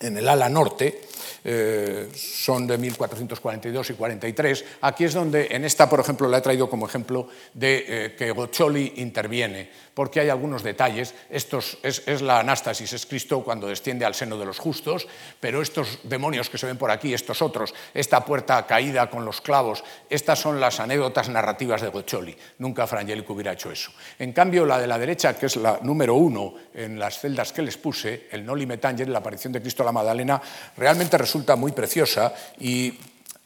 en 0.00 0.16
el 0.16 0.28
ala 0.28 0.48
norte. 0.48 1.02
Eh, 1.44 2.08
son 2.14 2.66
de 2.66 2.76
1442 2.78 3.90
y 3.90 3.94
43. 3.94 4.64
Aquí 4.82 5.04
es 5.04 5.14
donde, 5.14 5.48
en 5.50 5.64
esta, 5.64 5.88
por 5.88 6.00
ejemplo, 6.00 6.28
la 6.28 6.38
he 6.38 6.40
traído 6.40 6.68
como 6.68 6.86
ejemplo 6.86 7.28
de 7.54 8.14
que 8.16 8.30
Goccioli 8.32 8.94
interviene 8.96 9.70
porque 9.98 10.20
hay 10.20 10.28
algunos 10.28 10.62
detalles. 10.62 11.12
Estos, 11.28 11.76
es, 11.82 12.22
la 12.22 12.38
anástasis, 12.38 12.92
es 12.92 13.04
Cristo 13.04 13.42
cuando 13.42 13.66
desciende 13.66 14.04
al 14.04 14.14
seno 14.14 14.38
de 14.38 14.46
los 14.46 14.60
justos, 14.60 15.08
pero 15.40 15.60
estos 15.60 15.98
demonios 16.04 16.48
que 16.48 16.56
se 16.56 16.66
ven 16.66 16.78
por 16.78 16.92
aquí, 16.92 17.12
estos 17.12 17.42
otros, 17.42 17.74
esta 17.92 18.24
puerta 18.24 18.64
caída 18.64 19.10
con 19.10 19.24
los 19.24 19.40
clavos, 19.40 19.82
estas 20.08 20.38
son 20.38 20.60
las 20.60 20.78
anécdotas 20.78 21.28
narrativas 21.28 21.82
de 21.82 21.88
Goccioli. 21.88 22.36
Nunca 22.58 22.86
Frangélico 22.86 23.32
hubiera 23.32 23.54
hecho 23.54 23.72
eso. 23.72 23.90
En 24.20 24.32
cambio, 24.32 24.64
la 24.64 24.78
de 24.78 24.86
la 24.86 25.00
derecha, 25.00 25.36
que 25.36 25.46
es 25.46 25.56
la 25.56 25.80
número 25.82 26.14
uno 26.14 26.54
en 26.74 26.96
las 26.96 27.18
celdas 27.18 27.52
que 27.52 27.62
les 27.62 27.76
puse, 27.76 28.28
el 28.30 28.46
Noli 28.46 28.66
Me 28.66 28.78
la 28.78 29.18
aparición 29.18 29.52
de 29.52 29.60
Cristo 29.60 29.82
la 29.88 29.92
Magdalena, 29.92 30.40
realmente 30.76 31.18
resulta 31.18 31.56
muy 31.56 31.72
preciosa 31.72 32.32
y 32.60 32.98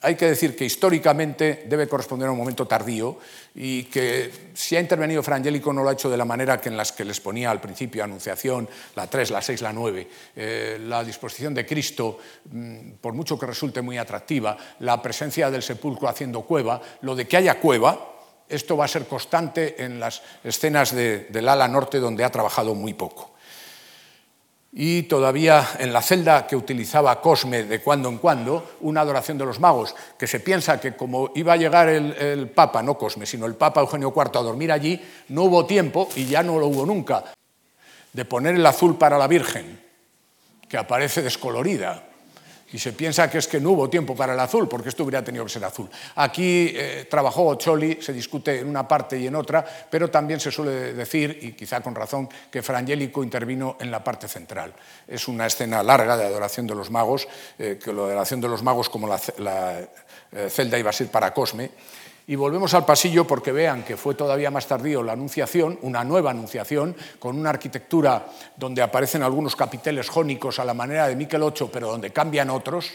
hay 0.05 0.17
que 0.17 0.27
decir 0.27 0.57
que 0.57 0.65
históricamente 0.65 1.65
debe 1.69 1.87
corresponder 1.87 2.29
a 2.29 2.33
un 2.33 2.39
momento 2.39 2.67
tardío 2.67 3.19
y 3.55 3.85
que 3.85 4.51
si 4.53 4.75
ha 4.75 4.81
intervenido 4.81 5.23
Frangélico 5.23 5.73
no 5.73 5.85
lo 5.85 5.91
ha 5.91 5.93
hecho 5.93 6.11
de 6.11 6.17
la 6.17 6.25
manera 6.25 6.61
que 6.61 6.69
en 6.69 6.77
las 6.77 6.91
que 6.91 7.05
les 7.05 7.21
ponía 7.21 7.53
al 7.53 7.61
principio, 7.61 8.03
Anunciación, 8.03 8.69
la 8.97 9.07
3, 9.07 9.31
la 9.31 9.41
6, 9.41 9.63
la 9.63 9.73
9. 9.73 10.09
Eh, 10.35 10.79
la 10.83 11.05
disposición 11.05 11.55
de 11.55 11.65
Cristo, 11.65 12.19
mm, 12.51 12.95
por 13.01 13.13
mucho 13.15 13.39
que 13.39 13.47
resulte 13.47 13.81
muy 13.81 13.97
atractiva, 13.97 14.57
la 14.81 15.01
presencia 15.01 15.51
del 15.51 15.63
sepulcro 15.63 16.09
haciendo 16.09 16.43
cueva, 16.43 16.81
lo 17.03 17.15
de 17.15 17.29
que 17.29 17.37
haya 17.37 17.61
cueva, 17.61 18.09
esto 18.49 18.77
va 18.77 18.87
a 18.87 18.89
ser 18.89 19.07
constante 19.07 19.85
en 19.85 20.01
las 20.01 20.21
escenas 20.43 20.93
del 20.93 21.49
ala 21.49 21.69
norte 21.69 22.01
donde 22.01 22.25
ha 22.25 22.31
trabajado 22.31 22.75
muy 22.75 22.93
poco. 22.93 23.32
Y 24.75 25.03
todavía 25.03 25.69
en 25.79 25.93
la 25.93 26.01
celda 26.01 26.47
que 26.47 26.57
utilizaba 26.57 27.21
Cosme 27.21 27.65
de 27.65 27.83
cuando 27.83 28.09
en 28.09 28.17
cuando, 28.17 28.77
una 28.81 29.03
adoración 29.03 29.37
de 29.37 29.45
los 29.45 29.61
magos, 29.61 29.95
que 30.19 30.27
se 30.27 30.41
piensa 30.41 30.81
que 30.81 30.97
como 30.97 31.31
iba 31.35 31.53
a 31.53 31.59
llegar 31.59 31.91
el, 31.91 32.49
Papa, 32.49 32.83
no 32.83 32.97
Cosme, 32.97 33.27
sino 33.27 33.45
el 33.45 33.55
Papa 33.55 33.83
Eugenio 33.83 34.15
IV 34.17 34.39
a 34.39 34.43
dormir 34.43 34.73
allí, 34.73 35.01
no 35.29 35.45
hubo 35.45 35.67
tiempo, 35.67 36.09
y 36.17 36.25
ya 36.25 36.43
no 36.43 36.59
lo 36.59 36.69
hubo 36.69 36.87
nunca, 36.87 37.25
de 38.13 38.25
poner 38.25 38.55
el 38.55 38.65
azul 38.65 38.97
para 38.97 39.19
la 39.19 39.27
Virgen, 39.27 39.79
que 40.69 40.79
aparece 40.79 41.21
descolorida, 41.21 42.05
y 42.73 42.79
se 42.79 42.93
piensa 42.93 43.31
que 43.31 43.39
es 43.39 43.47
que 43.47 43.61
no 43.61 43.71
hubo 43.71 43.89
tiempo 43.91 44.17
para 44.17 44.35
el 44.35 44.41
azul, 44.41 44.69
porque 44.69 44.89
esto 44.89 45.05
hubiera 45.05 45.23
tenido 45.23 45.45
que 45.45 45.51
ser 45.51 45.65
azul. 45.65 45.89
Aquí 46.17 46.73
eh, 46.75 47.07
trabajó 47.09 47.47
Ocholi, 47.47 47.99
se 48.01 48.13
discute 48.13 48.61
en 48.61 48.69
una 48.69 48.89
parte 48.89 49.19
y 49.19 49.27
en 49.27 49.37
otra, 49.37 49.65
pero 49.91 50.11
también 50.11 50.41
se 50.41 50.51
suele 50.51 50.95
decir, 50.95 51.39
y 51.43 51.53
quizá 51.53 51.81
con 51.81 51.95
razón, 51.95 52.29
que 52.51 52.63
Frangélico 52.63 53.23
intervino 53.23 53.77
en 53.79 53.91
la 53.91 54.03
parte 54.03 54.27
central. 54.27 54.73
Es 55.07 55.29
una 55.29 55.47
escena 55.47 55.83
larga 55.83 56.17
de 56.17 56.25
adoración 56.25 56.67
de 56.67 56.75
los 56.75 56.91
magos, 56.91 57.29
eh, 57.59 57.79
que 57.83 57.93
la 57.93 58.03
adoración 58.03 58.41
de 58.41 58.49
los 58.49 58.63
magos 58.63 58.89
como 58.89 59.07
la, 59.07 59.21
la 59.39 59.81
eh, 60.33 60.49
celda 60.49 60.79
iba 60.79 60.91
a 60.91 60.95
ser 60.95 61.09
para 61.09 61.35
Cosme, 61.35 61.71
y 62.27 62.37
volvemos 62.37 62.73
al 62.75 62.85
pasillo 62.85 63.27
porque 63.27 63.53
vean 63.53 63.83
que 63.83 63.97
fue 63.97 64.15
todavía 64.15 64.51
más 64.51 64.67
tardío 64.67 65.03
la 65.03 65.13
Anunciación, 65.13 65.79
una 65.83 66.05
nueva 66.05 66.31
Anunciación, 66.31 66.97
con 67.19 67.39
una 67.39 67.51
arquitectura 67.51 68.27
donde 68.57 68.83
aparecen 68.83 69.23
algunos 69.23 69.57
capiteles 69.57 70.09
jónicos 70.09 70.59
a 70.59 70.65
la 70.65 70.75
manera 70.75 71.09
de 71.09 71.17
Miquel 71.17 71.43
VIII, 71.43 71.71
pero 71.73 71.89
donde 71.89 72.13
cambian 72.13 72.51
otros, 72.51 72.93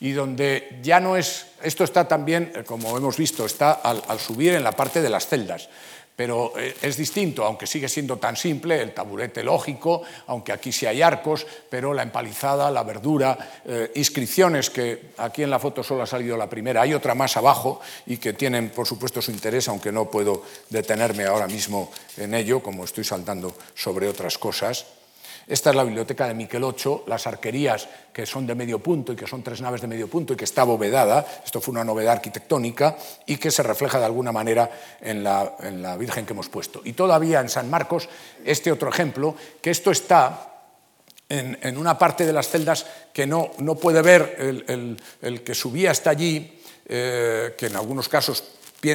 y 0.00 0.12
donde 0.12 0.80
ya 0.82 0.98
no 0.98 1.16
es, 1.16 1.46
esto 1.62 1.84
está 1.84 2.08
también, 2.08 2.52
eh, 2.56 2.64
como 2.64 2.96
hemos 2.96 3.16
visto, 3.16 3.46
está 3.46 3.72
al, 3.72 4.02
al 4.08 4.18
subir 4.18 4.52
en 4.54 4.64
la 4.64 4.72
parte 4.72 5.00
de 5.00 5.08
las 5.08 5.28
celdas 5.28 5.68
pero 6.14 6.52
eh, 6.56 6.76
es 6.82 6.96
distinto, 6.96 7.44
aunque 7.44 7.66
sigue 7.66 7.88
siendo 7.88 8.18
tan 8.18 8.36
simple, 8.36 8.80
el 8.80 8.92
taburete 8.92 9.42
lógico, 9.42 10.02
aunque 10.26 10.52
aquí 10.52 10.72
sí 10.72 10.86
hay 10.86 11.02
arcos, 11.02 11.46
pero 11.70 11.94
la 11.94 12.02
empalizada, 12.02 12.70
la 12.70 12.82
verdura, 12.82 13.62
eh, 13.64 13.90
inscripciones 13.94 14.70
que 14.70 15.12
aquí 15.18 15.42
en 15.42 15.50
la 15.50 15.58
foto 15.58 15.82
solo 15.82 16.02
ha 16.02 16.06
salido 16.06 16.36
la 16.36 16.48
primera, 16.48 16.82
hay 16.82 16.94
otra 16.94 17.14
más 17.14 17.36
abajo 17.36 17.80
y 18.06 18.18
que 18.18 18.34
tienen 18.34 18.70
por 18.70 18.86
supuesto 18.86 19.22
su 19.22 19.30
interés, 19.30 19.68
aunque 19.68 19.92
no 19.92 20.10
puedo 20.10 20.42
detenerme 20.70 21.24
ahora 21.24 21.46
mismo 21.46 21.90
en 22.16 22.34
ello, 22.34 22.62
como 22.62 22.84
estoy 22.84 23.04
saltando 23.04 23.54
sobre 23.74 24.08
otras 24.08 24.38
cosas. 24.38 25.01
Esta 25.46 25.70
es 25.70 25.76
la 25.76 25.84
biblioteca 25.84 26.26
de 26.28 26.34
Miquel 26.34 26.62
VIII, 26.62 27.02
las 27.06 27.26
arquerías 27.26 27.88
que 28.12 28.26
son 28.26 28.46
de 28.46 28.54
medio 28.54 28.78
punto 28.78 29.12
y 29.12 29.16
que 29.16 29.26
son 29.26 29.42
tres 29.42 29.60
naves 29.60 29.80
de 29.80 29.86
medio 29.86 30.08
punto 30.08 30.32
y 30.32 30.36
que 30.36 30.44
está 30.44 30.62
abovedada, 30.62 31.26
esto 31.44 31.60
fue 31.60 31.72
una 31.72 31.84
novedad 31.84 32.14
arquitectónica 32.14 32.96
y 33.26 33.36
que 33.36 33.50
se 33.50 33.62
refleja 33.62 33.98
de 33.98 34.04
alguna 34.04 34.32
manera 34.32 34.70
en 35.00 35.24
la, 35.24 35.96
Virgen 35.98 36.26
que 36.26 36.32
hemos 36.32 36.48
puesto. 36.48 36.80
Y 36.84 36.92
todavía 36.92 37.40
en 37.40 37.48
San 37.48 37.68
Marcos, 37.68 38.08
este 38.44 38.72
otro 38.72 38.88
ejemplo, 38.88 39.34
que 39.60 39.70
esto 39.70 39.90
está 39.90 40.48
en, 41.28 41.76
una 41.76 41.98
parte 41.98 42.26
de 42.26 42.32
las 42.32 42.48
celdas 42.48 42.86
que 43.12 43.26
no, 43.26 43.50
no 43.58 43.76
puede 43.76 44.02
ver 44.02 44.36
el, 44.68 45.42
que 45.42 45.54
subía 45.54 45.90
hasta 45.90 46.10
allí, 46.10 46.60
eh, 46.86 47.54
que 47.56 47.66
en 47.66 47.76
algunos 47.76 48.08
casos 48.08 48.44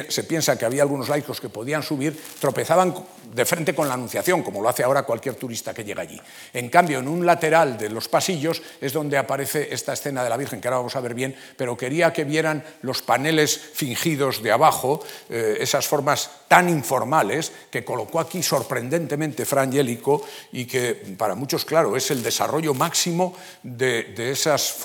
se 0.08 0.24
piensa 0.24 0.58
que 0.58 0.66
había 0.66 0.82
algunos 0.82 1.08
laicos 1.08 1.40
que 1.40 1.48
podían 1.48 1.82
subir, 1.82 2.18
tropezaban 2.40 2.94
de 3.32 3.44
frente 3.44 3.74
con 3.74 3.88
la 3.88 3.94
Anunciación, 3.94 4.42
como 4.42 4.60
lo 4.60 4.68
hace 4.68 4.82
ahora 4.82 5.02
cualquier 5.04 5.34
turista 5.34 5.72
que 5.72 5.84
llega 5.84 6.02
allí. 6.02 6.20
En 6.52 6.68
cambio, 6.68 6.98
en 6.98 7.08
un 7.08 7.24
lateral 7.24 7.78
de 7.78 7.88
los 7.88 8.08
pasillos 8.08 8.62
es 8.80 8.92
donde 8.92 9.16
aparece 9.16 9.68
esta 9.72 9.94
escena 9.94 10.22
de 10.22 10.30
la 10.30 10.36
Virgen, 10.36 10.60
que 10.60 10.68
ahora 10.68 10.78
vamos 10.78 10.96
a 10.96 11.00
ver 11.00 11.14
bien, 11.14 11.34
pero 11.56 11.76
quería 11.76 12.12
que 12.12 12.24
vieran 12.24 12.64
los 12.82 13.02
paneles 13.02 13.58
fingidos 13.58 14.42
de 14.42 14.52
abajo, 14.52 15.02
eh, 15.30 15.56
esas 15.60 15.86
formas 15.86 16.30
tan 16.48 16.68
informales 16.68 17.52
que 17.70 17.84
colocó 17.84 18.20
aquí 18.20 18.42
sorprendentemente 18.42 19.44
Fra 19.44 19.62
Angelico 19.62 20.22
y 20.52 20.66
que 20.66 20.94
para 21.16 21.34
muchos, 21.34 21.64
claro, 21.64 21.96
es 21.96 22.10
el 22.10 22.22
desarrollo 22.22 22.74
máximo 22.74 23.34
de, 23.62 24.14
esas, 24.30 24.76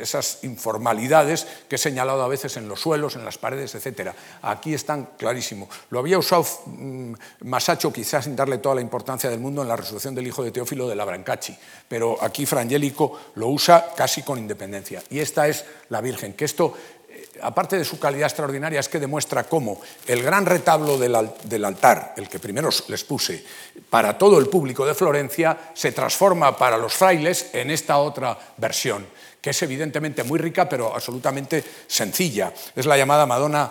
esas 0.00 0.38
informalidades 0.42 1.46
que 1.68 1.76
he 1.76 1.78
señalado 1.78 2.22
a 2.22 2.28
veces 2.28 2.56
en 2.56 2.68
los 2.68 2.80
suelos, 2.80 3.16
en 3.16 3.24
las 3.24 3.38
paredes, 3.38 3.74
etcétera 3.74 4.14
aquí 4.44 4.74
están 4.74 5.10
clarísimo. 5.16 5.68
Lo 5.90 5.98
había 5.98 6.18
usado 6.18 6.46
mm, 6.66 7.14
Masacho 7.44 7.92
quizás 7.92 8.24
sin 8.24 8.36
darle 8.36 8.58
toda 8.58 8.76
la 8.76 8.80
importancia 8.80 9.30
del 9.30 9.40
mundo 9.40 9.62
en 9.62 9.68
la 9.68 9.76
resurrección 9.76 10.14
del 10.14 10.26
hijo 10.26 10.42
de 10.42 10.50
Teófilo 10.50 10.88
de 10.88 10.94
la 10.94 11.04
Brancacci, 11.04 11.56
pero 11.88 12.16
aquí 12.22 12.46
Frangélico 12.46 13.18
lo 13.36 13.48
usa 13.48 13.92
casi 13.96 14.22
con 14.22 14.38
independencia. 14.38 15.02
Y 15.10 15.18
esta 15.18 15.48
es 15.48 15.64
la 15.88 16.00
Virgen, 16.00 16.34
que 16.34 16.44
esto 16.44 16.74
eh, 17.08 17.28
aparte 17.42 17.78
de 17.78 17.84
su 17.84 17.98
calidad 17.98 18.26
extraordinaria, 18.26 18.80
es 18.80 18.88
que 18.88 19.00
demuestra 19.00 19.44
cómo 19.44 19.80
el 20.06 20.22
gran 20.22 20.46
retablo 20.46 20.98
del, 20.98 21.64
altar, 21.64 22.14
el 22.16 22.28
que 22.28 22.38
primero 22.38 22.70
les 22.88 23.04
puse, 23.04 23.44
para 23.88 24.18
todo 24.18 24.38
el 24.38 24.48
público 24.48 24.84
de 24.84 24.94
Florencia, 24.94 25.70
se 25.74 25.92
transforma 25.92 26.56
para 26.56 26.76
los 26.76 26.94
frailes 26.94 27.50
en 27.52 27.70
esta 27.70 27.98
otra 27.98 28.38
versión 28.56 29.06
que 29.44 29.50
es 29.50 29.62
evidentemente 29.62 30.24
muy 30.24 30.38
rica, 30.38 30.66
pero 30.66 30.94
absolutamente 30.94 31.62
sencilla. 31.86 32.50
Es 32.74 32.86
la 32.86 32.96
llamada 32.96 33.26
Madonna, 33.26 33.68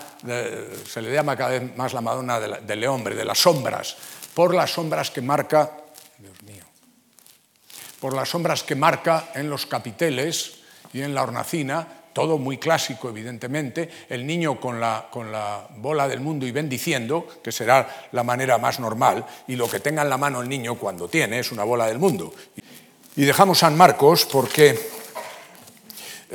se 0.88 1.01
le 1.01 1.11
llama 1.11 1.36
cada 1.36 1.49
vez 1.49 1.76
más 1.76 1.93
la 1.93 2.01
Madonna 2.01 2.39
del 2.39 2.80
Leombre, 2.80 3.15
de 3.15 3.26
las 3.26 3.39
sombras, 3.39 3.97
por 4.36 4.53
las 4.53 4.71
sombras 4.71 5.09
que 5.09 5.24
marca, 5.24 5.71
Dios 6.19 6.43
mío, 6.43 6.63
por 7.99 8.13
las 8.13 8.30
sombras 8.30 8.61
que 8.61 8.76
marca 8.76 9.32
en 9.34 9.49
los 9.49 9.65
capiteles 9.65 10.59
y 10.93 11.01
en 11.01 11.15
la 11.15 11.24
hornacina, 11.24 11.88
todo 12.13 12.38
muy 12.38 12.59
clásico, 12.59 13.09
evidentemente, 13.09 13.89
el 14.09 14.28
niño 14.28 14.59
con 14.59 14.80
la, 14.80 15.07
con 15.09 15.32
la, 15.32 15.67
bola 15.78 16.07
del 16.07 16.19
mundo 16.19 16.45
y 16.45 16.51
bendiciendo, 16.51 17.28
que 17.43 17.51
será 17.51 18.09
la 18.11 18.21
manera 18.21 18.59
más 18.59 18.80
normal, 18.80 19.26
y 19.47 19.55
lo 19.55 19.67
que 19.67 19.80
tenga 19.80 20.03
en 20.03 20.09
la 20.11 20.19
mano 20.19 20.39
el 20.43 20.49
niño 20.49 20.76
cuando 20.76 21.07
tiene 21.07 21.39
es 21.39 21.51
una 21.51 21.63
bola 21.63 21.88
del 21.88 21.97
mundo. 21.97 22.32
Y 23.15 23.24
dejamos 23.24 23.57
San 23.57 23.76
Marcos 23.76 24.26
porque 24.26 25.02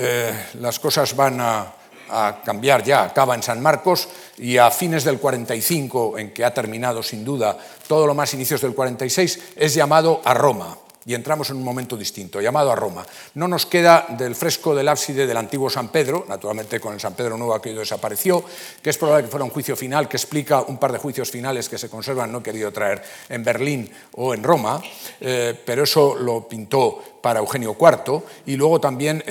eh, 0.01 0.33
las 0.61 0.79
cosas 0.79 1.15
van 1.17 1.41
a, 1.41 1.75
cambiar 2.43 2.83
ya, 2.85 3.03
acaba 3.03 3.35
en 3.35 3.43
San 3.43 3.61
Marcos 3.61 4.09
y 4.39 4.57
a 4.57 4.71
fines 4.71 5.05
del 5.05 5.19
45, 5.19 6.19
en 6.19 6.33
que 6.33 6.43
ha 6.43 6.55
terminado 6.55 7.03
sin 7.03 7.23
duda 7.23 7.59
todo 7.87 8.07
lo 8.07 8.15
más 8.15 8.33
inicios 8.33 8.63
del 8.63 8.75
46, 8.75 9.53
es 9.57 9.75
llamado 9.75 10.23
a 10.25 10.33
Roma 10.33 10.79
y 11.09 11.15
entramos 11.15 11.49
en 11.49 11.57
un 11.57 11.65
momento 11.65 11.97
distinto, 11.97 12.39
llamado 12.39 12.71
a 12.71 12.77
Roma. 12.77 13.05
No 13.33 13.49
nos 13.49 13.65
queda 13.65 14.05
del 14.11 14.35
fresco 14.35 14.75
del 14.75 14.89
ábside 14.89 15.27
del 15.27 15.39
antiguo 15.39 15.71
San 15.71 15.89
Pedro, 15.89 16.27
naturalmente 16.29 16.79
con 16.79 16.93
el 16.93 17.01
San 17.01 17.15
Pedro 17.15 17.39
Nuevo 17.39 17.55
aquello 17.55 17.81
desapareció, 17.81 18.45
que 18.83 18.91
es 18.91 18.99
probable 18.99 19.25
que 19.25 19.31
fuera 19.31 19.45
un 19.45 19.51
juicio 19.51 19.75
final 19.75 20.07
que 20.07 20.19
explica 20.19 20.61
un 20.61 20.77
par 20.77 20.93
de 20.93 20.99
juicios 20.99 21.31
finales 21.31 21.71
que 21.71 21.79
se 21.79 21.89
conservan, 21.89 22.31
no 22.31 22.41
he 22.41 22.43
querido 22.43 22.71
traer 22.73 23.03
en 23.31 23.43
Berlín 23.43 23.91
o 24.17 24.35
en 24.35 24.43
Roma, 24.43 24.83
eh, 25.19 25.59
pero 25.65 25.85
eso 25.85 26.15
lo 26.15 26.47
pintó 26.47 27.03
para 27.23 27.41
Eugenio 27.41 27.75
IV 27.81 28.23
y 28.45 28.57
luego 28.57 28.79
también 28.79 29.25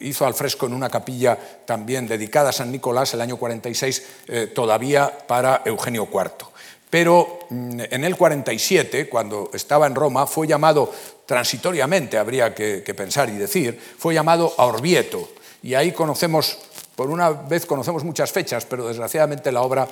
hizo 0.00 0.26
al 0.26 0.32
fresco 0.32 0.64
en 0.64 0.72
una 0.72 0.88
capilla 0.88 1.38
también 1.66 2.08
dedicada 2.08 2.48
a 2.48 2.52
San 2.52 2.72
Nicolás 2.72 3.12
el 3.12 3.20
año 3.20 3.36
46 3.36 4.06
eh, 4.28 4.46
todavía 4.54 5.12
para 5.28 5.60
Eugenio 5.66 6.08
IV 6.10 6.51
pero 6.92 7.38
mm, 7.48 7.80
en 7.90 8.04
el 8.04 8.18
47, 8.18 9.08
cuando 9.08 9.48
estaba 9.54 9.86
en 9.86 9.94
Roma, 9.94 10.26
fue 10.26 10.46
llamado 10.46 10.92
transitoriamente, 11.24 12.18
habría 12.18 12.54
que, 12.54 12.82
pensar 12.94 13.30
y 13.30 13.38
decir, 13.38 13.80
fue 13.96 14.12
llamado 14.12 14.52
a 14.58 14.66
Orvieto. 14.66 15.30
Y 15.62 15.72
ahí 15.72 15.92
conocemos, 15.92 16.58
por 16.94 17.08
una 17.08 17.30
vez 17.30 17.64
conocemos 17.64 18.04
muchas 18.04 18.30
fechas, 18.30 18.66
pero 18.66 18.86
desgraciadamente 18.86 19.50
la 19.50 19.62
obra 19.62 19.88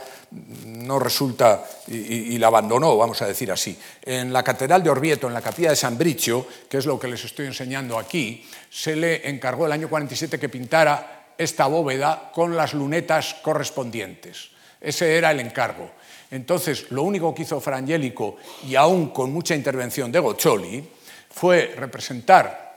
no 0.66 0.98
resulta 0.98 1.64
y, 1.88 2.36
la 2.36 2.48
abandonó, 2.48 2.94
vamos 2.98 3.22
a 3.22 3.26
decir 3.26 3.50
así. 3.50 3.78
En 4.02 4.30
la 4.30 4.42
Catedral 4.42 4.82
de 4.82 4.90
Orvieto, 4.90 5.26
en 5.26 5.32
la 5.32 5.40
capilla 5.40 5.70
de 5.70 5.76
San 5.76 5.96
Bricio, 5.96 6.46
que 6.68 6.76
es 6.76 6.84
lo 6.84 7.00
que 7.00 7.08
les 7.08 7.24
estoy 7.24 7.46
enseñando 7.46 7.98
aquí, 7.98 8.46
se 8.68 8.94
le 8.94 9.26
encargó 9.26 9.64
el 9.64 9.72
año 9.72 9.88
47 9.88 10.38
que 10.38 10.50
pintara 10.50 11.32
esta 11.38 11.66
bóveda 11.66 12.30
con 12.34 12.54
las 12.54 12.74
lunetas 12.74 13.36
correspondientes. 13.40 14.50
Ese 14.82 15.16
era 15.16 15.30
el 15.30 15.40
encargo. 15.40 15.90
Entonces, 16.30 16.90
lo 16.90 17.02
único 17.02 17.34
que 17.34 17.42
hizo 17.42 17.60
Frangélico, 17.60 18.36
y 18.66 18.76
aún 18.76 19.10
con 19.10 19.32
mucha 19.32 19.54
intervención 19.54 20.12
de 20.12 20.20
Goccioli, 20.20 20.84
fue 21.30 21.74
representar 21.76 22.70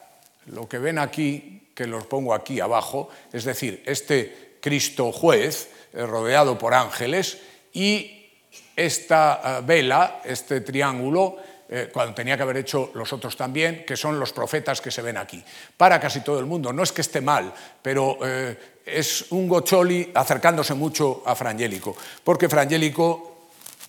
lo 0.47 0.67
que 0.67 0.79
ven 0.79 0.99
aquí, 0.99 1.69
que 1.73 1.87
los 1.87 2.05
pongo 2.05 2.33
aquí 2.33 2.59
abajo, 2.59 3.09
es 3.31 3.43
decir, 3.43 3.83
este 3.85 4.57
Cristo 4.61 5.11
juez 5.11 5.69
eh, 5.93 6.05
rodeado 6.05 6.57
por 6.57 6.73
ángeles 6.73 7.39
y 7.73 8.29
esta 8.75 9.41
eh, 9.43 9.61
vela, 9.65 10.21
este 10.23 10.61
triángulo, 10.61 11.37
eh, 11.69 11.89
cuando 11.91 12.13
tenía 12.13 12.37
que 12.37 12.43
haber 12.43 12.57
hecho 12.57 12.91
los 12.93 13.11
otros 13.13 13.35
también, 13.35 13.83
que 13.85 13.97
son 13.97 14.19
los 14.19 14.31
profetas 14.31 14.81
que 14.81 14.91
se 14.91 15.01
ven 15.01 15.17
aquí. 15.17 15.43
Para 15.75 15.99
casi 15.99 16.21
todo 16.21 16.39
el 16.39 16.45
mundo, 16.45 16.71
no 16.71 16.83
es 16.83 16.91
que 16.91 17.01
esté 17.01 17.21
mal, 17.21 17.51
pero 17.81 18.19
es 18.85 19.31
un 19.31 19.47
Goccioli 19.47 20.11
acercándose 20.13 20.73
mucho 20.75 21.23
a 21.25 21.35
Frangélico, 21.35 21.95
porque 22.23 22.49
Frangélico 22.49 23.32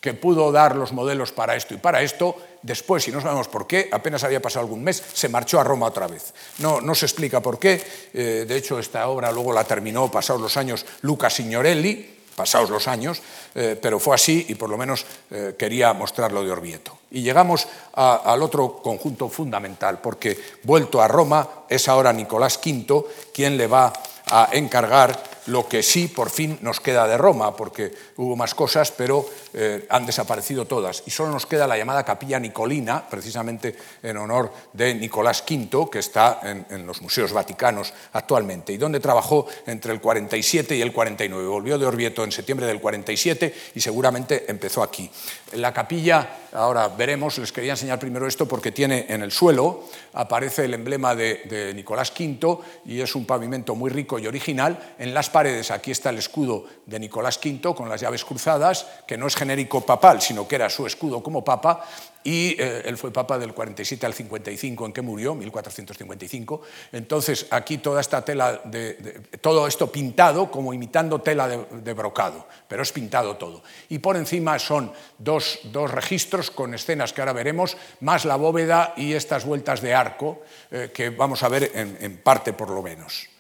que 0.05 0.13
pudo 0.13 0.53
dar 0.53 0.77
los 0.77 0.93
modelos 0.93 1.33
para 1.33 1.57
esto 1.57 1.73
y 1.73 1.79
para 1.79 2.03
esto, 2.03 2.37
después, 2.61 3.09
y 3.09 3.11
no 3.11 3.23
sabemos 3.23 3.49
por 3.49 3.67
qué, 3.67 3.89
apenas 3.91 4.23
había 4.23 4.43
pasado 4.43 4.67
algún 4.67 4.85
mes, 4.85 5.03
se 5.15 5.31
marchó 5.31 5.59
a 5.59 5.65
Roma 5.65 5.87
otra 5.87 6.07
vez. 6.09 6.35
No, 6.59 6.83
no 6.83 6.95
se 6.95 7.07
explica 7.07 7.41
por 7.41 7.59
qué, 7.59 7.83
eh, 8.13 8.45
de 8.47 8.55
hecho 8.55 8.79
esta 8.79 9.09
obra 9.09 9.33
luego 9.33 9.55
la 9.55 9.65
terminó 9.65 10.11
pasados 10.11 10.43
los 10.43 10.59
años 10.59 10.85
Luca 11.01 11.31
Signorelli, 11.31 12.17
pasados 12.37 12.69
los 12.69 12.87
años, 12.87 13.23
eh, 13.55 13.79
pero 13.81 13.99
fue 13.99 14.15
así 14.15 14.45
y 14.51 14.57
por 14.57 14.69
lo 14.69 14.77
menos 14.77 15.07
eh, 15.31 15.55
quería 15.59 15.95
mostrarlo 15.95 16.45
de 16.45 16.51
Orvieto. 16.51 16.99
Y 17.11 17.23
llegamos 17.23 17.67
al 17.95 18.43
otro 18.43 18.83
conjunto 18.83 19.31
fundamental, 19.31 20.03
porque 20.03 20.39
vuelto 20.65 21.01
a 21.01 21.09
Roma 21.09 21.49
es 21.67 21.89
ahora 21.89 22.13
Nicolás 22.13 22.61
V 22.63 23.07
quien 23.33 23.57
le 23.57 23.69
va 23.69 23.91
a 24.27 24.51
encargar 24.53 25.34
lo 25.47 25.69
que 25.69 25.83
sí 25.83 26.09
por 26.09 26.31
fin 26.31 26.59
nos 26.63 26.81
queda 26.81 27.07
de 27.07 27.19
Roma, 27.19 27.55
porque 27.57 27.93
hubo 28.17 28.37
más 28.37 28.55
cosas, 28.55 28.91
pero 28.93 29.29
eh, 29.53 29.87
han 29.91 30.07
desaparecido 30.07 30.67
todas. 30.67 31.03
Y 31.07 31.11
solo 31.11 31.33
nos 31.33 31.47
queda 31.47 31.67
la 31.67 31.77
llamada 31.77 32.05
capilla 32.05 32.39
nicolina, 32.39 33.07
precisamente 33.09 33.77
en 34.03 34.17
honor 34.17 34.53
de 34.73 34.95
Nicolás 34.95 35.45
V, 35.49 35.91
que 35.91 35.99
está 35.99 36.41
en, 36.43 36.87
los 36.87 37.03
museos 37.03 37.33
vaticanos 37.33 37.93
actualmente, 38.13 38.73
y 38.73 38.77
donde 38.77 39.01
trabajó 39.01 39.47
entre 39.67 39.93
el 39.93 40.01
47 40.01 40.77
y 40.77 40.83
el 40.83 40.93
49. 40.93 41.47
Volvió 41.47 41.79
de 41.79 41.87
Orvieto 41.87 42.25
en 42.25 42.33
septiembre 42.33 42.67
del 42.67 42.81
47 42.81 43.55
y 43.75 43.81
seguramente 43.81 44.45
empezó 44.49 44.83
aquí. 44.83 45.11
La 45.53 45.73
capilla, 45.73 46.49
ahora 46.53 46.89
veremos, 46.89 47.39
les 47.39 47.53
quería 47.53 47.73
enseñar 47.73 47.99
primero 47.99 48.27
esto 48.27 48.47
porque 48.47 48.73
tiene 48.73 49.07
en 49.09 49.23
el 49.23 49.31
suelo, 49.31 49.85
aparece 50.15 50.65
el 50.65 50.75
emblema 50.75 51.15
de, 51.15 51.43
de 51.45 51.75
Nicolás 51.75 52.13
V 52.19 52.59
y 52.87 53.01
es 53.01 53.15
un 53.15 53.27
pavimento 53.27 53.75
muy 53.75 53.91
rico 53.91 54.19
y 54.19 54.27
original. 54.27 54.95
En 54.99 55.15
las 55.15 55.31
paredes, 55.35 55.73
aquí 55.73 55.91
está 55.91 56.11
el 56.11 56.19
escudo 56.19 56.65
de 56.87 57.01
Nicolás 57.01 57.41
V 57.45 57.75
con 57.75 57.89
las 57.89 58.01
llaves 58.01 58.25
cruzadas, 58.25 58.87
que 59.05 59.19
no 59.19 59.27
es 59.27 59.35
genérico 59.35 59.81
papal, 59.81 60.23
sino 60.23 60.47
que 60.47 60.55
era 60.55 60.71
su 60.71 60.87
escudo 60.87 61.25
como 61.25 61.43
papa, 61.43 61.85
y 62.23 62.55
eh, 62.57 62.83
él 62.85 62.97
fue 62.97 63.13
papa 63.13 63.37
del 63.37 63.53
47 63.53 64.07
al 64.07 64.15
55 64.15 64.87
en 64.87 64.93
que 64.93 65.03
murió, 65.03 65.35
1455. 65.35 66.63
Entonces, 66.93 67.49
aquí 67.51 67.79
toda 67.79 68.01
esta 68.01 68.25
tela, 68.25 68.61
de, 68.65 68.95
todo 69.41 69.67
esto 69.67 69.91
pintado 69.91 70.53
como 70.53 70.73
imitando 70.73 71.21
tela 71.21 71.49
de, 71.49 71.93
brocado, 71.95 72.47
pero 72.69 72.85
es 72.85 72.93
pintado 72.93 73.37
todo. 73.37 73.65
Y 73.89 73.99
por 73.99 74.17
encima 74.17 74.61
son 74.61 74.93
dos, 75.19 75.59
dos, 75.65 75.91
registros 75.91 76.53
con 76.53 76.75
escenas 76.75 77.13
que 77.13 77.23
ahora 77.23 77.33
veremos, 77.33 77.77
más 78.01 78.25
la 78.25 78.37
bóveda 78.37 78.95
y 78.97 79.15
estas 79.15 79.45
vueltas 79.45 79.81
de 79.81 79.95
arco 79.95 80.43
eh, 80.71 80.93
que 80.95 81.11
vamos 81.11 81.43
a 81.43 81.49
ver 81.49 81.73
en 81.75 82.19
parte 82.19 82.53
por 82.53 82.71
lo 82.71 82.81
menos. 82.81 83.34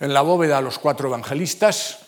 En 0.00 0.14
la 0.14 0.22
bóveda 0.22 0.62
los 0.62 0.78
cuatro 0.78 1.08
evangelistas, 1.08 1.98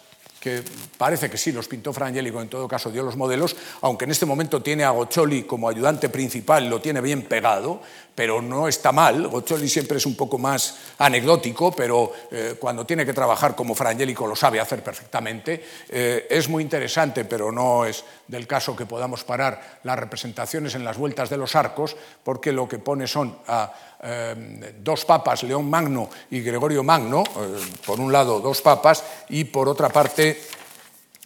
que 0.40 0.64
parece 0.99 1.30
que 1.30 1.38
sí 1.38 1.53
los 1.53 1.68
pintó 1.68 1.93
Fra 1.93 2.07
Angelico, 2.07 2.43
en 2.43 2.49
todo 2.49 2.66
caso 2.66 2.90
dio 2.90 3.05
los 3.05 3.16
modelos, 3.16 3.55
aunque 3.82 4.07
en 4.07 4.11
este 4.11 4.26
momento 4.26 4.61
tiene 4.61 4.82
a 4.82 4.90
Goccioli 4.90 5.45
como 5.45 5.68
ayudante 5.68 6.09
principal, 6.09 6.68
lo 6.68 6.80
tiene 6.80 7.01
bien 7.01 7.22
pegado, 7.22 7.80
pero 8.14 8.43
no 8.43 8.66
está 8.66 8.90
mal. 8.90 9.28
Goccioli 9.28 9.68
siempre 9.68 9.99
es 9.99 10.07
un 10.07 10.16
poco 10.16 10.38
más 10.38 10.78
anecdótico, 10.99 11.70
pero 11.70 12.12
eh, 12.30 12.57
cuando 12.59 12.84
tiene 12.84 13.07
que 13.07 13.12
trabajar 13.12 13.55
como 13.55 13.74
Fra 13.74 13.90
Angelico 13.90 14.26
lo 14.26 14.34
sabe 14.34 14.59
hacer 14.59 14.82
perfectamente. 14.82 15.64
Eh, 15.88 16.26
es 16.28 16.49
muy 16.49 16.64
interesante, 16.64 17.24
pero 17.24 17.53
no 17.53 17.84
es 17.84 18.03
del 18.26 18.49
caso 18.49 18.74
que 18.74 18.86
podamos 18.86 19.22
parar 19.22 19.78
las 19.84 19.99
representaciones 19.99 20.74
en 20.74 20.84
las 20.84 20.99
vueltas 20.99 21.30
de 21.30 21.36
los 21.36 21.55
arcos, 21.55 21.95
porque 22.24 22.51
lo 22.51 22.68
que 22.68 22.78
pone 22.78 23.07
son 23.07 23.38
a 23.47 23.72
eh, 24.05 24.74
dos 24.80 25.05
papas, 25.05 25.44
León 25.44 25.70
Magno 25.70 26.11
y 26.32 26.40
Gregorio 26.40 26.82
Magno, 26.82 27.22
eh, 27.22 27.61
por 27.86 28.00
un 28.00 28.11
lado 28.11 28.40
dos 28.40 28.61
papas, 28.61 29.05
y 29.28 29.44
por 29.44 29.68
otra 29.68 29.90
parte 29.90 30.42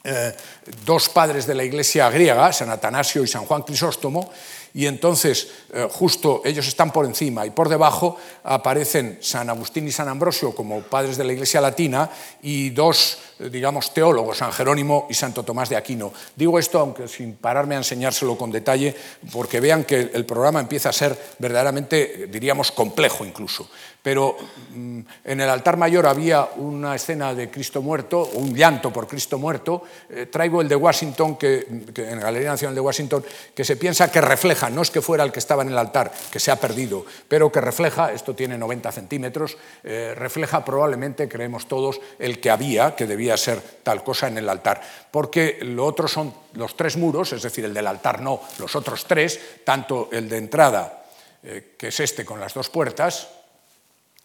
eh, 0.05 0.37
dos 0.85 1.09
padres 1.09 1.47
de 1.47 1.55
la 1.55 1.65
iglesia 1.65 2.11
griega, 2.11 2.53
San 2.53 2.69
Atanasio 2.69 3.25
y 3.25 3.29
San 3.29 3.47
Juan 3.47 3.63
Crisóstomo, 3.63 4.31
y 4.75 4.85
entonces 4.85 5.49
justo 5.93 6.43
ellos 6.45 6.69
están 6.69 6.93
por 6.93 7.07
encima 7.07 7.47
y 7.47 7.51
por 7.51 7.71
debajo 7.71 8.19
aparecen 8.45 9.21
San 9.23 9.49
Agustín 9.49 9.89
y 9.89 9.91
San 9.91 10.09
Ambrosio 10.09 10.55
como 10.55 10.83
padres 10.83 11.17
de 11.17 11.25
la 11.25 11.33
Iglesia 11.33 11.63
Latina 11.63 12.11
y 12.43 12.69
dos, 12.71 13.17
digamos, 13.39 13.93
teólogos, 13.93 14.39
San 14.39 14.53
Jerónimo 14.53 15.07
y 15.11 15.15
Santo 15.15 15.43
Tomás 15.43 15.69
de 15.69 15.77
Aquino. 15.77 16.13
Digo 16.35 16.59
esto 16.59 16.79
aunque 16.79 17.09
sin 17.09 17.35
pararme 17.35 17.75
a 17.75 17.79
enseñárselo 17.79 18.37
con 18.37 18.51
detalle, 18.51 18.95
porque 19.33 19.61
vean 19.61 19.85
que 19.85 20.11
el 20.13 20.25
programa 20.25 20.61
empieza 20.61 20.91
a 20.91 20.93
ser 20.93 21.17
verdaderamente, 21.39 22.29
diríamos, 22.31 22.73
complejo 22.73 23.25
incluso. 23.25 23.69
Pero 24.03 24.37
mmm, 24.75 25.01
en 25.25 25.41
el 25.41 25.51
altar 25.51 25.77
mayor 25.77 26.07
había 26.07 26.49
una 26.57 26.95
escena 26.95 27.35
de 27.35 27.51
Cristo 27.51 27.83
muerto, 27.83 28.31
un 28.35 28.55
llanto 28.55 28.93
por 28.93 29.09
Cristo 29.09 29.37
muerto. 29.37 29.83
Eh, 30.09 30.27
traigo 30.27 30.61
el 30.61 30.69
de 30.69 30.77
Washington, 30.77 31.37
que, 31.37 31.85
que 31.93 32.09
en 32.09 32.19
la 32.19 32.27
Galería 32.27 32.51
Nacional 32.51 32.75
de 32.75 32.81
Washington, 32.81 33.25
que 33.55 33.65
se 33.65 33.77
piensa 33.77 34.11
que 34.11 34.21
refleja 34.21 34.71
no 34.71 34.83
es 34.83 34.91
que 34.91 35.03
fuera 35.03 35.25
el 35.25 35.33
que 35.33 35.41
estaba 35.41 35.63
en 35.63 35.71
el 35.71 35.79
altar, 35.79 36.13
que 36.31 36.39
se 36.39 36.51
ha 36.51 36.57
perdido, 36.57 37.05
pero 37.29 37.51
que 37.51 37.61
refleja, 37.61 38.13
esto 38.13 38.35
tiene 38.35 38.57
90 38.57 38.93
centímetros, 38.93 39.57
eh, 39.83 40.15
refleja 40.17 40.65
probablemente, 40.65 41.29
creemos 41.29 41.67
todos, 41.67 42.01
el 42.19 42.41
que 42.41 42.51
había, 42.51 42.95
que 42.95 43.07
debía 43.07 43.26
ser 43.35 43.63
tal 43.83 44.05
cosa 44.05 44.29
en 44.29 44.37
el 44.37 44.49
altar, 44.49 44.83
porque 45.11 45.59
lo 45.63 45.87
otro 45.87 46.07
son 46.07 46.35
los 46.53 46.77
tres 46.77 46.99
muros, 46.99 47.33
es 47.33 47.43
decir, 47.43 47.65
el 47.65 47.73
del 47.73 47.87
altar 47.87 48.21
no, 48.21 48.43
los 48.59 48.77
otros 48.77 49.07
tres, 49.07 49.65
tanto 49.65 50.11
el 50.13 50.29
de 50.29 50.37
entrada, 50.37 51.05
eh, 51.43 51.75
que 51.79 51.89
es 51.89 52.01
este 52.01 52.27
con 52.27 52.39
las 52.39 52.53
dos 52.53 52.69
puertas, 52.69 53.29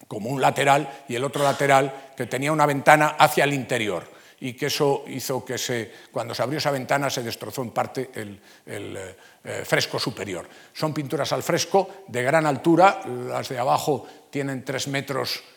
como 0.06 0.28
un 0.28 0.42
lateral, 0.42 1.04
y 1.08 1.14
el 1.14 1.24
otro 1.24 1.42
lateral 1.42 2.12
que 2.14 2.26
tenía 2.26 2.52
una 2.52 2.66
ventana 2.66 3.16
hacia 3.18 3.44
el 3.44 3.54
interior 3.54 4.12
y 4.42 4.54
que 4.54 4.66
eso 4.66 5.04
hizo 5.06 5.44
que 5.44 5.56
se, 5.56 5.92
cuando 6.10 6.34
se 6.34 6.42
abrió 6.42 6.58
esa 6.58 6.72
ventana 6.72 7.08
se 7.08 7.22
destrozó 7.22 7.62
en 7.62 7.70
parte 7.70 8.10
el, 8.12 8.40
el 8.66 8.98
eh, 9.44 9.62
fresco 9.64 10.00
superior. 10.00 10.48
Son 10.74 10.92
pinturas 10.92 11.32
al 11.32 11.44
fresco 11.44 12.04
de 12.08 12.24
gran 12.24 12.44
altura, 12.44 13.02
las 13.06 13.48
de 13.48 13.58
abajo 13.58 14.04
tienen 14.30 14.64
tres 14.64 14.88
metros 14.88 15.38
eh, 15.38 15.51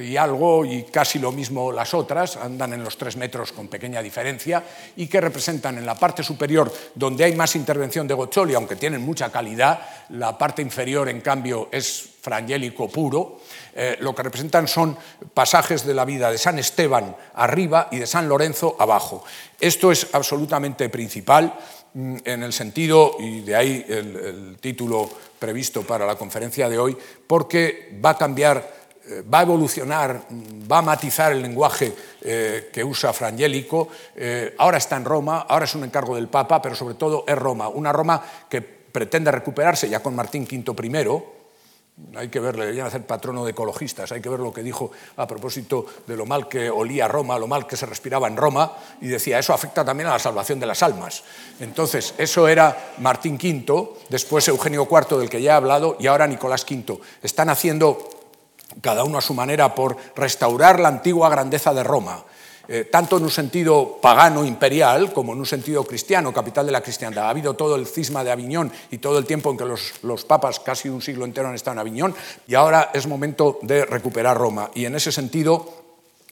y 0.00 0.16
algo 0.16 0.64
y 0.64 0.84
casi 0.84 1.18
lo 1.18 1.30
mismo 1.30 1.70
las 1.70 1.94
otras, 1.94 2.36
andan 2.36 2.72
en 2.72 2.82
los 2.82 2.98
tres 2.98 3.16
metros 3.16 3.52
con 3.52 3.68
pequeña 3.68 4.02
diferencia 4.02 4.64
y 4.96 5.06
que 5.06 5.20
representan 5.20 5.78
en 5.78 5.86
la 5.86 5.94
parte 5.94 6.22
superior 6.22 6.72
donde 6.94 7.24
hay 7.24 7.36
más 7.36 7.54
intervención 7.54 8.08
de 8.08 8.14
Goccioli, 8.14 8.54
aunque 8.54 8.76
tienen 8.76 9.02
mucha 9.02 9.30
calidad, 9.30 9.80
la 10.10 10.36
parte 10.36 10.62
inferior 10.62 11.08
en 11.08 11.20
cambio 11.20 11.68
es 11.70 12.08
frangélico 12.20 12.88
puro, 12.88 13.40
eh, 13.74 13.96
lo 14.00 14.14
que 14.14 14.22
representan 14.22 14.68
son 14.68 14.96
pasajes 15.32 15.86
de 15.86 15.94
la 15.94 16.04
vida 16.04 16.30
de 16.30 16.38
San 16.38 16.58
Esteban 16.58 17.16
arriba 17.34 17.88
y 17.90 17.98
de 17.98 18.06
San 18.06 18.28
Lorenzo 18.28 18.76
abajo. 18.78 19.24
Esto 19.60 19.92
es 19.92 20.08
absolutamente 20.12 20.88
principal 20.88 21.54
mm, 21.94 22.16
en 22.24 22.42
el 22.42 22.52
sentido, 22.52 23.16
y 23.18 23.40
de 23.40 23.56
ahí 23.56 23.84
el, 23.88 24.56
título 24.60 25.08
previsto 25.38 25.82
para 25.82 26.04
la 26.04 26.16
conferencia 26.16 26.68
de 26.68 26.78
hoy, 26.78 26.96
porque 27.26 27.98
va 28.04 28.10
a 28.10 28.18
cambiar 28.18 28.58
eh, 28.58 28.77
va 29.32 29.40
a 29.40 29.42
evolucionar, 29.42 30.22
va 30.70 30.78
a 30.78 30.82
matizar 30.82 31.32
el 31.32 31.42
lenguaje 31.42 31.94
eh, 32.22 32.70
que 32.72 32.84
usa 32.84 33.12
Frangélico. 33.12 33.88
Eh, 34.14 34.54
ahora 34.58 34.78
está 34.78 34.96
en 34.96 35.04
Roma, 35.04 35.46
ahora 35.48 35.64
es 35.64 35.74
un 35.74 35.84
encargo 35.84 36.14
del 36.14 36.28
Papa, 36.28 36.60
pero 36.60 36.74
sobre 36.74 36.94
todo 36.94 37.24
es 37.26 37.36
Roma, 37.36 37.68
una 37.68 37.92
Roma 37.92 38.22
que 38.48 38.60
pretende 38.60 39.30
recuperarse 39.30 39.88
ya 39.88 40.00
con 40.00 40.14
Martín 40.14 40.42
V 40.42 40.86
I, 40.86 41.38
hay 42.14 42.28
que 42.28 42.38
ver, 42.38 42.54
le 42.54 42.62
deberían 42.62 42.86
hacer 42.86 43.04
patrono 43.04 43.44
de 43.44 43.50
ecologistas, 43.50 44.12
hay 44.12 44.20
que 44.20 44.28
ver 44.28 44.38
lo 44.38 44.52
que 44.52 44.62
dijo 44.62 44.92
a 45.16 45.26
propósito 45.26 45.84
de 46.06 46.16
lo 46.16 46.26
mal 46.26 46.48
que 46.48 46.70
olía 46.70 47.08
Roma, 47.08 47.36
lo 47.38 47.48
mal 47.48 47.66
que 47.66 47.76
se 47.76 47.86
respiraba 47.86 48.28
en 48.28 48.36
Roma, 48.36 48.72
y 49.00 49.08
decía, 49.08 49.38
eso 49.38 49.52
afecta 49.52 49.84
también 49.84 50.08
a 50.08 50.12
la 50.12 50.18
salvación 50.20 50.60
de 50.60 50.66
las 50.66 50.84
almas. 50.84 51.24
Entonces, 51.58 52.14
eso 52.16 52.46
era 52.46 52.92
Martín 52.98 53.34
V, 53.34 53.96
después 54.10 54.46
Eugenio 54.46 54.86
IV, 54.88 55.18
del 55.18 55.28
que 55.28 55.42
ya 55.42 55.54
he 55.54 55.56
hablado, 55.56 55.96
y 55.98 56.06
ahora 56.06 56.28
Nicolás 56.28 56.64
V. 56.70 57.00
Están 57.20 57.50
haciendo 57.50 57.98
cada 58.80 59.04
uno 59.04 59.18
a 59.18 59.22
su 59.22 59.34
manera, 59.34 59.74
por 59.74 59.96
restaurar 60.14 60.80
la 60.80 60.88
antigua 60.88 61.28
grandeza 61.28 61.72
de 61.74 61.82
Roma, 61.82 62.24
eh, 62.68 62.84
tanto 62.84 63.16
en 63.16 63.24
un 63.24 63.30
sentido 63.30 63.98
pagano 64.00 64.44
imperial 64.44 65.12
como 65.12 65.32
en 65.32 65.38
un 65.38 65.46
sentido 65.46 65.84
cristiano, 65.84 66.34
capital 66.34 66.66
de 66.66 66.72
la 66.72 66.82
cristiandad. 66.82 67.24
Ha 67.24 67.30
habido 67.30 67.54
todo 67.54 67.76
el 67.76 67.86
cisma 67.86 68.22
de 68.22 68.30
Aviñón 68.30 68.70
y 68.90 68.98
todo 68.98 69.18
el 69.18 69.24
tiempo 69.24 69.50
en 69.50 69.56
que 69.56 69.64
los, 69.64 69.94
los 70.02 70.24
papas, 70.24 70.60
casi 70.60 70.88
un 70.88 71.00
siglo 71.00 71.24
entero, 71.24 71.48
han 71.48 71.54
estado 71.54 71.76
en 71.76 71.78
Aviñón, 71.80 72.14
y 72.46 72.54
ahora 72.54 72.90
es 72.92 73.06
momento 73.06 73.58
de 73.62 73.86
recuperar 73.86 74.36
Roma. 74.36 74.70
Y 74.74 74.84
en 74.84 74.94
ese 74.94 75.12
sentido, 75.12 75.87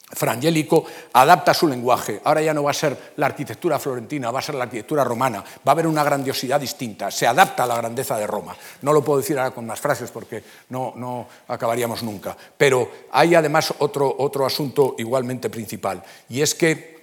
Frangélico 0.09 0.85
adapta 1.15 1.53
su 1.53 1.67
lenguaje. 1.67 2.21
Ahora 2.23 2.41
ya 2.41 2.55
no 2.55 2.63
va 2.63 2.71
a 2.71 2.75
ser 2.75 3.13
la 3.17 3.27
arquitectura 3.27 3.79
florentina, 3.79 4.31
va 4.31 4.39
a 4.39 4.43
ser 4.43 4.55
la 4.55 4.65
arquitectura 4.65 5.03
romana. 5.03 5.41
Va 5.41 5.71
a 5.71 5.71
haber 5.73 5.87
una 5.89 6.05
grandiosidad 6.05 6.61
distinta. 6.61 7.11
Se 7.11 7.27
adapta 7.27 7.65
a 7.65 7.67
la 7.67 7.77
grandeza 7.77 8.17
de 8.17 8.27
Roma. 8.27 8.57
No 8.83 8.93
lo 8.93 9.03
puedo 9.03 9.19
decir 9.19 9.37
ahora 9.37 9.51
con 9.51 9.67
más 9.67 9.81
frases 9.81 10.13
porque 10.13 10.45
no, 10.69 10.93
no 10.95 11.27
acabaríamos 11.49 12.05
nunca. 12.05 12.37
Pero 12.57 12.89
hay 13.11 13.35
además 13.35 13.75
otro, 13.79 14.15
otro 14.19 14.47
asunto 14.47 14.95
igualmente 14.99 15.51
principal 15.51 16.03
y 16.29 16.41
es 16.41 16.55
que 16.55 16.96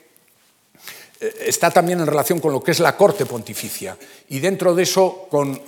está 1.40 1.72
también 1.72 2.00
en 2.00 2.08
relación 2.08 2.40
con 2.40 2.52
lo 2.52 2.64
que 2.64 2.72
es 2.72 2.80
la 2.80 2.98
corte 2.98 3.26
pontificia. 3.26 3.98
Y 4.30 4.40
dentro 4.40 4.76
de 4.76 4.84
eso 4.84 5.28
con 5.30 5.60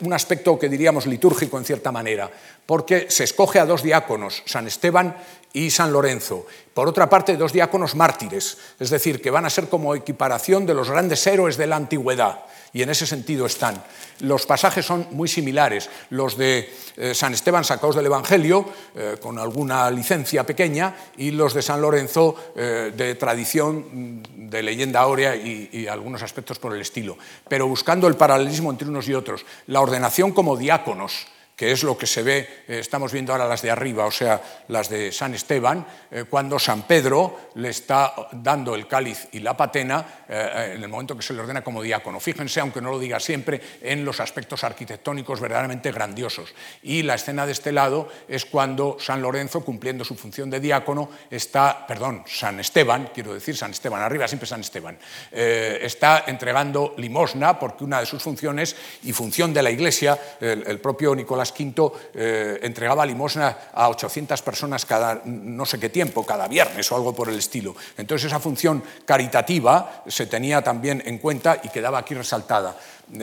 un 0.00 0.12
aspecto 0.12 0.58
que 0.58 0.68
diríamos 0.68 1.06
litúrgico 1.06 1.58
en 1.58 1.64
cierta 1.64 1.92
manera, 1.92 2.30
porque 2.66 3.06
se 3.08 3.24
escoge 3.24 3.58
a 3.58 3.66
dos 3.66 3.82
diáconos, 3.82 4.42
San 4.46 4.66
Esteban 4.66 5.16
y 5.52 5.70
San 5.70 5.92
Lorenzo, 5.92 6.46
Por 6.72 6.88
otra 6.88 7.10
parte, 7.10 7.36
dos 7.36 7.52
diáconos 7.52 7.94
mártires, 7.94 8.56
es 8.80 8.88
decir, 8.88 9.20
que 9.20 9.30
van 9.30 9.44
a 9.44 9.50
ser 9.50 9.68
como 9.68 9.94
equiparación 9.94 10.64
de 10.64 10.72
los 10.72 10.88
grandes 10.88 11.26
héroes 11.26 11.58
de 11.58 11.66
la 11.66 11.76
antigüedad 11.76 12.46
y 12.72 12.82
en 12.82 12.90
ese 12.90 13.06
sentido 13.06 13.46
están. 13.46 13.82
Los 14.20 14.46
pasajes 14.46 14.86
son 14.86 15.08
muy 15.10 15.28
similares, 15.28 15.90
los 16.10 16.36
de 16.36 16.72
eh, 16.96 17.14
San 17.14 17.34
Esteban 17.34 17.64
sacados 17.64 17.96
del 17.96 18.06
Evangelio, 18.06 18.64
eh, 18.94 19.16
con 19.20 19.38
alguna 19.38 19.90
licencia 19.90 20.44
pequeña, 20.44 20.94
y 21.16 21.32
los 21.32 21.54
de 21.54 21.62
San 21.62 21.80
Lorenzo 21.80 22.52
eh, 22.56 22.92
de 22.96 23.14
tradición, 23.16 24.20
mm, 24.20 24.50
de 24.50 24.62
leyenda 24.62 25.00
áurea 25.00 25.36
y, 25.36 25.68
y, 25.72 25.86
algunos 25.86 26.22
aspectos 26.22 26.58
por 26.58 26.74
el 26.74 26.80
estilo, 26.80 27.18
pero 27.48 27.66
buscando 27.66 28.06
el 28.06 28.16
paralelismo 28.16 28.70
entre 28.70 28.88
unos 28.88 29.08
y 29.08 29.14
otros. 29.14 29.44
La 29.66 29.80
ordenación 29.80 30.32
como 30.32 30.56
diáconos, 30.56 31.26
que 31.62 31.70
es 31.70 31.84
lo 31.84 31.96
que 31.96 32.08
se 32.08 32.24
ve, 32.24 32.38
eh, 32.66 32.80
estamos 32.80 33.12
viendo 33.12 33.30
ahora 33.30 33.46
las 33.46 33.62
de 33.62 33.70
arriba, 33.70 34.04
o 34.04 34.10
sea, 34.10 34.42
las 34.66 34.88
de 34.88 35.12
San 35.12 35.32
Esteban, 35.32 35.86
eh, 36.10 36.24
cuando 36.28 36.58
San 36.58 36.88
Pedro 36.88 37.50
le 37.54 37.68
está 37.68 38.14
dando 38.32 38.74
el 38.74 38.88
cáliz 38.88 39.28
y 39.30 39.38
la 39.38 39.56
patena 39.56 40.24
eh, 40.28 40.72
en 40.74 40.82
el 40.82 40.88
momento 40.88 41.14
que 41.16 41.22
se 41.22 41.32
le 41.32 41.38
ordena 41.38 41.62
como 41.62 41.80
diácono. 41.80 42.18
Fíjense, 42.18 42.58
aunque 42.58 42.80
no 42.80 42.90
lo 42.90 42.98
diga 42.98 43.20
siempre, 43.20 43.60
en 43.80 44.04
los 44.04 44.18
aspectos 44.18 44.64
arquitectónicos 44.64 45.38
verdaderamente 45.38 45.92
grandiosos. 45.92 46.52
Y 46.82 47.04
la 47.04 47.14
escena 47.14 47.46
de 47.46 47.52
este 47.52 47.70
lado 47.70 48.08
es 48.26 48.44
cuando 48.44 48.96
San 48.98 49.22
Lorenzo, 49.22 49.64
cumpliendo 49.64 50.04
su 50.04 50.16
función 50.16 50.50
de 50.50 50.58
diácono, 50.58 51.10
está, 51.30 51.86
perdón, 51.86 52.24
San 52.26 52.58
Esteban, 52.58 53.10
quiero 53.14 53.34
decir 53.34 53.56
San 53.56 53.70
Esteban, 53.70 54.02
arriba 54.02 54.26
siempre 54.26 54.48
San 54.48 54.62
Esteban, 54.62 54.98
está 55.30 56.24
entregando 56.26 56.96
limosna 56.98 57.56
porque 57.56 57.84
una 57.84 58.00
de 58.00 58.06
sus 58.06 58.20
funciones 58.20 58.74
y 59.04 59.12
función 59.12 59.54
de 59.54 59.62
la 59.62 59.70
Iglesia, 59.70 60.18
el, 60.40 60.64
el 60.66 60.80
propio 60.80 61.14
Nicolás 61.14 61.51
V 61.56 61.92
eh, 62.14 62.58
entregaba 62.62 63.06
limosna 63.06 63.70
a 63.72 63.88
800 63.88 64.40
personas 64.42 64.84
cada 64.86 65.22
no 65.24 65.64
sé 65.64 65.78
qué 65.78 65.88
tiempo, 65.88 66.26
cada 66.26 66.48
viernes 66.48 66.90
o 66.90 66.96
algo 66.96 67.14
por 67.14 67.28
el 67.28 67.38
estilo. 67.38 67.74
Entonces 67.96 68.26
esa 68.26 68.40
función 68.40 68.82
caritativa 69.04 70.02
se 70.06 70.26
tenía 70.26 70.62
también 70.62 71.02
en 71.04 71.18
cuenta 71.18 71.60
y 71.62 71.68
quedaba 71.68 71.98
aquí 71.98 72.14
resaltada. 72.14 72.76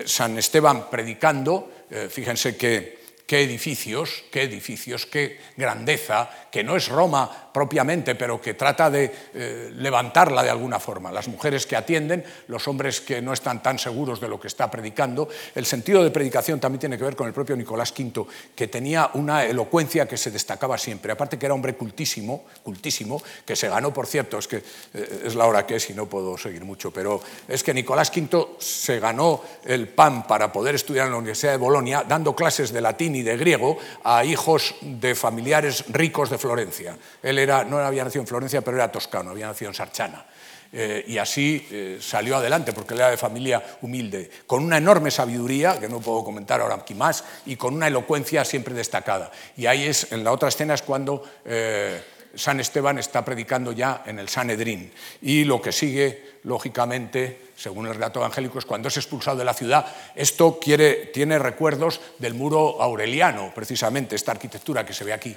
San 0.05 0.37
Esteban 0.37 0.89
predicando, 0.89 1.69
eh, 1.89 2.07
fíjense 2.09 2.55
qué 2.55 2.99
edificios, 3.29 4.23
qué 4.31 4.43
edificios, 4.43 5.05
qué 5.05 5.39
grandeza, 5.55 6.29
que 6.51 6.63
no 6.63 6.75
es 6.75 6.87
Roma 6.87 7.48
propiamente, 7.51 8.15
pero 8.15 8.41
que 8.41 8.53
trata 8.53 8.89
de 8.89 9.11
eh, 9.33 9.71
levantarla 9.75 10.43
de 10.43 10.49
alguna 10.49 10.79
forma. 10.79 11.11
Las 11.11 11.27
mujeres 11.27 11.65
que 11.65 11.75
atienden, 11.75 12.23
los 12.47 12.67
hombres 12.67 13.01
que 13.01 13.21
no 13.21 13.33
están 13.33 13.61
tan 13.63 13.79
seguros 13.79 14.19
de 14.19 14.27
lo 14.27 14.39
que 14.39 14.47
está 14.47 14.69
predicando. 14.69 15.27
El 15.55 15.65
sentido 15.65 16.03
de 16.03 16.11
predicación 16.11 16.59
también 16.59 16.79
tiene 16.79 16.97
que 16.97 17.03
ver 17.03 17.15
con 17.15 17.27
el 17.27 17.33
propio 17.33 17.55
Nicolás 17.55 17.93
V, 17.97 18.25
que 18.55 18.67
tenía 18.67 19.09
una 19.13 19.45
elocuencia 19.45 20.07
que 20.07 20.17
se 20.17 20.31
destacaba 20.31 20.77
siempre. 20.77 21.11
Aparte 21.11 21.37
que 21.37 21.45
era 21.45 21.55
hombre 21.55 21.75
cultísimo, 21.75 22.45
cultísimo, 22.63 23.21
que 23.45 23.55
se 23.55 23.69
ganó, 23.69 23.93
por 23.93 24.07
cierto, 24.07 24.37
es 24.37 24.47
que 24.47 24.57
eh, 24.57 25.23
es 25.25 25.35
la 25.35 25.45
hora 25.45 25.65
que 25.65 25.75
es 25.75 25.89
y 25.89 25.93
no 25.93 26.07
puedo 26.07 26.37
seguir 26.37 26.63
mucho, 26.63 26.91
pero 26.91 27.21
es 27.47 27.63
que 27.63 27.73
Nicolás 27.73 28.11
V 28.15 28.47
se 28.59 28.99
ganó 28.99 29.41
el 29.65 29.87
pan 29.87 30.27
para 30.27 30.51
poder 30.51 30.75
estudiar 30.75 31.07
en 31.07 31.13
la 31.13 31.17
Universidad 31.17 31.51
de 31.53 31.57
Bolonia, 31.57 32.03
dando 32.07 32.35
clases 32.35 32.71
de 32.71 32.81
latín 32.81 33.15
y 33.15 33.23
de 33.23 33.37
griego 33.37 33.77
a 34.03 34.23
hijos 34.23 34.75
de 34.81 35.15
familiares 35.15 35.85
ricos 35.89 36.29
de 36.29 36.37
Florencia. 36.37 36.97
No 37.47 37.79
había 37.79 38.03
nacido 38.03 38.21
en 38.21 38.27
Florencia, 38.27 38.61
pero 38.61 38.77
era 38.77 38.91
toscano, 38.91 39.31
había 39.31 39.47
nacido 39.47 39.69
en 39.69 39.75
Sarchana. 39.75 40.25
Eh, 40.71 41.03
y 41.07 41.17
así 41.17 41.67
eh, 41.71 41.97
salió 41.99 42.37
adelante, 42.37 42.73
porque 42.73 42.93
él 42.93 42.99
era 42.99 43.09
de 43.09 43.17
familia 43.17 43.77
humilde, 43.81 44.29
con 44.45 44.63
una 44.63 44.77
enorme 44.77 45.09
sabiduría, 45.09 45.79
que 45.79 45.89
no 45.89 45.99
puedo 45.99 46.23
comentar 46.23 46.61
ahora 46.61 46.75
aquí 46.75 46.93
más, 46.93 47.23
y 47.45 47.55
con 47.55 47.73
una 47.73 47.87
elocuencia 47.87 48.45
siempre 48.45 48.73
destacada. 48.75 49.31
Y 49.57 49.65
ahí 49.65 49.85
es, 49.85 50.11
en 50.11 50.23
la 50.23 50.31
otra 50.31 50.49
escena 50.49 50.75
es 50.75 50.83
cuando 50.83 51.23
eh, 51.43 52.01
San 52.35 52.59
Esteban 52.59 52.99
está 52.99 53.25
predicando 53.25 53.71
ya 53.71 54.03
en 54.05 54.19
el 54.19 54.29
Sanedrín. 54.29 54.91
Y 55.23 55.43
lo 55.43 55.59
que 55.59 55.71
sigue, 55.71 56.37
lógicamente, 56.43 57.49
según 57.55 57.87
el 57.87 57.95
relato 57.95 58.19
evangélico, 58.19 58.59
es 58.59 58.65
cuando 58.65 58.89
es 58.89 58.97
expulsado 58.97 59.37
de 59.37 59.45
la 59.45 59.55
ciudad. 59.55 59.87
Esto 60.15 60.59
quiere, 60.61 61.07
tiene 61.07 61.39
recuerdos 61.39 61.99
del 62.19 62.35
muro 62.35 62.79
aureliano, 62.79 63.51
precisamente, 63.55 64.15
esta 64.15 64.33
arquitectura 64.33 64.85
que 64.85 64.93
se 64.93 65.03
ve 65.03 65.13
aquí 65.13 65.35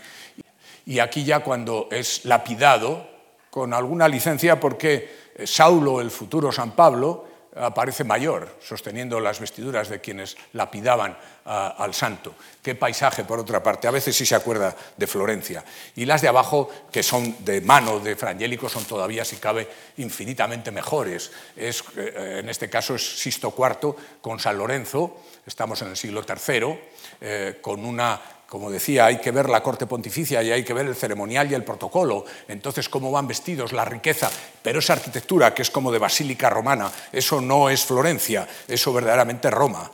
y 0.86 0.98
aquí 0.98 1.24
ya 1.24 1.40
cuando 1.40 1.88
es 1.90 2.24
lapidado, 2.24 3.08
con 3.50 3.74
alguna 3.74 4.08
licencia 4.08 4.58
porque 4.58 5.32
Saulo, 5.44 6.00
el 6.00 6.10
futuro 6.10 6.50
San 6.50 6.72
Pablo, 6.72 7.32
aparece 7.54 8.04
mayor, 8.04 8.56
sosteniendo 8.62 9.20
las 9.20 9.38
vestiduras 9.38 9.88
de 9.88 10.00
quienes 10.00 10.36
lapidaban 10.54 11.16
al 11.44 11.92
santo. 11.92 12.34
Qué 12.62 12.74
paisaje, 12.74 13.24
por 13.24 13.38
otra 13.38 13.62
parte. 13.62 13.88
A 13.88 13.90
veces 13.90 14.16
sí 14.16 14.24
se 14.24 14.34
acuerda 14.34 14.74
de 14.96 15.06
Florencia. 15.06 15.64
Y 15.96 16.06
las 16.06 16.22
de 16.22 16.28
abajo, 16.28 16.70
que 16.90 17.02
son 17.02 17.44
de 17.44 17.60
mano 17.60 17.98
de 18.00 18.16
Frangélico, 18.16 18.68
son 18.68 18.84
todavía, 18.84 19.24
si 19.24 19.36
cabe, 19.36 19.68
infinitamente 19.98 20.70
mejores. 20.70 21.30
Es, 21.56 21.84
eh, 21.96 22.38
en 22.40 22.48
este 22.48 22.70
caso 22.70 22.94
es 22.94 23.20
Sisto 23.20 23.54
IV 23.56 23.96
con 24.20 24.38
San 24.38 24.56
Lorenzo, 24.56 25.20
estamos 25.44 25.82
en 25.82 25.88
el 25.88 25.96
siglo 25.96 26.24
III, 26.26 26.80
eh, 27.20 27.58
con 27.60 27.84
una 27.84 28.20
como 28.52 28.70
decía, 28.70 29.06
hay 29.06 29.16
que 29.16 29.30
ver 29.30 29.48
la 29.48 29.62
corte 29.62 29.86
pontificia 29.86 30.42
y 30.42 30.52
hay 30.52 30.62
que 30.62 30.74
ver 30.74 30.84
el 30.84 30.94
ceremonial 30.94 31.50
y 31.50 31.54
el 31.54 31.64
protocolo. 31.64 32.26
Entonces, 32.46 32.86
cómo 32.90 33.10
van 33.10 33.26
vestidos, 33.26 33.72
la 33.72 33.86
riqueza. 33.86 34.30
Pero 34.62 34.80
esa 34.80 34.92
arquitectura, 34.92 35.54
que 35.54 35.62
es 35.62 35.70
como 35.70 35.90
de 35.90 35.98
basílica 35.98 36.50
romana, 36.50 36.92
eso 37.10 37.40
no 37.40 37.70
es 37.70 37.82
Florencia, 37.82 38.46
eso 38.68 38.92
verdaderamente 38.92 39.50
Roma. 39.50 39.90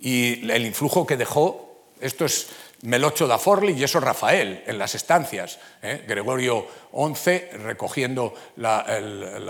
Y 0.00 0.50
el 0.50 0.64
influjo 0.64 1.06
que 1.06 1.18
dejó, 1.18 1.82
esto 2.00 2.24
es 2.24 2.48
Melocho 2.80 3.26
da 3.26 3.36
Forli 3.36 3.74
y 3.74 3.84
eso 3.84 4.00
Rafael 4.00 4.64
en 4.66 4.78
las 4.78 4.94
estancias. 4.94 5.58
¿Eh? 5.82 6.04
Gregorio 6.06 6.66
XI 6.92 7.58
recogiendo 7.58 8.34
el, 8.56 9.44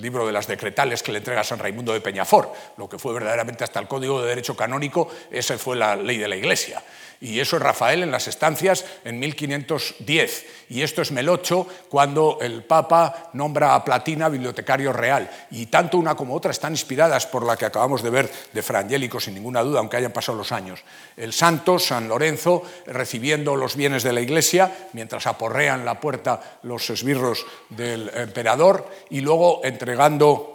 libro 0.00 0.26
de 0.26 0.32
las 0.32 0.46
decretales 0.46 1.02
que 1.02 1.12
le 1.12 1.18
entrega 1.18 1.44
San 1.44 1.58
Raimundo 1.58 1.92
de 1.92 2.00
Peñafort, 2.00 2.54
lo 2.76 2.88
que 2.88 2.98
fue 2.98 3.14
verdaderamente 3.14 3.64
hasta 3.64 3.80
el 3.80 3.88
Código 3.88 4.22
de 4.22 4.28
Derecho 4.28 4.56
Canónico, 4.56 5.10
esa 5.30 5.58
fue 5.58 5.76
la 5.76 5.96
ley 5.96 6.18
de 6.18 6.28
la 6.28 6.36
Iglesia 6.36 6.82
y 7.24 7.40
eso 7.40 7.56
es 7.56 7.62
Rafael 7.62 8.02
en 8.02 8.10
las 8.10 8.28
estancias 8.28 8.84
en 9.02 9.18
1510. 9.18 10.46
Y 10.68 10.82
esto 10.82 11.00
es 11.00 11.10
Melocho 11.10 11.66
cuando 11.88 12.36
el 12.42 12.64
Papa 12.64 13.30
nombra 13.32 13.74
a 13.74 13.82
Platina 13.82 14.28
bibliotecario 14.28 14.92
real. 14.92 15.30
Y 15.50 15.66
tanto 15.66 15.96
una 15.96 16.14
como 16.14 16.34
otra 16.34 16.50
están 16.50 16.74
inspiradas 16.74 17.26
por 17.26 17.46
la 17.46 17.56
que 17.56 17.64
acabamos 17.64 18.02
de 18.02 18.10
ver 18.10 18.30
de 18.52 18.62
Frangélico, 18.62 19.20
sin 19.20 19.32
ninguna 19.32 19.62
duda, 19.62 19.78
aunque 19.78 19.96
hayan 19.96 20.12
pasado 20.12 20.36
los 20.36 20.52
años. 20.52 20.84
El 21.16 21.32
santo, 21.32 21.78
San 21.78 22.08
Lorenzo, 22.08 22.62
recibiendo 22.86 23.56
los 23.56 23.74
bienes 23.74 24.02
de 24.04 24.12
la 24.12 24.20
iglesia, 24.20 24.88
mientras 24.92 25.26
aporrean 25.26 25.84
la 25.84 25.98
puerta 25.98 26.60
los 26.62 26.88
esbirros 26.90 27.44
del 27.70 28.08
emperador, 28.14 28.88
y 29.10 29.20
luego 29.20 29.60
entregando 29.64 30.54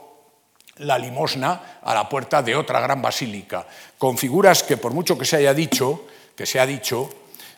la 0.77 0.97
limosna 0.97 1.80
a 1.81 1.93
la 1.93 2.07
puerta 2.07 2.41
de 2.41 2.55
otra 2.55 2.80
gran 2.80 3.01
basílica, 3.01 3.67
con 3.97 4.17
figuras 4.17 4.63
que 4.63 4.77
por 4.77 4.93
mucho 4.93 5.17
que 5.17 5.26
se 5.26 5.38
haya 5.38 5.53
dicho, 5.53 6.05
que 6.35 6.45
se 6.45 6.59
ha 6.59 6.65
dicho, 6.65 7.09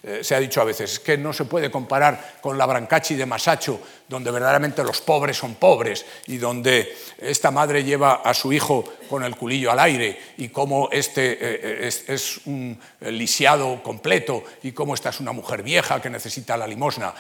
eh, 0.04 0.24
se 0.24 0.34
ha 0.34 0.40
dicho 0.40 0.60
a 0.62 0.64
veces, 0.64 1.00
que 1.00 1.18
no 1.18 1.32
se 1.32 1.46
puede 1.46 1.70
comparar 1.70 2.38
con 2.42 2.58
la 2.58 2.66
Brancachi 2.66 3.16
de 3.16 3.26
Masacho, 3.28 3.80
donde 4.08 4.32
verdaderamente 4.32 4.84
los 4.84 5.00
pobres 5.02 5.38
son 5.38 5.56
pobres 5.56 6.06
y 6.28 6.38
donde 6.38 6.98
esta 7.20 7.52
madre 7.52 7.84
lleva 7.84 8.16
a 8.16 8.34
su 8.34 8.52
hijo 8.52 8.84
con 9.08 9.24
el 9.24 9.36
culillo 9.36 9.72
al 9.72 9.80
aire 9.80 10.20
y 10.38 10.50
cómo 10.50 10.90
este 10.92 11.38
eh, 11.40 11.88
es, 11.88 12.10
es, 12.10 12.40
un 12.46 12.80
lisiado 13.02 13.84
completo 13.84 14.44
y 14.64 14.72
cómo 14.72 14.96
esta 14.96 15.10
es 15.10 15.20
una 15.20 15.34
mujer 15.34 15.62
vieja 15.62 16.02
que 16.02 16.10
necesita 16.10 16.58
la 16.58 16.66
limosna. 16.66 17.14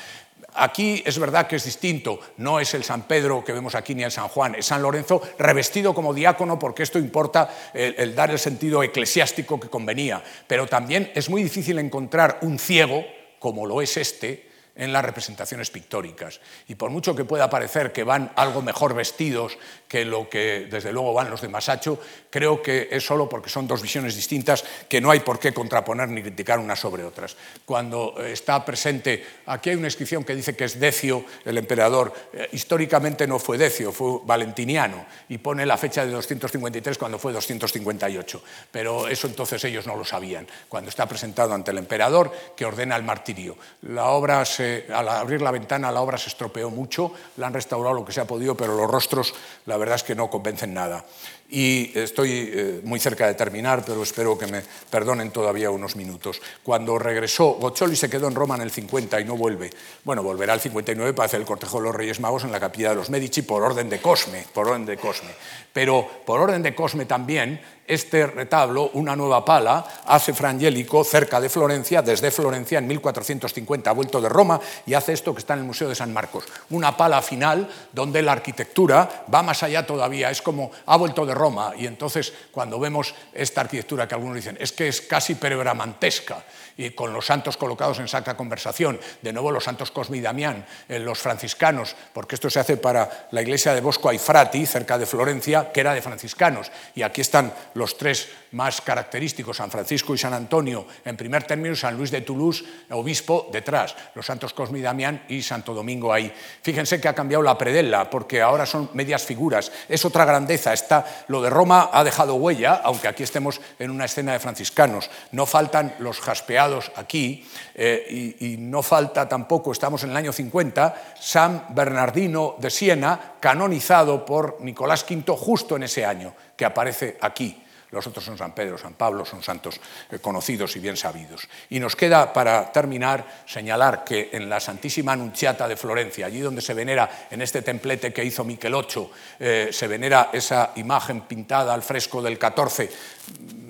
Aquí 0.53 1.01
es 1.05 1.17
verdad 1.17 1.47
que 1.47 1.55
es 1.55 1.63
distinto, 1.63 2.19
no 2.37 2.59
es 2.59 2.73
el 2.73 2.83
San 2.83 3.03
Pedro 3.03 3.43
que 3.43 3.53
vemos 3.53 3.73
aquí 3.73 3.95
ni 3.95 4.03
el 4.03 4.11
San 4.11 4.27
Juan, 4.27 4.55
es 4.55 4.65
San 4.65 4.81
Lorenzo 4.81 5.21
revestido 5.39 5.93
como 5.93 6.13
diácono 6.13 6.59
porque 6.59 6.83
esto 6.83 6.99
importa 6.99 7.49
el, 7.73 8.13
dar 8.13 8.31
el 8.31 8.39
sentido 8.39 8.83
eclesiástico 8.83 9.59
que 9.59 9.69
convenía, 9.69 10.21
pero 10.47 10.67
también 10.67 11.11
es 11.15 11.29
muy 11.29 11.43
difícil 11.43 11.79
encontrar 11.79 12.39
un 12.41 12.59
ciego, 12.59 13.05
como 13.39 13.65
lo 13.65 13.81
es 13.81 13.95
este, 13.97 14.50
en 14.75 14.93
las 14.93 15.03
representaciones 15.03 15.69
pictóricas. 15.69 16.39
Y 16.67 16.75
por 16.75 16.89
mucho 16.89 17.15
que 17.15 17.25
pueda 17.25 17.49
parecer 17.49 17.91
que 17.91 18.03
van 18.03 18.31
algo 18.35 18.61
mejor 18.61 18.93
vestidos 18.93 19.57
que 19.87 20.05
lo 20.05 20.29
que 20.29 20.67
desde 20.69 20.93
luego 20.93 21.13
van 21.13 21.29
los 21.29 21.41
de 21.41 21.49
Masacho, 21.49 21.99
creo 22.29 22.61
que 22.61 22.87
es 22.91 23.05
solo 23.05 23.27
porque 23.27 23.49
son 23.49 23.67
dos 23.67 23.81
visiones 23.81 24.15
distintas 24.15 24.63
que 24.87 25.01
no 25.01 25.11
hay 25.11 25.19
por 25.19 25.39
qué 25.39 25.53
contraponer 25.53 26.09
ni 26.09 26.21
criticar 26.21 26.59
unas 26.59 26.79
sobre 26.79 27.03
otras. 27.03 27.35
Cuando 27.65 28.15
está 28.23 28.63
presente, 28.63 29.25
aquí 29.47 29.71
hay 29.71 29.75
una 29.75 29.87
inscripción 29.87 30.23
que 30.23 30.35
dice 30.35 30.55
que 30.55 30.65
es 30.65 30.79
Decio, 30.79 31.25
el 31.45 31.57
emperador, 31.57 32.13
eh, 32.33 32.47
históricamente 32.53 33.27
no 33.27 33.39
fue 33.39 33.57
Decio, 33.57 33.91
fue 33.91 34.19
valentiniano, 34.23 35.05
y 35.29 35.37
pone 35.37 35.65
la 35.65 35.77
fecha 35.77 36.05
de 36.05 36.11
253 36.11 36.97
cuando 36.97 37.19
fue 37.19 37.33
258, 37.33 38.43
pero 38.71 39.07
eso 39.07 39.27
entonces 39.27 39.63
ellos 39.65 39.85
no 39.85 39.95
lo 39.95 40.05
sabían, 40.05 40.47
cuando 40.69 40.89
está 40.89 41.05
presentado 41.07 41.53
ante 41.53 41.71
el 41.71 41.77
emperador 41.77 42.31
que 42.55 42.65
ordena 42.65 42.95
el 42.95 43.03
martirio. 43.03 43.57
La 43.81 44.05
obra 44.05 44.45
se 44.45 44.60
al 44.93 45.07
abrir 45.09 45.41
la 45.41 45.51
ventana 45.51 45.91
la 45.91 46.01
obra 46.01 46.17
se 46.17 46.29
estropeó 46.29 46.69
mucho, 46.69 47.11
la 47.37 47.47
han 47.47 47.53
restaurado 47.53 47.95
lo 47.95 48.05
que 48.05 48.11
se 48.11 48.21
ha 48.21 48.25
podido, 48.25 48.55
pero 48.55 48.75
los 48.75 48.89
rostros 48.89 49.33
la 49.65 49.77
verdad 49.77 49.95
es 49.95 50.03
que 50.03 50.15
no 50.15 50.29
convencen 50.29 50.73
nada. 50.73 51.05
Y 51.49 51.91
estoy 51.95 52.49
eh, 52.53 52.81
muy 52.85 52.97
cerca 52.97 53.27
de 53.27 53.33
terminar, 53.33 53.83
pero 53.85 54.01
espero 54.03 54.37
que 54.37 54.47
me 54.47 54.63
perdonen 54.89 55.31
todavía 55.31 55.69
unos 55.69 55.97
minutos. 55.97 56.41
Cuando 56.63 56.97
regresó, 56.97 57.55
Boccioli 57.55 57.97
se 57.97 58.09
quedó 58.09 58.29
en 58.29 58.35
Roma 58.35 58.55
en 58.55 58.61
el 58.61 58.71
50 58.71 59.19
y 59.19 59.25
no 59.25 59.35
vuelve. 59.35 59.69
Bueno, 60.05 60.23
volverá 60.23 60.53
al 60.53 60.61
59 60.61 61.13
para 61.13 61.25
hacer 61.25 61.41
el 61.41 61.45
cortejo 61.45 61.79
de 61.79 61.83
los 61.83 61.95
Reyes 61.95 62.21
Magos 62.21 62.45
en 62.45 62.53
la 62.53 62.59
capilla 62.61 62.91
de 62.91 62.95
los 62.95 63.09
Medici 63.09 63.41
por 63.41 63.63
orden 63.63 63.89
de 63.89 63.99
Cosme, 63.99 64.45
por 64.53 64.69
orden 64.69 64.85
de 64.85 64.95
Cosme. 64.95 65.31
Pero 65.73 66.07
por 66.25 66.39
orden 66.39 66.63
de 66.63 66.73
Cosme 66.73 67.05
también 67.05 67.59
este 67.91 68.25
retablo, 68.25 68.89
una 68.93 69.17
nueva 69.17 69.43
pala, 69.43 69.85
hace 70.05 70.33
Frangélico 70.33 71.03
cerca 71.03 71.41
de 71.41 71.49
Florencia, 71.49 72.01
desde 72.01 72.31
Florencia 72.31 72.79
en 72.79 72.87
1450 72.87 73.89
ha 73.89 73.93
vuelto 73.93 74.21
de 74.21 74.29
Roma 74.29 74.61
y 74.85 74.93
hace 74.93 75.11
esto 75.11 75.33
que 75.33 75.39
está 75.39 75.55
en 75.55 75.59
el 75.59 75.65
Museo 75.65 75.89
de 75.89 75.95
San 75.95 76.13
Marcos. 76.13 76.45
Una 76.69 76.95
pala 76.95 77.21
final 77.21 77.69
donde 77.91 78.21
la 78.21 78.31
arquitectura 78.31 79.25
va 79.33 79.43
más 79.43 79.61
allá 79.63 79.85
todavía, 79.85 80.31
es 80.31 80.41
como 80.41 80.71
ha 80.85 80.95
vuelto 80.95 81.25
de 81.25 81.35
Roma 81.35 81.73
y 81.77 81.85
entonces 81.85 82.31
cuando 82.51 82.79
vemos 82.79 83.13
esta 83.33 83.59
arquitectura 83.59 84.07
que 84.07 84.15
algunos 84.15 84.35
dicen 84.37 84.57
es 84.61 84.71
que 84.71 84.87
es 84.87 85.01
casi 85.01 85.35
perebramantesca 85.35 86.45
y 86.77 86.91
con 86.91 87.13
los 87.13 87.25
santos 87.25 87.57
colocados 87.57 87.99
en 87.99 88.07
sacra 88.07 88.37
conversación, 88.37 88.99
de 89.21 89.33
nuevo 89.33 89.51
los 89.51 89.63
santos 89.63 89.91
Cosme 89.91 90.17
y 90.17 90.21
Damián, 90.21 90.65
eh, 90.87 90.99
los 90.99 91.19
franciscanos, 91.19 91.95
porque 92.13 92.35
esto 92.35 92.49
se 92.49 92.59
hace 92.59 92.77
para 92.77 93.27
la 93.31 93.41
iglesia 93.41 93.73
de 93.73 93.81
Bosco 93.81 94.09
Aifrati, 94.09 94.65
cerca 94.65 94.97
de 94.97 95.05
Florencia, 95.05 95.71
que 95.71 95.81
era 95.81 95.93
de 95.93 96.01
franciscanos, 96.01 96.71
y 96.95 97.01
aquí 97.01 97.21
están 97.21 97.53
los 97.73 97.97
tres 97.97 98.29
más 98.51 98.81
característicos, 98.81 99.57
San 99.57 99.71
Francisco 99.71 100.13
y 100.13 100.17
San 100.17 100.33
Antonio 100.33 100.85
en 101.05 101.17
primer 101.17 101.43
término, 101.43 101.75
San 101.75 101.97
Luis 101.97 102.11
de 102.11 102.21
Toulouse, 102.21 102.63
obispo, 102.91 103.49
detrás, 103.51 103.95
los 104.15 104.25
santos 104.25 104.53
Cosme 104.53 104.79
y 104.79 104.81
Damián 104.81 105.23
y 105.29 105.41
Santo 105.41 105.73
Domingo 105.73 106.11
ahí. 106.11 106.31
Fíjense 106.61 106.99
que 106.99 107.07
ha 107.07 107.15
cambiado 107.15 107.43
la 107.43 107.57
predella, 107.57 108.09
porque 108.09 108.41
ahora 108.41 108.65
son 108.65 108.89
medias 108.93 109.23
figuras, 109.23 109.71
es 109.87 110.03
otra 110.05 110.25
grandeza, 110.25 110.73
está, 110.73 111.05
lo 111.27 111.41
de 111.41 111.49
Roma 111.49 111.89
ha 111.93 112.03
dejado 112.03 112.35
huella, 112.35 112.81
aunque 112.83 113.07
aquí 113.07 113.23
estemos 113.23 113.61
en 113.79 113.91
una 113.91 114.05
escena 114.05 114.33
de 114.33 114.39
franciscanos, 114.39 115.09
no 115.31 115.45
faltan 115.45 115.95
los 115.99 116.19
jaspeados 116.19 116.91
aquí, 116.95 117.47
eh, 117.75 118.35
y, 118.39 118.53
y 118.53 118.57
no 118.57 118.83
falta 118.83 119.27
tampoco, 119.27 119.71
estamos 119.71 120.03
en 120.03 120.11
el 120.11 120.17
año 120.17 120.33
50, 120.33 121.13
San 121.19 121.65
Bernardino 121.69 122.55
de 122.59 122.69
Siena, 122.69 123.35
canonizado 123.39 124.25
por 124.25 124.57
Nicolás 124.61 125.05
V 125.09 125.23
justo 125.37 125.75
en 125.75 125.83
ese 125.83 126.05
año, 126.05 126.33
que 126.55 126.65
aparece 126.65 127.17
aquí 127.21 127.60
los 127.91 128.07
otros 128.07 128.23
son 128.23 128.37
San 128.37 128.55
Pedro, 128.55 128.77
San 128.77 128.93
Pablo, 128.93 129.25
son 129.25 129.43
santos 129.43 129.79
eh, 130.09 130.19
conocidos 130.19 130.75
y 130.75 130.79
bien 130.79 130.95
sabidos. 130.95 131.47
Y 131.69 131.79
nos 131.79 131.95
queda, 131.95 132.31
para 132.31 132.71
terminar, 132.71 133.43
señalar 133.45 134.03
que 134.03 134.29
en 134.31 134.49
la 134.49 134.59
Santísima 134.59 135.11
Anunciata 135.11 135.67
de 135.67 135.75
Florencia, 135.75 136.25
allí 136.25 136.39
donde 136.39 136.61
se 136.61 136.73
venera, 136.73 137.27
en 137.29 137.41
este 137.41 137.61
templete 137.61 138.13
que 138.13 138.23
hizo 138.23 138.43
Micheloccio, 138.45 139.11
eh, 139.39 139.69
se 139.71 139.87
venera 139.87 140.29
esa 140.31 140.71
imagen 140.75 141.21
pintada 141.21 141.73
al 141.73 141.83
fresco 141.83 142.21
del 142.21 142.39
14, 142.39 142.89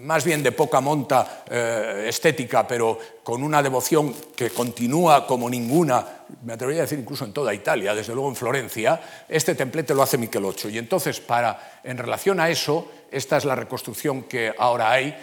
más 0.01 0.23
bien 0.23 0.43
de 0.43 0.51
poca 0.51 0.81
monta 0.81 1.43
eh, 1.49 2.05
estética, 2.07 2.67
pero 2.67 2.97
con 3.23 3.43
una 3.43 3.61
devoción 3.61 4.13
que 4.35 4.49
continúa 4.49 5.27
como 5.27 5.49
ninguna, 5.49 6.25
me 6.43 6.53
atrevería 6.53 6.81
a 6.81 6.85
decir 6.85 6.99
incluso 6.99 7.25
en 7.25 7.33
toda 7.33 7.53
Italia, 7.53 7.93
desde 7.93 8.13
luego 8.13 8.29
en 8.29 8.35
Florencia, 8.35 8.99
este 9.29 9.55
templete 9.55 9.93
lo 9.93 10.01
hace 10.01 10.17
Micheloccio. 10.17 10.69
Y 10.69 10.77
entonces, 10.77 11.19
para, 11.19 11.79
en 11.83 11.97
relación 11.97 12.39
a 12.39 12.49
eso, 12.49 12.89
esta 13.11 13.37
es 13.37 13.45
la 13.45 13.55
reconstrucción 13.55 14.23
que 14.23 14.53
ahora 14.57 14.91
hay, 14.91 15.15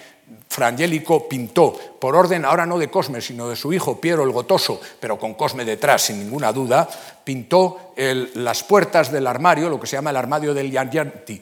Frangélico 0.49 1.29
pintó, 1.29 1.73
por 1.99 2.15
orden 2.15 2.45
ahora 2.45 2.67
no 2.67 2.79
de 2.79 2.91
Cosme, 2.91 3.21
sino 3.21 3.49
de 3.49 3.57
su 3.57 3.73
hijo 3.73 3.99
Piero 3.99 4.25
el 4.25 4.31
Gotoso, 4.31 4.81
pero 5.01 5.19
con 5.19 5.35
Cosme 5.35 5.65
detrás, 5.65 6.03
sin 6.03 6.19
ninguna 6.19 6.53
duda, 6.53 6.89
pintó 7.29 7.93
las 8.37 8.63
puertas 8.63 9.13
del 9.13 9.27
armario, 9.27 9.69
lo 9.69 9.79
que 9.79 9.87
se 9.87 9.97
llama 9.97 10.09
el 10.09 10.17
armario 10.17 10.55
del 10.55 10.71
Yanyanti, 10.71 11.39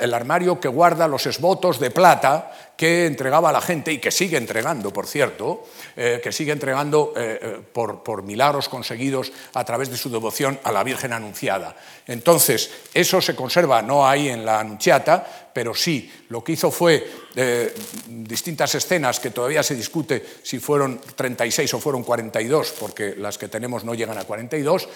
el 0.00 0.14
armario 0.14 0.58
que 0.58 0.68
guarda 0.68 1.06
los 1.06 1.26
esbotos 1.26 1.78
de 1.78 1.90
plata 1.90 2.50
que 2.76 3.06
entregaba 3.06 3.48
a 3.48 3.52
la 3.52 3.60
gente 3.60 3.90
y 3.92 3.98
que 3.98 4.10
sigue 4.10 4.36
entregando, 4.36 4.92
por 4.92 5.06
cierto, 5.06 5.64
eh, 5.96 6.20
que 6.22 6.30
sigue 6.30 6.52
entregando 6.52 7.14
eh, 7.16 7.38
eh, 7.40 7.60
por, 7.72 8.02
por, 8.02 8.22
milagros 8.22 8.68
conseguidos 8.68 9.32
a 9.54 9.64
través 9.64 9.88
de 9.90 9.96
su 9.96 10.10
devoción 10.10 10.60
a 10.62 10.72
la 10.72 10.84
Virgen 10.84 11.14
Anunciada. 11.14 11.74
Entonces, 12.06 12.70
eso 12.92 13.20
se 13.22 13.34
conserva, 13.34 13.80
no 13.80 14.06
ahí 14.06 14.28
en 14.28 14.44
la 14.44 14.60
Anunciata, 14.60 15.50
pero 15.54 15.74
sí, 15.74 16.12
lo 16.28 16.44
que 16.44 16.52
hizo 16.52 16.70
fue 16.70 17.26
distintas 18.06 18.74
escenas 18.74 19.20
que 19.20 19.30
todavía 19.30 19.62
se 19.62 19.74
discute 19.74 20.22
si 20.42 20.58
fueron 20.58 21.00
36 21.14 21.72
o 21.72 21.80
fueron 21.80 22.02
42, 22.02 22.74
porque 22.78 23.14
las 23.16 23.38
que 23.38 23.48
tenemos 23.48 23.82
no 23.82 23.94
llegan 23.94 24.18
a 24.18 24.24
42 24.24 24.86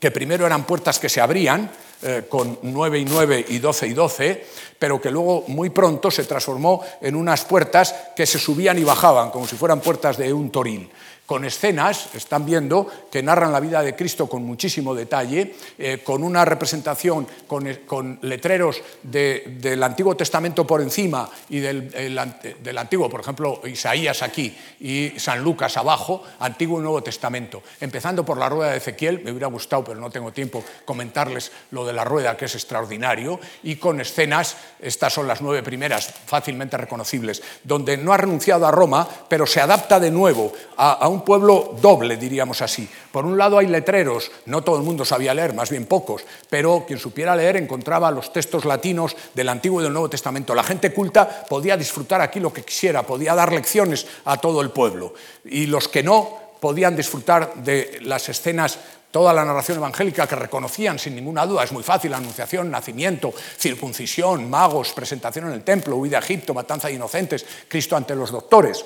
que 0.00 0.10
primero 0.10 0.46
eran 0.46 0.64
puertas 0.64 0.98
que 0.98 1.08
se 1.08 1.20
abrían, 1.20 1.70
eh, 2.02 2.26
con 2.28 2.58
9 2.60 2.98
y 2.98 3.04
9 3.06 3.46
y 3.48 3.58
12 3.58 3.86
y 3.86 3.94
12, 3.94 4.46
pero 4.78 5.00
que 5.00 5.10
luego 5.10 5.44
muy 5.48 5.70
pronto 5.70 6.10
se 6.10 6.24
transformó 6.24 6.82
en 7.00 7.14
unas 7.14 7.44
puertas 7.44 7.94
que 8.14 8.26
se 8.26 8.38
subían 8.38 8.78
y 8.78 8.84
bajaban, 8.84 9.30
como 9.30 9.46
si 9.46 9.56
fueran 9.56 9.80
puertas 9.80 10.18
de 10.18 10.30
un 10.32 10.50
toril 10.50 10.90
con 11.26 11.44
escenas, 11.44 12.14
están 12.14 12.44
viendo, 12.44 12.86
que 13.10 13.22
narran 13.22 13.52
la 13.52 13.60
vida 13.60 13.82
de 13.82 13.96
Cristo 13.96 14.28
con 14.28 14.44
muchísimo 14.44 14.94
detalle, 14.94 15.54
eh, 15.78 16.00
con 16.04 16.22
una 16.22 16.44
representación, 16.44 17.26
con, 17.46 18.18
letreros 18.22 18.82
del 19.02 19.82
Antiguo 19.82 20.16
Testamento 20.16 20.66
por 20.66 20.82
encima 20.82 21.28
y 21.48 21.60
del, 21.60 21.90
del, 21.90 22.78
Antiguo, 22.78 23.08
por 23.08 23.20
ejemplo, 23.20 23.62
Isaías 23.64 24.22
aquí 24.22 24.54
y 24.80 25.12
San 25.16 25.42
Lucas 25.42 25.76
abajo, 25.76 26.22
Antiguo 26.40 26.78
y 26.78 26.82
Nuevo 26.82 27.02
Testamento. 27.02 27.62
Empezando 27.80 28.24
por 28.24 28.36
la 28.36 28.48
rueda 28.48 28.72
de 28.72 28.78
Ezequiel, 28.78 29.22
me 29.24 29.30
hubiera 29.30 29.46
gustado, 29.46 29.84
pero 29.84 30.00
no 30.00 30.10
tengo 30.10 30.32
tiempo, 30.32 30.62
comentarles 30.84 31.52
lo 31.70 31.86
de 31.86 31.94
la 31.94 32.04
rueda, 32.04 32.36
que 32.36 32.44
es 32.44 32.54
extraordinario, 32.54 33.40
y 33.62 33.76
con 33.76 34.00
escenas, 34.00 34.56
estas 34.78 35.12
son 35.12 35.26
las 35.26 35.40
nueve 35.40 35.62
primeras, 35.62 36.12
fácilmente 36.26 36.76
reconocibles, 36.76 37.42
donde 37.62 37.96
no 37.96 38.12
ha 38.12 38.18
renunciado 38.18 38.66
a 38.66 38.70
Roma, 38.70 39.08
pero 39.28 39.46
se 39.46 39.60
adapta 39.60 39.98
de 39.98 40.10
nuevo 40.10 40.52
a, 40.76 40.92
a 40.92 41.13
un 41.14 41.22
pueblo 41.22 41.76
doble, 41.80 42.16
diríamos 42.16 42.60
así. 42.60 42.88
Por 43.10 43.24
un 43.24 43.38
lado 43.38 43.58
hay 43.58 43.66
letreros, 43.66 44.30
no 44.46 44.62
todo 44.62 44.76
el 44.76 44.82
mundo 44.82 45.04
sabía 45.04 45.32
leer, 45.32 45.54
más 45.54 45.70
bien 45.70 45.86
pocos, 45.86 46.24
pero 46.50 46.84
quien 46.86 46.98
supiera 46.98 47.34
leer 47.34 47.56
encontraba 47.56 48.10
los 48.10 48.32
textos 48.32 48.64
latinos 48.64 49.16
del 49.34 49.48
Antiguo 49.48 49.80
y 49.80 49.84
del 49.84 49.92
Nuevo 49.92 50.10
Testamento. 50.10 50.54
La 50.54 50.62
gente 50.62 50.92
culta 50.92 51.44
podía 51.48 51.76
disfrutar 51.76 52.20
aquí 52.20 52.40
lo 52.40 52.52
que 52.52 52.64
quisiera, 52.64 53.04
podía 53.04 53.34
dar 53.34 53.52
lecciones 53.52 54.06
a 54.24 54.36
todo 54.36 54.60
el 54.60 54.70
pueblo. 54.70 55.14
Y 55.44 55.66
los 55.66 55.88
que 55.88 56.02
no 56.02 56.44
podían 56.60 56.96
disfrutar 56.96 57.54
de 57.56 57.98
las 58.02 58.28
escenas 58.28 58.78
toda 59.14 59.32
la 59.32 59.44
narración 59.44 59.78
evangélica 59.78 60.26
que 60.26 60.34
reconocían 60.34 60.98
sin 60.98 61.14
ninguna 61.14 61.46
duda, 61.46 61.62
es 61.62 61.70
muy 61.70 61.84
fácil, 61.84 62.12
anunciación, 62.14 62.68
nacimiento, 62.68 63.32
circuncisión, 63.56 64.50
magos, 64.50 64.92
presentación 64.92 65.46
en 65.46 65.52
el 65.52 65.62
templo, 65.62 65.94
huida 65.94 66.16
a 66.16 66.20
Egipto, 66.20 66.52
matanza 66.52 66.88
de 66.88 66.94
inocentes, 66.94 67.46
Cristo 67.68 67.94
ante 67.94 68.16
los 68.16 68.32
doctores. 68.32 68.84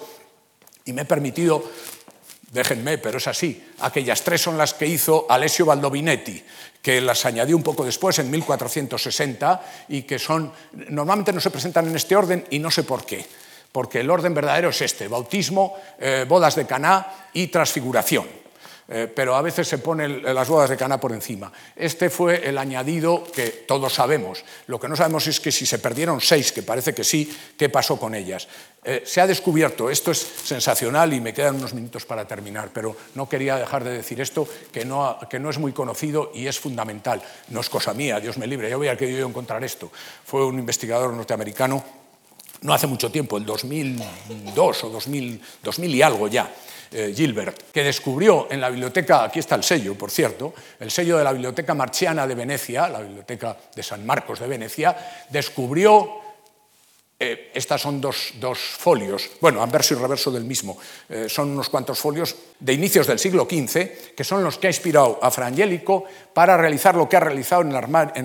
Y 0.84 0.92
me 0.92 1.02
he 1.02 1.04
permitido 1.06 1.64
déjenme, 2.50 2.98
pero 2.98 3.18
es 3.18 3.28
así. 3.28 3.72
Aquellas 3.80 4.22
tres 4.22 4.40
son 4.40 4.56
las 4.56 4.74
que 4.74 4.86
hizo 4.86 5.26
Alessio 5.28 5.66
Baldovinetti, 5.66 6.42
que 6.82 7.00
las 7.00 7.24
añadió 7.24 7.56
un 7.56 7.62
poco 7.62 7.84
después, 7.84 8.18
en 8.18 8.30
1460, 8.30 9.62
y 9.88 10.02
que 10.02 10.18
son, 10.18 10.52
normalmente 10.72 11.32
no 11.32 11.40
se 11.40 11.50
presentan 11.50 11.88
en 11.88 11.96
este 11.96 12.16
orden 12.16 12.44
y 12.50 12.58
no 12.58 12.70
sé 12.70 12.84
por 12.84 13.04
qué, 13.04 13.24
porque 13.72 14.00
el 14.00 14.10
orden 14.10 14.34
verdadero 14.34 14.70
es 14.70 14.80
este, 14.82 15.08
bautismo, 15.08 15.76
eh, 15.98 16.24
bodas 16.28 16.54
de 16.54 16.66
Caná 16.66 17.28
y 17.32 17.48
transfiguración. 17.48 18.47
Eh, 18.90 19.06
pero 19.14 19.36
a 19.36 19.42
veces 19.42 19.68
se 19.68 19.76
ponen 19.76 20.22
las 20.22 20.48
bodas 20.48 20.70
de 20.70 20.76
Cana 20.76 20.98
por 20.98 21.12
encima. 21.12 21.52
Este 21.76 22.08
fue 22.08 22.48
el 22.48 22.56
añadido 22.56 23.22
que 23.22 23.48
todos 23.68 23.92
sabemos. 23.92 24.42
Lo 24.66 24.80
que 24.80 24.88
no 24.88 24.96
sabemos 24.96 25.26
es 25.26 25.40
que 25.40 25.52
si 25.52 25.66
se 25.66 25.78
perdieron 25.78 26.22
seis, 26.22 26.52
que 26.52 26.62
parece 26.62 26.94
que 26.94 27.04
sí, 27.04 27.30
¿qué 27.58 27.68
pasó 27.68 27.98
con 27.98 28.14
ellas? 28.14 28.48
Eh, 28.82 29.02
se 29.04 29.20
ha 29.20 29.26
descubierto, 29.26 29.90
esto 29.90 30.10
es 30.10 30.18
sensacional 30.18 31.12
y 31.12 31.20
me 31.20 31.34
quedan 31.34 31.56
unos 31.56 31.74
minutos 31.74 32.06
para 32.06 32.26
terminar, 32.26 32.70
pero 32.72 32.96
no 33.14 33.28
quería 33.28 33.56
dejar 33.56 33.84
de 33.84 33.90
decir 33.90 34.22
esto, 34.22 34.48
que 34.72 34.86
no, 34.86 35.18
que 35.28 35.38
no 35.38 35.50
es 35.50 35.58
muy 35.58 35.72
conocido 35.72 36.32
y 36.34 36.46
es 36.46 36.58
fundamental. 36.58 37.20
No 37.48 37.60
es 37.60 37.68
cosa 37.68 37.92
mía, 37.92 38.20
Dios 38.20 38.38
me 38.38 38.46
libre, 38.46 38.70
yo 38.70 38.78
voy 38.78 38.88
a 38.88 38.96
querido 38.96 39.28
encontrar 39.28 39.62
esto. 39.64 39.92
Fue 40.24 40.46
un 40.46 40.58
investigador 40.58 41.12
norteamericano 41.12 41.84
no 42.60 42.74
hace 42.74 42.86
mucho 42.86 43.10
tiempo, 43.10 43.36
el 43.36 43.46
2002 43.46 44.84
o 44.84 44.88
2000, 44.90 45.40
2000 45.62 45.94
y 45.94 46.02
algo 46.02 46.26
ya, 46.26 46.50
eh, 46.90 47.12
Gilbert, 47.14 47.70
que 47.72 47.84
descubrió 47.84 48.48
en 48.50 48.60
la 48.60 48.70
biblioteca, 48.70 49.24
aquí 49.24 49.38
está 49.38 49.54
el 49.54 49.64
sello, 49.64 49.94
por 49.94 50.10
cierto, 50.10 50.54
el 50.80 50.90
sello 50.90 51.18
de 51.18 51.24
la 51.24 51.32
Biblioteca 51.32 51.74
Marchiana 51.74 52.26
de 52.26 52.34
Venecia, 52.34 52.88
la 52.88 53.00
Biblioteca 53.00 53.56
de 53.74 53.82
San 53.82 54.06
Marcos 54.06 54.40
de 54.40 54.46
Venecia, 54.46 54.96
descubrió, 55.28 56.20
eh, 57.18 57.50
estas 57.54 57.80
son 57.82 58.00
dos, 58.00 58.32
folios, 58.58 59.30
bueno, 59.40 59.62
anverso 59.62 59.94
y 59.94 59.98
reverso 59.98 60.30
del 60.30 60.44
mismo, 60.44 60.78
eh, 61.08 61.28
son 61.28 61.50
unos 61.50 61.68
cuantos 61.68 61.98
folios 61.98 62.34
de 62.58 62.72
inicios 62.72 63.06
del 63.06 63.18
siglo 63.18 63.46
XV, 63.50 64.14
que 64.14 64.24
son 64.24 64.42
los 64.42 64.58
que 64.58 64.68
ha 64.68 64.70
inspirado 64.70 65.18
a 65.22 65.30
Frangélico 65.30 66.04
para 66.32 66.56
realizar 66.56 66.94
lo 66.94 67.08
que 67.08 67.16
ha 67.16 67.20
realizado 67.20 67.62
en 67.62 67.68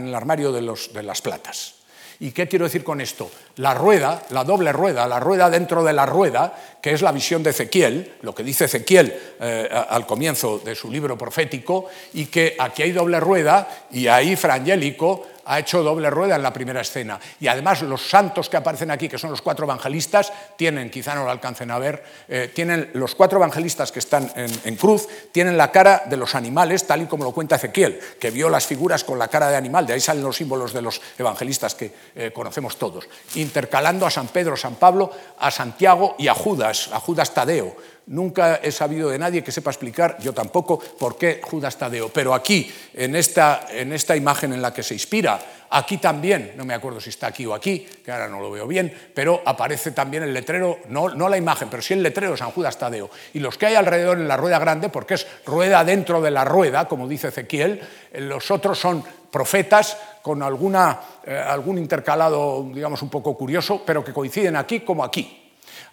el 0.08 0.16
armario, 0.16 0.52
de 0.52 1.04
las 1.04 1.22
platas 1.22 1.84
¿Y 2.20 2.32
qué 2.32 2.48
quiero 2.48 2.64
decir 2.66 2.84
con 2.86 3.02
esto? 3.02 3.30
La 3.58 3.74
rueda, 3.74 4.24
la 4.30 4.44
doble 4.44 4.72
rueda, 4.72 5.08
la 5.08 5.20
rueda 5.20 5.50
dentro 5.50 5.84
de 5.84 5.94
la 5.94 6.08
rueda, 6.08 6.54
que 6.82 6.92
es 6.92 7.02
la 7.02 7.12
visión 7.12 7.44
de 7.44 7.52
Ezequiel, 7.52 8.16
lo 8.22 8.34
que 8.34 8.44
dice 8.44 8.66
Ezequiel 8.66 9.14
eh, 9.40 9.70
al 9.90 10.08
comienzo 10.08 10.60
de 10.60 10.74
su 10.74 10.92
libro 10.92 11.18
profético, 11.18 11.86
y 12.14 12.26
que 12.26 12.56
aquí 12.58 12.82
hay 12.82 12.92
doble 12.92 13.20
rueda 13.20 13.86
y 13.92 14.08
ahí 14.08 14.36
Frangélico 14.36 15.28
ha 15.46 15.60
hecho 15.60 15.84
doble 15.84 16.10
rueda 16.10 16.36
en 16.36 16.44
la 16.44 16.54
primera 16.54 16.82
escena. 16.82 17.20
Y 17.40 17.48
además 17.48 17.82
los 17.82 18.08
santos 18.08 18.50
que 18.50 18.58
aparecen 18.58 18.92
aquí, 18.92 19.10
que 19.10 19.18
son 19.18 19.32
los 19.32 19.42
cuatro 19.42 19.66
evangelistas, 19.66 20.32
tienen, 20.56 20.90
quizá 20.90 21.16
no 21.16 21.26
lo 21.26 21.32
alcancen 21.32 21.72
a 21.72 21.80
ver, 21.80 22.04
eh, 22.28 22.52
tienen 22.54 22.92
los 22.94 23.16
cuatro 23.16 23.38
evangelistas 23.40 23.92
que 23.92 24.00
están 24.00 24.32
en, 24.36 24.76
cruz, 24.76 25.08
tienen 25.32 25.58
la 25.58 25.72
cara 25.72 26.04
de 26.06 26.18
los 26.18 26.36
animales, 26.36 26.86
tal 26.86 27.02
y 27.02 27.06
como 27.06 27.24
lo 27.24 27.32
cuenta 27.32 27.56
Ezequiel, 27.56 28.00
que 28.20 28.32
vio 28.32 28.50
las 28.50 28.66
figuras 28.66 29.04
con 29.04 29.20
la 29.20 29.28
cara 29.28 29.50
de 29.50 29.56
animal, 29.56 29.86
de 29.86 29.94
ahí 29.94 30.00
salen 30.00 30.24
los 30.24 30.38
símbolos 30.38 30.74
de 30.74 30.82
los 30.82 31.02
evangelistas 31.18 31.76
que 31.76 31.94
eh, 32.16 32.32
conocemos 32.34 32.78
todos, 32.78 33.08
intercalando 33.44 34.06
a 34.06 34.12
San 34.12 34.28
Pedro, 34.30 34.58
San 34.58 34.76
Pablo, 34.76 35.12
a 35.40 35.52
Santiago 35.52 36.16
y 36.18 36.28
a 36.28 36.34
Judas, 36.34 36.90
a 36.92 37.00
Judas 37.00 37.34
Tadeo 37.34 37.76
Nunca 38.06 38.60
he 38.62 38.72
sabido 38.72 39.10
de 39.10 39.18
nadie 39.18 39.44
que 39.44 39.52
sepa 39.54 39.72
explicar, 39.72 40.18
yo 40.20 40.34
tampoco, 40.34 40.78
por 40.78 41.18
qué 41.18 41.40
Judas 41.42 41.78
Tadeo. 41.78 42.10
Pero 42.10 42.34
aquí, 42.34 42.70
en 42.94 43.16
esta, 43.16 43.68
en 43.72 43.94
esta 43.94 44.16
imagen 44.16 44.52
en 44.52 44.62
la 44.62 44.74
que 44.74 44.84
se 44.84 44.94
inspira, 44.94 45.40
aquí 45.70 46.00
también, 46.00 46.52
no 46.58 46.66
me 46.66 46.74
acuerdo 46.74 47.00
si 47.00 47.12
está 47.12 47.28
aquí 47.28 47.46
o 47.46 47.54
aquí, 47.54 47.88
que 48.04 48.12
ahora 48.12 48.28
no 48.28 48.42
lo 48.42 48.52
veo 48.52 48.68
bien, 48.68 48.94
pero 49.14 49.42
aparece 49.46 49.92
también 49.92 50.24
el 50.24 50.34
letrero, 50.34 50.80
no, 50.90 51.10
no 51.10 51.30
la 51.30 51.38
imagen, 51.38 51.70
pero 51.70 51.82
sí 51.82 51.94
el 51.94 52.04
letrero 52.04 52.36
San 52.36 52.52
Judas 52.52 52.78
Tadeo. 52.78 53.10
Y 53.34 53.40
los 53.40 53.58
que 53.58 53.68
hay 53.68 53.76
alrededor 53.76 54.18
en 54.18 54.28
la 54.28 54.36
rueda 54.36 54.60
grande, 54.60 54.90
porque 54.90 55.14
es 55.14 55.26
rueda 55.46 55.86
dentro 55.86 56.22
de 56.22 56.32
la 56.32 56.44
rueda, 56.44 56.90
como 56.90 57.08
dice 57.08 57.30
Ezequiel, 57.30 57.80
los 58.12 58.52
otros 58.52 58.80
son 58.80 59.06
profetas 59.34 59.98
con 60.22 60.44
alguna, 60.44 61.02
eh, 61.26 61.36
algún 61.36 61.80
intercalado, 61.80 62.70
digamos, 62.72 63.02
un 63.02 63.10
poco 63.10 63.36
curioso, 63.36 63.82
pero 63.84 64.06
que 64.06 64.14
coinciden 64.14 64.56
aquí 64.56 64.82
como 64.82 65.04
aquí. 65.04 65.40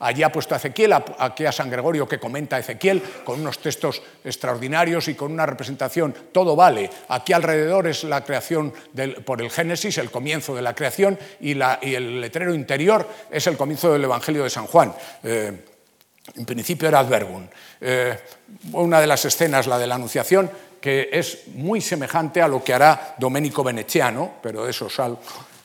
Allí 0.00 0.22
ha 0.22 0.30
puesto 0.30 0.54
a 0.54 0.58
Ezequiel, 0.58 0.92
aquí 0.92 1.46
a 1.46 1.52
San 1.52 1.70
Gregorio 1.70 2.06
que 2.06 2.20
comenta 2.20 2.58
Ezequiel, 2.58 3.02
con 3.24 3.40
unos 3.40 3.58
textos 3.58 4.02
extraordinarios 4.24 5.08
y 5.08 5.14
con 5.14 5.32
una 5.32 5.46
representación, 5.46 6.14
todo 6.32 6.54
vale. 6.54 6.90
Aquí 7.08 7.32
alrededor 7.32 7.86
es 7.86 8.04
la 8.04 8.24
creación 8.24 8.72
por 9.24 9.40
el 9.40 9.50
Génesis, 9.50 9.98
el 9.98 10.10
comienzo 10.10 10.54
de 10.54 10.62
la 10.62 10.74
creación, 10.74 11.18
y, 11.40 11.52
el 11.52 12.20
letrero 12.20 12.54
interior 12.54 13.08
es 13.30 13.46
el 13.46 13.56
comienzo 13.56 13.92
del 13.92 14.04
Evangelio 14.04 14.44
de 14.44 14.50
San 14.50 14.66
Juan. 14.66 14.94
Eh, 15.22 15.64
en 16.36 16.44
principio 16.44 16.88
era 16.88 17.00
Adverbum. 17.00 17.46
Eh, 17.80 18.18
una 18.72 19.00
de 19.00 19.06
las 19.06 19.24
escenas, 19.24 19.66
la 19.66 19.78
de 19.78 19.86
la 19.86 19.96
Anunciación, 19.96 20.50
que 20.80 21.10
es 21.12 21.48
muy 21.54 21.80
semejante 21.80 22.40
a 22.40 22.48
lo 22.48 22.64
que 22.64 22.72
hará 22.72 23.14
Domenico 23.18 23.62
Veneciano, 23.62 24.32
pero 24.42 24.64
de 24.64 24.70
eso 24.70 24.88
sal 24.88 25.18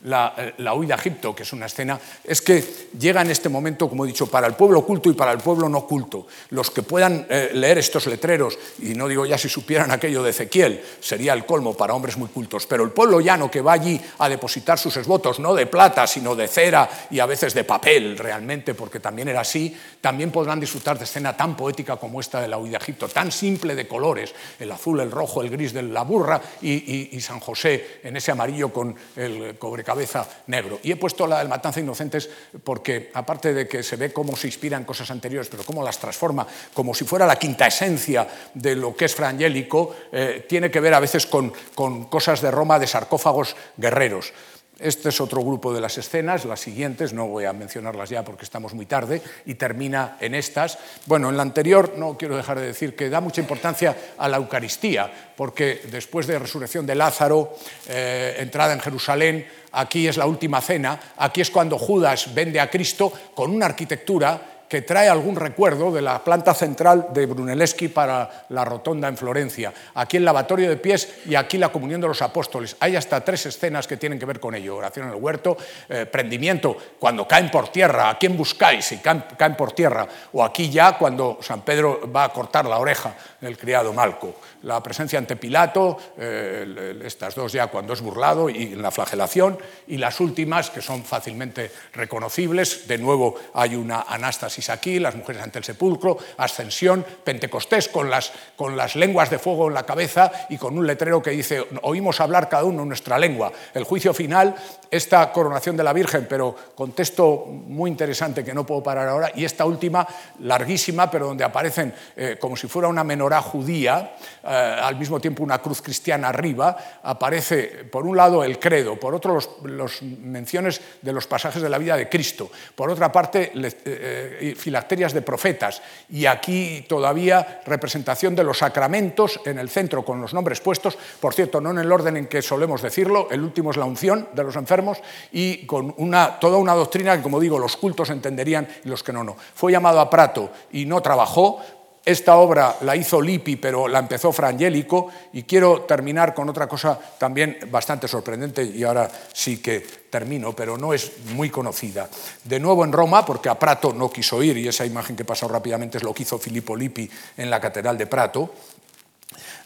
eh, 0.06 0.54
la, 0.58 0.74
huida 0.74 0.96
a 0.96 0.98
Egipto, 0.98 1.36
que 1.36 1.44
es 1.44 1.54
una 1.54 1.66
escena, 1.66 2.00
es 2.24 2.42
que 2.42 2.64
llega 2.98 3.22
en 3.22 3.32
este 3.32 3.50
momento, 3.50 3.90
como 3.90 4.06
he 4.06 4.08
dicho, 4.08 4.28
para 4.28 4.46
el 4.46 4.54
pueblo 4.54 4.86
culto 4.86 5.10
y 5.10 5.14
para 5.14 5.32
el 5.32 5.40
pueblo 5.40 5.68
no 5.68 5.88
culto. 5.88 6.28
Los 6.50 6.70
que 6.70 6.84
puedan 6.84 7.26
eh, 7.30 7.50
leer 7.54 7.80
estos 7.80 8.06
letreros, 8.06 8.58
y 8.80 8.94
no 8.94 9.08
digo 9.08 9.26
ya 9.26 9.38
si 9.38 9.50
supieran 9.50 9.90
aquello 9.92 10.22
de 10.22 10.30
Ezequiel, 10.30 10.84
sería 11.00 11.34
el 11.34 11.46
colmo 11.46 11.74
para 11.74 11.96
hombres 11.96 12.18
muy 12.18 12.30
cultos, 12.30 12.68
pero 12.68 12.84
el 12.84 12.92
pueblo 12.92 13.20
llano 13.20 13.50
que 13.50 13.62
va 13.62 13.74
allí 13.74 14.00
a 14.20 14.30
depositar 14.30 14.78
sus 14.78 14.96
esvotos, 14.98 15.40
no 15.40 15.56
de 15.56 15.66
plata, 15.66 16.06
sino 16.06 16.36
de 16.36 16.48
cera 16.48 16.88
y 17.10 17.20
a 17.20 17.26
veces 17.26 17.54
de 17.54 17.64
papel 17.64 18.18
realmente, 18.18 18.76
porque 18.76 19.00
también 19.00 19.30
era 19.30 19.42
así, 19.42 19.76
también 20.02 20.32
podrán 20.32 20.60
disfrutar 20.60 21.00
de 21.00 21.06
escena 21.06 21.36
tan 21.36 21.58
poética 21.58 21.98
como 21.98 22.20
esta 22.22 22.42
de 22.42 22.48
la 22.48 22.58
huida 22.60 22.78
a 22.78 22.82
Egipto, 22.82 23.08
tan 23.08 23.32
simple 23.32 23.74
de 23.74 23.88
colores, 23.88 24.36
el 24.60 24.72
azul, 24.72 25.00
el 25.00 25.10
rojo, 25.10 25.42
el 25.42 25.50
gris 25.50 25.74
de 25.74 25.82
la 25.82 26.04
burra 26.04 26.40
y, 26.62 27.16
y 27.16 27.22
San 27.22 27.40
José 27.40 28.00
en 28.04 28.16
ese 28.18 28.32
amarillo 28.32 28.72
con 28.72 28.96
el 29.16 29.58
cobre 29.58 29.84
cabeza 29.96 30.28
negro. 30.48 30.80
Y 30.84 30.92
he 30.92 30.98
puesto 30.98 31.26
la 31.26 31.40
del 31.40 31.48
Matanza 31.48 31.80
Inocentes 31.80 32.30
porque, 32.64 33.12
aparte 33.14 33.54
de 33.54 33.66
que 33.66 33.82
se 33.82 33.96
ve 33.96 34.12
cómo 34.12 34.36
se 34.36 34.48
inspira 34.48 34.76
en 34.76 34.84
cosas 34.84 35.10
anteriores, 35.10 35.48
pero 35.48 35.64
cómo 35.64 35.82
las 35.82 35.98
transforma 35.98 36.46
como 36.74 36.94
si 36.94 37.06
fuera 37.06 37.26
la 37.26 37.40
quinta 37.40 37.68
esencia 37.68 38.28
de 38.54 38.76
lo 38.76 38.94
que 38.94 39.06
es 39.06 39.16
frangélico, 39.16 39.96
eh, 40.12 40.46
tiene 40.50 40.70
que 40.70 40.82
ver 40.82 40.94
a 40.94 41.00
veces 41.00 41.26
con, 41.26 41.54
con 41.74 42.06
cosas 42.06 42.42
de 42.42 42.52
Roma 42.52 42.78
de 42.78 42.88
sarcófagos 42.88 43.56
guerreros. 43.78 44.34
Este 44.80 45.10
es 45.10 45.22
otro 45.22 45.42
grupo 45.42 45.74
de 45.74 45.80
las 45.80 45.98
escenas, 45.98 46.44
las 46.44 46.60
siguientes, 46.60 47.14
no 47.14 47.28
voy 47.28 47.46
a 47.46 47.54
mencionarlas 47.54 48.10
ya 48.10 48.26
porque 48.26 48.44
estamos 48.44 48.74
muy 48.74 48.86
tarde, 48.86 49.22
y 49.46 49.56
termina 49.56 50.18
en 50.20 50.36
estas. 50.36 50.78
Bueno, 51.06 51.30
en 51.30 51.38
la 51.38 51.44
anterior 51.44 51.94
no 51.98 52.18
quiero 52.18 52.36
dejar 52.36 52.60
de 52.60 52.68
decir 52.68 52.96
que 52.96 53.10
da 53.10 53.22
mucha 53.22 53.40
importancia 53.40 53.96
a 54.18 54.28
la 54.28 54.38
Eucaristía, 54.38 55.12
porque 55.38 55.82
después 55.92 56.28
de 56.28 56.40
resurrección 56.40 56.86
de 56.86 56.96
Lázaro, 56.96 57.56
eh, 57.88 58.36
entrada 58.40 58.74
en 58.74 58.82
Jerusalén, 58.82 59.48
aquí 59.72 60.08
es 60.08 60.18
la 60.18 60.26
última 60.26 60.60
cena, 60.60 61.00
aquí 61.18 61.40
es 61.40 61.52
cuando 61.52 61.78
Judas 61.78 62.34
vende 62.34 62.60
a 62.60 62.70
Cristo 62.70 63.14
con 63.34 63.52
una 63.52 63.68
arquitectura 63.68 64.55
que 64.68 64.82
trae 64.82 65.08
algún 65.10 65.36
recuerdo 65.36 65.92
de 65.92 66.02
la 66.02 66.24
planta 66.24 66.54
central 66.54 67.08
de 67.14 67.26
Brunelleschi 67.26 67.88
para 67.90 68.46
la 68.50 68.66
rotonda 68.66 69.08
en 69.08 69.18
Florencia, 69.18 69.74
aquí 69.94 70.18
el 70.18 70.26
lavatorio 70.26 70.70
de 70.70 70.78
pies 70.78 71.20
y 71.26 71.36
aquí 71.36 71.58
la 71.58 71.70
comunión 71.70 72.02
de 72.02 72.08
los 72.08 72.22
apóstoles. 72.22 72.76
Hay 72.80 72.96
hasta 72.96 73.22
tres 73.22 73.46
escenas 73.46 73.88
que 73.88 73.98
tienen 73.98 74.20
que 74.20 74.26
ver 74.26 74.40
con 74.40 74.56
ello, 74.56 74.78
oración 74.78 75.08
en 75.08 75.14
el 75.14 75.22
huerto, 75.22 75.58
eh, 75.90 76.06
prendimiento, 76.06 76.76
cuando 77.00 77.28
caen 77.28 77.52
por 77.52 77.70
tierra, 77.70 78.10
¿a 78.10 78.18
quién 78.18 78.36
buscáis 78.36 78.86
si 78.86 78.98
caen, 78.98 79.56
por 79.56 79.74
tierra? 79.74 80.08
O 80.34 80.44
aquí 80.44 80.70
ya 80.70 80.98
cuando 80.98 81.40
San 81.42 81.62
Pedro 81.62 82.12
va 82.12 82.26
a 82.26 82.30
cortar 82.30 82.66
la 82.66 82.80
oreja 82.80 83.16
del 83.42 83.58
criado 83.58 83.94
Malco. 83.94 84.36
La 84.64 84.82
presencia 84.82 85.20
ante 85.20 85.36
Pilato, 85.36 85.98
eh, 86.18 87.00
estas 87.04 87.36
dos 87.36 87.52
ya 87.52 87.68
cuando 87.68 87.94
es 87.94 88.02
burlado 88.02 88.50
y 88.50 88.74
en 88.74 88.82
la 88.82 88.92
flagelación, 88.92 89.58
y 89.88 89.98
las 89.98 90.20
últimas 90.20 90.70
que 90.70 90.82
son 90.82 91.04
fácilmente 91.04 91.72
reconocibles, 91.94 92.88
de 92.88 92.98
nuevo 92.98 93.36
hay 93.54 93.76
una 93.76 94.02
anástasis 94.02 94.55
aquí, 94.70 95.00
las 95.00 95.16
mujeres 95.16 95.42
ante 95.42 95.60
el 95.60 95.66
sepulcro, 95.66 96.18
ascensión, 96.38 97.06
Pentecostés 97.24 97.90
con 97.90 98.10
las, 98.10 98.32
con 98.56 98.78
las 98.78 98.96
lenguas 98.96 99.30
de 99.30 99.40
fuego 99.40 99.68
en 99.68 99.74
la 99.74 99.84
cabeza 99.84 100.32
y 100.50 100.58
con 100.58 100.78
un 100.78 100.88
letrero 100.88 101.22
que 101.22 101.32
dice, 101.32 101.68
oímos 101.82 102.20
hablar 102.22 102.50
cada 102.50 102.64
uno 102.64 102.84
en 102.84 102.88
nuestra 102.88 103.20
lengua. 103.20 103.52
El 103.74 103.84
juicio 103.84 104.14
final, 104.14 104.56
esta 104.90 105.32
coronación 105.32 105.76
de 105.76 105.84
la 105.84 105.94
Virgen, 105.94 106.26
pero 106.30 106.56
con 106.74 106.94
texto 106.94 107.46
muy 107.48 107.92
interesante 107.92 108.44
que 108.44 108.54
no 108.54 108.66
puedo 108.66 108.82
parar 108.82 109.10
ahora, 109.10 109.32
y 109.36 109.44
esta 109.46 109.66
última, 109.66 110.08
larguísima, 110.40 111.12
pero 111.12 111.28
donde 111.28 111.44
aparecen 111.44 111.94
eh, 112.16 112.38
como 112.40 112.56
si 112.56 112.68
fuera 112.68 112.88
una 112.88 113.04
menorá 113.04 113.42
judía, 113.42 114.16
eh, 114.44 114.48
al 114.48 114.96
mismo 114.96 115.20
tiempo 115.20 115.44
una 115.44 115.60
cruz 115.60 115.82
cristiana 115.82 116.30
arriba, 116.30 117.02
aparece 117.04 117.86
por 117.92 118.06
un 118.06 118.16
lado 118.18 118.44
el 118.44 118.60
credo, 118.60 118.98
por 119.00 119.14
otro 119.14 119.38
las 119.64 120.02
menciones 120.02 120.82
de 121.02 121.14
los 121.14 121.28
pasajes 121.28 121.62
de 121.62 121.70
la 121.70 121.78
vida 121.78 121.98
de 121.98 122.10
Cristo, 122.10 122.50
por 122.76 122.90
otra 122.90 123.12
parte 123.12 123.52
eh, 123.56 124.45
filacterias 124.54 125.14
de 125.14 125.22
profetas 125.22 125.82
y 126.10 126.26
aquí 126.26 126.86
todavía 126.88 127.62
representación 127.66 128.36
de 128.36 128.44
los 128.44 128.60
sacramentos 128.60 129.40
en 129.46 129.58
el 129.58 129.70
centro 129.70 130.06
con 130.06 130.22
los 130.22 130.34
nombres 130.34 130.62
puestos, 130.62 130.98
por 131.20 131.34
cierto, 131.34 131.62
no 131.62 131.72
en 131.72 131.80
el 131.80 131.92
orden 131.92 132.18
en 132.18 132.28
que 132.28 132.42
solemos 132.42 132.82
decirlo, 132.82 133.28
el 133.32 133.42
último 133.42 133.72
es 133.72 133.78
la 133.78 133.86
unción 133.86 134.30
de 134.34 134.44
los 134.44 134.56
enfermos 134.56 135.00
y 135.32 135.66
con 135.66 135.94
una, 135.98 136.40
toda 136.40 136.58
una 136.58 136.74
doctrina 136.74 137.16
que, 137.18 137.24
como 137.24 137.40
digo, 137.40 137.58
los 137.58 137.78
cultos 137.78 138.10
entenderían 138.10 138.68
y 138.84 138.90
los 138.90 139.04
que 139.04 139.14
no, 139.14 139.24
no. 139.24 139.36
Fue 139.56 139.72
llamado 139.72 140.00
a 140.00 140.10
Prato 140.10 140.52
y 140.72 140.86
no 140.86 141.02
trabajó, 141.02 141.62
esta 142.06 142.38
obra 142.38 142.78
la 142.82 142.96
hizo 142.96 143.20
Lippi, 143.20 143.56
pero 143.56 143.88
la 143.88 143.98
empezó 143.98 144.32
Frangélico, 144.32 145.10
y 145.34 145.42
quiero 145.44 145.82
terminar 145.82 146.36
con 146.36 146.48
otra 146.48 146.68
cosa 146.68 147.00
también 147.18 147.58
bastante 147.72 148.08
sorprendente, 148.08 148.64
y 148.64 148.84
ahora 148.84 149.10
sí 149.34 149.58
que 149.58 149.80
termino, 150.10 150.54
pero 150.54 150.78
no 150.78 150.94
es 150.94 151.12
muy 151.34 151.50
conocida. 151.50 152.08
De 152.44 152.60
nuevo 152.60 152.86
en 152.86 152.92
Roma, 152.92 153.26
porque 153.26 153.50
a 153.50 153.58
Prato 153.58 153.92
no 153.92 154.12
quiso 154.12 154.44
ir, 154.44 154.56
y 154.58 154.68
esa 154.68 154.86
imagen 154.86 155.16
que 155.16 155.26
pasó 155.26 155.48
rápidamente 155.48 155.98
es 155.98 156.04
lo 156.04 156.14
que 156.14 156.24
hizo 156.24 156.38
Filippo 156.38 156.76
Lippi 156.76 157.10
en 157.38 157.50
la 157.50 157.60
Catedral 157.60 157.98
de 157.98 158.06
Prato, 158.06 158.54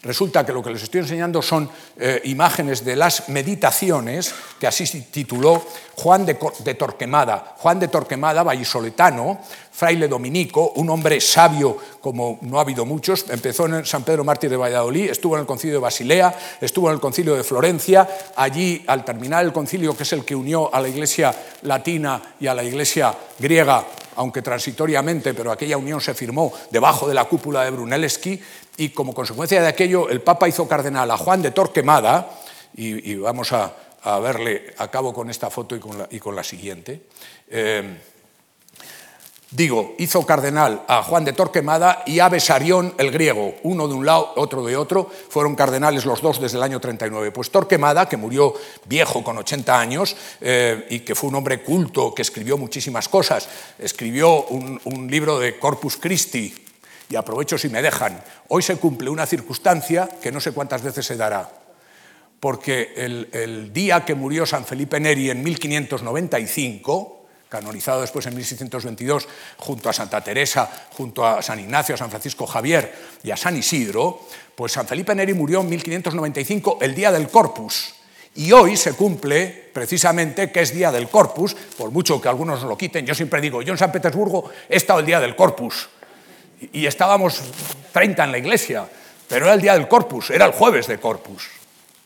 Resulta 0.01 0.45
que 0.45 0.53
lo 0.53 0.63
que 0.63 0.71
les 0.71 0.84
estoy 0.84 1.01
enseñando 1.01 1.41
son 1.41 1.69
eh, 1.97 2.21
imágenes 2.23 2.85
de 2.85 2.95
las 2.95 3.27
meditaciones, 3.27 4.34
que 4.57 4.65
así 4.65 4.85
se 4.85 5.01
tituló 5.01 5.61
Juan 5.95 6.26
de, 6.26 6.35
Torquemada. 6.76 7.55
Juan 7.57 7.81
de 7.81 7.89
Torquemada, 7.89 8.41
vallisoletano, 8.41 9.41
fraile 9.69 10.07
dominico, 10.07 10.71
un 10.77 10.89
hombre 10.89 11.19
sabio 11.19 11.77
como 11.99 12.39
no 12.43 12.59
ha 12.59 12.61
habido 12.61 12.85
muchos, 12.85 13.26
empezó 13.30 13.65
en 13.65 13.85
San 13.85 14.03
Pedro 14.03 14.23
Mártir 14.23 14.49
de 14.49 14.55
Valladolid, 14.55 15.09
estuvo 15.09 15.35
en 15.35 15.41
el 15.41 15.45
concilio 15.45 15.76
de 15.76 15.81
Basilea, 15.81 16.34
estuvo 16.61 16.88
en 16.88 16.93
el 16.93 17.01
concilio 17.01 17.35
de 17.35 17.43
Florencia, 17.43 18.07
allí 18.38 18.81
al 18.88 19.03
terminar 19.03 19.43
el 19.43 19.51
concilio, 19.51 19.97
que 19.97 20.03
es 20.03 20.13
el 20.13 20.23
que 20.23 20.35
unió 20.35 20.73
a 20.73 20.80
la 20.80 20.88
iglesia 20.88 21.35
latina 21.63 22.35
y 22.39 22.47
a 22.47 22.53
la 22.53 22.63
iglesia 22.63 23.13
griega, 23.38 23.85
aunque 24.15 24.41
transitoriamente, 24.41 25.34
pero 25.34 25.51
aquella 25.51 25.77
unión 25.77 25.99
se 25.99 26.13
firmó 26.13 26.53
debajo 26.71 27.07
de 27.07 27.13
la 27.13 27.26
cúpula 27.26 27.65
de 27.65 27.71
Brunelleschi, 27.71 28.41
y 28.80 28.89
como 28.89 29.14
consecuencia 29.14 29.61
de 29.61 29.68
aquello 29.68 30.10
el 30.10 30.22
Papa 30.22 30.47
hizo 30.47 30.68
cardenal 30.68 31.11
a 31.11 31.18
Juan 31.18 31.41
de 31.41 31.51
Torquemada, 31.51 32.30
y, 32.76 33.15
vamos 33.15 33.51
a, 33.51 33.73
verle, 34.19 34.73
acabo 34.77 35.14
con 35.14 35.30
esta 35.30 35.49
foto 35.49 35.76
y 35.76 36.19
con 36.19 36.35
la, 36.35 36.43
siguiente. 36.43 37.01
Eh, 37.49 37.97
Digo, 39.51 39.95
hizo 39.97 40.27
cardenal 40.27 40.84
a 40.88 41.01
Juan 41.01 41.26
de 41.26 41.34
Torquemada 41.34 42.03
y 42.06 42.19
a 42.19 42.30
Besarión 42.30 42.93
el 42.99 43.10
griego, 43.10 43.56
uno 43.64 43.88
de 43.88 43.95
un 43.95 44.06
lado, 44.06 44.34
otro 44.35 44.64
de 44.64 44.77
otro, 44.77 45.10
fueron 45.30 45.56
cardenales 45.56 46.06
los 46.06 46.22
dos 46.22 46.39
desde 46.39 46.57
el 46.57 46.64
año 46.64 46.80
39. 46.80 47.31
Pues 47.31 47.49
Torquemada, 47.49 48.07
que 48.07 48.15
murió 48.15 48.53
viejo 48.85 49.23
con 49.23 49.39
80 49.39 49.80
años 49.80 50.15
eh, 50.39 50.85
y 50.91 50.99
que 50.99 51.15
fue 51.15 51.30
un 51.30 51.35
hombre 51.35 51.64
culto, 51.64 52.14
que 52.14 52.22
escribió 52.22 52.60
muchísimas 52.60 53.10
cosas, 53.10 53.49
escribió 53.80 54.45
un, 54.45 55.07
libro 55.10 55.39
de 55.39 55.57
Corpus 55.57 55.97
Christi, 55.97 56.53
y 57.10 57.15
aprovecho 57.15 57.57
si 57.57 57.69
me 57.69 57.81
dejan, 57.81 58.22
hoy 58.49 58.61
se 58.61 58.77
cumple 58.77 59.10
una 59.10 59.26
circunstancia 59.26 60.07
que 60.22 60.31
no 60.31 60.40
sé 60.40 60.52
cuántas 60.52 60.84
veces 60.84 61.06
se 61.06 61.18
dará, 61.18 61.49
porque 62.40 62.94
el, 62.95 63.73
día 63.73 64.06
que 64.06 64.14
murió 64.14 64.45
San 64.45 64.64
Felipe 64.64 64.99
Neri 64.99 65.31
en 65.31 65.44
1595, 65.44 67.26
canonizado 67.49 68.02
después 68.02 68.27
en 68.27 68.36
1622 68.36 69.27
junto 69.57 69.90
a 69.90 69.94
Santa 69.94 70.23
Teresa, 70.23 70.69
junto 70.91 71.26
a 71.26 71.41
San 71.41 71.60
Ignacio, 71.60 71.95
a 71.95 71.98
San 71.98 72.11
Francisco 72.11 72.45
Javier 72.45 72.94
y 73.23 73.31
a 73.31 73.38
San 73.38 73.57
Isidro, 73.57 74.22
pues 74.56 74.72
San 74.72 74.88
Felipe 74.88 75.15
Neri 75.15 75.34
murió 75.34 75.61
en 75.61 75.69
1595 75.69 76.77
el 76.81 76.94
día 76.94 77.11
del 77.11 77.27
Corpus. 77.27 77.95
Y 78.36 78.52
hoy 78.52 78.77
se 78.77 78.94
cumple 78.94 79.72
precisamente 79.73 80.52
que 80.52 80.61
es 80.61 80.73
día 80.73 80.91
del 80.91 81.10
Corpus, 81.10 81.56
por 81.56 81.90
mucho 81.90 82.22
que 82.22 82.30
algunos 82.30 82.61
lo 82.61 82.77
quiten. 82.77 83.03
Yo 83.03 83.15
siempre 83.15 83.41
digo, 83.41 83.64
yo 83.64 83.73
en 83.73 83.80
San 83.80 83.91
Petersburgo 83.91 84.52
he 84.69 84.77
estado 84.77 84.99
el 84.99 85.07
día 85.07 85.19
del 85.19 85.36
Corpus 85.36 85.90
y 86.73 86.86
estábamos 86.86 87.41
30 87.91 88.23
en 88.23 88.31
la 88.31 88.38
iglesia, 88.38 88.86
pero 89.27 89.45
era 89.45 89.53
el 89.53 89.61
día 89.61 89.73
del 89.73 89.88
Corpus, 89.88 90.30
era 90.30 90.45
el 90.45 90.52
jueves 90.52 90.88
de 90.88 90.99
Corpus. 90.99 91.59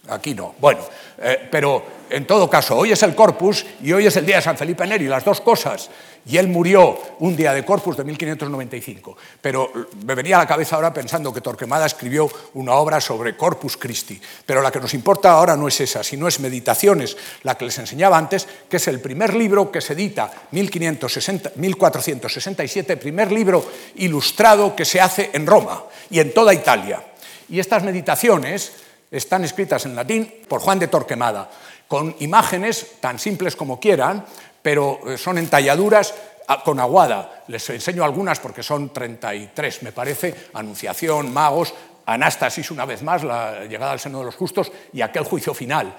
Aquí 0.09 0.33
no. 0.33 0.53
Bueno, 0.59 0.81
eh, 1.17 1.47
pero 1.49 1.81
en 2.09 2.27
todo 2.27 2.49
caso, 2.49 2.75
hoy 2.75 2.91
es 2.91 3.01
el 3.03 3.15
Corpus 3.15 3.65
y 3.81 3.93
hoy 3.93 4.05
es 4.05 4.17
el 4.17 4.25
día 4.25 4.35
de 4.35 4.41
San 4.41 4.57
Felipe 4.57 4.85
Neri, 4.85 5.07
las 5.07 5.23
dos 5.23 5.39
cosas. 5.39 5.89
Y 6.25 6.35
él 6.37 6.49
murió 6.49 6.99
un 7.19 7.37
día 7.37 7.53
de 7.53 7.63
Corpus 7.63 7.95
de 7.95 8.03
1595. 8.03 9.15
Pero 9.41 9.71
me 10.05 10.13
venía 10.13 10.35
a 10.35 10.39
la 10.39 10.47
cabeza 10.47 10.75
ahora 10.75 10.93
pensando 10.93 11.33
que 11.33 11.39
Torquemada 11.39 11.85
escribió 11.85 12.29
una 12.55 12.73
obra 12.73 12.99
sobre 12.99 13.37
Corpus 13.37 13.77
Christi. 13.77 14.19
Pero 14.45 14.61
la 14.61 14.71
que 14.71 14.81
nos 14.81 14.93
importa 14.93 15.31
ahora 15.31 15.55
no 15.55 15.69
es 15.69 15.79
esa, 15.79 16.03
sino 16.03 16.27
es 16.27 16.41
Meditaciones, 16.41 17.15
la 17.43 17.57
que 17.57 17.63
les 17.65 17.79
enseñaba 17.79 18.17
antes, 18.17 18.45
que 18.69 18.75
es 18.77 18.87
el 18.89 18.99
primer 18.99 19.33
libro 19.33 19.71
que 19.71 19.79
se 19.79 19.93
edita 19.93 20.29
1467, 20.51 22.97
primer 22.97 23.31
libro 23.31 23.65
ilustrado 23.95 24.75
que 24.75 24.83
se 24.83 24.99
hace 24.99 25.29
en 25.33 25.47
Roma 25.47 25.85
y 26.09 26.19
en 26.19 26.33
toda 26.33 26.53
Italia. 26.53 27.01
Y 27.49 27.59
estas 27.59 27.83
meditaciones 27.83 28.71
están 29.13 29.43
escritas 29.45 29.85
en 29.85 29.95
latín 29.95 30.41
por 30.47 30.59
Juan 30.59 30.79
de 30.79 30.87
Torquemada 30.87 31.49
con 31.87 32.15
imágenes 32.19 32.99
tan 32.99 33.19
simples 33.19 33.55
como 33.55 33.79
quieran, 33.79 34.25
pero 34.61 34.99
eh, 35.05 35.17
son 35.17 35.37
entalladuras 35.37 36.13
ah, 36.47 36.63
con 36.63 36.79
aguada. 36.79 37.43
Les 37.47 37.69
enseño 37.69 38.03
algunas 38.03 38.39
porque 38.39 38.63
son 38.63 38.91
33, 38.91 39.83
me 39.83 39.91
parece, 39.91 40.49
Anunciación, 40.53 41.31
Magos, 41.31 41.73
Anástasis 42.05 42.71
una 42.71 42.85
vez 42.85 43.03
más, 43.03 43.23
la 43.23 43.65
llegada 43.65 43.91
al 43.91 43.99
seno 43.99 44.19
de 44.19 44.25
los 44.25 44.35
justos 44.35 44.71
y 44.91 45.01
aquel 45.01 45.23
juicio 45.23 45.53
final. 45.53 45.95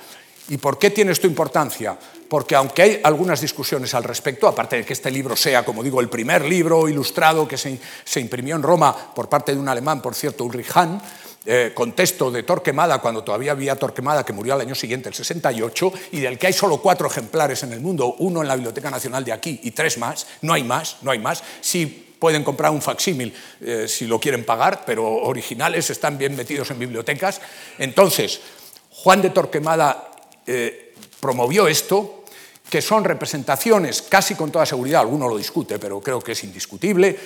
¿Y 0.48 0.58
por 0.58 0.78
qué 0.78 0.90
tiene 0.90 1.12
esto 1.12 1.26
importancia? 1.26 1.96
Porque 2.28 2.56
aunque 2.56 2.82
hay 2.82 3.00
algunas 3.04 3.40
discusiones 3.40 3.94
al 3.94 4.04
respecto, 4.04 4.46
aparte 4.48 4.76
de 4.76 4.84
que 4.84 4.92
este 4.92 5.10
libro 5.10 5.36
sea, 5.36 5.64
como 5.64 5.82
digo, 5.82 6.00
el 6.00 6.10
primer 6.10 6.44
libro 6.44 6.88
ilustrado 6.88 7.46
que 7.46 7.56
se, 7.56 7.78
se 8.04 8.20
imprimió 8.20 8.56
en 8.56 8.62
Roma 8.62 9.14
por 9.14 9.28
parte 9.28 9.54
de 9.54 9.58
un 9.58 9.68
alemán, 9.68 10.02
por 10.02 10.14
cierto, 10.14 10.44
Ulrich 10.44 10.70
Hahn, 10.74 11.00
eh, 11.46 11.72
contexto 11.74 12.30
de 12.30 12.42
Torquemada, 12.42 12.98
cuando 13.00 13.22
todavía 13.22 13.52
había 13.52 13.76
Torquemada, 13.76 14.24
que 14.24 14.32
murió 14.32 14.54
al 14.54 14.62
año 14.62 14.74
siguiente, 14.74 15.08
el 15.08 15.14
68, 15.14 15.92
y 16.12 16.20
del 16.20 16.38
que 16.38 16.46
hay 16.46 16.52
solo 16.52 16.78
cuatro 16.78 17.06
ejemplares 17.06 17.62
en 17.62 17.72
el 17.72 17.80
mundo, 17.80 18.16
uno 18.18 18.42
en 18.42 18.48
la 18.48 18.54
Biblioteca 18.54 18.90
Nacional 18.90 19.24
de 19.24 19.32
aquí 19.32 19.60
y 19.62 19.72
tres 19.72 19.98
más, 19.98 20.26
no 20.42 20.52
hay 20.52 20.64
más, 20.64 20.98
no 21.02 21.10
hay 21.10 21.18
más. 21.18 21.42
Sí 21.60 22.04
pueden 22.18 22.42
comprar 22.42 22.72
un 22.72 22.80
facsímil 22.80 23.34
eh, 23.60 23.86
si 23.86 24.06
lo 24.06 24.18
quieren 24.18 24.44
pagar, 24.44 24.84
pero 24.86 25.04
originales 25.04 25.90
están 25.90 26.16
bien 26.16 26.34
metidos 26.34 26.70
en 26.70 26.78
bibliotecas. 26.78 27.40
Entonces, 27.78 28.40
Juan 28.88 29.20
de 29.20 29.28
Torquemada 29.28 30.10
eh, 30.46 30.94
promovió 31.20 31.68
esto, 31.68 32.24
que 32.70 32.80
son 32.80 33.04
representaciones 33.04 34.00
casi 34.00 34.34
con 34.34 34.50
toda 34.50 34.64
seguridad, 34.64 35.02
alguno 35.02 35.28
lo 35.28 35.36
discute, 35.36 35.78
pero 35.78 36.00
creo 36.00 36.20
que 36.20 36.32
es 36.32 36.44
indiscutible, 36.44 37.18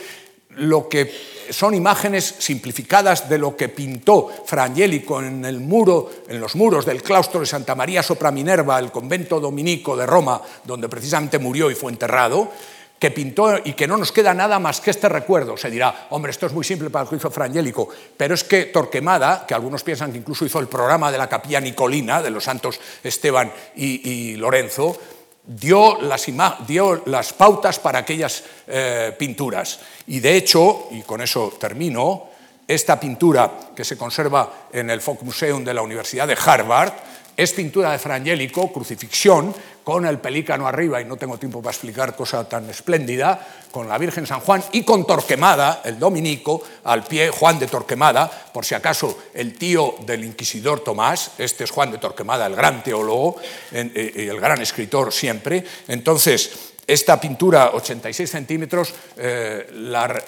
lo 0.59 0.89
que 0.89 1.39
son 1.51 1.75
imágenes 1.75 2.35
simplificadas 2.39 3.29
de 3.29 3.39
lo 3.39 3.57
que 3.57 3.69
pintó 3.69 4.29
Fra 4.45 4.65
Angelico 4.65 5.21
en 5.21 5.45
el 5.45 5.61
muro, 5.61 6.11
en 6.29 6.41
los 6.41 6.55
muros 6.57 6.85
del 6.85 7.03
claustro 7.03 7.41
de 7.41 7.47
Santa 7.47 7.75
María 7.75 8.03
sopra 8.03 8.31
Minerva, 8.31 8.79
el 8.79 8.93
convento 8.93 9.41
dominico 9.41 9.97
de 9.97 10.07
Roma, 10.07 10.41
donde 10.65 10.89
precisamente 10.89 11.39
murió 11.39 11.71
y 11.71 11.75
fue 11.75 11.93
enterrado, 11.93 12.51
que 12.99 13.11
pintó 13.11 13.59
y 13.65 13.75
que 13.75 13.87
no 13.87 13.97
nos 13.97 14.11
queda 14.11 14.35
nada 14.35 14.59
más 14.59 14.81
que 14.81 14.91
este 14.91 15.09
recuerdo. 15.09 15.57
Se 15.57 15.71
dirá, 15.71 16.09
hombre, 16.11 16.31
esto 16.31 16.47
es 16.47 16.53
muy 16.53 16.65
simple 16.65 16.91
para 16.91 17.05
lo 17.05 17.11
que 17.11 17.17
hizo 17.17 17.31
Fra 17.31 17.45
Angelico, 17.45 17.89
pero 18.17 18.35
es 18.35 18.45
que 18.45 18.67
Torquemada, 18.67 19.47
que 19.47 19.55
algunos 19.55 19.83
piensan 19.83 20.13
que 20.13 20.19
incluso 20.19 20.45
hizo 20.45 20.59
el 20.59 20.69
programa 20.69 21.13
de 21.13 21.19
la 21.19 21.29
capilla 21.29 21.61
nicolina 21.61 22.21
de 22.23 22.31
los 22.31 22.45
santos 22.45 22.81
Esteban 23.03 23.53
y, 23.77 24.35
Lorenzo, 24.37 24.99
dio 25.47 26.03
las, 26.03 26.27
dio 26.67 27.03
las 27.07 27.33
pautas 27.33 27.79
para 27.79 28.01
aquellas 28.01 28.43
eh, 28.67 29.15
pinturas. 29.17 29.81
Y 30.09 30.21
de 30.21 30.37
hecho, 30.37 30.89
y 30.91 31.03
con 31.03 31.21
eso 31.21 31.55
termino, 31.59 32.29
esta 32.67 32.99
pintura 32.99 33.71
que 33.75 33.85
se 33.85 33.97
conserva 33.97 34.69
en 34.73 34.91
el 34.91 35.01
Museum 35.23 35.65
de 35.65 35.75
la 35.75 35.83
Universidad 35.83 36.27
de 36.27 36.37
Harvard 36.45 36.93
es 37.37 37.53
pintura 37.53 37.93
de 37.93 37.99
Frangélico, 38.01 38.73
crucifixión, 38.73 39.55
con 39.85 40.05
el 40.05 40.19
pelícano 40.19 40.67
arriba, 40.67 41.01
y 41.01 41.05
no 41.05 41.17
tengo 41.17 41.39
tiempo 41.39 41.63
para 41.63 41.73
explicar 41.73 42.17
cosa 42.17 42.47
tan 42.49 42.69
espléndida, 42.69 43.41
con 43.71 43.89
la 43.89 43.97
Virgen 43.97 44.27
San 44.27 44.41
Juan 44.41 44.63
y 44.73 44.83
con 44.83 45.07
Torquemada, 45.07 45.81
el 45.85 45.99
dominico, 45.99 46.61
al 46.85 47.05
pie, 47.05 47.31
Juan 47.31 47.59
de 47.59 47.69
Torquemada, 47.69 48.29
por 48.53 48.67
si 48.67 48.75
acaso 48.75 49.17
el 49.33 49.57
tío 49.57 49.95
del 50.05 50.25
inquisidor 50.25 50.81
Tomás, 50.81 51.31
este 51.39 51.65
es 51.65 51.71
Juan 51.71 51.93
de 51.93 51.99
Torquemada, 51.99 52.45
el 52.47 52.57
gran 52.57 52.83
teólogo, 52.83 53.37
eh, 53.73 54.29
el 54.29 54.41
gran 54.41 54.61
escritor 54.61 55.13
siempre. 55.13 55.65
Entonces, 55.87 56.75
esta 56.89 57.21
pintura, 57.21 57.73
86 57.75 58.31
centímetros, 58.31 58.95
eh, 59.19 59.67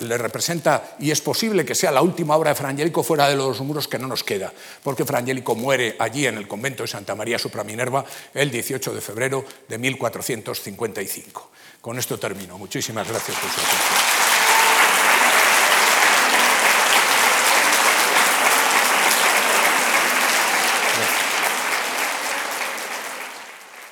le 0.01 0.19
representa, 0.19 0.95
y 0.99 1.11
es 1.11 1.23
posible 1.23 1.65
que 1.65 1.75
sea 1.75 1.91
la 1.91 2.03
última 2.03 2.37
obra 2.37 2.51
de 2.51 2.55
Frangélico 2.55 3.03
fuera 3.03 3.31
de 3.31 3.35
los 3.35 3.63
muros 3.63 3.89
que 3.89 3.99
no 3.99 4.07
nos 4.07 4.23
queda, 4.23 4.53
porque 4.83 5.07
Frangélico 5.07 5.55
muere 5.55 5.97
allí 5.99 6.27
en 6.27 6.37
el 6.37 6.47
convento 6.47 6.83
de 6.83 6.89
Santa 6.89 7.15
María 7.15 7.39
Supraminerva 7.39 8.05
el 8.35 8.51
18 8.51 8.93
de 8.93 9.01
febrero 9.01 9.43
de 9.67 9.79
1455. 9.79 11.51
Con 11.81 11.99
esto 11.99 12.19
termino. 12.19 12.59
Muchísimas 12.59 13.09
gracias 13.09 13.39
por 13.39 13.51
su 13.51 13.61
atención. 13.61 14.20